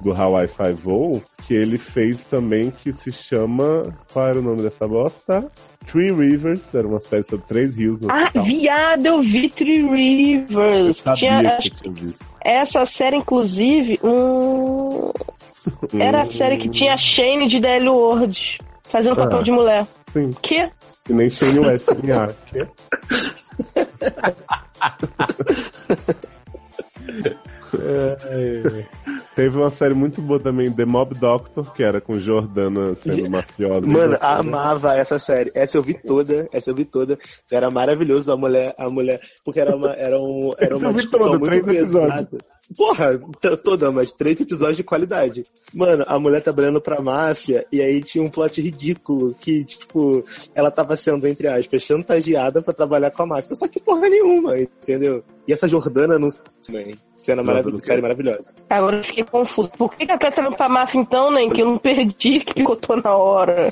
do 0.00 0.12
Hawaii 0.12 0.48
Five-O, 0.48 1.22
que 1.46 1.54
ele 1.54 1.78
fez 1.78 2.24
também, 2.24 2.70
que 2.70 2.92
se 2.92 3.12
chama... 3.12 3.82
Qual 4.12 4.26
era 4.28 4.38
o 4.38 4.42
nome 4.42 4.62
dessa 4.62 4.86
bosta? 4.88 5.44
Three 5.86 6.12
Rivers, 6.12 6.74
era 6.74 6.86
uma 6.86 7.00
série 7.00 7.24
sobre 7.24 7.46
três 7.46 7.74
rios 7.74 8.00
no 8.00 8.10
Ah, 8.10 8.24
hospital. 8.24 8.42
viado, 8.44 9.06
eu 9.06 9.22
vi 9.22 9.48
Three 9.48 9.80
Eu 9.80 9.92
Rivers. 9.92 10.98
sabia 10.98 11.14
Tinha, 11.14 11.58
que 11.58 11.68
eu 11.68 11.92
tinha 11.92 11.94
visto. 11.94 12.26
Essa 12.42 12.86
série, 12.86 13.16
inclusive, 13.16 13.98
hum, 14.02 15.12
era 15.98 16.22
a 16.22 16.24
série 16.24 16.56
que 16.56 16.68
tinha 16.68 16.94
a 16.94 16.96
Shane 16.96 17.46
de 17.46 17.60
DL 17.60 17.88
Ward 17.88 18.58
fazendo 18.84 19.20
Ah. 19.20 19.24
papel 19.24 19.42
de 19.42 19.52
mulher. 19.52 19.86
Sim, 20.12 20.30
Que? 20.42 20.70
que 21.04 21.12
nem 21.12 21.28
Shane 21.28 21.58
West 21.60 21.86
em 22.04 22.10
ar. 22.12 22.32
Que? 22.46 22.66
Teve 29.40 29.56
uma 29.56 29.70
série 29.70 29.94
muito 29.94 30.20
boa 30.20 30.38
também, 30.38 30.70
The 30.70 30.84
Mob 30.84 31.14
Doctor, 31.14 31.72
que 31.72 31.82
era 31.82 31.98
com 31.98 32.20
Jordana 32.20 32.94
sendo 33.02 33.30
mafiosa. 33.30 33.86
Mano, 33.86 34.18
amava 34.20 34.94
essa 34.96 35.18
série. 35.18 35.50
Essa 35.54 35.78
eu 35.78 35.82
vi 35.82 35.94
toda, 35.94 36.46
essa 36.52 36.70
eu 36.70 36.74
vi 36.74 36.84
toda. 36.84 37.18
Era 37.50 37.70
maravilhoso 37.70 38.30
a 38.30 38.36
mulher, 38.36 38.74
a 38.76 38.90
mulher, 38.90 39.18
porque 39.42 39.58
era 39.58 39.74
uma, 39.74 39.92
era 39.92 40.20
um, 40.20 40.52
era 40.58 40.76
uma 40.76 40.92
discussão 40.92 41.26
toda, 41.26 41.38
muito 41.38 41.64
três 41.64 41.80
episódios. 41.80 42.28
Porra, 42.76 43.18
t- 43.40 43.56
toda, 43.58 43.90
mas 43.90 44.12
três 44.12 44.40
episódios 44.40 44.76
de 44.76 44.84
qualidade. 44.84 45.44
Mano, 45.74 46.04
a 46.06 46.18
mulher 46.18 46.40
trabalhando 46.40 46.80
pra 46.80 47.00
máfia, 47.02 47.66
e 47.72 47.82
aí 47.82 48.00
tinha 48.00 48.22
um 48.22 48.28
plot 48.30 48.60
ridículo, 48.60 49.34
que, 49.40 49.64
tipo, 49.64 50.24
ela 50.54 50.70
tava 50.70 50.94
sendo, 50.96 51.26
entre 51.26 51.48
aspas, 51.48 51.82
chantageada 51.82 52.62
pra 52.62 52.72
trabalhar 52.72 53.10
com 53.10 53.24
a 53.24 53.26
máfia. 53.26 53.54
Só 53.56 53.66
que 53.66 53.80
porra 53.80 54.08
nenhuma, 54.08 54.58
entendeu? 54.58 55.24
E 55.48 55.52
essa 55.52 55.66
Jordana 55.66 56.18
não 56.18 56.28
também. 56.64 56.96
Cena 57.16 57.42
maravilhosa, 57.42 57.84
série 57.84 58.00
maravilhosa. 58.00 58.54
Agora 58.70 58.96
eu 58.96 59.04
fiquei 59.04 59.24
confuso. 59.24 59.70
Por 59.72 59.90
que, 59.94 60.06
que 60.06 60.10
ela 60.10 60.18
quer 60.18 60.32
trabalhar 60.32 60.56
pra 60.56 60.68
máfia 60.68 61.00
então, 61.00 61.30
né? 61.30 61.48
Que 61.50 61.60
eu 61.62 61.66
não 61.66 61.76
perdi, 61.76 62.40
que 62.40 62.54
picotou 62.54 62.96
na 63.02 63.14
hora. 63.14 63.70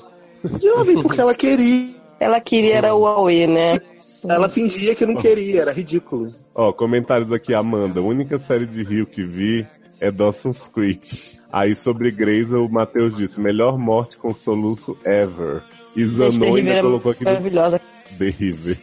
Jovem, 0.62 1.00
porque 1.00 1.20
ela 1.20 1.34
queria. 1.34 1.96
Ela 2.20 2.40
queria 2.40 2.74
era 2.76 2.94
o 2.96 3.06
Aue, 3.06 3.46
né? 3.46 3.80
Ela 4.26 4.48
fingia 4.48 4.94
que 4.94 5.06
não 5.06 5.16
queria, 5.16 5.62
era 5.62 5.72
ridículo. 5.72 6.28
Ó, 6.54 6.72
comentários 6.72 7.30
aqui, 7.32 7.54
Amanda. 7.54 8.00
A 8.00 8.02
única 8.02 8.38
série 8.38 8.66
de 8.66 8.82
Rio 8.82 9.06
que 9.06 9.24
vi 9.24 9.66
é 10.00 10.10
Dawson's 10.10 10.68
Creek. 10.68 11.38
Aí 11.52 11.74
sobre 11.74 12.10
Grace, 12.10 12.54
o 12.54 12.68
Matheus 12.68 13.16
disse, 13.16 13.40
melhor 13.40 13.78
morte 13.78 14.16
com 14.16 14.30
soluço 14.32 14.98
ever. 15.04 15.62
E 15.96 16.06
Zanon 16.06 16.56
ainda 16.56 16.80
colocou 16.82 17.12
aqui 17.12 17.24
maravilhosa. 17.24 17.80
The 18.18 18.30
River. 18.30 18.78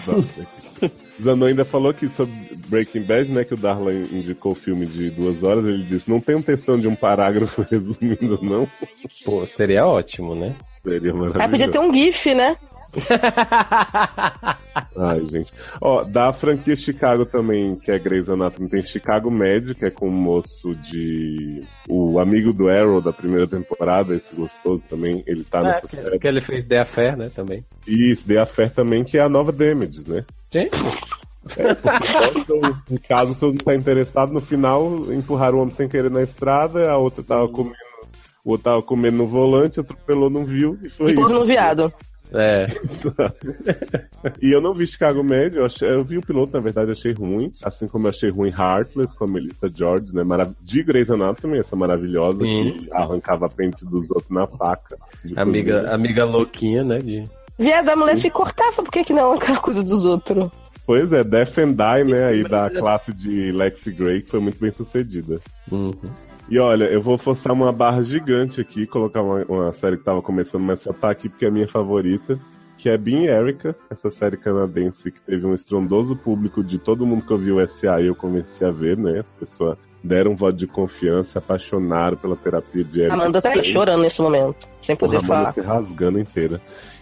Zanon 1.22 1.46
ainda 1.46 1.64
falou 1.64 1.90
aqui 1.90 2.08
sobre 2.08 2.34
Breaking 2.68 3.02
Bad, 3.02 3.30
né? 3.30 3.44
Que 3.44 3.54
o 3.54 3.56
Darlan 3.56 3.92
indicou 4.10 4.52
o 4.52 4.54
filme 4.54 4.86
de 4.86 5.10
duas 5.10 5.42
horas. 5.42 5.64
Ele 5.64 5.84
disse, 5.84 6.10
não 6.10 6.20
tem 6.20 6.34
um 6.34 6.42
textão 6.42 6.78
de 6.78 6.88
um 6.88 6.94
parágrafo 6.94 7.62
resumindo, 7.70 8.38
não. 8.42 8.66
Pô, 9.24 9.46
seria 9.46 9.86
ótimo, 9.86 10.34
né? 10.34 10.54
Seria 10.82 11.12
maravilhoso. 11.12 11.40
Aí 11.40 11.50
podia 11.50 11.68
ter 11.68 11.78
um 11.78 11.92
GIF, 11.92 12.34
né? 12.34 12.56
Ai, 14.96 15.20
gente. 15.26 15.52
Ó, 15.80 16.04
da 16.04 16.32
franquia 16.32 16.76
Chicago 16.76 17.24
também, 17.26 17.76
que 17.76 17.90
é 17.90 17.98
Grey's 17.98 18.28
Anatomy, 18.28 18.68
tem 18.68 18.84
Chicago 18.86 19.30
Med, 19.30 19.74
que 19.74 19.84
é 19.84 19.90
com 19.90 20.08
o 20.08 20.12
moço 20.12 20.74
de... 20.76 21.62
O 21.88 22.18
amigo 22.18 22.52
do 22.52 22.68
Arrow 22.68 23.00
da 23.00 23.12
primeira 23.12 23.46
temporada, 23.46 24.14
esse 24.14 24.34
gostoso 24.34 24.82
também, 24.88 25.22
ele 25.26 25.44
tá 25.44 25.60
É, 25.60 25.62
nessa 25.62 25.88
que, 25.88 25.96
série. 25.96 26.18
que 26.18 26.28
ele 26.28 26.40
fez 26.40 26.64
The 26.64 26.80
Affair, 26.80 27.16
né, 27.16 27.30
também. 27.34 27.64
E 27.86 28.12
isso, 28.12 28.24
The 28.26 28.38
Affair 28.38 28.70
também, 28.70 29.04
que 29.04 29.18
é 29.18 29.20
a 29.22 29.28
nova 29.28 29.52
Damages, 29.52 30.06
né? 30.06 30.24
Gente, 30.52 30.76
Então, 32.36 32.60
em 32.90 32.96
caso 32.96 33.34
todo 33.34 33.52
mundo 33.52 33.64
tá 33.64 33.74
interessado, 33.74 34.32
no 34.32 34.40
final 34.40 35.12
empurraram 35.12 35.58
o 35.58 35.62
homem 35.62 35.74
sem 35.74 35.88
querer 35.88 36.10
na 36.10 36.22
estrada, 36.22 36.90
a 36.90 36.96
outra 36.96 37.22
tava 37.22 37.48
comendo... 37.48 37.76
O 38.44 38.50
outro 38.50 38.64
tava 38.64 38.82
comendo 38.82 39.16
no 39.16 39.26
volante, 39.26 39.80
atropelou, 39.80 40.28
não 40.28 40.44
viu, 40.44 40.78
e 40.82 40.90
foi 40.90 41.08
Ficou 41.12 41.24
isso. 41.24 41.34
no 41.34 41.46
viado. 41.46 41.90
É. 42.32 42.66
E 44.40 44.50
eu 44.52 44.60
não 44.60 44.74
vi 44.74 44.86
Chicago 44.86 45.22
Med, 45.22 45.56
eu, 45.56 45.64
achei- 45.66 45.88
eu 45.88 46.02
vi 46.02 46.16
o 46.18 46.22
piloto, 46.22 46.52
na 46.52 46.60
verdade, 46.60 46.90
achei 46.90 47.12
ruim. 47.12 47.52
Assim 47.62 47.86
como 47.86 48.06
eu 48.06 48.10
achei 48.10 48.30
ruim 48.30 48.50
Heartless, 48.50 49.16
com 49.16 49.24
a 49.24 49.28
Melissa 49.28 49.70
George, 49.74 50.14
né? 50.14 50.22
Marav 50.24 50.52
de 50.62 50.82
Grey's 50.82 51.10
Anatomy, 51.10 51.58
essa 51.58 51.76
maravilhosa 51.76 52.38
Sim. 52.38 52.76
que 52.78 52.92
arrancava 52.92 53.46
apêndice 53.46 53.84
dos 53.84 54.10
outros 54.10 54.30
na 54.30 54.46
faca. 54.46 54.96
Amiga, 55.36 55.92
amiga 55.94 56.24
louquinha, 56.24 56.82
né? 56.82 56.98
De... 56.98 57.24
Viado, 57.58 57.88
a 57.90 57.96
mulher 57.96 58.16
se 58.18 58.30
cortava, 58.30 58.82
por 58.82 58.90
que, 58.90 59.04
que 59.04 59.12
não 59.12 59.32
aquela 59.32 59.58
coisa 59.58 59.82
dos 59.84 60.04
outros? 60.04 60.50
Pois 60.86 61.10
é, 61.12 61.22
Death 61.24 61.58
and 61.58 61.72
Die, 61.72 62.10
né? 62.12 62.24
Aí 62.26 62.42
da 62.42 62.68
classe 62.70 63.12
de 63.12 63.52
Lexi 63.52 63.92
Grey, 63.92 64.22
que 64.22 64.30
foi 64.30 64.40
muito 64.40 64.58
bem 64.58 64.72
sucedida. 64.72 65.38
Uhum. 65.70 65.92
E 66.48 66.58
olha, 66.58 66.84
eu 66.84 67.00
vou 67.00 67.16
forçar 67.16 67.52
uma 67.52 67.72
barra 67.72 68.02
gigante 68.02 68.60
aqui, 68.60 68.86
colocar 68.86 69.22
uma, 69.22 69.44
uma 69.48 69.72
série 69.72 69.96
que 69.96 70.04
tava 70.04 70.20
começando, 70.20 70.62
mas 70.62 70.82
só 70.82 70.92
tá 70.92 71.10
aqui 71.10 71.28
porque 71.28 71.46
é 71.46 71.48
a 71.48 71.50
minha 71.50 71.66
favorita, 71.66 72.38
que 72.76 72.88
é 72.88 72.98
Bean 72.98 73.22
Erica, 73.22 73.74
essa 73.90 74.10
série 74.10 74.36
canadense 74.36 75.10
que 75.10 75.20
teve 75.20 75.46
um 75.46 75.54
estrondoso 75.54 76.14
público 76.14 76.62
de 76.62 76.78
todo 76.78 77.06
mundo 77.06 77.24
que 77.24 77.32
ouviu 77.32 77.56
o 77.56 77.66
SA 77.68 78.00
e 78.00 78.06
eu 78.06 78.14
comecei 78.14 78.66
a 78.66 78.70
ver, 78.70 78.96
né? 78.98 79.20
As 79.20 79.48
pessoas 79.48 79.78
deram 80.02 80.32
um 80.32 80.36
voto 80.36 80.58
de 80.58 80.66
confiança, 80.66 81.32
se 81.32 81.38
apaixonaram 81.38 82.16
pela 82.16 82.36
terapia 82.36 82.84
de 82.84 83.00
Erica. 83.00 83.14
Amanda 83.14 83.40
tá 83.40 83.50
aí 83.50 83.64
chorando 83.64 84.02
nesse 84.02 84.20
momento, 84.20 84.68
sem 84.82 84.94
poder 84.94 85.20
Porra, 85.20 85.34
Amanda 85.34 85.52
falar. 85.52 85.54
se 85.54 85.60
rasgando 85.60 86.18
inteira. 86.18 86.60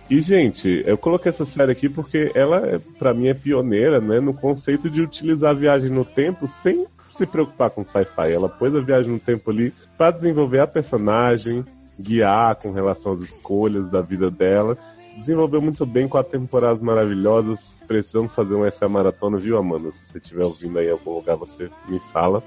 E, 0.09 0.21
gente, 0.21 0.83
eu 0.87 0.97
coloquei 0.97 1.31
essa 1.31 1.45
série 1.45 1.73
aqui 1.73 1.89
porque 1.89 2.31
ela, 2.35 2.81
pra 2.99 3.13
mim, 3.15 3.29
é 3.29 3.35
pioneira, 3.35 4.01
né, 4.01 4.21
no 4.21 4.35
conceito 4.35 4.89
de 4.89 5.01
utilizar 5.01 5.51
a 5.51 5.55
viagem 5.55 5.91
no 5.91 6.05
tempo 6.05 6.47
sem 6.47 6.87
se 7.17 7.27
preocupar 7.27 7.71
com 7.71 7.85
sci-fi. 7.85 8.33
Ela 8.33 8.49
pôs 8.49 8.75
a 8.75 8.81
viagem 8.81 9.11
no 9.13 9.19
tempo 9.19 9.51
ali 9.51 9.73
pra 9.97 10.11
desenvolver 10.11 10.61
a 10.61 10.67
personagem, 10.67 11.65
guiar 12.01 12.57
com 12.57 12.73
relação 12.73 13.13
às 13.13 13.23
escolhas 13.23 13.89
da 13.91 14.01
vida 14.01 14.31
dela. 14.31 14.77
Desenvolveu 15.17 15.61
muito 15.61 15.85
bem 15.85 16.09
com 16.09 16.23
temporadas 16.23 16.81
maravilhosas. 16.83 17.61
Precisamos 17.87 18.35
fazer 18.35 18.55
uma 18.55 18.67
essa 18.69 18.89
maratona, 18.89 19.37
viu, 19.37 19.59
Amanda? 19.59 19.91
Se 19.93 19.99
você 20.13 20.19
estiver 20.19 20.45
ouvindo 20.45 20.79
aí 20.79 20.89
em 20.89 20.93
algum 20.93 21.15
lugar, 21.15 21.37
você 21.37 21.69
me 21.89 22.01
fala. 22.13 22.43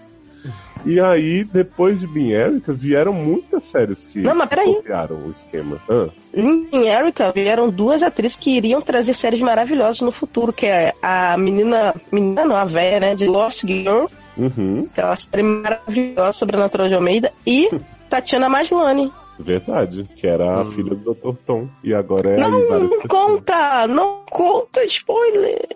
E 0.86 1.00
aí, 1.00 1.44
depois 1.44 2.00
de 2.00 2.06
Bean 2.06 2.30
Erica, 2.30 2.72
vieram 2.72 3.14
muitas 3.14 3.66
séries 3.66 4.06
que 4.06 4.22
Não, 4.22 4.36
mas 4.36 4.48
peraí. 4.48 4.76
copiaram 4.76 5.16
o 5.16 5.32
esquema. 5.32 5.82
Ah, 5.90 6.08
Em 6.36 6.88
Erika 6.88 7.32
vieram 7.32 7.70
duas 7.70 8.04
atrizes 8.04 8.38
que 8.38 8.52
iriam 8.52 8.82
trazer 8.82 9.14
séries 9.16 9.42
maravilhosas 9.42 10.02
no 10.02 10.12
futuro, 10.12 10.54
que 10.54 10.68
é 10.68 10.94
a 11.02 11.36
menina, 11.38 11.96
menina 12.12 12.46
não, 12.46 12.56
a 12.56 12.66
véia, 12.66 13.00
né, 13.00 13.16
de 13.16 13.26
Lost 13.26 13.66
Girl, 13.66 14.06
uhum, 14.38 14.88
aquela 14.92 15.16
série 15.16 15.44
maravilhosa 15.44 16.32
sobrenatural 16.34 16.88
de 16.88 16.94
Almeida, 16.96 17.32
e 17.46 17.70
Tatiana 18.10 18.50
Maslany. 18.50 19.12
verdade. 19.40 20.04
Que 20.16 20.28
era 20.28 20.60
a 20.60 20.64
Hum. 20.64 20.72
filha 20.72 20.96
do 20.96 21.14
Dr. 21.14 21.36
Tom. 21.46 21.68
E 21.84 21.94
agora 21.94 22.32
é 22.32 22.38
Não, 22.38 22.68
várias 22.68 22.90
não 22.90 23.02
conta, 23.02 23.88
não 23.88 24.22
conta 24.30 24.84
spoiler. 24.86 25.68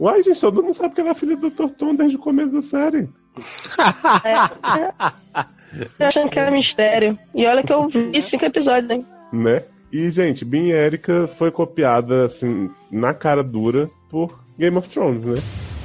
Uai, 0.00 0.22
gente, 0.22 0.40
todo 0.40 0.62
mundo 0.62 0.74
sabe 0.74 0.94
que 0.94 1.00
ela 1.00 1.10
é 1.10 1.14
filha 1.14 1.36
do 1.36 1.50
Dr. 1.50 1.68
Tom 1.78 1.94
desde 1.94 2.16
o 2.16 2.20
começo 2.20 2.50
da 2.52 2.62
série. 2.62 3.08
Eu 5.98 6.06
achando 6.06 6.30
que 6.30 6.38
era 6.38 6.50
mistério. 6.50 7.18
E 7.34 7.46
olha 7.46 7.62
que 7.62 7.72
eu 7.72 7.88
vi 7.88 8.20
cinco 8.22 8.44
episódios, 8.44 8.90
hein? 8.90 9.06
né? 9.32 9.64
E, 9.92 10.10
gente, 10.10 10.44
Bean 10.44 10.66
Erika 10.68 11.28
foi 11.38 11.50
copiada, 11.50 12.26
assim, 12.26 12.70
na 12.90 13.14
cara 13.14 13.42
dura 13.42 13.88
por 14.10 14.38
Game 14.58 14.76
of 14.76 14.88
Thrones, 14.88 15.24
né? 15.24 15.34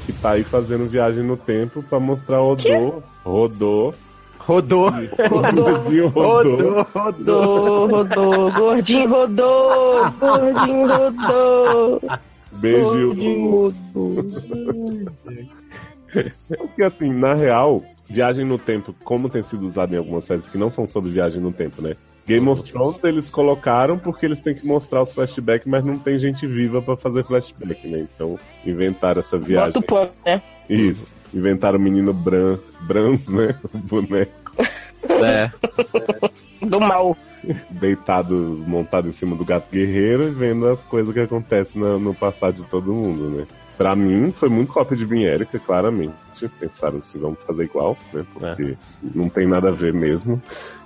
Que 0.09 0.13
tá 0.13 0.31
aí 0.31 0.43
fazendo 0.43 0.87
viagem 0.89 1.21
no 1.21 1.37
tempo 1.37 1.83
pra 1.83 1.99
mostrar 1.99 2.41
o 2.41 2.55
Rodô. 2.55 3.03
Rodô. 3.23 3.93
Rodou. 4.39 4.89
Rodou, 4.89 5.63
Gordinho 5.63 6.07
rodô. 6.07 6.39
Rodou, 6.41 6.87
rodou. 6.91 7.45
rodou, 7.45 7.87
rodou, 7.87 8.51
gordinho 8.51 9.07
rodou, 9.07 10.11
gordinho 10.19 10.87
rodou, 10.87 12.01
Beijo. 12.53 13.05
gordinho 13.05 13.51
rodou. 13.51 14.25
Porque, 16.57 16.83
assim, 16.83 17.13
na 17.13 17.35
real, 17.35 17.83
viagem 18.09 18.43
no 18.43 18.57
tempo, 18.57 18.95
como 19.03 19.29
tem 19.29 19.43
sido 19.43 19.67
usado 19.67 19.93
em 19.93 19.99
algumas 19.99 20.25
séries 20.25 20.49
que 20.49 20.57
não 20.57 20.71
são 20.71 20.87
sobre 20.87 21.11
viagem 21.11 21.39
no 21.39 21.51
tempo, 21.51 21.83
né? 21.83 21.95
Game 22.29 22.47
of 22.47 22.63
Thrones 22.71 23.03
eles 23.03 23.27
colocaram 23.27 23.97
porque 23.97 24.27
eles 24.27 24.39
têm 24.39 24.53
que 24.53 24.63
mostrar 24.63 25.01
os 25.01 25.11
flashbacks, 25.11 25.67
mas 25.67 25.83
não 25.83 25.97
tem 25.97 26.15
gente 26.19 26.45
viva 26.45 26.79
pra 26.79 26.95
fazer 26.95 27.25
flashback, 27.25 27.87
né? 27.87 28.05
Então 28.13 28.37
inventaram 28.63 29.19
essa 29.19 29.35
viagem. 29.35 29.73
Bota 29.73 29.79
o 29.79 29.81
ponto, 29.81 30.13
né? 30.23 30.39
Isso. 30.69 31.11
Inventaram 31.33 31.79
o 31.79 31.81
menino 31.81 32.13
Bran, 32.13 32.59
Brans, 32.81 33.27
né? 33.27 33.59
O 33.73 33.77
boneco. 33.79 34.31
É. 35.09 35.51
Do 36.61 36.79
mal. 36.79 37.17
deitado, 37.71 38.35
montado 38.67 39.07
em 39.07 39.13
cima 39.13 39.35
do 39.35 39.43
gato 39.43 39.71
guerreiro 39.71 40.27
e 40.27 40.31
vendo 40.31 40.67
as 40.67 40.81
coisas 40.83 41.11
que 41.11 41.21
acontecem 41.21 41.81
no, 41.81 41.97
no 41.97 42.13
passado 42.13 42.57
de 42.61 42.65
todo 42.65 42.93
mundo, 42.93 43.29
né? 43.29 43.47
Pra 43.75 43.95
mim, 43.95 44.31
foi 44.31 44.49
muito 44.49 44.73
cópia 44.73 44.97
de 44.97 45.05
Bin 45.05 45.23
Erika, 45.23 45.57
claramente. 45.57 46.13
Pensaram 46.59 47.01
se 47.01 47.17
vamos 47.17 47.39
fazer 47.47 47.63
igual, 47.63 47.97
né? 48.13 48.25
Porque 48.33 48.77
não 49.15 49.29
tem 49.29 49.47
nada 49.47 49.69
a 49.69 49.71
ver 49.71 49.93
mesmo. 49.93 50.41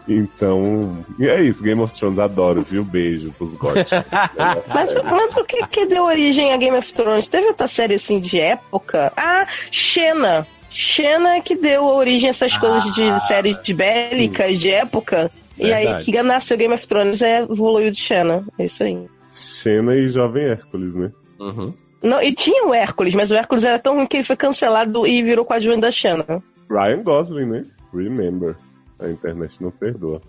Então, 0.07 1.05
e 1.17 1.27
é 1.27 1.41
isso, 1.43 1.63
Game 1.63 1.81
of 1.81 1.97
Thrones 1.97 2.19
adoro, 2.19 2.61
viu? 2.61 2.83
Beijo 2.83 3.31
pros 3.31 3.53
góticos. 3.53 3.89
Mas, 4.73 4.93
mas 4.95 5.35
o 5.37 5.45
que, 5.45 5.65
que 5.67 5.85
deu 5.85 6.03
origem 6.03 6.51
a 6.51 6.57
Game 6.57 6.75
of 6.75 6.93
Thrones? 6.93 7.27
Teve 7.27 7.47
outra 7.47 7.67
série 7.67 7.95
assim 7.95 8.19
de 8.19 8.39
época? 8.39 9.13
Ah, 9.15 9.47
Xena. 9.71 10.45
Xena 10.69 11.39
que 11.41 11.55
deu 11.55 11.85
origem 11.85 12.27
a 12.27 12.31
essas 12.31 12.57
coisas 12.57 12.83
de 12.93 13.27
séries 13.27 13.61
de 13.63 13.73
bélicas 13.73 14.59
de 14.59 14.71
época. 14.71 15.31
E 15.57 15.71
aí 15.71 15.85
Verdade. 15.85 16.05
que 16.05 16.23
nasceu 16.23 16.57
Game 16.57 16.73
of 16.73 16.87
Thrones 16.87 17.21
é 17.21 17.43
evoluiu 17.43 17.91
de 17.91 17.97
Xena. 17.97 18.43
É 18.57 18.65
isso 18.65 18.83
aí. 18.83 19.07
Xena 19.35 19.95
e 19.95 20.09
Jovem 20.09 20.45
Hércules, 20.45 20.95
né? 20.95 21.11
Uhum. 21.39 21.73
Não, 22.01 22.21
e 22.21 22.33
tinha 22.33 22.65
o 22.65 22.73
Hércules, 22.73 23.15
mas 23.15 23.31
o 23.31 23.35
Hércules 23.35 23.63
era 23.63 23.79
tão 23.79 23.95
ruim 23.95 24.05
que 24.05 24.17
ele 24.17 24.23
foi 24.23 24.35
cancelado 24.35 25.07
e 25.07 25.21
virou 25.21 25.45
coadjuvante 25.45 25.81
da 25.81 25.91
Xena. 25.91 26.43
Ryan 26.69 27.03
Gosling, 27.03 27.45
né? 27.45 27.65
Remember. 27.93 28.57
A 29.03 29.09
internet 29.09 29.61
não 29.61 29.71
perdoa. 29.71 30.21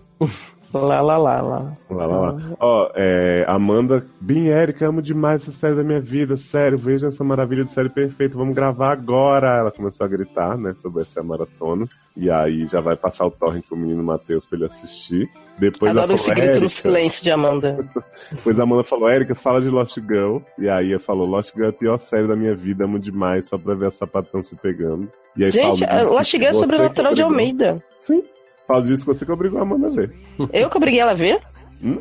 Lá, 0.73 0.99
lá, 0.99 1.17
lá, 1.17 1.41
lá. 1.41 1.77
Lá, 1.89 2.05
lá, 2.05 2.31
lá. 2.31 2.41
Ó, 2.59 2.91
é, 2.95 3.45
Amanda, 3.47 4.05
bem 4.19 4.47
Erika, 4.47 4.87
amo 4.87 5.01
demais 5.01 5.41
essa 5.41 5.51
série 5.53 5.75
da 5.75 5.83
minha 5.83 6.01
vida, 6.01 6.35
sério, 6.35 6.77
veja 6.77 7.07
essa 7.07 7.23
maravilha 7.23 7.63
de 7.63 7.71
série 7.71 7.87
perfeita, 7.87 8.35
vamos 8.35 8.53
gravar 8.53 8.91
agora. 8.91 9.57
Ela 9.59 9.71
começou 9.71 10.05
a 10.05 10.09
gritar, 10.09 10.57
né, 10.57 10.75
sobre 10.81 11.03
essa 11.03 11.23
maratona. 11.23 11.87
E 12.17 12.29
aí 12.29 12.65
já 12.67 12.81
vai 12.81 12.95
passar 12.95 13.25
o 13.25 13.31
torrent 13.31 13.63
pro 13.67 13.77
menino 13.77 14.03
Matheus 14.03 14.45
pra 14.45 14.57
ele 14.57 14.65
assistir. 14.65 15.29
Depois 15.57 15.91
Adoro 15.91 16.07
ela 16.07 16.15
esse 16.15 16.25
falou, 16.25 16.41
grito 16.41 16.61
no 16.61 16.69
silêncio 16.69 17.23
de 17.23 17.31
Amanda. 17.31 17.89
Depois 18.31 18.59
a 18.59 18.63
Amanda 18.63 18.83
falou, 18.83 19.09
Erika, 19.09 19.35
fala 19.35 19.61
de 19.61 19.69
Lost 19.69 19.97
Girl. 19.99 20.39
E 20.57 20.67
aí 20.67 20.91
eu 20.91 20.99
falou, 20.99 21.25
Lost 21.25 21.53
Girl 21.53 21.67
é 21.67 21.69
a 21.69 21.73
pior 21.73 21.99
série 21.99 22.27
da 22.27 22.35
minha 22.35 22.55
vida, 22.55 22.83
amo 22.83 22.99
demais, 22.99 23.47
só 23.47 23.57
pra 23.57 23.75
ver 23.75 23.87
a 23.87 23.91
sapatão 23.91 24.43
se 24.43 24.55
pegando. 24.55 25.09
E 25.37 25.43
aí 25.45 25.49
Gente, 25.49 25.85
falo, 25.85 26.13
Lost 26.13 26.31
Girl 26.31 26.45
é 26.45 26.53
"Você 26.53 26.59
sobrenatural 26.59 27.13
de 27.13 27.23
obrigou." 27.23 27.41
Almeida. 27.41 27.83
Falo 28.05 28.34
disso 28.81 28.99
que 28.99 29.05
você 29.05 29.25
que 29.25 29.31
obrigou 29.31 29.59
a 29.59 29.61
Amanda 29.63 29.87
a 29.87 29.91
ver. 29.91 30.11
Eu 30.51 30.69
que 30.69 30.77
obriguei 30.77 30.99
ela 30.99 31.11
a 31.11 31.15
ver? 31.15 31.39
Hum? 31.83 31.99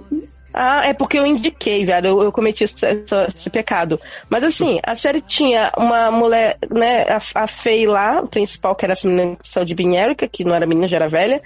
Ah, 0.57 0.87
é 0.87 0.95
porque 0.95 1.19
eu 1.19 1.27
indiquei, 1.27 1.85
velho. 1.85 2.07
Eu, 2.07 2.23
eu 2.23 2.33
cometi 2.33 2.63
esse, 2.63 2.87
essa- 2.87 3.27
esse 3.35 3.51
pecado. 3.51 4.01
Mas 4.31 4.45
assim, 4.45 4.79
a 4.85 4.95
série 4.95 5.21
tinha 5.21 5.73
uma 5.77 6.13
mulher, 6.13 6.57
né, 6.73 7.03
a, 7.09 7.43
a 7.43 7.47
Faye 7.49 7.87
lá, 7.87 8.21
a 8.21 8.27
principal, 8.27 8.75
que 8.77 8.87
era 8.87 8.93
essa 8.93 9.07
menina 9.09 9.35
que 9.35 9.49
saiu 9.49 9.65
de 9.67 9.75
Binérica, 9.75 10.29
que 10.29 10.45
não 10.45 10.55
era 10.55 10.65
menina, 10.65 10.87
já 10.87 10.97
era 10.99 11.09
velha. 11.09 11.43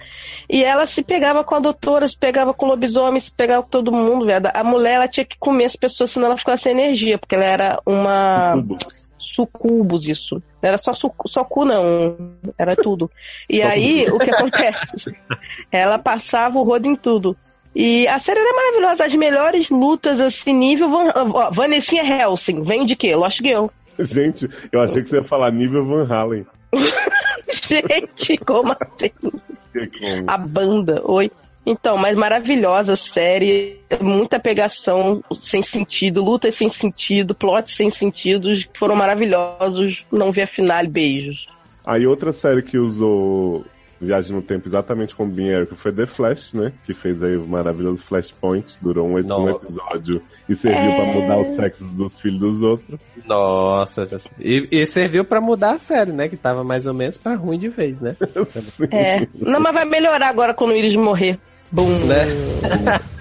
E 0.49 0.63
ela 0.63 0.85
se 0.85 1.03
pegava 1.03 1.43
com 1.43 1.55
a 1.55 1.59
doutora, 1.61 2.07
se 2.07 2.19
pegava 2.19 2.53
com 2.53 2.67
o 2.67 2.69
lobisomem, 2.69 3.19
se 3.19 3.33
pegava 3.33 3.63
com 3.63 3.71
todo 3.71 3.91
mundo, 3.91 4.27
velho. 4.27 4.51
A 4.53 4.63
mulher, 4.63 4.97
ela 4.97 5.09
tinha 5.09 5.25
que 5.25 5.39
comer 5.39 5.65
as 5.65 5.75
pessoas, 5.75 6.11
senão 6.11 6.27
ela 6.27 6.37
ficava 6.37 6.59
sem 6.59 6.73
energia, 6.73 7.17
porque 7.17 7.35
ela 7.35 7.45
era 7.47 7.81
uma 7.87 8.63
sucubus, 9.19 10.07
isso. 10.07 10.37
Não 10.63 10.69
era 10.69 10.79
só, 10.79 10.93
su, 10.93 11.13
só 11.27 11.45
cu, 11.45 11.65
não. 11.65 12.17
Era 12.57 12.75
tudo. 12.77 13.11
E 13.49 13.61
aí, 13.63 14.07
o 14.11 14.19
que 14.19 14.31
acontece? 14.31 15.17
Ela 15.71 15.99
passava 15.99 16.59
o 16.59 16.63
rodo 16.63 16.87
em 16.89 16.97
tudo. 16.97 17.37
E 17.75 18.09
a 18.09 18.19
série 18.19 18.41
era 18.41 18.55
maravilhosa, 18.57 19.05
as 19.05 19.15
melhores 19.15 19.71
lutas, 19.71 20.21
assim, 20.21 20.53
nível 20.53 20.89
Van, 20.89 21.13
ó, 21.15 21.51
Vanessinha 21.51 22.03
Helsing. 22.03 22.63
Vem 22.63 22.85
de 22.85 22.97
quê? 22.97 23.15
Lost 23.15 23.41
Girl. 23.43 23.67
Gente, 23.99 24.49
eu 24.73 24.81
achei 24.81 25.03
que 25.03 25.11
você 25.11 25.17
ia 25.17 25.25
falar 25.25 25.53
nível 25.53 25.85
Van 25.87 26.07
Halen. 26.09 26.47
Gente, 27.53 28.37
como 28.39 28.73
assim? 28.73 29.11
Que 29.73 29.87
com- 29.87 30.25
A 30.27 30.39
banda, 30.39 31.03
oi. 31.05 31.31
Então, 31.71 31.99
mas 31.99 32.17
maravilhosa 32.17 32.97
série, 32.97 33.79
muita 34.01 34.41
pegação 34.41 35.23
sem 35.33 35.63
sentido, 35.63 36.25
lutas 36.25 36.55
sem 36.55 36.71
sentido, 36.71 37.35
plots 37.35 37.77
sem 37.77 37.91
sentido, 37.91 38.51
que 38.55 38.79
foram 38.79 38.97
maravilhosos. 38.97 40.07
Não 40.11 40.33
vi 40.33 40.41
a 40.41 40.47
finale, 40.47 40.89
beijos. 40.89 41.47
Aí 41.85 42.07
outra 42.07 42.33
série 42.33 42.63
que 42.63 42.79
usou 42.79 43.65
Viagem 44.01 44.33
no 44.33 44.41
Tempo 44.43 44.69
exatamente 44.69 45.15
como 45.15 45.31
Bin 45.31 45.49
Eric 45.49 45.75
foi 45.77 45.93
The 45.93 46.07
Flash, 46.07 46.53
né? 46.53 46.73
Que 46.87 46.95
fez 46.95 47.21
aí 47.23 47.37
o 47.37 47.47
maravilhoso 47.47 48.03
Flashpoint, 48.03 48.79
durou 48.81 49.09
um, 49.09 49.19
um 49.19 49.23
Nossa. 49.23 49.65
episódio 49.67 50.23
e 50.49 50.55
serviu 50.55 50.91
É. 50.91 50.97
pra 50.97 51.21
mudar 51.21 51.39
os 51.39 51.57
sexos 51.57 51.91
dos 51.93 52.19
filhos 52.21 52.39
dos 52.39 52.63
outros. 52.63 53.01
Nossa, 53.27 54.05
e, 54.39 54.69
e 54.71 54.87
serviu 54.87 55.25
pra 55.25 55.41
mudar 55.41 55.73
a 55.73 55.79
série, 55.79 56.13
né? 56.13 56.29
Que 56.29 56.37
tava 56.37 56.63
mais 56.63 56.87
ou 56.87 56.95
menos 56.95 57.19
pra 57.19 57.35
ruim 57.35 57.59
de 57.59 57.69
vez, 57.69 58.01
né? 58.01 58.17
É. 58.91 59.27
Não, 59.35 59.61
mas 59.61 59.75
vai 59.75 59.85
melhorar 59.85 60.29
agora 60.29 60.55
quando 60.55 60.71
o 60.71 60.77
Iris 60.77 60.95
morrer. 60.97 61.39
Bum. 61.71 61.89
né? 62.07 62.25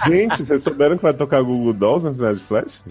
Gente, 0.08 0.44
vocês 0.44 0.64
souberam 0.64 0.98
que 0.98 1.04
vai 1.04 1.14
tocar 1.14 1.42
Google 1.42 1.74
Dolls 1.74 2.06
na 2.06 2.14
cidade 2.14 2.40
de 2.40 2.46
Flash? 2.46 2.82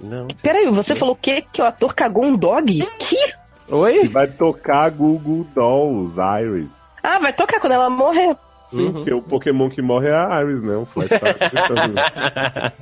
Não. 0.00 0.26
Peraí, 0.42 0.66
você 0.70 0.94
falou 0.96 1.14
o 1.14 1.18
quê? 1.18 1.44
Que 1.52 1.62
o 1.62 1.64
ator 1.64 1.94
cagou 1.94 2.24
um 2.24 2.36
dog? 2.36 2.86
Que? 2.98 3.16
Oi? 3.72 4.08
vai 4.08 4.26
tocar 4.26 4.90
Google 4.90 5.46
Dolls, 5.54 6.14
Iris. 6.42 6.68
Ah, 7.02 7.18
vai 7.18 7.32
tocar 7.32 7.60
quando 7.60 7.72
ela 7.72 7.88
morrer. 7.88 8.36
Sim, 8.70 8.86
Uhum. 8.86 8.92
porque 8.92 9.14
o 9.14 9.22
Pokémon 9.22 9.70
que 9.70 9.80
morre 9.80 10.08
é 10.08 10.14
a 10.14 10.42
Iris, 10.42 10.62
né? 10.64 10.74
O 10.76 10.84
Flash 10.84 11.08
tá 11.10 12.72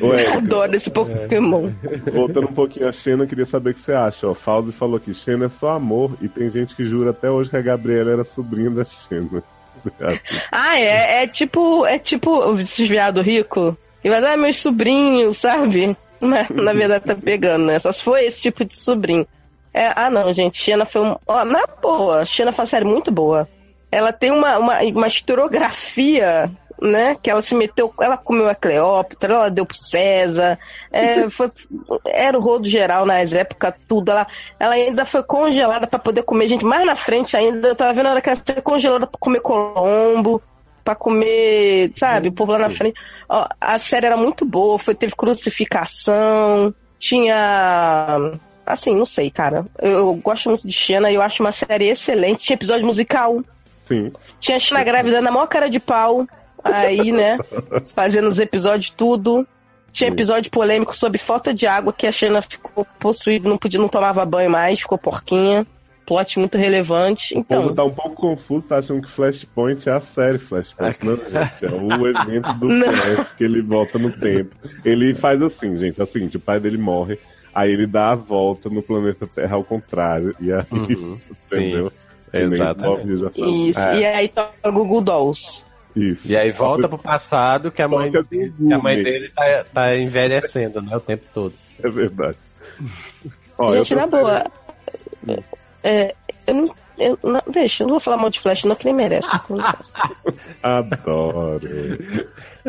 Ué, 0.00 0.26
Adoro 0.34 0.74
esse 0.74 0.90
Pokémon. 0.90 1.68
voltando 2.12 2.48
um 2.48 2.52
pouquinho 2.54 2.88
a 2.88 2.92
Xena, 2.92 3.24
eu 3.24 3.28
queria 3.28 3.44
saber 3.44 3.70
o 3.70 3.74
que 3.74 3.80
você 3.80 3.92
acha. 3.92 4.26
Ó, 4.26 4.32
Fauzi 4.34 4.72
falou 4.72 4.98
que 4.98 5.12
Xena 5.12 5.44
é 5.46 5.48
só 5.50 5.70
amor 5.72 6.12
e 6.22 6.28
tem 6.28 6.48
gente 6.48 6.74
que 6.74 6.86
jura 6.86 7.10
até 7.10 7.30
hoje 7.30 7.50
que 7.50 7.56
a 7.56 7.60
Gabriela 7.62 8.10
era 8.10 8.24
sobrinha 8.24 8.70
da 8.70 8.84
Xena. 8.84 9.42
Ah, 10.50 10.78
é, 10.78 11.22
é 11.22 11.26
tipo, 11.26 11.84
é 11.86 11.98
tipo 11.98 12.58
esses 12.58 12.88
viado 12.88 13.20
rico. 13.20 13.76
E 14.02 14.10
vai 14.10 14.20
dar 14.20 14.36
meus 14.36 14.58
sobrinhos, 14.60 15.38
sabe? 15.38 15.96
Mas, 16.20 16.48
na 16.50 16.72
verdade 16.72 17.04
tá 17.04 17.14
pegando, 17.14 17.66
né? 17.66 17.78
Só 17.78 17.92
se 17.92 18.02
for 18.02 18.18
esse 18.18 18.40
tipo 18.40 18.64
de 18.64 18.74
sobrinho. 18.74 19.26
É, 19.72 19.92
ah, 19.94 20.08
não, 20.08 20.32
gente. 20.32 20.56
Xena 20.56 20.84
foi 20.84 21.02
um. 21.02 21.16
Ó, 21.26 21.44
na 21.44 21.66
boa, 21.66 22.24
Xena 22.24 22.52
foi 22.52 22.62
uma 22.62 22.66
série 22.66 22.84
muito 22.84 23.10
boa. 23.10 23.48
Ela 23.90 24.12
tem 24.12 24.30
uma, 24.30 24.58
uma, 24.58 24.80
uma 24.80 25.06
historiografia, 25.06 26.50
né? 26.80 27.16
Que 27.22 27.30
ela 27.30 27.42
se 27.42 27.54
meteu. 27.54 27.92
Ela 28.00 28.16
comeu 28.16 28.48
a 28.48 28.54
Cleópatra, 28.54 29.34
ela 29.34 29.50
deu 29.50 29.66
pro 29.66 29.76
César. 29.76 30.58
É, 30.92 31.28
foi, 31.30 31.50
era 32.06 32.38
o 32.38 32.40
rodo 32.40 32.68
geral 32.68 33.06
nas 33.06 33.32
épocas, 33.32 33.74
tudo. 33.88 34.10
Ela, 34.10 34.26
ela 34.58 34.74
ainda 34.74 35.04
foi 35.04 35.22
congelada 35.22 35.86
pra 35.86 35.98
poder 35.98 36.22
comer 36.22 36.48
gente. 36.48 36.64
Mais 36.64 36.86
na 36.86 36.96
frente 36.96 37.36
ainda, 37.36 37.68
eu 37.68 37.74
tava 37.74 37.92
vendo 37.92 38.06
a 38.06 38.10
hora 38.10 38.20
que 38.20 38.28
ela 38.28 38.40
foi 38.44 38.62
congelada 38.62 39.06
pra 39.06 39.18
comer 39.18 39.40
Colombo. 39.40 40.42
Pra 40.82 40.94
comer, 40.94 41.92
sabe, 41.96 42.28
o 42.28 42.32
povo 42.32 42.52
lá 42.52 42.58
na 42.58 42.68
frente. 42.68 42.94
Ó, 43.26 43.48
a 43.58 43.78
série 43.78 44.04
era 44.04 44.18
muito 44.18 44.44
boa, 44.44 44.78
foi, 44.78 44.94
teve 44.94 45.14
crucificação, 45.16 46.74
tinha. 46.98 48.38
Assim, 48.66 48.94
não 48.94 49.06
sei, 49.06 49.30
cara. 49.30 49.64
Eu, 49.80 49.90
eu 49.90 50.14
gosto 50.14 50.50
muito 50.50 50.66
de 50.66 50.72
Xena 50.72 51.10
e 51.10 51.14
eu 51.14 51.22
acho 51.22 51.42
uma 51.42 51.52
série 51.52 51.88
excelente. 51.88 52.44
Tinha 52.44 52.56
episódio 52.56 52.86
musical. 52.86 53.42
Sim. 53.86 54.12
Tinha 54.40 54.56
a 54.56 54.60
Xena 54.60 54.82
grávida 54.82 55.20
na 55.20 55.30
maior 55.30 55.46
cara 55.46 55.68
de 55.68 55.80
pau. 55.80 56.26
Aí, 56.64 57.12
né? 57.12 57.38
Fazendo 57.94 58.28
os 58.28 58.38
episódios 58.38 58.90
tudo. 58.90 59.46
Tinha 59.92 60.10
episódio 60.10 60.50
polêmico 60.50 60.96
sobre 60.96 61.18
falta 61.18 61.54
de 61.54 61.68
água, 61.68 61.92
que 61.92 62.04
a 62.06 62.10
Xena 62.10 62.42
ficou 62.42 62.84
possuída, 62.98 63.48
não 63.48 63.56
podia, 63.56 63.78
não 63.78 63.86
tomava 63.88 64.24
banho 64.26 64.50
mais, 64.50 64.80
ficou 64.80 64.98
porquinha. 64.98 65.64
Plot 66.04 66.38
muito 66.38 66.58
relevante. 66.58 67.32
O 67.38 67.44
povo 67.44 67.70
Então, 67.70 67.74
tá 67.74 67.84
um 67.84 67.94
pouco 67.94 68.16
confuso, 68.16 68.66
tá 68.66 68.78
achando 68.78 69.00
que 69.02 69.10
Flashpoint 69.10 69.88
é 69.88 69.92
a 69.92 70.00
série 70.00 70.38
Flashpoint. 70.38 70.98
Não, 71.02 71.16
gente, 71.16 71.64
é 71.64 71.70
o 71.70 72.06
evento 72.08 72.52
do 72.54 72.68
Não. 72.68 72.92
Flash 72.92 73.32
que 73.34 73.44
ele 73.44 73.62
volta 73.62 73.98
no 73.98 74.10
tempo. 74.12 74.54
Ele 74.84 75.14
faz 75.14 75.40
assim, 75.40 75.76
gente, 75.76 75.98
é 75.98 76.02
o 76.02 76.06
seguinte, 76.06 76.36
o 76.36 76.40
pai 76.40 76.60
dele 76.60 76.76
morre, 76.76 77.18
aí 77.54 77.72
ele 77.72 77.86
dá 77.86 78.10
a 78.10 78.16
volta 78.16 78.68
no 78.68 78.82
planeta 78.82 79.26
Terra 79.26 79.56
ao 79.56 79.64
contrário, 79.64 80.34
e 80.40 80.52
aí, 80.52 80.64
Uhum. 80.72 81.18
entendeu? 81.46 81.90
Sim, 81.90 82.38
exatamente. 82.38 83.18
sabe. 83.20 83.68
isso. 83.70 83.80
É. 83.80 83.96
E 84.00 84.04
aí 84.06 84.28
toca 84.28 84.70
Google 84.70 85.00
Dolls. 85.00 85.64
Isso. 85.96 86.26
E 86.26 86.36
aí 86.36 86.50
volta 86.52 86.88
pro 86.88 86.98
passado 86.98 87.70
que 87.70 87.80
a 87.82 87.88
mãe, 87.88 88.10
Toca 88.10 88.24
que 88.28 88.72
a 88.72 88.78
mãe 88.78 89.02
dele 89.02 89.28
tá, 89.34 89.64
tá 89.72 89.96
envelhecendo, 89.96 90.82
né? 90.82 90.96
O 90.96 91.00
tempo 91.00 91.24
todo. 91.32 91.54
É 91.82 91.88
verdade. 91.88 92.38
Ó, 93.56 93.72
Gente, 93.72 93.92
eu 93.92 93.98
na 94.00 94.06
boa. 94.06 94.44
É, 95.82 96.14
eu 96.46 96.54
não, 96.54 96.74
eu 96.98 97.18
não- 97.22 97.42
deixa, 97.52 97.82
eu 97.82 97.86
não 97.86 97.92
vou 97.94 98.00
falar 98.00 98.16
mal 98.16 98.30
de 98.30 98.40
Flash, 98.40 98.64
não, 98.64 98.74
que 98.74 98.86
nem 98.86 98.94
merece. 98.94 99.28
Adoro. 100.62 101.68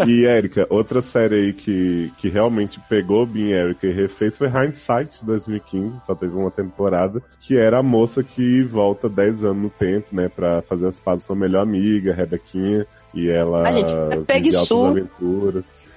E, 0.05 0.25
Érica, 0.25 0.67
outra 0.69 1.01
série 1.01 1.35
aí 1.35 1.53
que, 1.53 2.11
que 2.17 2.27
realmente 2.29 2.79
pegou 2.89 3.25
Bin 3.25 3.51
Erika 3.51 3.87
e 3.87 3.93
refez 3.93 4.37
foi 4.37 4.47
Hindsight 4.49 5.23
2015, 5.23 6.01
só 6.05 6.13
teve 6.13 6.35
uma 6.35 6.51
temporada, 6.51 7.21
que 7.39 7.57
era 7.57 7.79
a 7.79 7.83
moça 7.83 8.21
que 8.21 8.61
volta 8.63 9.07
10 9.07 9.45
anos 9.45 9.63
no 9.63 9.69
tempo, 9.69 10.13
né, 10.13 10.29
pra 10.29 10.61
fazer 10.63 10.87
as 10.87 10.99
pazes 10.99 11.23
com 11.23 11.33
a 11.33 11.37
melhor 11.37 11.61
amiga, 11.61 12.13
Rebequinha, 12.13 12.85
e 13.15 13.29
ela 13.29 13.67
Ah, 13.67 13.71
gente, 13.71 13.91
é 13.93 14.51
Sue. 14.51 15.07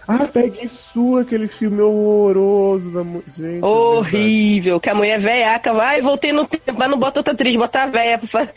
Ah, 0.06 0.24
Peggy 0.26 0.68
Sue, 0.68 1.20
aquele 1.20 1.48
filme 1.48 1.82
horroroso 1.82 2.90
da 2.90 3.02
gente. 3.02 3.62
é. 3.62 3.66
Horrível, 3.66 4.80
que 4.80 4.88
a 4.88 4.94
mulher 4.94 5.20
velhaca 5.20 5.74
vai, 5.74 6.00
voltei 6.00 6.32
no 6.32 6.46
tempo, 6.46 6.78
mas 6.78 6.90
não 6.90 6.98
bota 6.98 7.20
outra 7.20 7.34
atriz, 7.34 7.54
bota 7.56 7.82
a 7.82 7.86
véia 7.86 8.16
pra 8.18 8.26
fazer. 8.26 8.54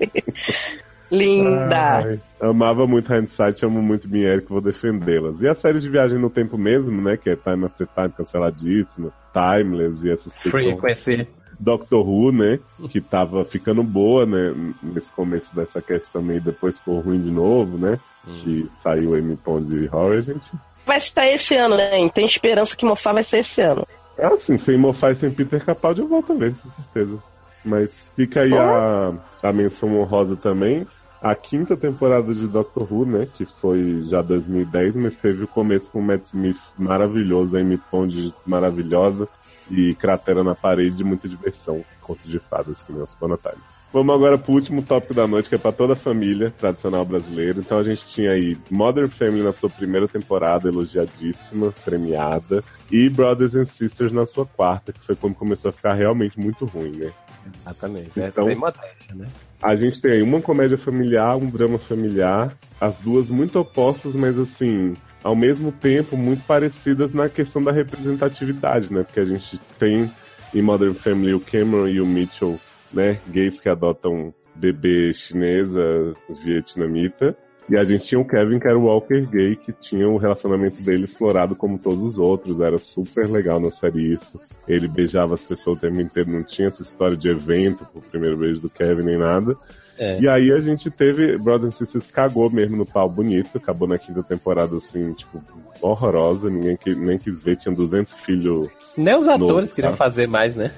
Linda. 1.10 1.98
Ai, 1.98 2.20
amava 2.40 2.86
muito 2.86 3.12
Hindsight, 3.14 3.62
amo 3.66 3.82
muito 3.82 4.08
Minha 4.08 4.28
Eric, 4.30 4.48
vou 4.48 4.62
defendê-las. 4.62 5.42
E 5.42 5.46
a 5.46 5.54
série 5.54 5.78
de 5.78 5.90
viagem 5.90 6.18
no 6.18 6.30
tempo 6.30 6.56
mesmo, 6.56 6.90
né? 7.02 7.18
Que 7.18 7.28
é 7.30 7.36
Time 7.36 7.66
After 7.66 7.86
Time, 7.86 8.08
canceladíssima, 8.16 9.12
Timeless 9.34 10.06
e 10.06 10.10
essas 10.10 10.32
coisas. 10.38 10.50
Frequency. 10.50 11.28
Doctor 11.58 12.06
Who, 12.06 12.32
né? 12.32 12.58
Que 12.90 13.00
tava 13.00 13.44
ficando 13.44 13.82
boa, 13.82 14.26
né? 14.26 14.74
Nesse 14.82 15.10
começo 15.12 15.54
dessa 15.54 15.80
questão 15.80 16.22
também, 16.22 16.40
depois 16.40 16.78
ficou 16.78 17.00
ruim 17.00 17.20
de 17.20 17.30
novo, 17.30 17.78
né? 17.78 17.98
Que 18.24 18.68
saiu 18.82 19.10
o 19.10 19.14
Amy 19.14 19.36
Pond 19.36 19.88
Horror, 19.92 20.22
gente. 20.22 20.50
Vai 20.86 20.98
estar 20.98 21.26
esse 21.26 21.56
ano, 21.56 21.76
né? 21.76 22.08
Tem 22.10 22.24
esperança 22.24 22.76
que 22.76 22.84
Mofá 22.84 23.12
vai 23.12 23.22
ser 23.22 23.38
esse 23.38 23.60
ano. 23.60 23.86
Ah, 24.18 24.36
sim, 24.38 24.58
sem 24.58 24.76
Mofai, 24.76 25.14
sem 25.14 25.30
Peter 25.30 25.64
Capaldi 25.64 26.00
eu 26.00 26.08
volto 26.08 26.32
a 26.32 26.36
ver, 26.36 26.54
com 26.54 26.70
certeza. 26.70 27.18
Mas 27.64 27.90
fica 28.16 28.40
aí 28.40 28.52
a, 28.56 29.12
a 29.42 29.52
menção 29.52 29.98
honrosa 29.98 30.36
também. 30.36 30.86
A 31.20 31.36
quinta 31.36 31.76
temporada 31.76 32.34
de 32.34 32.48
Doctor 32.48 32.92
Who, 32.92 33.06
né? 33.06 33.28
Que 33.36 33.46
foi 33.46 34.02
já 34.02 34.20
2010, 34.22 34.96
mas 34.96 35.16
teve 35.16 35.44
o 35.44 35.48
começo 35.48 35.88
com 35.90 36.00
o 36.00 36.02
Matt 36.02 36.26
Smith 36.26 36.58
maravilhoso, 36.76 37.56
a 37.56 37.60
Amy 37.60 37.78
Pond 37.78 38.34
maravilhosa 38.44 39.28
e 39.70 39.94
Cratera 39.94 40.42
na 40.44 40.54
Parede 40.54 40.96
de 40.96 41.04
muita 41.04 41.28
diversão. 41.28 41.84
Conto 42.00 42.28
de 42.28 42.38
fadas, 42.38 42.82
que 42.82 42.92
nem 42.92 43.02
os 43.02 43.14
Time. 43.14 43.62
Vamos 43.92 44.14
agora 44.14 44.38
pro 44.38 44.54
último 44.54 44.80
tópico 44.82 45.12
da 45.12 45.26
noite, 45.26 45.50
que 45.50 45.54
é 45.54 45.58
pra 45.58 45.70
toda 45.70 45.92
a 45.92 45.96
família 45.96 46.50
tradicional 46.58 47.04
brasileira. 47.04 47.58
Então 47.60 47.78
a 47.78 47.82
gente 47.82 48.06
tinha 48.08 48.30
aí 48.32 48.56
Modern 48.70 49.08
Family 49.08 49.42
na 49.42 49.52
sua 49.52 49.68
primeira 49.68 50.08
temporada, 50.08 50.68
elogiadíssima, 50.68 51.74
premiada, 51.84 52.64
e 52.90 53.10
Brothers 53.10 53.54
and 53.54 53.66
Sisters 53.66 54.12
na 54.12 54.24
sua 54.24 54.46
quarta, 54.46 54.94
que 54.94 55.00
foi 55.04 55.14
quando 55.14 55.34
começou 55.34 55.68
a 55.68 55.72
ficar 55.72 55.92
realmente 55.92 56.40
muito 56.40 56.64
ruim, 56.64 56.92
né? 56.92 57.12
Exatamente. 57.54 58.18
É 58.18 58.28
Então- 58.28 58.46
sem 58.46 58.56
modéstia, 58.56 59.14
né? 59.14 59.26
A 59.60 59.76
gente 59.76 60.00
tem 60.00 60.12
aí 60.12 60.22
uma 60.22 60.40
comédia 60.40 60.78
familiar, 60.78 61.36
um 61.36 61.48
drama 61.48 61.78
familiar, 61.78 62.56
as 62.80 62.96
duas 62.96 63.28
muito 63.28 63.58
opostas, 63.60 64.14
mas 64.14 64.38
assim, 64.38 64.94
ao 65.22 65.36
mesmo 65.36 65.72
tempo 65.72 66.16
muito 66.16 66.44
parecidas 66.44 67.12
na 67.12 67.28
questão 67.28 67.62
da 67.62 67.72
representatividade, 67.72 68.92
né? 68.92 69.02
Porque 69.02 69.20
a 69.20 69.24
gente 69.24 69.58
tem 69.78 70.10
em 70.54 70.62
Modern 70.62 70.94
Family 70.94 71.34
o 71.34 71.40
Cameron 71.40 71.88
e 71.88 72.00
o 72.00 72.06
Mitchell, 72.06 72.58
né? 72.92 73.18
Gays 73.28 73.60
que 73.60 73.68
adotam 73.68 74.34
bebê 74.54 75.12
chinesa, 75.14 76.14
vietnamita. 76.44 77.36
E 77.68 77.76
a 77.76 77.84
gente 77.84 78.04
tinha 78.04 78.20
o 78.20 78.26
Kevin, 78.26 78.58
que 78.58 78.66
era 78.66 78.76
o 78.76 78.84
Walker 78.84 79.24
gay, 79.26 79.56
que 79.56 79.72
tinha 79.72 80.08
o 80.08 80.18
relacionamento 80.18 80.82
dele 80.82 81.04
explorado 81.04 81.54
como 81.54 81.78
todos 81.78 82.04
os 82.04 82.18
outros. 82.18 82.60
Era 82.60 82.76
super 82.76 83.30
legal 83.30 83.60
na 83.60 83.70
série 83.70 84.12
isso. 84.12 84.38
Ele 84.66 84.88
beijava 84.88 85.34
as 85.34 85.42
pessoas 85.42 85.78
o 85.78 85.80
tempo 85.80 86.00
inteiro, 86.00 86.30
não 86.30 86.42
tinha 86.42 86.68
essa 86.68 86.82
história 86.82 87.16
de 87.16 87.28
evento 87.28 87.86
pro 87.86 88.02
primeiro 88.02 88.36
beijo 88.36 88.60
do 88.60 88.68
Kevin 88.68 89.04
nem 89.04 89.16
nada. 89.16 89.54
É. 89.98 90.18
E 90.20 90.28
aí 90.28 90.50
a 90.50 90.58
gente 90.58 90.90
teve 90.90 91.36
Brothers 91.38 91.74
and 91.74 91.78
Sisters 91.78 92.10
cagou 92.10 92.50
mesmo 92.50 92.76
no 92.76 92.86
pau 92.86 93.08
bonito, 93.08 93.56
acabou 93.56 93.86
na 93.86 93.98
quinta 93.98 94.22
temporada 94.22 94.76
assim, 94.76 95.12
tipo, 95.12 95.42
horrorosa, 95.80 96.48
ninguém 96.48 96.76
que, 96.76 96.94
nem 96.94 97.18
quis 97.18 97.42
ver, 97.42 97.56
tinha 97.56 97.74
200 97.74 98.14
filhos. 98.24 98.68
Nem 98.96 99.14
os 99.14 99.28
atores 99.28 99.72
queriam 99.72 99.92
tá? 99.92 99.96
fazer 99.96 100.26
mais, 100.26 100.56
né? 100.56 100.72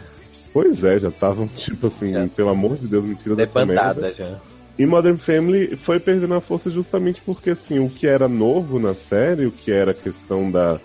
Pois 0.52 0.82
é, 0.84 0.98
já 0.98 1.08
estavam 1.08 1.46
tipo 1.56 1.88
assim, 1.88 2.12
Já. 2.12 2.26
pelo 2.28 2.50
amor 2.50 2.76
de 2.76 2.86
Deus, 2.86 3.04
mentira 3.04 3.34
dessa 3.34 3.64
merda. 3.64 4.12
Já. 4.12 4.38
E 4.76 4.84
Modern 4.84 5.16
Family 5.16 5.76
foi 5.76 6.00
perdendo 6.00 6.34
a 6.34 6.40
força 6.40 6.68
justamente 6.68 7.22
porque, 7.24 7.50
assim, 7.50 7.78
o 7.78 7.88
que 7.88 8.08
era 8.08 8.26
novo 8.26 8.80
na 8.80 8.92
série, 8.92 9.46
o 9.46 9.52
que 9.52 9.70
era 9.70 9.92
a 9.92 9.94
questão 9.94 10.50
da, 10.50 10.80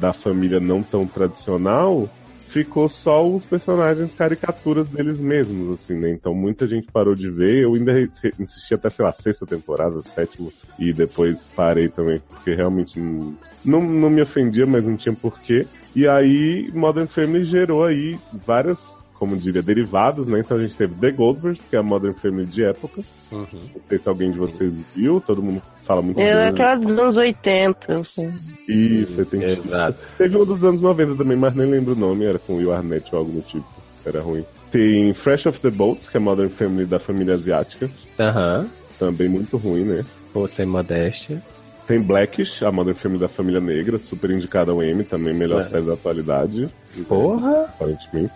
da 0.00 0.14
família 0.14 0.58
não 0.58 0.82
tão 0.82 1.06
tradicional, 1.06 2.08
ficou 2.48 2.88
só 2.88 3.26
os 3.26 3.44
personagens 3.44 4.12
caricaturas 4.14 4.88
deles 4.88 5.18
mesmos, 5.18 5.78
assim, 5.78 5.94
né? 5.94 6.10
Então 6.10 6.34
muita 6.34 6.66
gente 6.66 6.90
parou 6.90 7.14
de 7.14 7.28
ver. 7.30 7.62
Eu 7.62 7.74
ainda 7.74 7.92
insisti 8.38 8.74
até, 8.74 8.90
sei 8.90 9.04
lá, 9.04 9.12
sexta 9.12 9.46
temporada, 9.46 10.02
sétima, 10.02 10.50
e 10.78 10.92
depois 10.92 11.38
parei 11.54 11.88
também, 11.88 12.20
porque 12.28 12.54
realmente 12.54 12.98
não, 12.98 13.36
não, 13.64 13.80
não 13.82 14.10
me 14.10 14.22
ofendia, 14.22 14.66
mas 14.66 14.84
não 14.84 14.96
tinha 14.96 15.14
porquê. 15.14 15.66
E 15.94 16.06
aí, 16.06 16.70
Modern 16.74 17.06
Family 17.06 17.44
gerou 17.44 17.84
aí 17.84 18.18
várias, 18.46 18.78
como 19.18 19.36
diria, 19.36 19.62
derivados, 19.62 20.26
né? 20.28 20.40
Então 20.40 20.56
a 20.56 20.60
gente 20.62 20.76
teve 20.76 20.94
The 20.94 21.10
Goldbergs, 21.10 21.60
que 21.68 21.76
é 21.76 21.78
a 21.78 21.82
Modern 21.82 22.14
Family 22.14 22.46
de 22.46 22.64
época. 22.64 23.02
Uhum. 23.32 23.46
Não 23.52 23.80
sei 23.88 23.98
se 23.98 24.08
alguém 24.08 24.30
de 24.30 24.38
vocês 24.38 24.72
viu, 24.94 25.20
todo 25.26 25.42
mundo 25.42 25.60
fala 25.84 26.00
muito 26.02 26.18
Eu 26.20 26.26
é 26.26 26.36
bem. 26.36 26.48
aquela 26.48 26.76
dos 26.76 26.98
anos 26.98 27.16
80. 27.16 27.98
assim. 28.00 28.32
Isso, 28.68 29.24
tem 29.26 29.42
Exato. 29.42 29.98
Teve 30.16 30.36
um 30.36 30.44
dos 30.44 30.62
anos 30.62 30.80
90 30.80 31.14
também, 31.16 31.36
mas 31.36 31.54
nem 31.54 31.68
lembro 31.70 31.92
o 31.94 31.96
nome, 31.96 32.24
era 32.24 32.38
com 32.38 32.56
Will 32.56 32.72
Arnett 32.72 33.08
ou 33.12 33.18
algo 33.18 33.32
do 33.32 33.40
tipo. 33.42 33.66
Era 34.06 34.20
ruim. 34.20 34.44
Tem 34.70 35.12
Fresh 35.14 35.46
of 35.46 35.58
the 35.60 35.70
Boats, 35.70 36.08
que 36.08 36.16
é 36.16 36.20
a 36.20 36.22
Modern 36.22 36.50
Family 36.50 36.84
da 36.86 36.98
família 36.98 37.34
asiática. 37.34 37.90
Aham. 38.20 38.66
Também 38.98 39.28
muito 39.28 39.56
ruim, 39.56 39.84
né? 39.84 40.04
Pô, 40.32 40.46
sem 40.46 40.66
modéstia. 40.66 41.42
Tem 41.86 42.00
Blackish, 42.00 42.62
a 42.62 42.70
Modern 42.70 42.96
Family 42.96 43.20
da 43.20 43.28
família 43.28 43.60
negra, 43.60 43.98
super 43.98 44.30
indicada 44.30 44.70
ao 44.72 44.82
Emmy, 44.82 45.04
também 45.04 45.32
melhor 45.32 45.62
É. 45.62 45.64
série 45.64 45.86
da 45.86 45.94
atualidade. 45.94 46.68
Porra! 47.08 47.62
Aparentemente. 47.64 48.34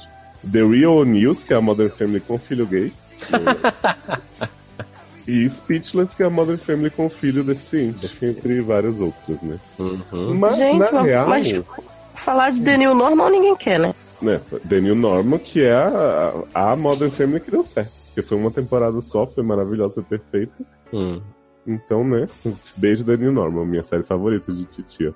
The 0.51 0.64
Real 0.64 1.05
News, 1.05 1.43
que 1.43 1.52
é 1.52 1.56
a 1.56 1.60
Modern 1.60 1.90
Family 1.90 2.20
com 2.20 2.39
filho 2.39 2.66
gay. 2.66 2.93
e 5.27 5.48
Speechless, 5.48 6.14
que 6.16 6.23
é 6.23 6.27
a 6.27 6.31
Modern 6.31 6.59
Family 6.59 6.90
com 6.90 7.09
filho 7.09 7.44
deficiente, 7.44 8.10
entre 8.24 8.60
vários 8.60 9.01
outros, 9.01 9.40
né? 9.43 9.59
Uhum. 9.78 10.35
Mas, 10.35 10.56
Gente, 10.56 10.78
na 10.78 10.93
mas- 10.93 11.05
real, 11.05 11.28
mas 11.28 11.62
falar 12.14 12.51
de 12.51 12.60
The 12.62 12.77
New 12.77 12.94
Normal 12.94 13.31
ninguém 13.31 13.56
quer, 13.56 13.78
né? 13.78 13.94
né, 14.20 14.40
The 14.69 14.81
New 14.81 14.94
Normal, 14.94 15.39
que 15.40 15.62
é 15.62 15.73
a, 15.73 16.32
a 16.55 16.77
Modern 16.77 17.10
Family 17.10 17.40
que 17.40 17.51
deu 17.51 17.64
certo. 17.64 17.90
Porque 18.06 18.23
foi 18.28 18.39
uma 18.39 18.51
temporada 18.51 19.01
só, 19.01 19.27
foi 19.27 19.43
maravilhosa, 19.43 19.94
foi 19.94 20.19
perfeita. 20.19 20.52
Hum. 20.93 21.20
Então, 21.66 22.05
né, 22.05 22.27
beijo 22.77 23.05
The 23.05 23.16
New 23.16 23.32
Normal, 23.32 23.64
minha 23.64 23.85
série 23.85 24.02
favorita 24.02 24.52
de 24.52 24.64
titia. 24.66 25.14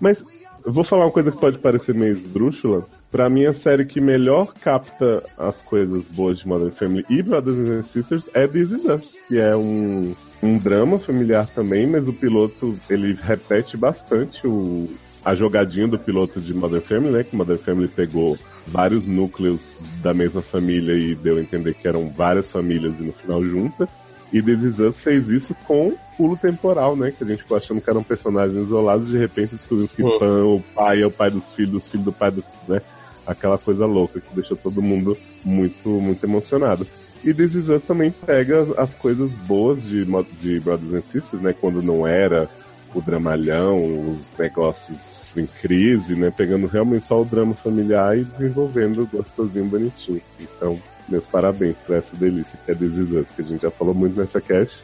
Mas 0.00 0.22
eu 0.64 0.72
vou 0.72 0.82
falar 0.82 1.04
uma 1.04 1.10
coisa 1.10 1.30
que 1.30 1.38
pode 1.38 1.58
parecer 1.58 1.94
meio 1.94 2.16
esdrúxula. 2.16 2.86
Pra 3.10 3.28
mim, 3.28 3.44
a 3.44 3.52
série 3.52 3.84
que 3.84 4.00
melhor 4.00 4.54
capta 4.54 5.22
as 5.38 5.60
coisas 5.60 6.04
boas 6.06 6.38
de 6.38 6.48
Modern 6.48 6.72
Family 6.72 7.04
e 7.08 7.22
Brothers 7.22 7.58
and 7.58 7.82
Sisters 7.82 8.24
é 8.32 8.46
This 8.46 8.70
Is 8.70 8.84
Us, 8.84 9.16
que 9.28 9.38
é 9.38 9.54
um, 9.54 10.14
um 10.42 10.58
drama 10.58 10.98
familiar 10.98 11.46
também, 11.48 11.86
mas 11.86 12.08
o 12.08 12.12
piloto, 12.12 12.74
ele 12.88 13.16
repete 13.20 13.76
bastante 13.76 14.46
o, 14.46 14.88
a 15.24 15.34
jogadinha 15.34 15.86
do 15.86 15.98
piloto 15.98 16.40
de 16.40 16.54
Modern 16.54 16.82
Family, 16.82 17.12
né? 17.12 17.24
Que 17.24 17.36
Modern 17.36 17.58
Family 17.58 17.88
pegou 17.88 18.38
vários 18.66 19.06
núcleos 19.06 19.60
da 20.02 20.14
mesma 20.14 20.40
família 20.40 20.94
e 20.94 21.14
deu 21.14 21.36
a 21.36 21.40
entender 21.40 21.74
que 21.74 21.86
eram 21.86 22.08
várias 22.08 22.50
famílias 22.50 22.98
e 22.98 23.02
no 23.02 23.12
final 23.12 23.42
junta. 23.42 23.88
E 24.34 24.42
This 24.42 24.64
Is 24.64 24.78
Us 24.80 24.96
fez 24.98 25.28
isso 25.30 25.54
com 25.64 25.94
pulo 26.16 26.36
temporal, 26.36 26.96
né? 26.96 27.12
Que 27.16 27.22
a 27.22 27.26
gente 27.26 27.44
ficou 27.44 27.56
achando 27.56 27.80
que 27.80 27.88
eram 27.88 28.02
personagens 28.02 28.66
isolados, 28.66 29.08
de 29.08 29.16
repente 29.16 29.54
descobriu 29.54 29.86
que. 29.86 30.02
Pan, 30.18 30.44
o 30.44 30.60
pai 30.74 31.02
é 31.02 31.06
o 31.06 31.10
pai 31.10 31.30
dos 31.30 31.48
filhos, 31.50 31.70
dos 31.70 31.86
filhos 31.86 32.06
do 32.06 32.12
pai 32.12 32.32
dos, 32.32 32.44
né? 32.66 32.82
Aquela 33.24 33.56
coisa 33.56 33.86
louca 33.86 34.20
que 34.20 34.34
deixou 34.34 34.56
todo 34.56 34.82
mundo 34.82 35.16
muito, 35.44 35.88
muito 35.88 36.24
emocionado. 36.24 36.84
E 37.22 37.32
This 37.32 37.54
Is 37.54 37.68
Us 37.68 37.84
também 37.84 38.10
pega 38.10 38.66
as 38.76 38.92
coisas 38.96 39.30
boas 39.46 39.80
de, 39.84 40.04
de 40.40 40.58
Brothers 40.58 40.94
and 40.94 41.02
Sisters, 41.02 41.40
né? 41.40 41.54
Quando 41.58 41.80
não 41.80 42.04
era 42.04 42.48
o 42.92 43.00
dramalhão, 43.00 44.10
os 44.10 44.36
negócios 44.36 44.98
em 45.36 45.46
crise, 45.46 46.16
né? 46.16 46.32
Pegando 46.36 46.66
realmente 46.66 47.06
só 47.06 47.22
o 47.22 47.24
drama 47.24 47.54
familiar 47.54 48.18
e 48.18 48.24
desenvolvendo 48.24 49.08
gostosinho, 49.12 49.66
bonitinho. 49.66 50.20
Então, 50.40 50.76
meus 51.08 51.26
parabéns 51.26 51.76
pra 51.86 51.96
essa 51.96 52.16
delícia 52.16 52.58
que 52.64 52.70
é 52.70 52.74
This 52.74 52.96
Is 52.96 53.12
Us, 53.12 53.26
que 53.34 53.42
a 53.42 53.44
gente 53.44 53.62
já 53.62 53.70
falou 53.70 53.94
muito 53.94 54.18
nessa 54.18 54.40
cast. 54.40 54.82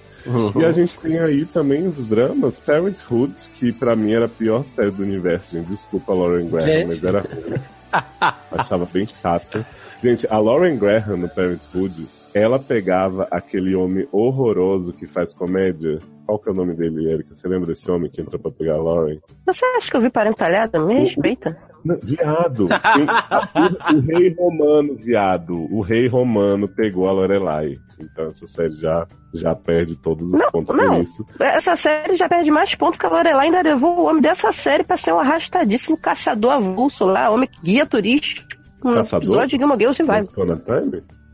E 0.55 0.65
a 0.65 0.73
gente 0.73 0.99
tem 0.99 1.19
aí 1.19 1.47
também 1.47 1.87
os 1.87 1.97
dramas 1.97 2.55
Parenthood, 2.57 3.33
que 3.59 3.73
pra 3.73 3.97
mim 3.97 4.13
era 4.13 4.27
a 4.27 4.29
pior 4.29 4.65
série 4.77 4.91
do 4.91 5.03
universo, 5.03 5.57
gente. 5.57 5.69
Desculpa, 5.69 6.13
Lauren 6.13 6.49
Graham, 6.49 6.87
mas 6.89 7.03
era 7.03 7.21
ruim. 7.21 7.61
Achava 8.53 8.87
bem 8.93 9.09
chata. 9.21 9.67
Gente, 10.03 10.27
a 10.31 10.39
Lauren 10.39 10.77
Graham 10.77 11.17
no 11.17 11.29
Parenthood, 11.29 12.07
ela 12.35 12.59
pegava 12.59 13.27
aquele 13.31 13.75
homem 13.75 14.07
horroroso 14.13 14.93
que 14.93 15.07
faz 15.07 15.35
comédia. 15.35 15.99
Qual 16.27 16.39
que 16.39 16.49
é 16.49 16.53
o 16.53 16.55
nome 16.55 16.75
dele, 16.75 17.11
Erika? 17.13 17.35
Você 17.37 17.49
lembra 17.49 17.67
desse 17.75 17.91
homem 17.91 18.09
que 18.11 18.21
entrou 18.21 18.39
pra 18.41 18.51
pegar 18.53 18.75
a 18.77 18.83
Lauren? 18.83 19.19
Você 19.47 19.65
acha 19.77 19.91
que 19.91 19.97
eu 19.97 20.01
vi 20.01 20.11
parentalhada? 20.11 20.79
Me 20.79 20.95
respeita. 20.95 21.57
Não, 21.85 21.97
viado. 21.99 22.69
O, 23.91 23.97
o 23.97 24.01
rei 24.01 24.35
romano, 24.39 24.95
viado. 24.97 25.55
O 25.75 25.81
rei 25.81 26.07
romano 26.07 26.69
pegou 26.69 27.09
a 27.09 27.13
Lorelai. 27.13 27.75
Então 27.99 28.27
essa 28.29 28.47
série 28.47 28.75
já, 28.77 29.07
já 29.35 29.55
perde 29.55 29.97
todos 29.97 30.27
os 30.33 30.39
Não, 30.39 30.51
pontos 30.51 30.77
não. 30.77 31.03
isso. 31.03 31.25
Essa 31.39 31.75
série 31.77 32.15
já 32.15 32.29
perde 32.29 32.51
mais 32.51 32.75
pontos 32.75 32.99
que 32.99 33.07
a 33.07 33.09
Lorelai 33.09 33.47
ainda 33.47 33.63
levou 33.63 33.99
o 33.99 34.05
homem 34.07 34.23
dessa 34.23 34.53
série 34.53 34.85
pra 34.85 34.97
ser 34.97 35.13
um 35.13 35.19
arrastadíssimo 35.19 35.97
caçador 35.97 36.53
avulso 36.53 37.05
lá, 37.05 37.31
homem 37.31 37.49
que 37.49 37.61
guia 37.61 37.85
turístico. 37.87 38.47
Um 38.85 38.95
Caçador? 38.95 39.19
episódio 39.19 39.49
de 39.49 39.57
Gilmore 39.59 39.79
Girls 39.81 40.01
e 40.03 40.05
vai. 40.07 40.23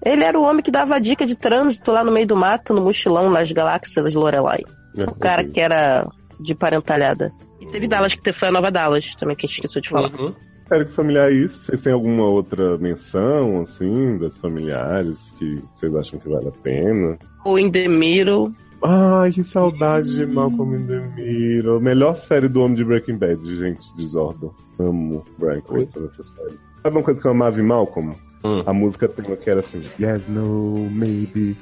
Ele 0.07 0.23
era 0.23 0.39
o 0.39 0.43
homem 0.45 0.63
que 0.63 0.71
dava 0.71 1.01
dica 1.01 1.27
de 1.27 1.35
trânsito 1.35 1.91
lá 1.91 2.05
no 2.05 2.13
meio 2.13 2.29
do 2.29 2.37
mato, 2.37 2.73
no 2.73 2.81
mochilão 2.81 3.29
nas 3.29 3.51
galáxias 3.51 4.13
de 4.13 4.17
Lorelai. 4.17 4.63
O 4.97 5.19
cara 5.19 5.43
que 5.43 5.61
era 5.61 6.07
de 6.39 6.55
parentalhada. 6.55 7.33
E 7.61 7.67
teve 7.67 7.89
Dallas, 7.89 8.15
que 8.15 8.33
foi 8.33 8.49
a 8.49 8.53
nova 8.53 8.71
Dallas, 8.71 9.17
também 9.17 9.35
que 9.35 9.47
a 9.47 9.49
gente 9.49 9.57
esqueceu 9.57 9.83
de 9.83 9.89
falar. 9.89 10.15
Uhum. 10.15 10.33
Série 10.69 10.85
com 10.85 10.93
familiar 10.93 11.31
é 11.31 11.35
isso. 11.35 11.61
Vocês 11.61 11.81
têm 11.81 11.93
alguma 11.93 12.25
outra 12.25 12.79
menção, 12.79 13.63
assim, 13.63 14.19
das 14.19 14.37
familiares 14.39 15.17
que 15.39 15.57
vocês 15.75 15.95
acham 15.95 16.21
que 16.21 16.29
vale 16.29 16.49
a 16.49 16.53
pena? 16.63 17.19
O 17.45 17.59
In 17.59 17.71
The 17.71 17.89
Middle. 17.89 18.53
Ai, 18.85 19.33
que 19.33 19.43
saudade 19.43 20.15
de 20.15 20.27
Malcolm 20.27 20.77
in 20.77 20.87
the 20.87 21.01
Middle. 21.17 21.81
Melhor 21.81 22.15
série 22.15 22.49
do 22.49 22.61
homem 22.61 22.77
de 22.77 22.85
Breaking 22.85 23.17
Bad, 23.17 23.45
gente, 23.57 23.83
Desordem. 23.97 24.51
Amo 24.79 25.25
Brian 25.39 25.61
Cranston 25.63 26.01
nessa 26.01 26.23
série. 26.23 26.59
Sabe 26.83 26.97
uma 26.97 27.03
coisa 27.03 27.21
que 27.21 27.27
eu 27.27 27.33
amava 27.33 27.59
em 27.59 27.65
Malcolm? 27.65 28.13
Hum. 28.47 28.63
A 28.67 28.73
música 28.73 29.09
tema 29.09 29.37
que 29.37 29.51
era 29.51 29.61
assim, 29.61 29.83
Yes, 30.01 30.21
no, 30.29 30.89
maybe. 30.91 31.57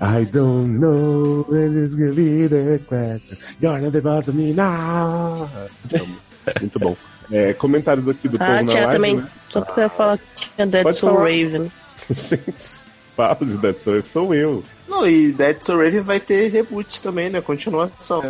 I 0.00 0.24
don't 0.30 0.78
know 0.78 1.46
when 1.48 1.82
it's 1.84 1.94
gonna 1.94 2.12
be 2.12 2.46
the 2.48 2.78
question. 2.86 3.38
You're 3.60 3.80
not 3.80 3.96
about 3.96 4.30
me 4.32 4.52
now. 4.52 5.48
Muito 6.60 6.78
bom. 6.78 6.96
É, 7.30 7.52
comentários 7.54 8.06
aqui 8.08 8.28
do 8.28 8.36
Ah, 8.36 8.46
povo 8.46 8.52
na 8.64 8.64
tinha 8.70 8.86
live, 8.86 8.92
também. 8.92 9.16
né? 9.16 9.28
Só 9.50 9.60
porque 9.62 9.80
eu 9.80 9.84
ia 9.84 9.88
falar 9.88 10.18
que 10.18 10.50
tinha 10.54 10.66
Dead 10.66 10.82
Pode 10.82 10.96
Soul 10.98 11.12
falar. 11.14 11.24
Raven. 11.24 11.72
Gente, 12.10 12.54
fala 13.16 13.36
de 13.40 13.56
Dead 13.58 13.76
Soul, 13.82 14.02
sou 14.02 14.34
eu. 14.34 14.62
Não, 14.86 15.06
e 15.06 15.32
Dead 15.32 15.60
So 15.62 15.76
Raven 15.76 16.00
vai 16.00 16.20
ter 16.20 16.48
reboot 16.50 17.00
também, 17.02 17.28
né? 17.30 17.40
Continuação. 17.40 18.22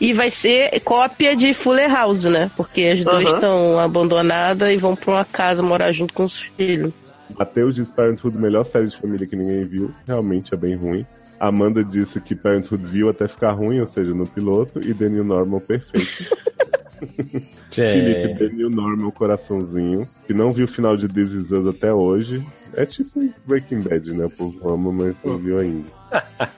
E 0.00 0.12
vai 0.12 0.30
ser 0.30 0.80
cópia 0.80 1.34
de 1.34 1.52
Fuller 1.52 1.92
House, 1.92 2.24
né? 2.24 2.50
Porque 2.56 2.82
as 2.82 3.02
duas 3.02 3.24
estão 3.24 3.78
abandonadas 3.80 4.72
e 4.72 4.76
vão 4.76 4.94
pra 4.94 5.12
uma 5.12 5.24
casa 5.24 5.62
morar 5.62 5.90
junto 5.92 6.14
com 6.14 6.24
os 6.24 6.38
filhos. 6.38 6.92
Matheus 7.36 7.74
diz 7.74 7.90
Parenthood, 7.90 8.38
melhor 8.38 8.64
série 8.64 8.86
de 8.86 8.96
família 8.96 9.26
que 9.26 9.36
ninguém 9.36 9.64
viu. 9.64 9.92
Realmente 10.06 10.54
é 10.54 10.56
bem 10.56 10.76
ruim. 10.76 11.04
Amanda 11.38 11.84
disse 11.84 12.20
que 12.20 12.34
Parenthood 12.34 12.84
viu 12.86 13.08
até 13.08 13.28
ficar 13.28 13.52
ruim, 13.52 13.80
ou 13.80 13.86
seja, 13.86 14.12
no 14.12 14.26
piloto. 14.26 14.80
E 14.80 14.94
The 14.94 15.08
New 15.08 15.24
Normal, 15.24 15.60
perfeito. 15.60 16.06
Felipe, 17.70 18.32
É, 18.32 18.34
The 18.34 18.48
New 18.48 18.70
Normal, 18.70 19.12
coraçãozinho. 19.12 20.06
Que 20.26 20.34
não 20.34 20.52
viu 20.52 20.64
o 20.64 20.68
final 20.68 20.96
de 20.96 21.08
This 21.08 21.30
Is 21.30 21.50
Us 21.50 21.66
até 21.68 21.92
hoje. 21.92 22.44
É 22.74 22.84
tipo 22.84 23.28
Breaking 23.46 23.82
Bad, 23.82 24.12
né? 24.12 24.26
O 24.26 24.30
povo 24.30 24.68
ama, 24.68 24.92
mas 24.92 25.16
não 25.24 25.38
viu 25.38 25.58
ainda. 25.58 25.86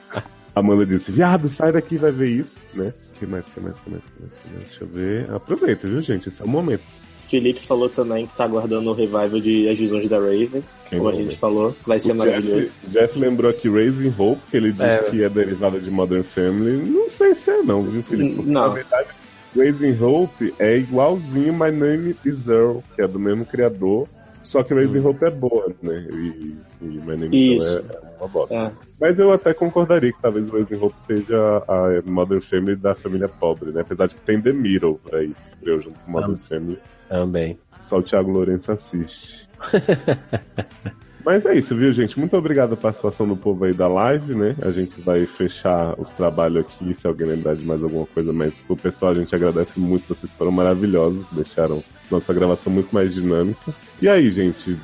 Amanda 0.54 0.84
disse, 0.84 1.12
viado, 1.12 1.48
sai 1.48 1.72
daqui 1.72 1.96
vai 1.96 2.10
ver 2.10 2.28
isso, 2.28 2.56
né? 2.74 2.92
Que 3.20 3.26
mais, 3.26 3.44
que 3.46 3.60
mais, 3.60 3.74
que 3.78 3.90
mais, 3.90 4.02
que 4.02 4.20
mais, 4.22 4.32
que 4.42 4.50
mais? 4.50 4.64
Deixa 4.68 4.84
eu 4.84 4.88
ver. 4.88 5.30
Aproveita, 5.30 5.86
viu, 5.86 6.00
gente? 6.02 6.28
Esse 6.28 6.40
é 6.40 6.44
o 6.44 6.48
momento. 6.48 6.82
Felipe 7.28 7.60
falou 7.60 7.88
também 7.88 8.26
que 8.26 8.36
tá 8.36 8.42
aguardando 8.42 8.90
o 8.90 8.92
revival 8.92 9.38
de 9.40 9.68
As 9.68 9.78
Visões 9.78 10.08
da 10.08 10.18
Raven, 10.18 10.64
Quem 10.88 10.98
como 10.98 11.10
a 11.10 11.14
gente 11.14 11.28
né? 11.30 11.36
falou. 11.36 11.76
Vai 11.86 12.00
ser 12.00 12.10
O 12.10 12.14
maravilhoso. 12.16 12.62
Jeff, 12.62 12.86
Jeff 12.88 13.18
lembrou 13.18 13.48
aqui 13.52 13.68
Raising 13.68 14.12
Hope, 14.18 14.40
que 14.50 14.56
ele 14.56 14.72
disse 14.72 14.82
É. 14.84 15.02
que 15.10 15.22
é 15.22 15.28
derivada 15.28 15.78
de 15.78 15.88
Modern 15.90 16.24
Family. 16.24 16.90
Não 16.90 17.08
sei 17.10 17.34
se 17.36 17.48
é 17.50 17.62
não, 17.62 17.84
viu, 17.84 18.02
Felipe? 18.02 18.34
Porque, 18.34 18.50
Não. 18.50 18.62
Na 18.66 18.74
verdade, 18.74 19.08
Raising 19.56 19.96
Hope 20.02 20.52
é 20.58 20.78
igualzinho 20.78 21.52
My 21.52 21.70
Name 21.70 22.16
is 22.24 22.48
Earl, 22.48 22.78
que 22.96 23.02
é 23.02 23.06
do 23.06 23.20
mesmo 23.20 23.44
criador. 23.46 24.08
Só 24.50 24.64
que 24.64 24.74
Raising 24.74 24.98
Hope 24.98 25.24
é 25.24 25.30
boa, 25.30 25.72
né? 25.80 26.08
E, 26.12 26.56
e 26.82 26.84
My 26.84 27.16
Name 27.16 27.28
is 27.56 27.62
Isso. 27.62 27.86
É, 27.88 27.94
é 27.94 28.16
uma 28.18 28.28
bosta. 28.28 28.52
É. 28.52 28.72
Mas 29.00 29.16
eu 29.16 29.32
até 29.32 29.54
concordaria 29.54 30.12
que 30.12 30.20
talvez 30.20 30.50
Raising 30.50 30.74
Hope 30.74 30.96
seja 31.06 31.62
a 31.68 32.10
Modern 32.10 32.40
Family 32.40 32.74
da 32.74 32.92
família 32.92 33.28
pobre, 33.28 33.70
né? 33.70 33.82
Apesar 33.82 34.08
de 34.08 34.16
que 34.16 34.20
tem 34.22 34.42
The 34.42 34.52
Middle 34.52 35.00
aí, 35.12 35.32
eu 35.62 35.80
junto 35.80 36.00
com 36.00 36.10
Modern 36.10 36.32
Vamos. 36.32 36.48
Family. 36.48 36.78
também. 37.08 37.58
Só 37.88 37.98
o 37.98 38.02
Thiago 38.02 38.32
Lourenço 38.32 38.72
assiste. 38.72 39.48
Mas 41.24 41.44
é 41.44 41.54
isso, 41.54 41.76
viu, 41.76 41.92
gente? 41.92 42.18
Muito 42.18 42.36
obrigado 42.36 42.74
a 42.74 42.76
participação 42.76 43.26
do 43.26 43.36
povo 43.36 43.64
aí 43.64 43.74
da 43.74 43.86
live, 43.86 44.34
né? 44.34 44.56
A 44.62 44.70
gente 44.70 45.00
vai 45.00 45.26
fechar 45.26 45.94
os 45.98 46.08
trabalhos 46.10 46.64
aqui, 46.64 46.94
se 46.94 47.06
alguém 47.06 47.26
lembrar 47.26 47.54
de 47.54 47.64
mais 47.64 47.82
alguma 47.82 48.06
coisa, 48.06 48.32
mas 48.32 48.52
o 48.68 48.76
pessoal 48.76 49.12
a 49.12 49.14
gente 49.14 49.34
agradece 49.34 49.78
muito, 49.78 50.14
vocês 50.14 50.32
foram 50.32 50.50
maravilhosos, 50.50 51.26
deixaram 51.32 51.82
nossa 52.10 52.32
gravação 52.32 52.72
muito 52.72 52.92
mais 52.94 53.12
dinâmica. 53.12 53.74
E 54.00 54.08
aí, 54.08 54.30
gente, 54.30 54.78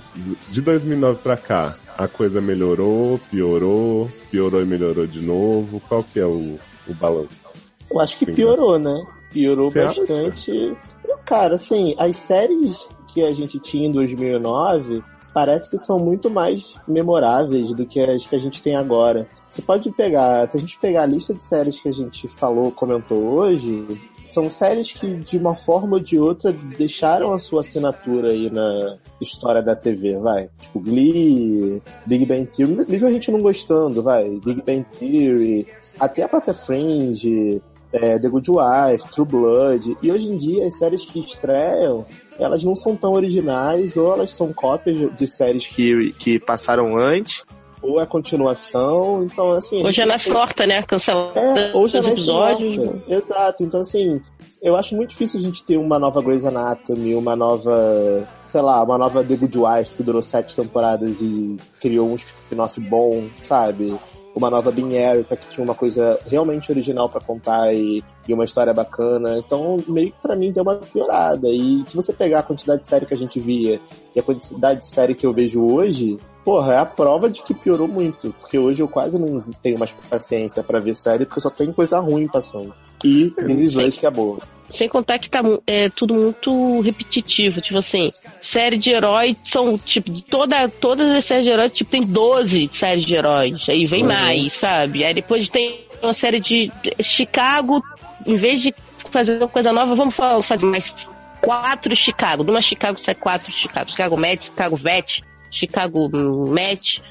de 0.50 0.60
2009 0.60 1.20
pra 1.22 1.36
cá, 1.36 1.76
a 1.96 2.06
coisa 2.06 2.40
melhorou, 2.40 3.18
piorou, 3.30 4.10
piorou 4.30 4.62
e 4.62 4.66
melhorou 4.66 5.06
de 5.06 5.20
novo? 5.20 5.80
Qual 5.88 6.04
que 6.04 6.20
é 6.20 6.26
o, 6.26 6.58
o 6.86 6.94
balanço? 6.94 7.46
Eu 7.90 8.00
acho 8.00 8.18
que 8.18 8.26
piorou, 8.26 8.78
né? 8.78 9.04
Piorou 9.30 9.70
Você 9.70 9.80
acha? 9.80 10.00
bastante. 10.00 10.76
Cara, 11.24 11.54
assim, 11.54 11.94
as 11.98 12.16
séries 12.16 12.88
que 13.08 13.22
a 13.22 13.32
gente 13.32 13.58
tinha 13.58 13.88
em 13.88 13.92
2009 13.92 15.02
parece 15.36 15.68
que 15.68 15.76
são 15.76 15.98
muito 15.98 16.30
mais 16.30 16.80
memoráveis 16.88 17.70
do 17.70 17.84
que 17.84 18.00
as 18.00 18.26
que 18.26 18.34
a 18.34 18.38
gente 18.38 18.62
tem 18.62 18.74
agora. 18.74 19.28
Você 19.50 19.60
pode 19.60 19.90
pegar, 19.90 20.48
se 20.48 20.56
a 20.56 20.60
gente 20.60 20.78
pegar 20.78 21.02
a 21.02 21.06
lista 21.06 21.34
de 21.34 21.44
séries 21.44 21.78
que 21.78 21.90
a 21.90 21.92
gente 21.92 22.26
falou, 22.26 22.72
comentou 22.72 23.18
hoje, 23.18 23.84
são 24.30 24.50
séries 24.50 24.92
que 24.92 25.06
de 25.16 25.36
uma 25.36 25.54
forma 25.54 25.96
ou 25.96 26.00
de 26.00 26.18
outra 26.18 26.54
deixaram 26.78 27.34
a 27.34 27.38
sua 27.38 27.60
assinatura 27.60 28.30
aí 28.30 28.48
na 28.48 28.96
história 29.20 29.60
da 29.62 29.76
TV, 29.76 30.16
vai. 30.16 30.48
Tipo 30.58 30.80
Glee, 30.80 31.82
Big 32.06 32.24
Bang 32.24 32.46
Theory, 32.46 32.86
mesmo 32.88 33.06
a 33.06 33.12
gente 33.12 33.30
não 33.30 33.42
gostando, 33.42 34.02
vai. 34.02 34.30
Big 34.42 34.62
Bang 34.62 34.86
Theory, 34.98 35.66
até 36.00 36.22
a 36.22 36.28
própria 36.30 36.54
Fringe, 36.54 37.60
é, 37.92 38.18
The 38.18 38.28
Good 38.28 38.50
Wife, 38.50 39.12
True 39.12 39.26
Blood. 39.26 39.98
E 40.02 40.10
hoje 40.10 40.30
em 40.30 40.38
dia 40.38 40.66
as 40.66 40.78
séries 40.78 41.04
que 41.04 41.20
estreiam, 41.20 42.06
elas 42.38 42.62
não 42.64 42.76
são 42.76 42.94
tão 42.96 43.12
originais, 43.12 43.96
ou 43.96 44.12
elas 44.12 44.30
são 44.30 44.52
cópias 44.52 45.14
de 45.16 45.26
séries 45.26 45.66
que, 45.66 46.12
que 46.18 46.38
passaram 46.38 46.96
antes, 46.96 47.44
ou 47.82 48.00
é 48.00 48.06
continuação. 48.06 49.22
Então, 49.24 49.52
assim. 49.52 49.84
Hoje 49.84 50.00
é 50.00 50.04
na 50.06 50.14
não 50.14 50.18
tem- 50.18 50.32
sorta, 50.32 50.66
né? 50.66 50.82
Cancelar 50.82 51.32
é, 51.36 51.72
hoje 51.74 51.96
é 51.96 52.00
os 52.00 52.06
episódios. 52.06 52.74
episódios. 52.76 53.02
Exato. 53.08 53.62
Então, 53.64 53.80
assim, 53.80 54.20
eu 54.62 54.76
acho 54.76 54.94
muito 54.96 55.10
difícil 55.10 55.38
a 55.40 55.42
gente 55.42 55.62
ter 55.64 55.76
uma 55.76 55.98
nova 55.98 56.20
Grey's 56.22 56.44
Anatomy, 56.44 57.14
uma 57.14 57.36
nova, 57.36 58.26
sei 58.48 58.60
lá, 58.60 58.82
uma 58.82 58.98
nova 58.98 59.22
The 59.22 59.36
Good 59.36 59.58
Wife 59.58 59.96
que 59.96 60.02
durou 60.02 60.22
sete 60.22 60.56
temporadas 60.56 61.20
e 61.20 61.56
criou 61.80 62.08
um 62.08 62.14
spin-off 62.16 62.80
bom, 62.80 63.24
sabe? 63.42 63.94
Uma 64.36 64.50
nova 64.50 64.70
Bean 64.70 64.88
que 65.24 65.48
tinha 65.48 65.64
uma 65.64 65.74
coisa 65.74 66.20
realmente 66.26 66.70
original 66.70 67.08
pra 67.08 67.22
contar 67.22 67.74
e, 67.74 68.04
e 68.28 68.34
uma 68.34 68.44
história 68.44 68.74
bacana. 68.74 69.38
Então, 69.38 69.78
meio 69.88 70.12
que 70.12 70.20
pra 70.20 70.36
mim 70.36 70.52
deu 70.52 70.62
uma 70.62 70.76
piorada. 70.76 71.48
E 71.48 71.82
se 71.86 71.96
você 71.96 72.12
pegar 72.12 72.40
a 72.40 72.42
quantidade 72.42 72.82
de 72.82 72.88
série 72.88 73.06
que 73.06 73.14
a 73.14 73.16
gente 73.16 73.40
via 73.40 73.80
e 74.14 74.20
a 74.20 74.22
quantidade 74.22 74.80
de 74.80 74.86
série 74.88 75.14
que 75.14 75.24
eu 75.24 75.32
vejo 75.32 75.64
hoje, 75.64 76.18
porra, 76.44 76.74
é 76.74 76.78
a 76.78 76.84
prova 76.84 77.30
de 77.30 77.42
que 77.42 77.54
piorou 77.54 77.88
muito. 77.88 78.34
Porque 78.38 78.58
hoje 78.58 78.82
eu 78.82 78.88
quase 78.88 79.18
não 79.18 79.40
tenho 79.62 79.78
mais 79.78 79.92
paciência 80.10 80.62
pra 80.62 80.80
ver 80.80 80.94
série, 80.94 81.24
porque 81.24 81.40
só 81.40 81.48
tem 81.48 81.72
coisa 81.72 81.98
ruim 81.98 82.28
passando. 82.28 82.74
E 83.02 83.30
decisões 83.30 83.96
que 83.96 84.06
é 84.06 84.10
boa. 84.10 84.38
Sem 84.70 84.88
contar 84.88 85.18
que 85.18 85.30
tá 85.30 85.40
é, 85.66 85.88
tudo 85.88 86.12
muito 86.14 86.80
repetitivo. 86.80 87.60
Tipo 87.60 87.78
assim, 87.78 88.10
série 88.42 88.76
de 88.76 88.90
herói 88.90 89.36
são, 89.44 89.78
tipo, 89.78 90.10
de 90.10 90.22
toda, 90.22 90.68
todas 90.68 91.08
as 91.08 91.24
séries 91.24 91.44
de 91.44 91.50
herói, 91.50 91.70
tipo, 91.70 91.90
tem 91.90 92.02
12 92.02 92.68
séries 92.72 93.04
de 93.04 93.14
heróis. 93.14 93.68
Aí 93.68 93.86
vem 93.86 94.02
Uhum. 94.02 94.08
mais, 94.08 94.52
sabe? 94.54 95.04
Aí 95.04 95.14
depois 95.14 95.48
tem 95.48 95.86
uma 96.02 96.12
série 96.12 96.40
de 96.40 96.70
Chicago, 97.00 97.82
em 98.26 98.36
vez 98.36 98.60
de 98.60 98.74
fazer 99.10 99.38
uma 99.38 99.48
coisa 99.48 99.72
nova, 99.72 99.94
vamos 99.94 100.14
fa- 100.16 100.42
fazer 100.42 100.66
mais 100.66 100.92
quatro 101.40 101.94
Chicago. 101.94 102.42
De 102.44 102.50
uma 102.50 102.60
Chicago 102.60 102.98
sai 102.98 103.14
quatro 103.14 103.52
Chicago. 103.52 103.90
Chicago 103.90 104.16
Med, 104.16 104.42
Chicago 104.44 104.76
Vet, 104.76 105.22
Chicago 105.50 106.08
Met. 106.08 107.02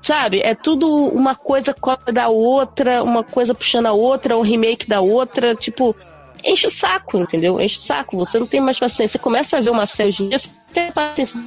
Sabe? 0.00 0.40
É 0.40 0.54
tudo 0.54 0.88
uma 1.10 1.36
coisa 1.36 1.72
cópia 1.72 2.12
da 2.12 2.28
outra, 2.28 3.04
uma 3.04 3.22
coisa 3.22 3.54
puxando 3.54 3.86
a 3.86 3.92
outra, 3.92 4.36
um 4.36 4.40
remake 4.42 4.88
da 4.88 5.00
outra. 5.00 5.54
Tipo, 5.54 5.94
enche 6.44 6.66
o 6.66 6.70
saco, 6.70 7.18
entendeu? 7.18 7.60
Enche 7.60 7.76
o 7.76 7.80
saco. 7.80 8.16
Você 8.18 8.38
não 8.38 8.46
tem 8.46 8.60
mais 8.60 8.78
paciência. 8.78 9.18
Você 9.18 9.18
começa 9.18 9.58
a 9.58 9.60
ver 9.60 9.70
uma 9.70 9.86
série 9.86 10.10
hoje 10.10 10.24
em 10.24 10.28
dia, 10.28 10.38
você 10.38 10.50
tem 10.72 10.92
paciência. 10.92 11.40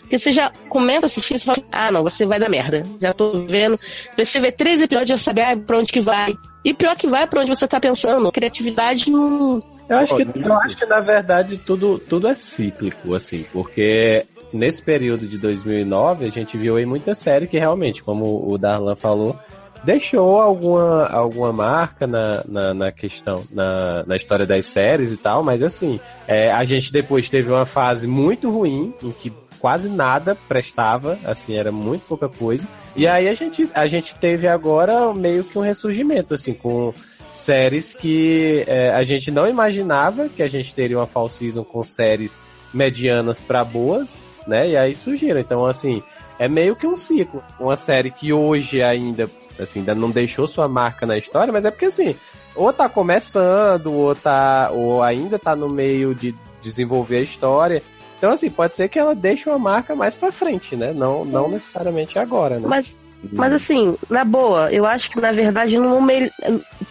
Porque 0.00 0.18
você 0.18 0.32
já 0.32 0.52
começa 0.68 1.06
a 1.06 1.08
assistir 1.08 1.34
e 1.34 1.38
você 1.38 1.46
fala, 1.46 1.66
ah, 1.72 1.90
não, 1.90 2.02
você 2.02 2.26
vai 2.26 2.38
dar 2.38 2.50
merda. 2.50 2.82
Já 3.00 3.12
tô 3.12 3.30
vendo. 3.46 3.78
Você 4.16 4.38
vê 4.38 4.52
três 4.52 4.80
episódios 4.80 5.08
e 5.08 5.12
já 5.12 5.18
sabe 5.18 5.40
ah, 5.40 5.56
pra 5.56 5.78
onde 5.78 5.92
que 5.92 6.00
vai. 6.00 6.36
E 6.64 6.74
pior 6.74 6.96
que 6.96 7.06
vai 7.06 7.26
pra 7.26 7.40
onde 7.40 7.48
você 7.48 7.66
tá 7.66 7.80
pensando. 7.80 8.30
Criatividade 8.30 9.10
não. 9.10 9.62
Eu 9.88 9.96
acho, 9.96 10.14
que, 10.14 10.22
eu 10.22 10.54
acho 10.54 10.76
que, 10.76 10.86
na 10.86 11.00
verdade, 11.00 11.58
tudo, 11.58 11.98
tudo 11.98 12.28
é 12.28 12.34
cíclico, 12.34 13.12
assim, 13.12 13.44
porque 13.52 14.24
nesse 14.52 14.80
período 14.80 15.26
de 15.26 15.36
2009 15.36 16.26
a 16.26 16.28
gente 16.28 16.56
viu 16.56 16.76
aí 16.76 16.86
muita 16.86 17.12
série 17.12 17.48
que 17.48 17.58
realmente, 17.58 18.00
como 18.00 18.48
o 18.48 18.56
Darlan 18.56 18.94
falou, 18.94 19.36
deixou 19.84 20.40
alguma, 20.40 21.06
alguma 21.06 21.52
marca 21.52 22.06
na, 22.06 22.42
na, 22.46 22.74
na 22.74 22.92
questão, 22.92 23.44
na, 23.50 24.04
na 24.04 24.16
história 24.16 24.46
das 24.46 24.66
séries 24.66 25.10
e 25.10 25.16
tal, 25.16 25.42
mas 25.42 25.62
assim, 25.62 25.98
é, 26.26 26.50
a 26.50 26.64
gente 26.64 26.92
depois 26.92 27.28
teve 27.28 27.50
uma 27.50 27.66
fase 27.66 28.06
muito 28.06 28.50
ruim, 28.50 28.94
em 29.02 29.12
que 29.12 29.32
quase 29.58 29.88
nada 29.88 30.34
prestava, 30.34 31.18
assim, 31.24 31.54
era 31.54 31.70
muito 31.70 32.02
pouca 32.06 32.28
coisa, 32.28 32.66
e 32.96 33.06
aí 33.06 33.28
a 33.28 33.34
gente, 33.34 33.68
a 33.74 33.86
gente 33.86 34.14
teve 34.14 34.48
agora 34.48 35.12
meio 35.14 35.44
que 35.44 35.58
um 35.58 35.62
ressurgimento, 35.62 36.34
assim, 36.34 36.54
com 36.54 36.92
séries 37.32 37.94
que 37.94 38.64
é, 38.66 38.90
a 38.90 39.02
gente 39.02 39.30
não 39.30 39.46
imaginava 39.46 40.28
que 40.28 40.42
a 40.42 40.48
gente 40.48 40.74
teria 40.74 40.98
uma 40.98 41.06
fall 41.06 41.28
season 41.28 41.64
com 41.64 41.82
séries 41.82 42.38
medianas 42.72 43.40
pra 43.40 43.64
boas, 43.64 44.16
né? 44.46 44.68
E 44.68 44.76
aí 44.76 44.94
surgiram. 44.94 45.40
Então, 45.40 45.64
assim, 45.64 46.02
é 46.38 46.48
meio 46.48 46.76
que 46.76 46.86
um 46.86 46.96
ciclo. 46.96 47.42
Uma 47.58 47.76
série 47.76 48.10
que 48.10 48.32
hoje 48.32 48.82
ainda, 48.82 49.28
assim, 49.62 49.80
ainda 49.80 49.94
não 49.94 50.10
deixou 50.10 50.46
sua 50.46 50.68
marca 50.68 51.06
na 51.06 51.16
história, 51.16 51.52
mas 51.52 51.64
é 51.64 51.70
porque, 51.70 51.86
assim, 51.86 52.16
ou 52.54 52.72
tá 52.72 52.88
começando, 52.88 53.92
ou 53.92 54.14
tá, 54.14 54.70
ou 54.72 55.02
ainda 55.02 55.38
tá 55.38 55.54
no 55.54 55.68
meio 55.68 56.14
de 56.14 56.34
desenvolver 56.60 57.18
a 57.18 57.22
história. 57.22 57.82
Então, 58.18 58.32
assim, 58.32 58.50
pode 58.50 58.76
ser 58.76 58.88
que 58.88 58.98
ela 58.98 59.14
deixe 59.14 59.48
uma 59.48 59.58
marca 59.58 59.94
mais 59.96 60.14
pra 60.14 60.30
frente, 60.30 60.76
né? 60.76 60.92
Não, 60.92 61.24
não 61.24 61.48
necessariamente 61.48 62.18
agora, 62.18 62.58
né? 62.58 62.66
Mas, 62.68 62.96
mas 63.32 63.52
assim, 63.52 63.96
na 64.08 64.24
boa, 64.24 64.70
eu 64.70 64.84
acho 64.84 65.10
que 65.10 65.20
na 65.20 65.32
verdade 65.32 65.78
não 65.78 66.06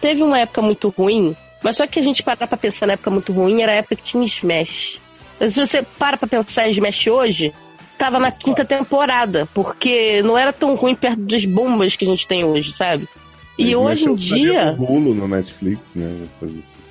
teve 0.00 0.22
uma 0.22 0.40
época 0.40 0.62
muito 0.62 0.88
ruim, 0.88 1.36
mas 1.62 1.76
só 1.76 1.86
que 1.86 1.98
a 1.98 2.02
gente 2.02 2.22
parar 2.22 2.46
pra 2.46 2.56
pensar 2.56 2.86
na 2.86 2.94
época 2.94 3.10
muito 3.10 3.32
ruim 3.32 3.62
era 3.62 3.72
a 3.72 3.76
época 3.76 3.96
que 3.96 4.02
tinha 4.02 4.24
Smash. 4.26 4.98
Mas 5.38 5.54
Se 5.54 5.60
você 5.60 5.82
para 5.82 6.16
pra 6.16 6.28
pensar 6.28 6.66
em 6.66 6.72
Smash 6.72 7.06
hoje, 7.06 7.52
tava 8.00 8.18
na 8.18 8.32
quinta 8.32 8.64
temporada, 8.64 9.46
porque 9.52 10.22
não 10.22 10.38
era 10.38 10.54
tão 10.54 10.74
ruim 10.74 10.94
perto 10.94 11.20
das 11.20 11.44
bombas 11.44 11.94
que 11.94 12.06
a 12.06 12.08
gente 12.08 12.26
tem 12.26 12.42
hoje, 12.42 12.72
sabe? 12.72 13.06
E 13.58 13.76
hoje 13.76 14.06
em 14.06 14.14
dia. 14.14 14.74
O 14.78 14.90
Hulu 14.90 15.14
no 15.14 15.28
Netflix, 15.28 15.82
né? 15.94 16.26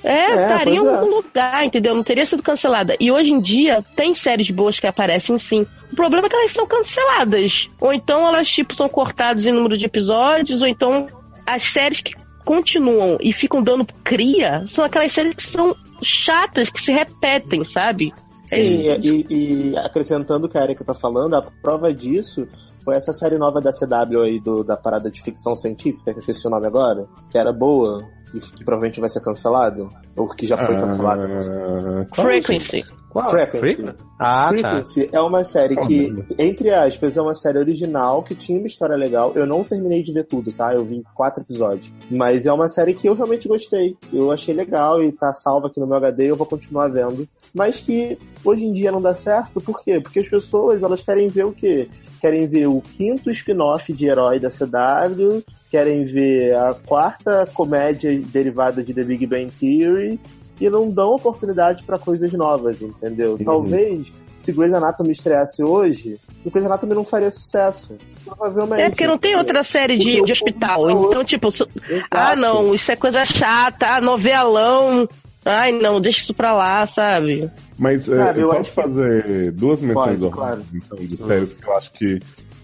É, 0.04 0.12
É, 0.12 0.42
estaria 0.42 0.74
em 0.74 0.78
pois 0.78 0.88
é. 0.88 0.94
algum 0.94 1.16
lugar, 1.16 1.64
entendeu? 1.64 1.96
Não 1.96 2.04
teria 2.04 2.24
sido 2.24 2.44
cancelada. 2.44 2.96
E 3.00 3.10
hoje 3.10 3.32
em 3.32 3.40
dia, 3.40 3.84
tem 3.96 4.14
séries 4.14 4.52
boas 4.52 4.78
que 4.78 4.86
aparecem 4.86 5.36
sim. 5.36 5.66
O 5.92 5.96
problema 5.96 6.28
é 6.28 6.30
que 6.30 6.36
elas 6.36 6.52
são 6.52 6.64
canceladas. 6.64 7.68
Ou 7.80 7.92
então 7.92 8.24
elas, 8.24 8.48
tipo, 8.48 8.72
são 8.72 8.88
cortadas 8.88 9.44
em 9.46 9.52
número 9.52 9.76
de 9.76 9.86
episódios, 9.86 10.62
ou 10.62 10.68
então 10.68 11.08
as 11.44 11.64
séries 11.64 12.00
que 12.00 12.14
continuam 12.44 13.18
e 13.20 13.32
ficam 13.32 13.60
dando 13.60 13.84
cria 14.04 14.62
são 14.68 14.84
aquelas 14.84 15.10
séries 15.10 15.34
que 15.34 15.42
são 15.42 15.74
chatas, 16.00 16.70
que 16.70 16.80
se 16.80 16.92
repetem, 16.92 17.64
sabe? 17.64 18.12
Sim, 18.50 18.84
e, 19.02 19.72
e 19.72 19.78
acrescentando 19.78 20.46
o 20.46 20.48
que 20.48 20.58
a 20.58 20.62
Erika 20.62 20.84
tá 20.84 20.94
falando, 20.94 21.34
a 21.34 21.42
prova 21.62 21.92
disso 21.94 22.46
foi 22.84 22.96
essa 22.96 23.12
série 23.12 23.38
nova 23.38 23.60
da 23.60 23.70
CW 23.72 24.22
aí, 24.22 24.40
do, 24.40 24.64
da 24.64 24.76
parada 24.76 25.10
de 25.10 25.22
ficção 25.22 25.54
científica, 25.54 26.12
que 26.12 26.18
eu 26.18 26.20
esqueci 26.20 26.46
o 26.46 26.50
nome 26.50 26.66
agora, 26.66 27.06
que 27.30 27.38
era 27.38 27.52
boa, 27.52 28.04
que, 28.30 28.40
que 28.40 28.64
provavelmente 28.64 29.00
vai 29.00 29.08
ser 29.08 29.20
cancelada, 29.20 29.86
ou 30.16 30.28
que 30.28 30.46
já 30.46 30.56
foi 30.56 30.76
cancelada. 30.76 31.22
Ah, 31.24 32.06
qual, 32.14 32.26
Frequency. 32.26 32.82
Qual? 33.10 33.28
Frequency. 33.30 33.58
Frequency? 33.58 33.98
Ah, 34.20 34.52
tá. 34.54 34.80
Frequency 34.80 35.10
é 35.12 35.20
uma 35.20 35.42
série 35.42 35.76
que, 35.76 36.14
entre 36.38 36.70
aspas, 36.70 37.16
é 37.16 37.20
uma 37.20 37.34
série 37.34 37.58
original 37.58 38.22
que 38.22 38.36
tinha 38.36 38.58
uma 38.58 38.68
história 38.68 38.96
legal. 38.96 39.32
Eu 39.34 39.46
não 39.46 39.64
terminei 39.64 40.02
de 40.02 40.12
ver 40.12 40.24
tudo, 40.26 40.52
tá? 40.52 40.72
Eu 40.72 40.84
vi 40.84 41.02
quatro 41.14 41.42
episódios. 41.42 41.92
Mas 42.08 42.46
é 42.46 42.52
uma 42.52 42.68
série 42.68 42.94
que 42.94 43.08
eu 43.08 43.14
realmente 43.14 43.48
gostei. 43.48 43.96
Eu 44.12 44.30
achei 44.30 44.54
legal 44.54 45.02
e 45.02 45.10
tá 45.10 45.34
salva 45.34 45.66
aqui 45.66 45.80
no 45.80 45.88
meu 45.88 45.96
HD 45.96 46.26
e 46.26 46.28
eu 46.28 46.36
vou 46.36 46.46
continuar 46.46 46.88
vendo. 46.88 47.28
Mas 47.52 47.80
que 47.80 48.16
hoje 48.44 48.64
em 48.64 48.72
dia 48.72 48.92
não 48.92 49.02
dá 49.02 49.14
certo, 49.14 49.60
por 49.60 49.82
quê? 49.82 50.00
Porque 50.00 50.20
as 50.20 50.28
pessoas, 50.28 50.82
elas 50.82 51.02
querem 51.02 51.26
ver 51.26 51.46
o 51.46 51.52
quê? 51.52 51.88
Querem 52.20 52.46
ver 52.46 52.68
o 52.68 52.80
quinto 52.80 53.30
spin-off 53.30 53.92
de 53.92 54.06
herói 54.06 54.38
da 54.38 54.50
CW, 54.50 55.42
querem 55.70 56.04
ver 56.04 56.54
a 56.54 56.74
quarta 56.74 57.44
comédia 57.54 58.20
derivada 58.26 58.84
de 58.84 58.94
The 58.94 59.02
Big 59.02 59.26
Bang 59.26 59.50
Theory 59.58 60.20
e 60.60 60.68
não 60.68 60.90
dão 60.90 61.14
oportunidade 61.14 61.82
pra 61.84 61.98
coisas 61.98 62.32
novas, 62.32 62.80
entendeu? 62.82 63.32
Uhum. 63.32 63.44
Talvez 63.44 64.12
se 64.40 64.52
Grey's 64.52 64.72
Anatomy 64.72 65.12
estreasse 65.12 65.62
hoje, 65.62 66.16
o 66.44 66.50
Grey's 66.50 66.66
Anatomy 66.66 66.94
não 66.94 67.04
faria 67.04 67.30
sucesso. 67.30 67.94
Provavelmente. 68.24 68.82
É 68.82 68.88
porque 68.88 69.06
não 69.06 69.18
tem 69.18 69.36
outra 69.36 69.62
série 69.62 69.96
de, 69.98 70.22
de 70.22 70.32
hospital. 70.32 70.90
Então, 70.90 71.24
tipo, 71.24 71.50
so- 71.50 71.68
ah, 72.10 72.34
não, 72.34 72.74
isso 72.74 72.90
é 72.90 72.96
coisa 72.96 73.24
chata, 73.24 73.86
ah, 73.86 74.00
novelão. 74.00 75.08
Ai, 75.44 75.72
não, 75.72 76.00
deixa 76.00 76.20
isso 76.20 76.34
pra 76.34 76.52
lá, 76.52 76.84
sabe? 76.86 77.50
Mas 77.78 78.06
é, 78.08 78.16
Sabe, 78.16 78.40
eu 78.40 78.42
eu 78.42 78.48
posso 78.48 78.60
acho 78.60 78.70
que- 78.70 78.82
fazer 78.82 79.52
duas 79.52 79.80
menções 79.80 80.18
Pode, 80.18 80.32
claro. 80.32 80.62
então, 80.74 80.98
de 80.98 81.16
séries 81.16 81.52
que 81.54 81.66
eu 81.66 81.76
acho 81.76 81.92
que. 81.92 82.20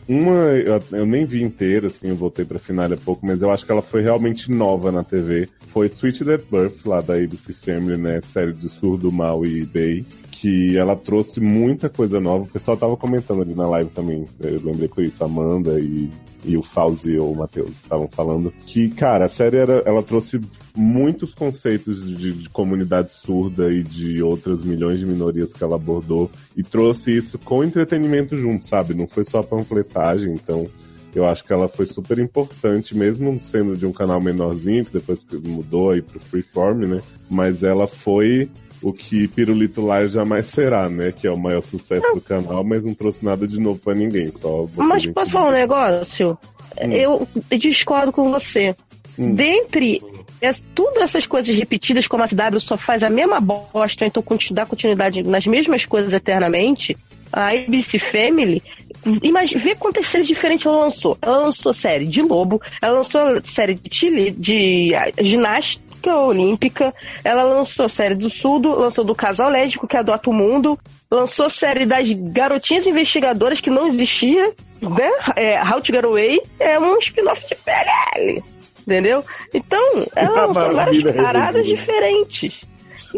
Uma, 0.08 0.34
eu, 0.52 0.80
eu 0.92 1.06
nem 1.06 1.24
vi 1.24 1.42
inteira, 1.42 1.88
assim, 1.88 2.08
eu 2.08 2.16
voltei 2.16 2.44
pra 2.44 2.58
final 2.58 2.92
há 2.92 2.96
pouco, 2.96 3.26
mas 3.26 3.42
eu 3.42 3.50
acho 3.50 3.66
que 3.66 3.72
ela 3.72 3.82
foi 3.82 4.02
realmente 4.02 4.50
nova 4.50 4.92
na 4.92 5.02
TV. 5.02 5.48
Foi 5.72 5.88
Sweet 5.88 6.24
Death 6.24 6.44
Birth, 6.50 6.86
lá 6.86 7.00
da 7.00 7.14
ABC 7.14 7.52
Family, 7.52 7.96
né? 7.96 8.20
Série 8.32 8.52
de 8.52 8.68
surdo, 8.68 9.10
mal 9.10 9.44
e 9.44 9.64
Bay. 9.64 10.04
Que 10.30 10.76
ela 10.76 10.94
trouxe 10.94 11.40
muita 11.40 11.88
coisa 11.88 12.20
nova. 12.20 12.44
O 12.44 12.48
pessoal 12.48 12.76
tava 12.76 12.96
comentando 12.96 13.42
ali 13.42 13.54
na 13.54 13.66
live 13.68 13.90
também. 13.90 14.24
Eu 14.38 14.60
lembrei 14.62 14.86
com 14.86 15.00
isso, 15.00 15.22
a 15.22 15.26
Amanda 15.26 15.80
e, 15.80 16.10
e 16.44 16.56
o 16.56 16.62
Fauzi 16.62 17.18
ou 17.18 17.32
o 17.32 17.36
Matheus 17.36 17.70
estavam 17.70 18.06
falando. 18.06 18.52
Que, 18.66 18.90
cara, 18.90 19.24
a 19.24 19.28
série 19.28 19.56
era, 19.56 19.82
ela 19.86 20.02
trouxe 20.02 20.38
muitos 20.76 21.34
conceitos 21.34 22.06
de, 22.06 22.32
de 22.32 22.48
comunidade 22.50 23.12
surda 23.12 23.72
e 23.72 23.82
de 23.82 24.22
outras 24.22 24.62
milhões 24.62 24.98
de 24.98 25.06
minorias 25.06 25.52
que 25.52 25.64
ela 25.64 25.76
abordou 25.76 26.30
e 26.56 26.62
trouxe 26.62 27.16
isso 27.16 27.38
com 27.38 27.64
entretenimento 27.64 28.36
junto, 28.36 28.66
sabe? 28.66 28.94
Não 28.94 29.06
foi 29.06 29.24
só 29.24 29.42
panfletagem, 29.42 30.32
então 30.32 30.66
eu 31.14 31.24
acho 31.26 31.42
que 31.42 31.52
ela 31.52 31.66
foi 31.66 31.86
super 31.86 32.18
importante, 32.18 32.94
mesmo 32.94 33.40
sendo 33.42 33.74
de 33.74 33.86
um 33.86 33.92
canal 33.92 34.20
menorzinho, 34.20 34.84
que 34.84 34.92
depois 34.92 35.24
mudou 35.44 35.90
aí 35.90 36.02
pro 36.02 36.20
Freeform, 36.20 36.86
né? 36.86 37.00
Mas 37.30 37.62
ela 37.62 37.88
foi 37.88 38.50
o 38.82 38.92
que 38.92 39.26
Pirulito 39.26 39.84
Live 39.84 40.12
jamais 40.12 40.46
será, 40.46 40.90
né? 40.90 41.10
Que 41.12 41.26
é 41.26 41.30
o 41.30 41.38
maior 41.38 41.62
sucesso 41.62 42.06
do 42.14 42.20
canal, 42.20 42.62
mas 42.62 42.84
não 42.84 42.92
trouxe 42.92 43.24
nada 43.24 43.48
de 43.48 43.58
novo 43.58 43.80
pra 43.80 43.94
ninguém, 43.94 44.30
só 44.40 44.68
Mas 44.76 45.06
posso 45.06 45.32
falar 45.32 45.48
um 45.48 45.52
negócio? 45.52 46.36
Hum. 46.78 46.92
Eu 46.92 47.28
discordo 47.58 48.12
com 48.12 48.30
você. 48.30 48.76
Hum. 49.18 49.34
Dentre 49.34 50.02
es- 50.40 50.62
tudo 50.74 51.00
essas 51.02 51.26
coisas 51.26 51.54
repetidas, 51.56 52.06
como 52.06 52.22
a 52.22 52.26
CW 52.28 52.60
só 52.60 52.76
faz 52.76 53.02
a 53.02 53.10
mesma 53.10 53.40
bosta, 53.40 54.04
então 54.06 54.22
dá 54.52 54.66
continuidade 54.66 55.22
nas 55.22 55.46
mesmas 55.46 55.84
coisas 55.84 56.12
eternamente, 56.12 56.96
a 57.32 57.48
ABC 57.50 57.98
Family, 57.98 58.62
imagina, 59.22 59.60
vê 59.60 59.74
quantas 59.74 60.06
séries 60.06 60.26
diferentes 60.26 60.64
ela 60.66 60.78
lançou. 60.78 61.18
Ela 61.20 61.38
lançou 61.38 61.72
série 61.72 62.06
de 62.06 62.22
lobo, 62.22 62.60
ela 62.80 62.98
lançou 62.98 63.20
série 63.44 63.74
de, 63.74 63.94
chile, 63.94 64.30
de 64.30 64.94
ah, 64.94 65.10
ginástica 65.20 66.16
olímpica, 66.16 66.94
ela 67.24 67.42
lançou 67.42 67.88
série 67.88 68.14
do 68.14 68.30
surdo, 68.30 68.76
lançou 68.78 69.04
do 69.04 69.14
casal 69.14 69.50
lésbico 69.50 69.88
que 69.88 69.96
adota 69.96 70.30
o 70.30 70.32
mundo, 70.32 70.78
lançou 71.10 71.50
série 71.50 71.84
das 71.84 72.12
garotinhas 72.12 72.86
investigadoras 72.86 73.60
que 73.60 73.70
não 73.70 73.86
existia, 73.86 74.52
né? 74.80 75.10
É, 75.34 75.62
How 75.62 75.80
to 75.80 75.92
Get 75.92 76.04
Away 76.04 76.40
é 76.60 76.78
um 76.78 76.98
spin-off 76.98 77.46
de 77.48 77.54
PLL, 77.56 78.42
entendeu? 78.86 79.24
Então, 79.52 80.06
ela 80.14 80.46
lançou 80.46 80.72
várias 80.74 81.02
paradas 81.14 81.66
diferentes. 81.66 82.64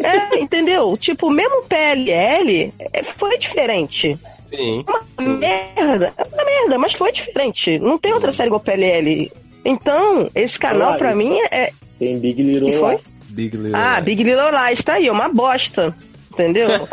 É, 0.01 0.39
entendeu? 0.39 0.95
Tipo, 0.97 1.29
mesmo 1.29 1.63
PLL 1.63 2.73
é, 2.93 3.03
foi 3.03 3.37
diferente. 3.37 4.17
Sim. 4.47 4.83
Uma 4.87 5.27
merda, 5.37 6.13
é 6.17 6.23
uma 6.23 6.45
merda, 6.45 6.77
mas 6.77 6.93
foi 6.93 7.11
diferente. 7.11 7.77
Não 7.79 7.97
tem 7.97 8.13
outra 8.13 8.31
série 8.33 8.47
igual 8.47 8.61
PLL. 8.61 9.31
Então, 9.63 10.29
esse 10.33 10.57
canal 10.57 10.89
Olá, 10.89 10.97
pra 10.97 11.15
mim 11.15 11.37
é. 11.51 11.71
Tem 11.99 12.17
Big 12.17 12.41
Little 12.41 12.71
que 12.71 12.77
foi? 12.77 12.97
Big 13.29 13.55
Little 13.55 13.75
Ah, 13.75 14.01
Big 14.01 14.23
Little 14.23 14.49
Lies, 14.51 14.83
tá 14.83 14.93
aí, 14.93 15.07
é 15.07 15.11
uma 15.11 15.29
bosta. 15.29 15.95
Entendeu? 16.31 16.69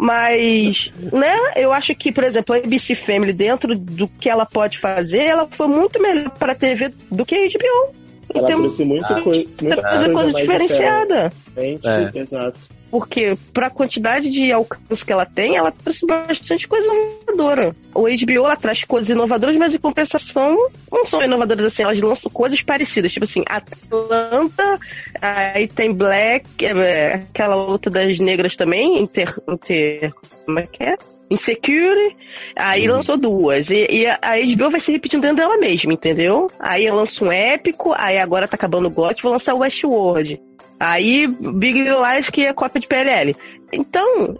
Ah, 0.00 0.04
Mas, 0.04 0.92
né, 1.12 1.36
eu 1.56 1.72
acho 1.72 1.94
que, 1.94 2.12
por 2.12 2.22
exemplo, 2.24 2.54
a 2.54 2.58
ABC 2.58 2.94
Family, 2.94 3.32
dentro 3.32 3.76
do 3.76 4.06
que 4.08 4.28
ela 4.30 4.46
pode 4.46 4.78
fazer, 4.78 5.24
ela 5.24 5.48
foi 5.50 5.66
muito 5.66 6.00
melhor 6.00 6.30
pra 6.30 6.54
TV 6.54 6.92
do 7.10 7.26
que 7.26 7.34
a 7.34 7.38
HBO. 7.48 7.94
Ela 8.34 8.46
termos 8.46 8.74
trouxe 8.76 8.84
muita, 8.84 9.14
Ah. 9.16 9.20
coi 9.22 9.32
de 9.32 9.64
muita 9.64 9.82
fazer 9.82 10.12
coisa 10.12 10.32
mais 10.32 10.46
diferenciada. 10.46 11.32
diferente. 11.48 11.86
É. 11.86 12.18
Exato. 12.20 12.58
Porque, 12.90 13.36
pra 13.52 13.68
quantidade 13.68 14.30
de 14.30 14.50
alcance 14.50 15.04
que 15.04 15.12
ela 15.12 15.26
tem, 15.26 15.56
ela 15.56 15.70
trouxe 15.70 16.06
bastante 16.06 16.66
coisa 16.66 16.86
inovadora. 16.86 17.76
O 17.94 18.02
HBO, 18.02 18.46
ela 18.46 18.56
traz 18.56 18.84
coisas 18.84 19.10
inovadoras, 19.10 19.56
mas 19.56 19.74
em 19.74 19.78
compensação, 19.78 20.56
não 20.90 21.04
são 21.04 21.22
inovadoras 21.22 21.66
assim, 21.66 21.82
elas 21.82 22.00
lançam 22.00 22.30
coisas 22.30 22.62
parecidas. 22.62 23.12
Tipo 23.12 23.24
assim, 23.24 23.44
Atlanta, 23.46 24.78
aí 25.20 25.68
tem 25.68 25.92
Black, 25.92 26.64
é, 26.64 27.14
aquela 27.14 27.56
outra 27.56 27.90
das 27.90 28.18
negras 28.18 28.56
também, 28.56 29.00
Inter... 29.00 29.38
inter 29.48 30.12
como 30.46 30.58
é 30.58 30.66
que 30.66 30.82
é? 30.82 30.96
Insecure, 31.30 32.16
aí 32.56 32.88
lançou 32.88 33.16
duas. 33.16 33.70
E, 33.70 33.86
e 33.90 34.06
a 34.06 34.18
HBO 34.56 34.70
vai 34.70 34.80
se 34.80 34.92
repetindo 34.92 35.22
dentro 35.22 35.36
dela 35.36 35.58
mesma, 35.58 35.92
entendeu? 35.92 36.50
Aí 36.58 36.86
ela 36.86 37.00
lança 37.00 37.24
um 37.24 37.30
épico, 37.30 37.92
aí 37.96 38.18
agora 38.18 38.48
tá 38.48 38.56
acabando 38.56 38.86
o 38.86 38.90
GOT, 38.90 39.22
vou 39.22 39.32
lançar 39.32 39.54
o 39.54 39.58
Westworld. 39.58 40.40
Aí 40.80 41.26
Big 41.26 41.82
Little 41.82 42.02
Lies 42.02 42.30
que 42.30 42.46
é 42.46 42.52
cópia 42.52 42.80
de 42.80 42.86
PLL. 42.86 43.36
Então, 43.72 44.38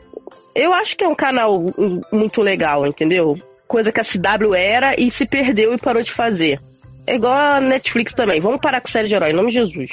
eu 0.54 0.72
acho 0.72 0.96
que 0.96 1.04
é 1.04 1.08
um 1.08 1.14
canal 1.14 1.62
muito 2.12 2.40
legal, 2.42 2.86
entendeu? 2.86 3.36
Coisa 3.66 3.92
que 3.92 4.00
a 4.00 4.04
CW 4.04 4.54
era 4.54 4.98
e 4.98 5.10
se 5.10 5.26
perdeu 5.26 5.74
e 5.74 5.78
parou 5.78 6.02
de 6.02 6.10
fazer. 6.10 6.58
É 7.08 7.16
igual 7.16 7.32
a 7.32 7.58
Netflix 7.58 8.12
também. 8.12 8.38
Vamos 8.38 8.60
parar 8.60 8.82
com 8.82 8.88
série 8.88 9.08
de 9.08 9.14
herói, 9.14 9.30
em 9.30 9.32
nome 9.32 9.48
de 9.48 9.54
Jesus. 9.54 9.90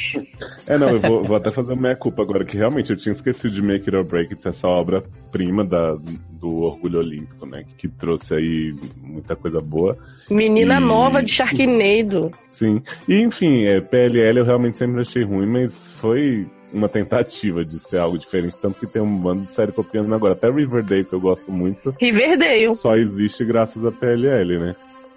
É, 0.68 0.78
não, 0.78 0.90
eu 0.90 1.00
vou, 1.00 1.24
vou 1.24 1.38
até 1.38 1.50
fazer 1.50 1.74
minha 1.76 1.96
culpa 1.96 2.22
agora, 2.22 2.44
que 2.44 2.58
realmente 2.58 2.90
eu 2.90 2.98
tinha 2.98 3.14
esquecido 3.14 3.52
de 3.52 3.62
Make 3.62 3.86
It 3.90 3.96
or 3.96 4.04
Break 4.04 4.34
It, 4.34 4.46
essa 4.46 4.68
obra-prima 4.68 5.64
da, 5.64 5.96
do 6.30 6.64
Orgulho 6.64 7.00
Olímpico, 7.00 7.46
né? 7.46 7.64
Que 7.78 7.88
trouxe 7.88 8.36
aí 8.36 8.76
muita 9.02 9.34
coisa 9.34 9.62
boa. 9.62 9.98
Menina 10.30 10.76
E- 10.76 10.80
nova 10.82 11.24
de 11.24 11.32
Sharknado. 11.32 12.32
Sim. 12.52 12.82
E 13.08 13.22
enfim, 13.22 13.64
é, 13.64 13.80
PLL 13.80 14.40
eu 14.40 14.46
realmente 14.46 14.78
sempre 14.78 15.00
achei 15.00 15.24
ruim, 15.24 15.46
mas 15.46 15.74
foi 16.02 16.46
uma 16.74 16.90
tentativa 16.90 17.64
de 17.64 17.80
ser 17.80 18.00
algo 18.00 18.20
diferente, 18.20 18.58
tanto 18.62 18.78
que 18.78 18.88
tem 18.88 19.02
um 19.02 19.18
bando 19.18 19.44
de 19.44 19.54
série 19.54 19.72
copiando 19.72 20.14
agora. 20.14 20.34
Até 20.34 20.52
Riverdale, 20.52 21.06
que 21.06 21.14
eu 21.14 21.22
gosto 21.22 21.50
muito, 21.50 21.96
Riverdale. 21.98 22.76
só 22.76 22.98
existe 22.98 23.46
graças 23.46 23.86
a 23.86 23.92
PLL, 23.92 24.60
né? 24.60 24.76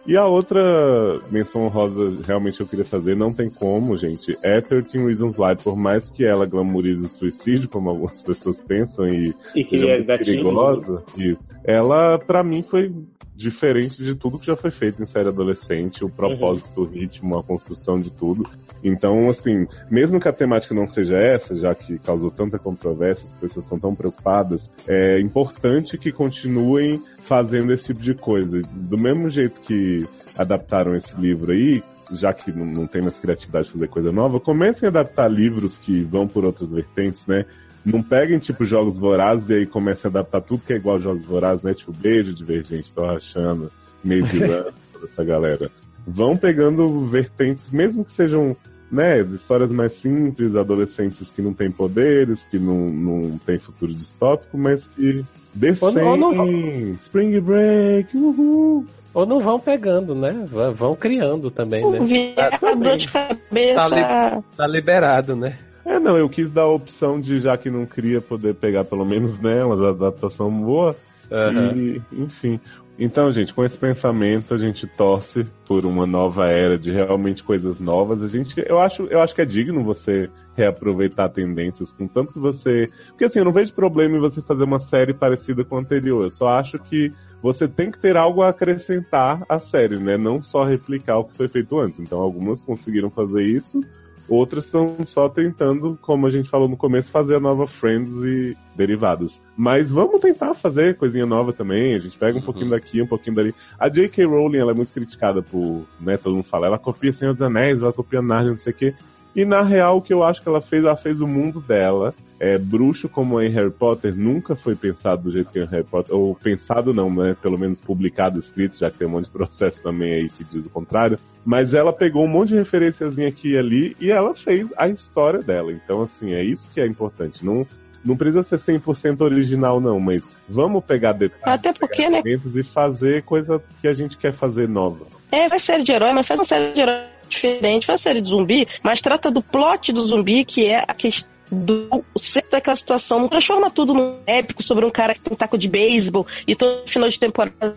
E 0.08 0.16
a 0.16 0.24
outra 0.24 1.20
menção 1.30 1.66
honrosa 1.66 2.24
realmente 2.26 2.58
eu 2.62 2.66
queria 2.66 2.84
fazer, 2.86 3.14
não 3.14 3.30
tem 3.30 3.50
como, 3.50 3.94
gente, 3.98 4.38
é 4.42 4.58
13 4.58 5.04
Reasons 5.04 5.38
Why, 5.38 5.54
por 5.54 5.76
mais 5.76 6.08
que 6.08 6.24
ela 6.24 6.46
glamorize 6.46 7.04
o 7.04 7.08
suicídio, 7.08 7.68
como 7.68 7.90
algumas 7.90 8.20
pessoas 8.24 8.58
pensam, 8.58 9.06
e 9.06 9.34
E 9.54 9.62
que 9.62 9.86
é 9.86 10.02
perigosa, 10.02 11.04
isso. 11.14 11.47
Ela, 11.68 12.18
pra 12.18 12.42
mim, 12.42 12.62
foi 12.62 12.90
diferente 13.36 14.02
de 14.02 14.14
tudo 14.14 14.38
que 14.38 14.46
já 14.46 14.56
foi 14.56 14.70
feito 14.70 15.02
em 15.02 15.06
série 15.06 15.28
adolescente, 15.28 16.02
o 16.02 16.08
propósito, 16.08 16.80
o 16.80 16.84
ritmo, 16.86 17.38
a 17.38 17.42
construção 17.42 18.00
de 18.00 18.10
tudo. 18.10 18.48
Então, 18.82 19.28
assim, 19.28 19.66
mesmo 19.90 20.18
que 20.18 20.26
a 20.26 20.32
temática 20.32 20.74
não 20.74 20.88
seja 20.88 21.18
essa, 21.18 21.54
já 21.54 21.74
que 21.74 21.98
causou 21.98 22.30
tanta 22.30 22.58
controvérsia, 22.58 23.26
as 23.26 23.34
pessoas 23.34 23.66
estão 23.66 23.78
tão 23.78 23.94
preocupadas, 23.94 24.70
é 24.88 25.20
importante 25.20 25.98
que 25.98 26.10
continuem 26.10 27.02
fazendo 27.24 27.70
esse 27.70 27.88
tipo 27.88 28.00
de 28.00 28.14
coisa. 28.14 28.62
Do 28.72 28.96
mesmo 28.96 29.28
jeito 29.28 29.60
que 29.60 30.08
adaptaram 30.38 30.96
esse 30.96 31.14
livro 31.20 31.52
aí, 31.52 31.82
já 32.12 32.32
que 32.32 32.50
não, 32.50 32.64
não 32.64 32.86
tem 32.86 33.02
mais 33.02 33.18
criatividade 33.18 33.66
de 33.66 33.72
fazer 33.74 33.88
coisa 33.88 34.10
nova, 34.10 34.40
comecem 34.40 34.86
a 34.86 34.90
adaptar 34.90 35.28
livros 35.28 35.76
que 35.76 36.02
vão 36.02 36.26
por 36.26 36.46
outras 36.46 36.70
vertentes, 36.70 37.26
né? 37.26 37.44
Não 37.90 38.02
peguem, 38.02 38.38
tipo, 38.38 38.64
Jogos 38.64 38.96
Vorazes 38.98 39.48
e 39.48 39.54
aí 39.54 39.66
comecem 39.66 40.02
a 40.04 40.08
adaptar 40.08 40.40
tudo 40.42 40.62
que 40.66 40.72
é 40.72 40.76
igual 40.76 40.96
a 40.96 41.00
Jogos 41.00 41.24
Vorazes, 41.24 41.62
né? 41.62 41.74
Tipo, 41.74 41.92
Beijo 41.92 42.32
Divergente, 42.34 42.92
tô 42.92 43.04
rachando, 43.06 43.70
meio 44.04 44.24
essa 45.02 45.24
galera. 45.24 45.70
Vão 46.06 46.36
pegando 46.36 47.06
vertentes, 47.06 47.70
mesmo 47.70 48.04
que 48.04 48.12
sejam, 48.12 48.56
né, 48.90 49.20
histórias 49.20 49.70
mais 49.72 49.92
simples, 49.92 50.56
adolescentes 50.56 51.28
que 51.30 51.42
não 51.42 51.52
têm 51.52 51.70
poderes, 51.70 52.40
que 52.50 52.58
não, 52.58 52.86
não 52.88 53.38
têm 53.38 53.58
futuro 53.58 53.92
distópico, 53.92 54.56
mas 54.56 54.84
que 54.96 55.24
descem 55.54 55.88
Ou 56.02 56.16
não- 56.16 56.28
ou 56.28 56.34
não- 56.46 56.92
Spring 57.02 57.38
Break, 57.40 58.16
uhul. 58.16 58.84
Ou 59.14 59.26
não 59.26 59.40
vão 59.40 59.58
pegando, 59.58 60.14
né? 60.14 60.28
Vão- 60.74 60.94
criando 60.94 61.50
também, 61.50 61.80
né? 61.90 61.98
Um 62.00 62.04
viado, 62.06 62.80
dor 62.82 62.96
de 62.96 63.08
cabeça. 63.08 63.90
Tá 63.90 64.42
Tá 64.56 64.66
liberado, 64.66 65.34
né? 65.34 65.56
É, 65.88 65.98
não, 65.98 66.18
eu 66.18 66.28
quis 66.28 66.50
dar 66.50 66.62
a 66.62 66.68
opção 66.68 67.18
de, 67.18 67.40
já 67.40 67.56
que 67.56 67.70
não 67.70 67.86
queria 67.86 68.20
poder 68.20 68.54
pegar 68.54 68.84
pelo 68.84 69.06
menos, 69.06 69.38
né, 69.40 69.64
uma 69.64 69.88
adaptação 69.88 70.50
boa, 70.50 70.94
Aham. 71.30 71.74
E, 71.76 72.02
enfim. 72.12 72.60
Então, 72.98 73.32
gente, 73.32 73.54
com 73.54 73.64
esse 73.64 73.76
pensamento, 73.76 74.52
a 74.52 74.58
gente 74.58 74.86
torce 74.86 75.46
por 75.66 75.86
uma 75.86 76.04
nova 76.04 76.46
era 76.48 76.76
de 76.76 76.90
realmente 76.90 77.44
coisas 77.44 77.78
novas. 77.78 78.22
A 78.22 78.26
gente, 78.26 78.54
eu 78.66 78.80
acho, 78.80 79.04
eu 79.04 79.20
acho 79.20 79.34
que 79.34 79.40
é 79.40 79.44
digno 79.44 79.84
você 79.84 80.28
reaproveitar 80.56 81.28
tendências 81.28 81.92
com 81.92 82.08
tanto 82.08 82.32
que 82.32 82.40
você, 82.40 82.90
porque 83.10 83.24
assim, 83.24 83.38
eu 83.38 83.44
não 83.44 83.52
vejo 83.52 83.72
problema 83.72 84.16
em 84.16 84.20
você 84.20 84.42
fazer 84.42 84.64
uma 84.64 84.80
série 84.80 85.14
parecida 85.14 85.64
com 85.64 85.76
a 85.76 85.80
anterior. 85.80 86.24
Eu 86.24 86.30
só 86.30 86.48
acho 86.48 86.76
que 86.80 87.12
você 87.40 87.68
tem 87.68 87.88
que 87.88 88.00
ter 88.00 88.16
algo 88.16 88.42
a 88.42 88.48
acrescentar 88.48 89.44
à 89.48 89.60
série, 89.60 89.96
né? 89.96 90.16
Não 90.16 90.42
só 90.42 90.64
replicar 90.64 91.18
o 91.18 91.24
que 91.24 91.36
foi 91.36 91.46
feito 91.46 91.78
antes. 91.78 92.00
Então, 92.00 92.20
algumas 92.20 92.64
conseguiram 92.64 93.10
fazer 93.10 93.44
isso, 93.44 93.80
outras 94.28 94.64
estão 94.64 94.96
só 95.06 95.28
tentando, 95.28 95.98
como 96.02 96.26
a 96.26 96.30
gente 96.30 96.48
falou 96.48 96.68
no 96.68 96.76
começo, 96.76 97.10
fazer 97.10 97.36
a 97.36 97.40
nova 97.40 97.66
Friends 97.66 98.24
e 98.24 98.56
derivados. 98.76 99.40
Mas 99.56 99.90
vamos 99.90 100.20
tentar 100.20 100.54
fazer 100.54 100.96
coisinha 100.96 101.26
nova 101.26 101.52
também. 101.52 101.94
A 101.94 101.98
gente 101.98 102.18
pega 102.18 102.38
um 102.38 102.42
pouquinho 102.42 102.70
daqui, 102.70 103.02
um 103.02 103.06
pouquinho 103.06 103.34
dali. 103.34 103.54
A 103.78 103.88
J.K. 103.88 104.24
Rowling, 104.24 104.58
ela 104.58 104.72
é 104.72 104.74
muito 104.74 104.92
criticada 104.92 105.42
por, 105.42 105.86
né, 106.00 106.16
todo 106.16 106.36
mundo 106.36 106.46
fala, 106.46 106.66
ela 106.66 106.78
copia 106.78 107.12
Senhor 107.12 107.32
dos 107.32 107.42
Anéis, 107.42 107.82
ela 107.82 107.92
copia 107.92 108.22
Narnia, 108.22 108.52
não 108.52 108.58
sei 108.58 108.72
o 108.72 108.76
quê. 108.76 108.94
E 109.34 109.44
na 109.44 109.62
real, 109.62 109.98
o 109.98 110.02
que 110.02 110.12
eu 110.12 110.22
acho 110.22 110.42
que 110.42 110.48
ela 110.48 110.60
fez, 110.60 110.84
ela 110.84 110.96
fez 110.96 111.20
o 111.20 111.26
mundo 111.26 111.60
dela. 111.60 112.14
É, 112.40 112.56
bruxo 112.56 113.08
como 113.08 113.40
em 113.40 113.50
Harry 113.50 113.70
Potter 113.70 114.14
nunca 114.14 114.54
foi 114.54 114.76
pensado 114.76 115.24
do 115.24 115.32
jeito 115.32 115.50
que 115.50 115.58
é 115.58 115.64
em 115.64 115.66
Harry 115.66 115.84
Potter, 115.84 116.14
ou 116.14 116.36
pensado 116.36 116.94
não, 116.94 117.12
né? 117.12 117.36
Pelo 117.42 117.58
menos 117.58 117.80
publicado, 117.80 118.38
escrito, 118.38 118.78
já 118.78 118.88
que 118.88 118.98
tem 118.98 119.08
um 119.08 119.10
monte 119.10 119.24
de 119.24 119.30
processo 119.32 119.82
também 119.82 120.12
aí 120.12 120.28
que 120.28 120.44
diz 120.44 120.64
o 120.66 120.70
contrário. 120.70 121.18
Mas 121.44 121.74
ela 121.74 121.92
pegou 121.92 122.24
um 122.24 122.28
monte 122.28 122.50
de 122.50 122.56
referenciazinha 122.56 123.28
aqui 123.28 123.52
e 123.52 123.58
ali 123.58 123.96
e 124.00 124.10
ela 124.10 124.34
fez 124.34 124.68
a 124.76 124.88
história 124.88 125.40
dela. 125.40 125.72
Então, 125.72 126.02
assim, 126.02 126.32
é 126.32 126.44
isso 126.44 126.68
que 126.72 126.80
é 126.80 126.86
importante. 126.86 127.44
Não, 127.44 127.66
não 128.04 128.16
precisa 128.16 128.42
ser 128.42 128.58
100% 128.58 129.20
original, 129.20 129.80
não, 129.80 129.98
mas 129.98 130.22
vamos 130.48 130.84
pegar 130.84 131.12
detalhes 131.12 131.58
Até 131.58 131.72
porque, 131.72 132.08
né? 132.08 132.20
elementos 132.20 132.56
e 132.56 132.62
fazer 132.62 133.22
coisa 133.22 133.60
que 133.80 133.88
a 133.88 133.94
gente 133.94 134.16
quer 134.16 134.32
fazer 134.32 134.68
nova. 134.68 135.06
É, 135.32 135.48
faz 135.48 135.62
série 135.62 135.82
de 135.82 135.92
herói, 135.92 136.12
mas 136.12 136.26
faz 136.26 136.38
uma 136.38 136.46
série 136.46 136.72
de 136.72 136.80
herói 136.80 137.17
diferente, 137.28 137.86
faz 137.86 138.00
série 138.00 138.20
de 138.20 138.28
zumbi, 138.28 138.66
mas 138.82 139.00
trata 139.00 139.30
do 139.30 139.42
plot 139.42 139.92
do 139.92 140.06
zumbi, 140.06 140.44
que 140.44 140.66
é 140.66 140.84
a 140.86 140.94
questão 140.94 141.28
do 141.50 142.04
centro 142.16 142.50
daquela 142.50 142.76
situação, 142.76 143.20
não 143.20 143.28
transforma 143.28 143.70
tudo 143.70 143.94
num 143.94 144.16
épico 144.26 144.62
sobre 144.62 144.84
um 144.84 144.90
cara 144.90 145.14
que 145.14 145.20
tem 145.20 145.32
um 145.32 145.36
taco 145.36 145.56
de 145.56 145.66
beisebol 145.66 146.26
e 146.46 146.54
todo 146.54 146.86
final 146.86 147.08
de 147.08 147.18
temporada 147.18 147.74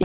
e, 0.00 0.04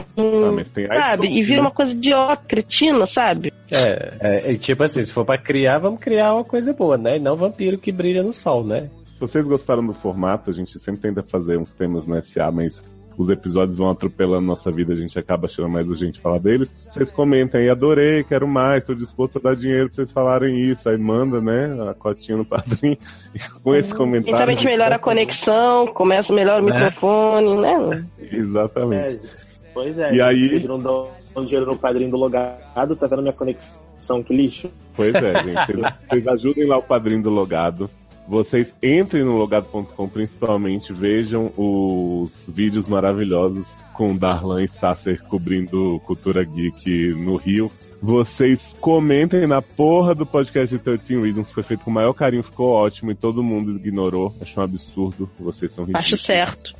Ah, 0.90 1.10
sabe? 1.10 1.26
iTunes, 1.26 1.36
E 1.36 1.42
vira 1.42 1.56
né? 1.56 1.62
uma 1.62 1.70
coisa 1.70 1.92
idiota, 1.92 2.42
cretina, 2.46 3.06
sabe? 3.06 3.52
É, 3.70 4.14
é, 4.20 4.52
é 4.52 4.54
tipo 4.54 4.82
assim, 4.82 5.02
se 5.04 5.12
for 5.12 5.24
pra 5.24 5.36
criar, 5.38 5.78
vamos 5.78 6.00
criar 6.00 6.34
uma 6.34 6.44
coisa 6.44 6.72
boa, 6.72 6.96
né? 6.96 7.16
E 7.16 7.20
não 7.20 7.36
vampiro 7.36 7.78
que 7.78 7.90
brilha 7.92 8.22
no 8.22 8.32
sol, 8.32 8.64
né? 8.64 8.88
Se 9.04 9.20
vocês 9.20 9.46
gostaram 9.46 9.84
do 9.84 9.94
formato, 9.94 10.50
a 10.50 10.52
gente 10.54 10.78
sempre 10.78 11.00
tenta 11.00 11.22
fazer 11.22 11.58
uns 11.58 11.72
temas 11.72 12.06
no 12.06 12.16
SA, 12.24 12.50
mas 12.50 12.82
os 13.16 13.28
episódios 13.28 13.76
vão 13.76 13.90
atropelando 13.90 14.46
nossa 14.46 14.70
vida, 14.70 14.92
a 14.92 14.96
gente 14.96 15.18
acaba 15.18 15.46
achando 15.46 15.68
mais 15.68 15.86
urgente 15.88 16.20
falar 16.20 16.38
deles. 16.38 16.86
Vocês 16.90 17.12
comentem 17.12 17.60
aí, 17.62 17.68
adorei, 17.70 18.24
quero 18.24 18.46
mais, 18.48 18.84
tô 18.86 18.94
disposto 18.94 19.38
a 19.38 19.40
dar 19.40 19.56
dinheiro 19.56 19.86
pra 19.88 19.96
vocês 19.96 20.10
falarem 20.12 20.60
isso. 20.60 20.88
Aí 20.88 20.96
manda, 20.98 21.40
né, 21.40 21.76
a 21.90 21.94
cotinha 21.94 22.36
no 22.36 22.44
padrinho. 22.44 22.96
E 23.34 23.38
com 23.62 23.74
esse 23.74 23.94
comentário. 23.94 24.26
Quem 24.26 24.36
sabe 24.36 24.52
a 24.52 24.54
gente 24.54 24.66
melhora 24.66 24.96
a 24.96 24.98
conexão, 24.98 25.86
começa 25.86 26.32
melhor 26.34 26.60
o 26.60 26.64
Né? 26.66 26.72
microfone, 26.72 27.56
né? 27.56 28.04
Exatamente. 28.30 29.16
É, 29.24 29.30
pois 29.72 29.98
é. 29.98 30.14
E 30.14 30.20
aí- 30.20 30.48
Vocês 30.48 30.64
não 30.66 30.78
dão 30.78 31.08
dinheiro 31.46 31.66
no 31.66 31.76
padrinho 31.78 32.10
do 32.10 32.16
logado, 32.18 32.94
tá 32.96 33.06
vendo 33.06 33.22
minha 33.22 33.32
conexão 33.32 34.22
que 34.22 34.34
lixo? 34.34 34.70
Pois 34.94 35.14
é, 35.14 35.42
gente. 35.42 35.72
Vocês 36.10 36.26
ajudem 36.28 36.66
lá 36.66 36.76
o 36.76 36.82
padrinho 36.82 37.22
do 37.22 37.30
Logado. 37.30 37.88
Vocês 38.26 38.72
entrem 38.82 39.24
no 39.24 39.36
logado.com, 39.36 40.08
principalmente, 40.08 40.92
vejam 40.92 41.52
os 41.56 42.30
vídeos 42.48 42.86
maravilhosos 42.86 43.66
com 43.94 44.16
Darlan 44.16 44.64
e 44.64 44.68
Sasser 44.68 45.22
cobrindo 45.24 46.00
Cultura 46.06 46.42
Geek 46.44 47.14
no 47.14 47.36
Rio. 47.36 47.70
Vocês 48.00 48.74
comentem 48.80 49.46
na 49.46 49.62
porra 49.62 50.14
do 50.14 50.26
podcast 50.26 50.76
de 50.76 50.82
13 50.82 51.20
Reasons, 51.20 51.46
que 51.46 51.54
foi 51.54 51.62
feito 51.62 51.84
com 51.84 51.90
o 51.90 51.94
maior 51.94 52.12
carinho, 52.12 52.42
ficou 52.42 52.70
ótimo 52.70 53.12
e 53.12 53.14
todo 53.14 53.42
mundo 53.42 53.76
ignorou. 53.76 54.34
Acho 54.40 54.58
um 54.58 54.64
absurdo. 54.64 55.30
Vocês 55.38 55.70
são 55.72 55.84
ridículos. 55.84 56.06
Acho 56.06 56.16
certo. 56.16 56.74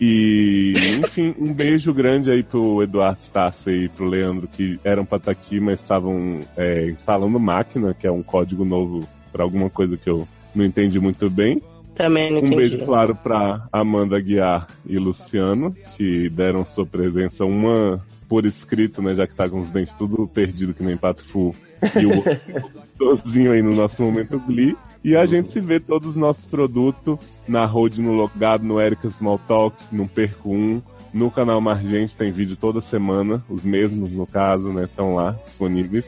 E, 0.00 0.72
enfim, 1.02 1.34
um 1.38 1.52
beijo 1.52 1.92
grande 1.92 2.30
aí 2.30 2.42
pro 2.42 2.82
Eduardo 2.82 3.20
Stassi 3.22 3.70
e 3.70 3.88
pro 3.88 4.06
Leandro, 4.06 4.46
que 4.46 4.78
eram 4.84 5.04
pra 5.04 5.18
estar 5.18 5.32
aqui, 5.32 5.58
mas 5.58 5.80
estavam 5.80 6.40
é, 6.56 6.86
instalando 6.86 7.38
máquina, 7.40 7.94
que 7.94 8.06
é 8.06 8.10
um 8.10 8.22
código 8.22 8.64
novo 8.64 9.06
pra 9.32 9.42
alguma 9.42 9.68
coisa 9.68 9.96
que 9.96 10.08
eu 10.08 10.26
não 10.58 10.64
entendi 10.64 10.98
muito 11.00 11.30
bem. 11.30 11.62
Também 11.94 12.30
não 12.30 12.38
Um 12.38 12.40
entendi. 12.40 12.56
beijo, 12.56 12.84
claro, 12.84 13.14
pra 13.14 13.66
Amanda 13.72 14.20
Guiar 14.20 14.66
e 14.86 14.98
Luciano, 14.98 15.74
que 15.96 16.28
deram 16.28 16.64
sua 16.66 16.84
presença, 16.86 17.44
uma 17.44 18.04
por 18.28 18.44
escrito, 18.44 19.00
né, 19.00 19.14
já 19.14 19.26
que 19.26 19.34
tá 19.34 19.48
com 19.48 19.60
os 19.60 19.70
dentes 19.70 19.94
tudo 19.94 20.28
perdido 20.28 20.74
que 20.74 20.82
nem 20.82 20.96
pato 20.98 21.24
fu, 21.24 21.54
e 21.98 22.04
o 22.04 22.22
sozinho 22.98 23.52
aí 23.52 23.62
no 23.62 23.74
nosso 23.74 24.02
momento 24.02 24.38
Glee. 24.40 24.76
E 25.02 25.16
a 25.16 25.24
gente 25.24 25.50
se 25.50 25.60
vê 25.60 25.80
todos 25.80 26.08
os 26.10 26.16
nossos 26.16 26.44
produtos 26.44 27.18
na 27.46 27.64
Road, 27.64 28.02
no 28.02 28.12
Logado, 28.12 28.64
no 28.64 28.80
Erika 28.80 29.08
Small 29.10 29.40
Talk, 29.48 29.76
no 29.90 30.06
Perco 30.06 30.50
1. 30.50 30.82
No 31.14 31.30
canal 31.30 31.60
Margente 31.60 32.14
tem 32.14 32.30
vídeo 32.30 32.54
toda 32.60 32.82
semana, 32.82 33.42
os 33.48 33.64
mesmos 33.64 34.10
no 34.10 34.26
caso, 34.26 34.70
né, 34.72 34.84
estão 34.84 35.14
lá 35.14 35.34
disponíveis. 35.44 36.04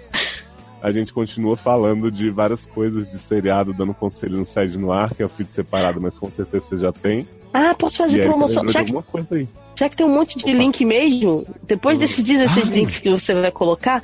A 0.82 0.90
gente 0.90 1.12
continua 1.12 1.57
falando 1.57 2.11
de 2.11 2.31
várias 2.31 2.65
coisas 2.66 3.11
de 3.11 3.19
seriado, 3.19 3.73
dando 3.73 3.93
conselho 3.93 4.39
no 4.39 4.47
Sede 4.47 4.78
no 4.78 4.93
Ar, 4.93 5.12
que 5.15 5.23
é 5.23 5.27
o 5.27 5.28
feed 5.28 5.51
separado, 5.51 6.01
mas 6.01 6.16
com 6.19 6.31
certeza 6.31 6.61
você 6.66 6.77
já 6.78 6.93
tem. 6.93 7.27
Ah, 7.52 7.74
posso 7.74 7.97
E 7.97 7.98
fazer 7.98 8.20
aí, 8.23 8.27
promoção. 8.28 8.69
Já 8.69 8.85
que, 8.85 8.93
coisa 8.93 9.35
aí. 9.35 9.48
já 9.77 9.89
que 9.89 9.97
tem 9.97 10.07
um 10.07 10.15
monte 10.15 10.39
de 10.39 10.52
link 10.52 10.85
mesmo, 10.85 11.44
depois 11.65 11.98
desses 11.98 12.24
16 12.24 12.69
links 12.70 12.98
que 12.98 13.11
você 13.11 13.35
vai 13.35 13.51
colocar, 13.51 14.02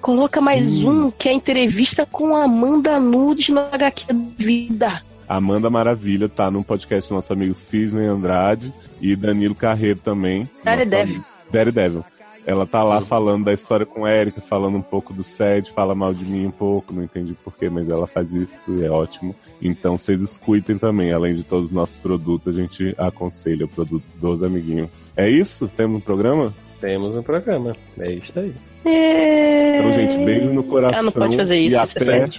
coloca 0.00 0.40
mais 0.40 0.82
um, 0.84 1.10
que 1.10 1.28
é 1.28 1.32
a 1.32 1.34
entrevista 1.34 2.06
com 2.06 2.34
a 2.36 2.44
Amanda 2.44 2.98
Nudes 3.00 3.48
no 3.48 3.60
HQ 3.60 4.06
Vida. 4.38 5.02
Amanda 5.28 5.68
Maravilha 5.68 6.28
tá 6.28 6.50
no 6.50 6.62
podcast 6.62 7.08
do 7.10 7.16
nosso 7.16 7.32
amigo 7.32 7.54
Cisne 7.54 8.06
Andrade 8.06 8.72
e 9.00 9.16
Danilo 9.16 9.54
Carreiro 9.56 9.98
também. 9.98 10.48
Daredevil. 10.62 11.22
Daredevil. 11.50 12.04
Ela 12.46 12.64
tá 12.64 12.84
lá 12.84 13.00
falando 13.00 13.44
da 13.44 13.52
história 13.52 13.84
com 13.84 14.04
a 14.04 14.14
Erika, 14.14 14.40
falando 14.40 14.76
um 14.76 14.82
pouco 14.82 15.12
do 15.12 15.24
SED, 15.24 15.72
fala 15.72 15.96
mal 15.96 16.14
de 16.14 16.24
mim 16.24 16.46
um 16.46 16.50
pouco, 16.52 16.94
não 16.94 17.02
entendi 17.02 17.34
porquê, 17.44 17.68
mas 17.68 17.90
ela 17.90 18.06
faz 18.06 18.32
isso 18.32 18.54
e 18.68 18.84
é 18.84 18.90
ótimo. 18.90 19.34
Então 19.60 19.96
vocês 19.96 20.20
escutem 20.20 20.78
também, 20.78 21.12
além 21.12 21.34
de 21.34 21.42
todos 21.42 21.66
os 21.66 21.72
nossos 21.72 21.96
produtos, 21.96 22.56
a 22.56 22.60
gente 22.62 22.94
aconselha 22.96 23.64
o 23.64 23.68
produto 23.68 24.04
dos 24.20 24.44
amiguinhos. 24.44 24.88
É 25.16 25.28
isso? 25.28 25.66
Temos 25.76 25.96
um 25.98 26.00
programa? 26.00 26.54
Temos 26.80 27.16
um 27.16 27.22
programa. 27.22 27.72
É 27.98 28.12
isso 28.12 28.38
aí. 28.38 28.54
Então, 28.84 29.92
gente, 29.94 30.24
beijo 30.24 30.52
no 30.52 30.62
coração. 30.62 31.00
Ah, 31.00 31.02
não 31.02 31.10
pode 31.10 31.36
fazer 31.36 31.56
isso, 31.56 31.74
e 31.74 31.78
até, 31.78 32.30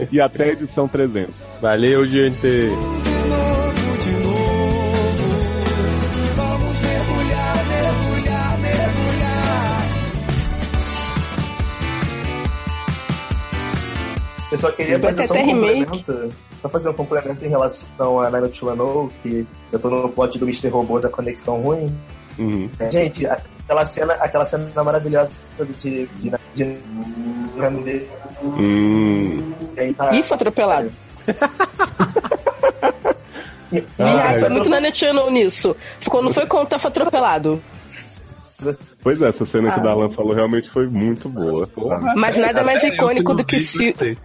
e 0.10 0.18
até 0.18 0.44
a 0.44 0.52
edição 0.52 0.88
300. 0.88 1.34
Valeu, 1.60 2.06
gente! 2.06 3.15
Eu 14.56 14.60
só 14.60 14.72
queria 14.72 14.98
fazer 14.98 15.26
só 15.26 15.34
um 15.34 15.44
remake. 15.46 15.84
complemento. 15.86 16.34
Só 16.62 16.68
fazer 16.68 16.88
um 16.88 16.92
complemento 16.94 17.44
em 17.44 17.48
relação 17.48 18.20
a 18.20 18.30
90210, 18.30 19.10
que 19.22 19.46
eu 19.72 19.78
tô 19.78 19.90
no 19.90 20.08
plot 20.08 20.38
do 20.38 20.44
Mr. 20.46 20.68
Robô 20.68 20.98
da 20.98 21.08
conexão 21.08 21.60
ruim. 21.60 21.94
Uhum. 22.38 22.68
É, 22.78 22.90
Gente, 22.90 23.26
aquela 23.26 23.84
cena, 23.84 24.12
aquela 24.14 24.46
cena 24.46 24.84
maravilhosa 24.84 25.32
de. 25.78 26.06
de, 26.06 26.30
de, 26.54 26.76
de 27.84 28.06
Hum. 28.42 29.52
e 29.78 29.92
tá- 29.94 30.10
Ih, 30.14 30.22
foi 30.22 30.34
atropelado. 30.34 30.92
Ah, 33.98 34.34
Ih, 34.36 34.38
foi 34.38 34.44
é. 34.44 34.48
muito 34.48 34.68
na 34.68 34.92
Channel 34.92 35.30
nisso. 35.30 35.74
Ficou, 36.00 36.22
não 36.22 36.32
foi 36.32 36.46
conta, 36.46 36.78
foi 36.78 36.90
atropelado. 36.90 37.60
Pois 39.02 39.20
é, 39.20 39.28
essa 39.28 39.44
cena 39.44 39.70
que 39.72 39.78
Ah. 39.80 39.82
o 39.82 39.84
Dalan 39.84 40.10
falou 40.10 40.32
realmente 40.34 40.70
foi 40.70 40.86
muito 40.86 41.28
boa. 41.28 41.68
Mas 42.16 42.36
nada 42.36 42.62
mais 42.62 42.82
icônico 42.82 43.34
do 43.34 43.44
que 43.44 43.56
gostei. 43.56 44.16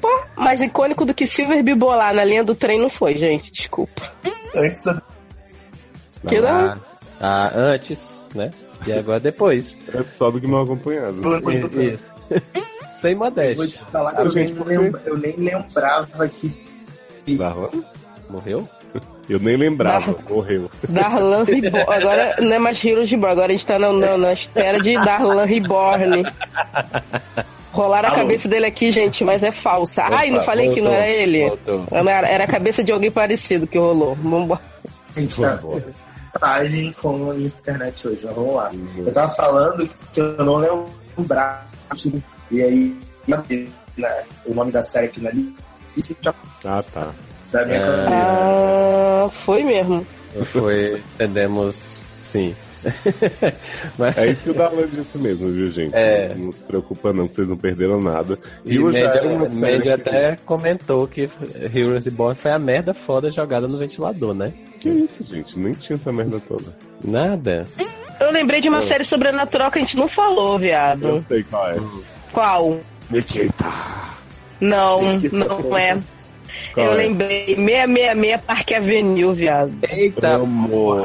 Pô, 0.00 0.08
mais 0.36 0.60
icônico 0.60 1.04
do 1.04 1.12
que 1.14 1.26
Silver 1.26 1.62
Bibolar 1.62 2.14
na 2.14 2.24
linha 2.24 2.42
do 2.44 2.54
trem 2.54 2.80
não 2.80 2.88
foi, 2.88 3.16
gente. 3.16 3.52
Desculpa. 3.52 4.02
Antes 4.54 4.84
da- 4.84 5.02
Que 6.26 6.40
não. 6.40 6.48
Ah, 6.50 6.78
ah, 7.20 7.50
antes, 7.54 8.24
né? 8.34 8.50
E 8.86 8.92
agora 8.92 9.20
depois. 9.20 9.76
É 9.92 10.02
só 10.16 10.30
do 10.30 10.40
que 10.40 10.46
mal 10.46 10.62
acompanhado. 10.64 11.20
depois 11.20 11.60
do 11.60 11.82
E- 11.82 11.98
e- 12.30 12.40
Sem 13.00 13.14
Vou 13.14 13.26
modéstia. 13.26 13.66
te 13.66 13.78
falar 13.90 14.14
que 14.14 14.20
eu, 14.20 14.30
gente, 14.30 14.52
nem 14.64 14.78
lembra- 14.78 15.02
eu 15.06 15.16
nem 15.16 15.36
lembrava 15.36 16.28
que. 16.28 16.52
Darlan? 17.36 17.70
Morreu? 18.28 18.68
Eu 19.28 19.38
nem 19.38 19.56
lembrava, 19.56 20.16
morreu. 20.28 20.68
Darlan 20.88 21.44
Reborn. 21.44 21.86
Agora 21.94 22.36
não 22.40 22.52
é 22.52 22.58
mais 22.58 22.84
Heroes 22.84 23.10
Reborn, 23.10 23.32
agora 23.32 23.48
a 23.48 23.52
gente 23.52 23.64
tá 23.66 23.78
na, 23.78 23.92
na, 23.92 24.16
na 24.18 24.32
espera 24.32 24.80
de 24.80 24.94
Darlan 24.94 25.44
Reborn. 25.44 26.24
Rolaram 27.72 28.08
a 28.08 28.12
Alô? 28.12 28.22
cabeça 28.22 28.48
dele 28.48 28.66
aqui, 28.66 28.90
gente, 28.90 29.22
mas 29.24 29.42
é 29.44 29.50
falsa. 29.50 30.02
Ai, 30.04 30.28
não 30.30 30.36
Opa, 30.38 30.46
falei 30.46 30.70
que 30.70 30.80
não 30.80 30.90
voltou, 30.90 31.02
era 31.04 31.10
ele. 31.12 31.48
voltou. 31.48 31.86
Era, 31.92 32.28
era 32.28 32.44
a 32.44 32.46
cabeça 32.46 32.82
de 32.82 32.90
alguém 32.92 33.10
parecido 33.10 33.66
que 33.66 33.78
rolou. 33.78 34.14
Vambora. 34.16 34.60
A 35.16 35.20
gente 35.20 35.40
tá 35.40 35.58
com 37.00 37.30
a 37.30 37.36
internet 37.36 38.06
hoje, 38.08 38.20
mas 38.24 38.34
vamos 38.34 38.54
lá. 38.54 38.70
Eu 38.96 39.12
tava 39.12 39.32
falando 39.32 39.88
que 40.12 40.20
eu 40.20 40.44
não 40.44 40.56
lembrava. 41.16 41.64
E 42.50 42.62
aí, 42.62 42.96
né, 43.26 44.24
o 44.46 44.54
nome 44.54 44.72
da 44.72 44.82
série 44.82 45.06
aqui 45.06 45.20
na 45.20 45.30
lista 45.30 46.34
Ah, 46.64 46.82
tá. 46.92 47.08
da 47.52 47.64
minha 47.66 47.78
É. 47.78 48.04
cabeça. 48.04 48.40
Ah, 48.44 49.28
foi 49.30 49.62
mesmo. 49.62 50.06
Foi, 50.46 51.02
entendemos, 51.14 52.04
sim. 52.20 52.54
Mas, 53.98 54.16
É 54.18 54.28
isso 54.30 54.42
que 54.44 54.50
o 54.50 54.54
Dalan 54.54 54.86
disse 54.86 55.18
mesmo, 55.18 55.50
viu, 55.50 55.70
gente? 55.70 55.94
É. 55.94 56.34
Não 56.34 56.52
se 56.52 56.62
preocupa 56.62 57.12
não, 57.12 57.28
que 57.28 57.36
vocês 57.36 57.48
não 57.48 57.56
perderam 57.56 58.00
nada. 58.00 58.38
e 58.64 58.78
uma 58.78 58.92
série 58.92 59.36
Mandy 59.36 59.82
que- 59.82 59.90
até 59.90 60.36
comentou 60.44 61.06
que 61.06 61.28
Heroes 61.74 62.04
Reborn 62.04 62.34
foi 62.34 62.50
a 62.52 62.58
merda 62.58 62.94
foda 62.94 63.30
jogada 63.30 63.66
no 63.68 63.76
ventilador, 63.78 64.34
né? 64.34 64.52
Que 64.78 64.88
isso, 64.88 65.22
gente? 65.24 65.58
Nem 65.58 65.72
tinha 65.72 65.96
essa 65.96 66.10
merda 66.12 66.38
toda. 66.40 66.74
Nada. 67.04 67.66
Eu 68.20 68.30
lembrei 68.30 68.60
de 68.60 68.68
uma 68.68 68.80
série 68.82 69.04
sobrenatural 69.04 69.70
que 69.70 69.78
a 69.78 69.80
gente 69.80 69.96
não 69.96 70.06
falou, 70.08 70.54
Eu 70.54 70.58
viado. 70.58 71.24
sei 71.28 71.42
qual 71.44 71.70
é. 71.70 71.76
Qual? 72.32 72.80
Nikita. 73.10 73.64
Não, 74.60 75.00
não 75.32 75.76
é. 75.76 75.98
Qual 76.74 76.86
eu 76.86 76.92
é? 76.92 76.96
lembrei. 76.96 77.46
666 77.56 78.40
Parque 78.46 78.74
Avenue, 78.74 79.32
viado. 79.34 79.72
Eita, 79.88 80.34
Amor. 80.34 81.02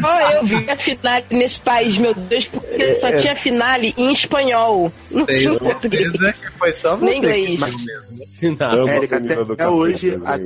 Só 0.00 0.30
eu 0.32 0.44
vi 0.44 0.70
a 0.70 0.76
finale 0.76 1.24
nesse 1.30 1.60
país, 1.60 1.98
meu 1.98 2.14
Deus, 2.14 2.44
porque 2.46 2.94
só 2.94 3.12
tinha 3.16 3.34
finale 3.34 3.94
em 3.96 4.12
espanhol. 4.12 4.92
Não 5.10 5.26
tinha 5.26 5.52
em 5.52 5.58
português. 5.58 6.12
que 6.12 6.50
foi 6.58 6.72
só 6.72 6.96
Nem 6.96 7.18
inglês. 7.18 7.60
Final. 8.38 8.72
Amo 8.74 8.88
a 8.88 8.92
Érica, 8.92 9.20
menina 9.20 9.42
até- 9.42 9.52
até 9.52 9.68
hoje, 9.68 10.18
a-. 10.24 10.38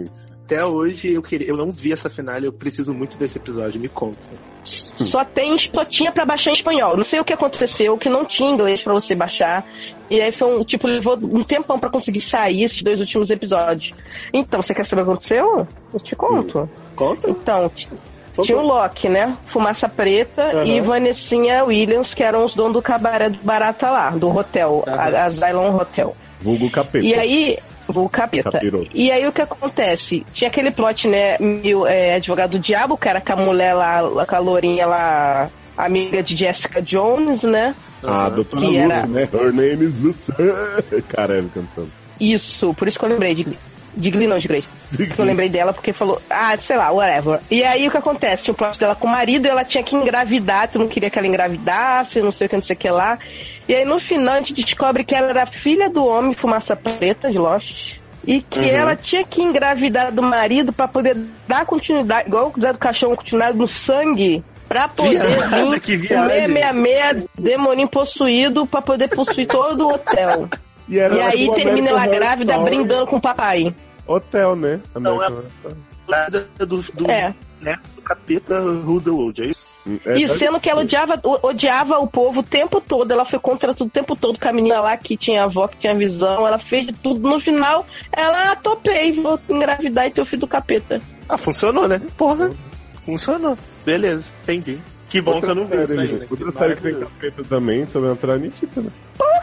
Até 0.44 0.64
hoje 0.64 1.12
eu 1.14 1.22
queria, 1.22 1.48
eu 1.48 1.56
não 1.56 1.72
vi 1.72 1.92
essa 1.92 2.10
final 2.10 2.38
e 2.38 2.44
eu 2.44 2.52
preciso 2.52 2.92
muito 2.92 3.16
desse 3.16 3.38
episódio, 3.38 3.80
me 3.80 3.88
conta. 3.88 4.18
Só 4.62 5.24
tem, 5.24 5.56
só 5.56 5.84
tinha 5.84 6.12
pra 6.12 6.26
baixar 6.26 6.50
em 6.50 6.54
espanhol. 6.54 6.96
Não 6.96 7.04
sei 7.04 7.18
o 7.18 7.24
que 7.24 7.32
aconteceu, 7.32 7.96
que 7.96 8.10
não 8.10 8.26
tinha 8.26 8.50
inglês 8.50 8.82
pra 8.82 8.92
você 8.92 9.14
baixar. 9.14 9.66
E 10.10 10.20
aí 10.20 10.30
foi 10.30 10.58
um, 10.58 10.62
tipo, 10.62 10.86
levou 10.86 11.18
um 11.22 11.42
tempão 11.42 11.78
pra 11.78 11.88
conseguir 11.88 12.20
sair 12.20 12.62
esses 12.62 12.82
dois 12.82 13.00
últimos 13.00 13.30
episódios. 13.30 13.94
Então, 14.32 14.60
você 14.62 14.74
quer 14.74 14.84
saber 14.84 15.02
o 15.02 15.04
que 15.06 15.10
aconteceu? 15.12 15.66
Eu 15.92 16.00
te 16.00 16.14
conto. 16.14 16.68
Conta? 16.94 17.30
Então, 17.30 17.70
tinha 18.42 18.58
o 18.58 18.66
Loki, 18.66 19.08
né? 19.08 19.36
Fumaça 19.46 19.88
Preta 19.88 20.42
Aham. 20.42 20.64
e 20.64 20.80
Vanessinha 20.80 21.64
Williams, 21.64 22.12
que 22.12 22.22
eram 22.22 22.44
os 22.44 22.54
donos 22.54 22.74
do 22.74 22.82
cabaré 22.82 23.30
do 23.30 23.38
Barata 23.42 23.90
lá, 23.90 24.10
do 24.10 24.34
hotel, 24.36 24.84
a, 24.86 25.24
a 25.24 25.30
Zylon 25.30 25.74
Hotel. 25.76 26.14
Vulgo 26.40 26.70
capeta. 26.70 27.04
E 27.06 27.14
aí, 27.14 27.58
o 27.88 28.08
capeta. 28.08 28.50
Capiroto. 28.50 28.90
E 28.94 29.10
aí 29.10 29.26
o 29.26 29.32
que 29.32 29.42
acontece? 29.42 30.24
Tinha 30.32 30.48
aquele 30.48 30.70
plot, 30.70 31.08
né? 31.08 31.36
Meio 31.38 31.86
é, 31.86 32.14
advogado 32.16 32.52
do 32.52 32.58
diabo, 32.58 32.96
que 32.96 33.08
era 33.08 33.20
com 33.20 33.32
a 33.32 33.36
mulher 33.36 33.74
lá, 33.74 34.00
com 34.26 34.36
a 34.36 34.38
lourinha 34.38 34.86
lá, 34.86 35.50
amiga 35.76 36.22
de 36.22 36.34
Jessica 36.36 36.80
Jones, 36.82 37.42
né? 37.42 37.74
A 38.02 38.28
doutora 38.28 38.60
Que 38.60 38.66
Lucy, 38.66 38.78
era- 38.78 39.06
né? 39.06 39.28
Her 39.32 39.52
name 39.52 39.86
is 39.86 39.94
Lucy. 40.00 41.02
Cara, 41.08 41.38
ele 41.38 41.50
cantando. 41.52 41.90
Isso, 42.20 42.72
por 42.74 42.86
isso 42.86 42.98
que 42.98 43.04
eu 43.04 43.08
lembrei 43.08 43.34
de 43.34 43.46
de 43.96 44.10
Glee, 44.10 44.26
não, 44.26 44.38
de 44.38 44.48
Grey. 44.48 44.64
Que 44.96 45.18
eu 45.18 45.24
lembrei 45.24 45.48
dela 45.48 45.72
porque 45.72 45.92
falou, 45.92 46.20
ah, 46.28 46.56
sei 46.56 46.76
lá, 46.76 46.90
whatever. 46.90 47.40
E 47.50 47.62
aí 47.64 47.86
o 47.86 47.90
que 47.90 47.96
acontece? 47.96 48.44
Tinha 48.44 48.52
o 48.52 48.56
plot 48.56 48.78
dela 48.78 48.94
com 48.94 49.06
o 49.06 49.10
marido 49.10 49.46
e 49.46 49.50
ela 49.50 49.64
tinha 49.64 49.82
que 49.82 49.96
engravidar, 49.96 50.68
tu 50.68 50.78
não 50.78 50.88
queria 50.88 51.10
que 51.10 51.18
ela 51.18 51.28
engravidasse, 51.28 52.20
não 52.22 52.32
sei 52.32 52.46
o 52.46 52.50
que, 52.50 52.56
não 52.56 52.62
sei 52.62 52.74
o 52.74 52.78
que 52.78 52.90
lá. 52.90 53.18
E 53.68 53.74
aí 53.74 53.84
no 53.84 53.98
final 53.98 54.34
a 54.34 54.38
gente 54.38 54.52
descobre 54.54 55.04
que 55.04 55.14
ela 55.14 55.30
era 55.30 55.46
filha 55.46 55.88
do 55.88 56.04
homem 56.04 56.34
Fumaça 56.34 56.76
Preta 56.76 57.30
de 57.30 57.38
Lost. 57.38 57.98
E 58.26 58.40
que 58.40 58.70
ela 58.70 58.96
tinha 58.96 59.22
que 59.22 59.42
engravidar 59.42 60.10
do 60.10 60.22
marido 60.22 60.72
pra 60.72 60.88
poder 60.88 61.14
dar 61.46 61.66
continuidade, 61.66 62.26
igual 62.26 62.50
o 62.56 62.60
Zé 62.60 62.72
do 62.72 62.78
Caixão, 62.78 63.14
continuidade 63.14 63.58
no 63.58 63.68
sangue, 63.68 64.42
pra 64.66 64.88
poder 64.88 65.20
vir 65.20 65.80
que 65.80 65.98
com 65.98 66.06
viagem. 66.06 66.46
666 66.46 67.24
demoninho 67.38 67.88
possuído 67.88 68.66
pra 68.66 68.80
poder 68.80 69.08
possuir 69.08 69.46
todo 69.46 69.86
o 69.86 69.94
hotel. 69.94 70.48
Era 70.90 71.14
E 71.14 71.20
aí 71.20 71.52
termina 71.54 71.88
ela 71.90 72.06
grávida 72.06 72.52
Story. 72.52 72.70
brindando 72.70 73.06
com 73.06 73.16
o 73.16 73.20
papai. 73.20 73.74
Hotel, 74.06 74.54
né? 74.56 74.80
Não, 74.94 75.22
é- 75.22 75.26
American 75.26 75.50
Story. 75.58 75.76
Nada 76.06 76.46
do, 76.58 76.66
do, 76.82 77.10
É. 77.10 77.34
né, 77.62 77.78
do 77.96 78.02
capeta 78.02 78.60
Who 78.60 79.00
the 79.00 79.08
World, 79.10 79.42
é 79.42 79.46
isso? 79.46 79.64
É, 80.04 80.14
E 80.18 80.28
sendo 80.28 80.60
que 80.60 80.68
ela 80.68 80.82
odiava, 80.82 81.18
o- 81.22 81.46
odiava 81.48 81.98
o 81.98 82.06
povo 82.06 82.40
o 82.40 82.42
tempo 82.42 82.78
todo, 82.80 83.10
ela 83.10 83.24
foi 83.24 83.38
contra 83.38 83.72
tudo 83.74 83.88
o 83.88 83.90
tempo 83.90 84.14
todo, 84.14 84.38
com 84.38 84.48
a 84.48 84.52
menina 84.52 84.80
lá 84.80 84.96
que 84.98 85.16
tinha 85.16 85.44
avó, 85.44 85.66
que 85.66 85.78
tinha 85.78 85.94
visão, 85.94 86.46
ela 86.46 86.58
fez 86.58 86.86
de 86.86 86.92
tudo. 86.92 87.26
No 87.26 87.40
final, 87.40 87.86
ela 88.12 88.52
ah, 88.52 88.56
topei, 88.56 89.12
vou 89.12 89.40
engravidar 89.48 90.06
e 90.06 90.10
ter 90.10 90.20
o 90.20 90.24
filho 90.26 90.40
do 90.40 90.46
capeta. 90.46 91.00
Ah, 91.28 91.38
funcionou, 91.38 91.88
né? 91.88 92.00
Porra, 92.18 92.50
funcionou. 93.04 93.56
Beleza, 93.84 94.30
entendi. 94.42 94.78
Que 95.14 95.20
bom 95.22 95.40
que 95.40 95.46
eu 95.46 95.54
não 95.54 95.64
vi 95.64 95.76
Outra 95.78 95.84
isso 95.84 95.94
série, 95.94 96.08
aí, 96.08 96.18
né? 96.18 96.26
Outra 96.28 96.52
série 96.52 96.74
que 96.74 96.82
tem 96.82 96.94
capeta 96.94 97.44
também, 97.44 97.86
sobrenatural 97.86 98.34
é 98.34 98.38
Nikita, 98.40 98.80
né? 98.80 98.90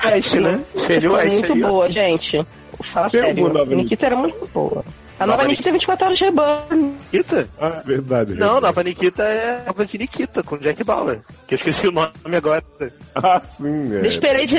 West, 0.04 0.36
né? 0.36 0.66
Feliz 0.86 1.04
Foi 1.06 1.14
West 1.24 1.32
muito 1.32 1.54
aí, 1.54 1.64
ó. 1.64 1.68
boa, 1.70 1.90
gente. 1.90 2.48
Fala 2.82 3.10
Tem 3.10 3.22
sério. 3.22 3.54
nova 3.54 3.74
Nikita 3.74 4.06
era 4.06 4.16
muito 4.18 4.50
boa. 4.54 4.84
A 5.18 5.26
Nova 5.26 5.38
nova 5.38 5.48
Nikita 5.48 5.70
é 5.70 5.72
24 5.72 6.06
horas 6.08 6.18
de 6.18 6.26
rebanho. 6.26 6.98
Nikita? 7.14 7.48
Ah, 7.58 7.82
é 7.82 7.88
verdade. 7.88 8.34
Não, 8.34 8.56
gente. 8.56 8.62
Nova 8.64 8.84
Nikita 8.84 9.24
é 9.24 9.64
Nova 9.66 9.86
de 9.86 9.98
Nikita, 9.98 10.44
com 10.44 10.58
Jack 10.58 10.84
Bauer. 10.84 11.22
Que 11.48 11.54
eu 11.54 11.58
esqueci 11.58 11.88
o 11.88 11.92
nome 11.94 12.12
agora. 12.36 12.62
Ah, 13.16 13.42
sim, 13.56 13.96
é. 13.96 14.06
Esperei 14.06 14.46
de. 14.46 14.58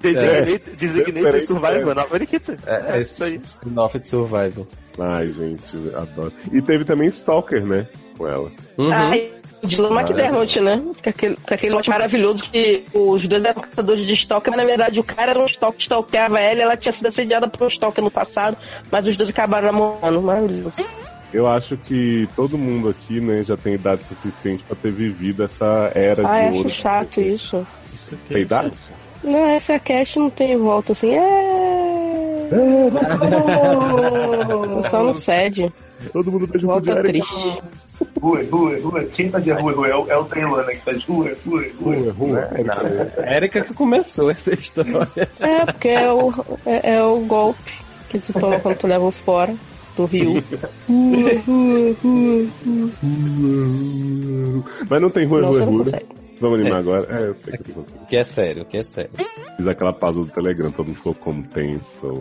Designated, 0.00 0.76
Designated 0.76 1.22
Peraí, 1.24 1.42
Survivor, 1.42 1.78
peraí. 1.78 1.94
Nova 1.96 2.18
Nikita. 2.20 2.56
É, 2.66 2.98
é 2.98 3.00
isso 3.00 3.24
aí. 3.24 3.40
Spin-off 3.42 3.98
de 3.98 4.06
Survival. 4.06 4.64
Ai, 4.96 5.30
gente, 5.30 5.76
adoro. 5.96 6.32
E 6.52 6.62
teve 6.62 6.84
também 6.84 7.08
Stalker, 7.08 7.66
né? 7.66 7.88
Com 8.16 8.28
ela. 8.28 8.52
Uhum. 8.78 8.92
Ai, 8.92 9.32
Dylan 9.64 10.00
McDermott, 10.00 10.60
né? 10.60 10.82
Com 11.02 11.10
aquele, 11.10 11.36
com 11.36 11.54
aquele 11.54 11.74
lote 11.74 11.90
maravilhoso 11.90 12.44
que 12.50 12.84
os 12.92 13.26
dois 13.26 13.44
eram 13.44 13.62
caçadores 13.62 14.06
de 14.06 14.12
stalker, 14.14 14.50
mas 14.52 14.60
na 14.60 14.66
verdade 14.66 15.00
o 15.00 15.04
cara 15.04 15.30
era 15.32 15.40
um 15.40 15.46
stalker 15.46 15.76
que 15.76 15.82
stalkeava 15.82 16.40
ela 16.40 16.58
e 16.60 16.62
ela 16.62 16.76
tinha 16.76 16.92
sido 16.92 17.06
assediada 17.06 17.48
por 17.48 17.64
um 17.64 17.68
stalker 17.68 18.02
no 18.02 18.10
passado, 18.10 18.56
mas 18.90 19.06
os 19.06 19.16
dois 19.16 19.30
acabaram 19.30 19.66
namorando. 19.66 20.22
Maravilhoso. 20.22 20.84
Eu 21.32 21.48
acho 21.48 21.76
que 21.76 22.28
todo 22.36 22.56
mundo 22.56 22.88
aqui, 22.90 23.20
né, 23.20 23.42
já 23.42 23.56
tem 23.56 23.74
idade 23.74 24.02
suficiente 24.08 24.62
pra 24.62 24.76
ter 24.76 24.92
vivido 24.92 25.42
essa 25.42 25.90
era 25.94 26.26
Ai, 26.26 26.42
de 26.42 26.48
acho 26.48 26.56
ouro. 26.58 26.70
chato 26.70 27.20
isso. 27.20 27.66
Tem 28.28 28.42
idade? 28.42 28.72
Não, 29.22 29.46
essa 29.48 29.78
cast 29.78 30.18
não 30.18 30.30
tem 30.30 30.56
volta 30.56 30.92
assim. 30.92 31.14
É. 31.14 32.50
Só 34.88 35.02
não 35.02 35.12
cede. 35.12 35.72
Todo 36.12 36.30
mundo 36.30 36.46
beijo 36.46 36.66
Volta 36.66 37.02
triste. 37.02 37.58
Rua, 38.20 38.42
rua, 38.50 38.78
rua. 38.82 39.04
Quem 39.04 39.30
fazia 39.30 39.54
rua, 39.54 39.72
rua? 39.72 39.88
É 39.88 39.94
o, 39.94 40.10
é 40.10 40.16
o 40.16 40.24
Taylor, 40.24 40.64
né? 40.64 40.74
Que 40.74 40.80
faz 40.80 41.04
rua, 41.04 41.32
rua, 41.46 41.64
rua. 41.80 41.96
Rua, 41.96 42.12
rua. 42.12 42.50
É 43.16 43.36
Érica 43.36 43.62
que 43.62 43.74
começou 43.74 44.30
essa 44.30 44.52
história. 44.54 45.08
É, 45.40 45.64
porque 45.66 45.88
é 45.88 46.10
o, 46.10 46.32
é, 46.66 46.94
é 46.94 47.02
o 47.02 47.20
golpe 47.20 47.72
que 48.08 48.18
tu 48.18 48.32
toma 48.32 48.58
quando 48.60 48.78
tu 48.78 48.86
leva 48.86 49.10
fora 49.10 49.54
do 49.96 50.06
rio. 50.06 50.42
Mas 54.88 55.00
não 55.02 55.10
tem 55.10 55.26
rua, 55.26 55.40
Não, 55.40 55.48
rua, 55.50 55.66
não 55.66 55.78
consegue. 55.78 56.06
Vamos 56.40 56.60
animar 56.60 56.80
agora? 56.80 57.06
É, 57.08 57.28
eu 57.28 57.36
sei 57.44 57.58
que 57.58 57.70
eu. 57.70 57.86
Que 58.08 58.16
é 58.16 58.24
sério, 58.24 58.64
que 58.64 58.78
é 58.78 58.82
sério. 58.82 59.10
Fiz 59.56 59.66
aquela 59.66 59.92
pausa 59.92 60.20
do 60.20 60.30
Telegram, 60.30 60.70
todo 60.70 60.86
mundo 60.86 60.96
ficou 60.96 61.14
como 61.14 61.42
tenso. 61.44 62.12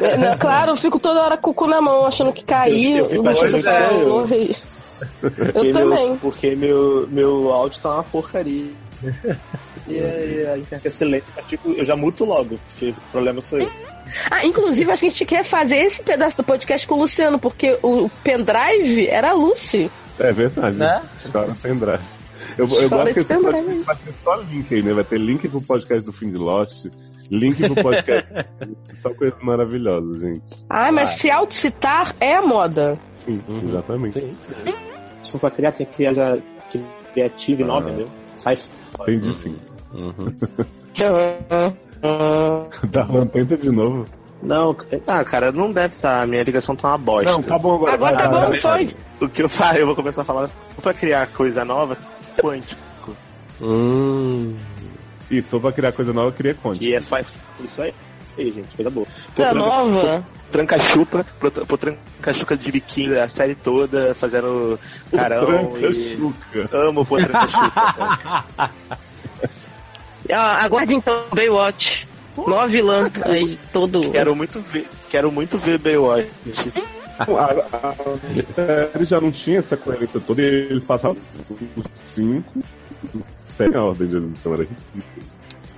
É, 0.00 0.16
né, 0.16 0.36
claro, 0.38 0.72
eu 0.72 0.76
fico 0.76 0.98
toda 0.98 1.22
hora 1.22 1.36
com 1.36 1.50
o 1.50 1.54
cu 1.54 1.66
na 1.66 1.80
mão, 1.80 2.06
achando 2.06 2.32
que 2.32 2.44
caiu. 2.44 2.98
Eu 2.98 3.08
fico 3.08 3.22
Deixa 3.24 3.44
achando 3.44 3.58
eu 3.58 3.62
que 3.62 3.70
sou 3.70 4.36
eu. 4.36 4.77
Porque 5.20 5.58
Eu 5.58 5.72
também. 5.72 6.08
Meu, 6.08 6.16
porque 6.16 6.54
meu, 6.54 7.08
meu 7.08 7.52
áudio 7.52 7.80
tá 7.80 7.94
uma 7.94 8.04
porcaria. 8.04 8.70
E 9.86 10.44
a, 10.46 10.52
a 10.52 10.58
internet 10.58 10.84
é 10.84 10.88
excelente, 10.88 11.24
mas, 11.34 11.46
tipo, 11.46 11.70
eu 11.70 11.82
já 11.82 11.96
muto 11.96 12.22
logo, 12.24 12.60
porque 12.68 12.90
o 12.90 13.10
problema 13.10 13.40
sou 13.40 13.58
eu. 13.58 13.70
Ah, 14.30 14.44
inclusive, 14.44 14.90
acho 14.90 15.00
que 15.00 15.06
a 15.06 15.10
gente 15.10 15.24
quer 15.24 15.44
fazer 15.44 15.76
esse 15.76 16.02
pedaço 16.02 16.36
do 16.36 16.44
podcast 16.44 16.86
com 16.86 16.94
o 16.94 16.98
Luciano, 16.98 17.38
porque 17.38 17.78
o 17.82 18.10
pendrive 18.22 19.06
era 19.06 19.30
a 19.30 19.34
Lucy. 19.34 19.90
É 20.18 20.32
verdade. 20.32 20.76
Né? 20.76 21.02
História 21.24 21.56
pendrive. 21.62 22.02
Eu, 22.56 22.66
eu 22.66 22.88
gosto 22.88 23.14
que 23.14 23.24
pendrive. 23.24 23.52
podcast 23.52 23.84
vai 23.84 23.96
ter 23.96 24.14
só 24.22 24.34
link 24.36 24.74
aí, 24.74 24.82
né? 24.82 24.92
Vai 24.92 25.04
ter 25.04 25.18
link 25.18 25.48
pro 25.48 25.60
podcast 25.62 26.04
do 26.04 26.12
Fim 26.12 26.30
de 26.30 26.36
Lost, 26.36 26.86
link 27.30 27.56
pro 27.56 27.82
podcast. 27.82 28.28
só 29.02 29.14
coisas 29.14 29.40
maravilhosas, 29.42 30.20
gente. 30.20 30.42
Ah, 30.68 30.90
mas 30.90 31.10
se 31.10 31.30
autocitar 31.30 32.14
é 32.20 32.34
a 32.34 32.42
moda. 32.42 32.98
Sim, 33.34 33.68
exatamente. 33.68 34.20
Sim. 34.20 34.36
Se 35.22 35.32
for 35.32 35.38
pra 35.40 35.50
criar, 35.50 35.72
tem 35.72 35.86
que 35.86 35.94
criar 35.96 36.12
já 36.12 36.38
criativo 37.12 37.60
e 37.62 37.64
Ah. 37.64 37.66
nova, 37.66 37.88
entendeu? 37.90 38.08
Sai 38.36 38.58
Entendi 39.00 39.34
sim. 39.34 39.54
Uhum. 39.94 40.34
Darlan, 42.90 43.26
tenta 43.26 43.56
de 43.56 43.70
novo. 43.70 44.04
Não, 44.42 44.76
ah, 45.06 45.24
cara, 45.24 45.50
não 45.50 45.72
deve 45.72 45.96
estar. 45.96 46.26
Minha 46.28 46.44
ligação 46.44 46.76
tá 46.76 46.88
uma 46.88 46.98
bosta. 46.98 47.30
Não, 47.32 47.42
tá 47.42 47.58
bom 47.58 47.74
agora. 47.74 47.94
Agora 47.94 48.14
vai, 48.14 48.22
tá 48.24 48.30
vai, 48.30 48.40
bom, 48.42 48.48
vai. 48.50 48.58
foi. 48.58 48.96
O 49.20 49.28
que 49.28 49.42
eu 49.42 49.48
faço, 49.48 49.78
eu 49.80 49.86
vou 49.86 49.96
começar 49.96 50.22
a 50.22 50.24
falar 50.24 50.48
pra 50.80 50.94
criar 50.94 51.26
coisa 51.28 51.64
nova, 51.64 51.96
quântico. 52.40 52.80
Hum. 53.60 54.54
Isso, 55.28 55.58
pra 55.60 55.72
criar 55.72 55.90
coisa 55.92 56.12
nova, 56.12 56.30
cria 56.30 56.54
conte. 56.54 56.78
Que 56.78 56.94
é 56.94 57.00
só 57.00 57.18
isso 57.18 57.82
aí, 57.82 57.92
gente, 58.38 58.76
coisa 58.76 58.90
boa. 58.90 59.06
Tá 59.34 59.50
tranca- 59.50 59.54
nova. 59.54 60.22
Tranca-chupa, 60.50 61.26
pro, 61.38 61.50
pro 61.50 61.76
tranca-chuca 61.76 62.56
de 62.56 62.72
biquíni, 62.72 63.18
a 63.18 63.28
série 63.28 63.54
toda, 63.54 64.14
fazendo 64.14 64.78
carão 65.14 65.76
e... 65.76 66.16
Tranca-chuca. 66.16 66.76
Amo 66.76 67.04
pôr 67.04 67.24
tranca-chupa, 67.26 68.18
cara. 68.56 68.70
Ah, 70.30 70.62
aguarde 70.64 70.94
então 70.94 71.24
Baywatch. 71.32 72.06
Nova 72.36 72.66
vilã 72.66 73.10
aí, 73.24 73.58
todo. 73.72 74.02
Quero 74.12 74.36
muito 74.36 74.60
ver, 74.60 74.86
quero 75.08 75.32
muito 75.32 75.56
ver 75.56 75.78
Baywatch. 75.78 76.28
A, 77.18 77.24
a, 77.24 77.90
a 77.90 78.92
série 78.92 79.04
já 79.04 79.20
não 79.20 79.32
tinha 79.32 79.58
essa 79.60 79.76
coerência 79.76 80.20
toda 80.20 80.42
e 80.42 80.44
eles 80.44 80.84
passavam 80.84 81.16
os 81.76 81.84
cinco 82.06 82.62
sem 83.44 83.74
a 83.74 83.82
ordem 83.82 84.06
de 84.06 84.16
exibição, 84.16 84.54
era 84.54 84.62
ridículo. 84.62 85.04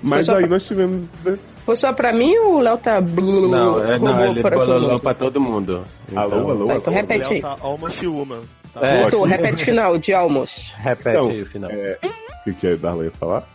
Mas 0.03 0.29
aí 0.29 0.39
pra- 0.41 0.47
nós 0.49 0.67
tivemos. 0.67 1.07
né, 1.25 1.39
Foi 1.67 1.77
só 1.77 1.93
pra 1.93 2.13
mim 2.13 2.37
ou 2.39 2.57
o 2.57 2.61
Léo 2.61 2.79
tá. 2.79 3.01
Não, 3.01 3.85
é, 3.85 3.99
não, 3.99 4.25
ele 4.25 4.41
pra 4.43 4.57
mundo? 4.65 5.01
pra 5.01 5.15
todo 5.15 5.41
mundo. 5.41 5.85
Alô, 6.17 6.51
alô, 6.51 6.67
Tá, 6.67 6.75
então 6.77 6.93
alô. 6.93 7.03
repete 7.03 7.35
aí. 7.35 7.41
Tá 7.43 7.57
almost 7.61 8.07
human. 8.07 8.41
Tá 8.73 8.87
É. 8.87 9.01
Voltou, 9.03 9.25
repete 9.25 9.65
final 9.65 9.99
de 9.99 10.13
almost. 10.15 10.75
Repete 10.79 11.09
Então, 11.19 11.29
aí 11.31 11.43
o 11.43 11.47
final. 11.47 11.71
O 11.71 12.45
que, 12.45 12.53
que 12.55 12.67
a 12.69 12.77
Darla 12.77 13.05
ia 13.05 13.11
falar? 13.13 13.47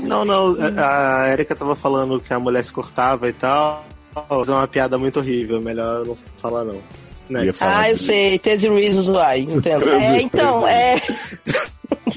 Não, 0.00 0.24
não, 0.24 0.56
a 0.78 1.22
a 1.22 1.28
Erika 1.32 1.54
tava 1.56 1.74
falando 1.74 2.20
que 2.20 2.32
a 2.32 2.38
mulher 2.38 2.62
se 2.64 2.72
cortava 2.72 3.28
e 3.28 3.32
tal. 3.32 3.84
Fazer 4.28 4.52
uma 4.52 4.68
piada 4.68 4.98
muito 4.98 5.18
horrível, 5.20 5.60
melhor 5.60 6.04
não 6.06 6.16
falar 6.36 6.64
não. 6.64 6.76
Ah, 7.60 7.88
eu 7.88 7.96
sei, 7.96 8.38
Ted 8.38 8.68
Reasons 8.68 9.08
Why, 9.08 9.40
entendo. 9.40 9.88
É, 9.88 10.20
então, 10.20 10.66
é. 10.68 11.00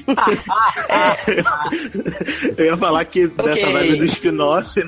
Eu 2.56 2.64
ia 2.64 2.76
falar 2.76 3.04
que 3.04 3.26
dessa 3.26 3.70
vibe 3.70 3.96
do 3.96 4.04
spin-off, 4.04 4.80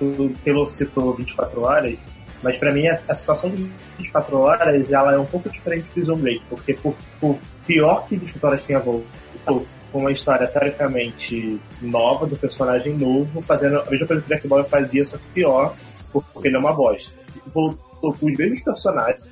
o 0.00 0.28
Taylor 0.44 0.68
citou 0.70 1.14
24 1.14 1.62
horas, 1.62 1.96
mas 2.42 2.56
pra 2.56 2.72
mim 2.72 2.86
a, 2.86 2.92
a 2.92 3.14
situação 3.14 3.50
de 3.50 3.70
24 3.98 4.38
horas 4.38 4.92
ela 4.92 5.14
é 5.14 5.18
um 5.18 5.26
pouco 5.26 5.48
diferente 5.48 5.84
do 5.84 5.92
Prison 5.92 6.16
Break, 6.16 6.42
porque 6.48 6.74
por, 6.74 6.94
por 7.20 7.38
pior 7.66 8.06
que 8.06 8.16
24 8.16 8.48
horas 8.48 8.64
tenha 8.64 8.80
voltado, 8.80 9.66
com 9.92 9.98
uma 9.98 10.12
história 10.12 10.46
teoricamente 10.46 11.60
nova, 11.82 12.26
do 12.26 12.36
personagem 12.36 12.96
novo, 12.96 13.42
fazendo 13.42 13.80
a 13.80 13.90
mesma 13.90 14.06
coisa 14.06 14.22
que 14.22 14.28
o 14.28 14.34
Jack 14.34 14.46
Bauer 14.46 14.64
fazia, 14.64 15.04
só 15.04 15.18
que 15.18 15.24
pior, 15.34 15.74
porque 16.12 16.48
ele 16.48 16.56
é 16.56 16.58
uma 16.58 16.72
bosta. 16.72 17.12
Voltou 17.46 18.14
com 18.14 18.26
os 18.26 18.36
mesmos 18.36 18.62
personagens, 18.62 19.28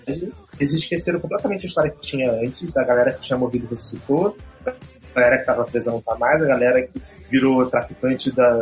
eles 0.61 0.73
esqueceram 0.75 1.21
completamente 1.21 1.65
a 1.65 1.69
história 1.69 1.91
que 1.91 2.01
tinha 2.01 2.31
antes, 2.33 2.77
a 2.77 2.85
galera 2.85 3.13
que 3.13 3.21
tinha 3.21 3.39
movido 3.39 3.67
ressuscitou, 3.71 4.37
a 4.67 4.73
galera 5.21 5.39
que 5.39 5.47
tava 5.47 5.65
presa 5.65 5.91
não 5.91 6.01
tá 6.01 6.15
mais, 6.17 6.43
a 6.43 6.47
galera 6.47 6.83
que 6.87 7.01
virou 7.31 7.67
traficante 7.67 8.31
da, 8.33 8.53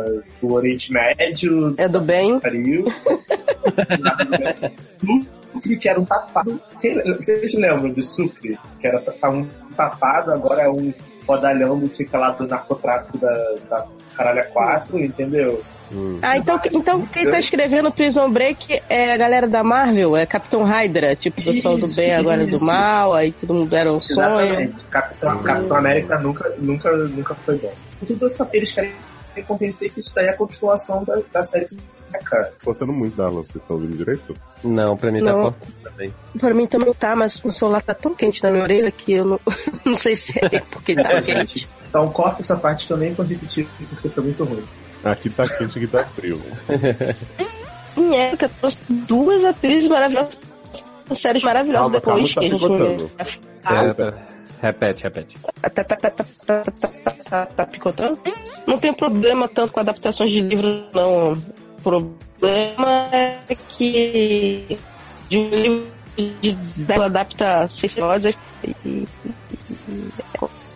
do 0.41 0.53
Oriente 0.53 0.91
Médio, 0.91 1.73
É 1.77 1.87
do 1.87 1.99
bem. 1.99 2.39
pariu. 2.39 2.85
Sucre, 5.53 5.77
que 5.77 5.89
era 5.89 5.99
um 5.99 6.05
tapado. 6.05 6.61
Vocês 7.19 7.53
lembram 7.55 7.89
do 7.91 8.01
Sucre? 8.01 8.57
Que 8.79 8.87
era 8.87 9.01
um 9.29 9.47
tapado, 9.75 10.31
agora 10.31 10.63
é 10.63 10.69
um 10.69 10.93
podalhão 11.27 11.77
do 11.77 11.93
sei 11.93 12.07
lá, 12.13 12.31
do 12.31 12.47
narcotráfico 12.47 13.17
da, 13.17 13.55
da 13.69 13.85
Caralha 14.15 14.45
4, 14.45 14.97
entendeu? 15.03 15.61
Ah, 16.21 16.37
então, 16.37 16.59
então 16.73 17.05
quem 17.05 17.29
tá 17.29 17.39
escrevendo 17.39 17.91
Prison 17.91 18.29
Break 18.29 18.81
é 18.89 19.13
a 19.13 19.17
galera 19.17 19.47
da 19.47 19.63
Marvel, 19.63 20.17
é 20.17 20.25
Capitão 20.25 20.63
Hydra, 20.63 21.15
tipo, 21.15 21.39
o 21.39 21.43
pessoal 21.43 21.77
do 21.77 21.87
bem 21.87 22.13
agora 22.13 22.45
do 22.45 22.55
isso. 22.55 22.65
mal, 22.65 23.13
aí 23.13 23.31
todo 23.31 23.53
mundo 23.53 23.75
era 23.75 23.91
um 23.91 24.01
sonho. 24.01 24.41
Exatamente. 24.41 24.85
Capitão, 24.85 25.43
Capitão 25.43 25.77
América 25.77 26.19
nunca, 26.19 26.53
nunca, 26.57 26.91
nunca 26.91 27.35
foi 27.35 27.57
bom. 27.57 27.73
Tudo 28.05 28.25
essa, 28.25 28.49
eles 28.51 28.71
querem 28.71 28.93
convencer 29.47 29.91
que 29.91 29.99
isso 29.99 30.11
daí 30.13 30.25
é 30.25 30.29
a 30.29 30.35
continuação 30.35 31.03
da, 31.03 31.19
da 31.31 31.43
série 31.43 31.65
é, 31.65 31.96
é, 32.17 32.23
cara. 32.23 32.53
Gostando 32.63 32.93
muito 32.93 33.15
da 33.15 33.25
Alan, 33.25 33.43
vocês 33.43 33.55
estão 33.55 33.75
ouvindo 33.75 33.95
direito? 33.95 34.33
Não, 34.63 34.97
pra 34.97 35.11
mim 35.11 35.19
tá 35.19 35.25
não. 35.25 35.37
tá 35.37 35.43
cortando 35.43 35.73
também. 35.83 36.13
Pra 36.39 36.53
mim 36.53 36.67
também 36.67 36.93
tá, 36.93 37.15
mas 37.15 37.43
o 37.43 37.51
celular 37.51 37.81
tá 37.81 37.93
tão 37.93 38.13
quente 38.13 38.43
na 38.43 38.51
minha 38.51 38.63
orelha 38.63 38.91
que 38.91 39.13
eu 39.13 39.25
não, 39.25 39.39
não 39.85 39.95
sei 39.95 40.15
se 40.15 40.39
é 40.39 40.59
porque 40.59 40.95
tá 40.95 41.13
é, 41.13 41.21
quente. 41.21 41.59
Gente. 41.59 41.69
Então 41.89 42.09
corta 42.09 42.41
essa 42.41 42.57
parte 42.57 42.87
também 42.87 43.13
pra 43.13 43.25
repetir, 43.25 43.67
porque 43.89 44.09
foi 44.09 44.23
muito 44.23 44.43
ruim. 44.43 44.63
Aqui 45.03 45.29
tá 45.29 45.43
quente, 45.47 45.77
aqui 45.77 45.87
tá 45.87 46.03
frio. 46.05 46.41
em 47.95 48.15
época, 48.15 48.49
trouxe 48.59 48.77
duas 48.89 49.43
atrizes 49.43 49.89
maravilhosas, 49.89 50.39
séries 51.13 51.43
maravilhosas 51.43 52.01
calma, 52.01 52.19
depois 52.19 52.33
calma, 52.33 52.49
tá 52.49 53.23
a 53.23 53.25
gente 53.25 53.41
Pera, 53.67 53.93
pera. 53.93 54.07
É, 54.07 54.11
tá. 54.11 54.37
Repete, 54.61 55.03
repete. 55.03 55.37
Tá, 55.61 55.69
tá, 55.69 55.83
tá, 55.83 56.25
tá, 57.29 57.45
tá 57.45 57.65
picotando? 57.65 58.19
Não 58.65 58.77
tem 58.77 58.91
problema 58.91 59.47
tanto 59.47 59.71
com 59.71 59.79
adaptações 59.79 60.31
de 60.31 60.41
livro, 60.41 60.85
não. 60.93 61.41
O 61.77 61.81
problema 61.81 63.09
é 63.11 63.55
que 63.69 64.77
de 65.29 65.37
um 65.37 65.49
livro 65.49 65.87
de 66.41 66.51
dela 66.83 67.05
adapta 67.05 67.67
seis 67.67 67.93
episódios 67.93 68.35
e 68.85 69.07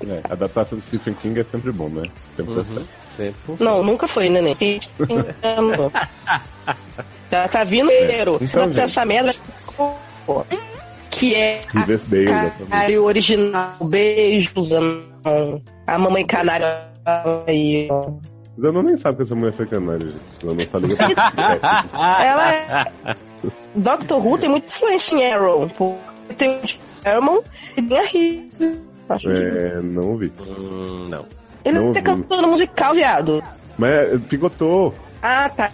É, 0.07 0.21
a 0.29 0.33
adaptação 0.33 0.77
do 0.77 0.83
Stephen 0.85 1.13
King 1.15 1.39
é 1.39 1.43
sempre 1.43 1.71
bom, 1.71 1.89
né? 1.89 2.09
Sempre 2.35 2.53
Uhum. 2.53 2.85
Sempre. 3.15 3.55
Não, 3.59 3.83
nunca 3.83 4.07
foi, 4.07 4.29
né, 4.29 4.41
nem? 4.41 4.79
Não. 5.07 5.91
Tá, 7.29 7.47
tá 7.47 7.63
vindo 7.63 7.89
dinheiro. 7.89 8.37
Então, 8.41 8.63
Adaptar 8.63 8.83
essa 8.83 9.05
merda 9.05 9.31
que 11.09 11.33
é. 11.33 11.61
Canário 12.69 13.05
original. 13.05 13.71
Beijos. 13.81 14.69
A 15.87 15.97
mamãe 15.97 16.25
canária 16.25 16.87
aí, 17.47 17.87
ó. 17.89 18.11
Mas 18.55 18.63
eu 18.65 18.73
não 18.73 18.83
nem 18.83 18.97
sabe 18.97 19.17
que 19.17 19.23
essa 19.23 19.35
mulher 19.35 19.53
foi 19.53 19.65
canária, 19.65 20.07
gente. 20.07 20.21
Eu 20.43 20.53
não 20.53 20.65
sabia 20.67 20.95
que 20.95 21.03
Ela 21.93 22.53
é. 22.53 22.85
Doctor 23.75 24.25
Who 24.25 24.37
tem 24.37 24.49
muita 24.49 24.67
influência 24.67 25.15
em 25.15 25.31
Arrow. 25.33 25.69
Porque 25.69 26.33
tem 26.37 26.57
o 26.57 26.67
Sherman 26.67 27.41
e 27.77 27.81
tem 27.81 27.97
a 27.97 28.03
Rita. 28.03 28.79
Acho 29.09 29.27
que- 29.27 29.33
É, 29.39 29.79
não 29.81 30.11
ouvi. 30.11 30.31
Hum, 30.47 31.05
não. 31.09 31.25
Ele 31.63 31.79
não 31.79 31.93
tem 31.93 32.03
ouvi. 32.07 32.23
cantor 32.23 32.47
musical, 32.47 32.93
viado. 32.93 33.41
Mas 33.77 34.13
é, 34.13 34.17
picotou. 34.17 34.93
Ah, 35.21 35.49
tá. 35.49 35.71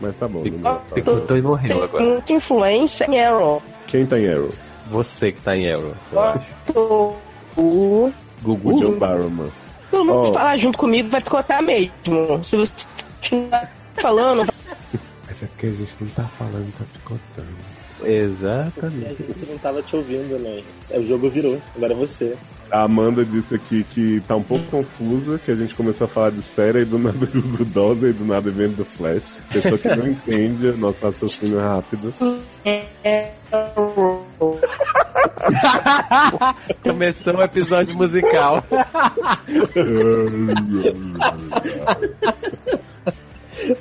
Mas 0.00 0.14
tá 0.16 0.28
bom. 0.28 0.42
Pic- 0.42 0.52
não 0.54 0.60
vou 0.60 0.72
falar. 0.72 0.94
Picotou 0.94 1.36
e 1.36 1.42
morreu 1.42 1.74
Tem 1.74 1.82
agora. 1.82 2.04
muita 2.04 2.32
influência 2.32 3.04
em 3.10 3.20
Arrow. 3.20 3.62
Quem 3.86 4.06
tá 4.06 4.18
em 4.18 4.28
Arrow? 4.28 4.50
Você 4.90 5.30
que 5.32 5.40
tá 5.40 5.56
em 5.56 5.66
Euro, 5.66 5.94
eu. 6.12 6.18
Doctor 6.66 7.16
Who. 7.56 8.12
Gugu 8.42 8.78
Joe 8.78 8.96
Barrowman. 8.96 9.50
Todo 9.90 10.04
mundo 10.04 10.28
Oh. 10.28 10.32
falar 10.32 10.56
junto 10.56 10.78
comigo 10.78 11.08
vai 11.08 11.20
picotar 11.20 11.62
mesmo. 11.62 11.90
Se 12.44 12.56
você 12.56 12.72
continuar 13.20 13.70
falando, 13.96 14.46
Mas 14.46 15.42
é 15.42 15.46
porque 15.46 15.66
a 15.66 15.72
gente 15.72 15.94
não 16.00 16.08
tá 16.10 16.24
falando, 16.38 16.72
tá 16.78 16.84
picotando. 16.92 17.80
A 18.02 18.08
Exatamente. 18.08 19.16
gente 19.26 19.50
não 19.50 19.58
tava 19.58 19.82
te 19.82 19.94
ouvindo, 19.94 20.38
né? 20.38 20.62
O 20.90 21.06
jogo 21.06 21.28
virou, 21.28 21.60
agora 21.76 21.92
é 21.92 21.96
você. 21.96 22.34
A 22.70 22.84
Amanda 22.84 23.24
disse 23.24 23.54
aqui 23.56 23.84
que 23.84 24.22
tá 24.26 24.36
um 24.36 24.42
pouco 24.42 24.64
confusa, 24.70 25.38
que 25.44 25.50
a 25.50 25.54
gente 25.56 25.74
começou 25.74 26.04
a 26.06 26.08
falar 26.08 26.30
de 26.30 26.40
série 26.40 26.82
e 26.82 26.84
do 26.84 26.98
nada 26.98 27.26
Google 27.26 27.66
Dosa 27.66 28.08
e 28.08 28.12
do 28.12 28.24
nada 28.24 28.50
vem 28.50 28.68
do 28.68 28.84
Flash. 28.84 29.24
Pessoa 29.52 29.76
que 29.76 29.88
não 29.88 30.06
entende 30.06 30.72
nosso 30.78 30.98
raciocínio 31.02 31.58
rápido. 31.58 32.14
Começou 36.82 37.36
o 37.36 37.42
episódio 37.42 37.94
musical. 37.94 38.64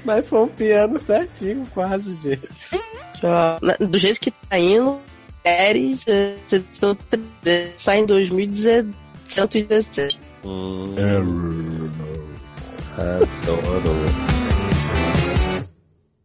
Mas 0.04 0.28
foi 0.28 0.40
um 0.40 0.48
piano 0.48 1.00
certinho, 1.00 1.64
quase, 1.74 2.14
gente. 2.22 2.70
Do 3.80 3.98
jeito 3.98 4.20
que 4.20 4.30
tá 4.32 4.60
indo, 4.60 5.00
séries 5.44 6.04
eh, 6.08 6.36
3D, 6.50 7.70
sai 7.78 8.00
em 8.00 8.06
2017. 8.06 10.20
Hum, 10.46 10.94
É, 12.98 13.16
adoro. 13.16 14.49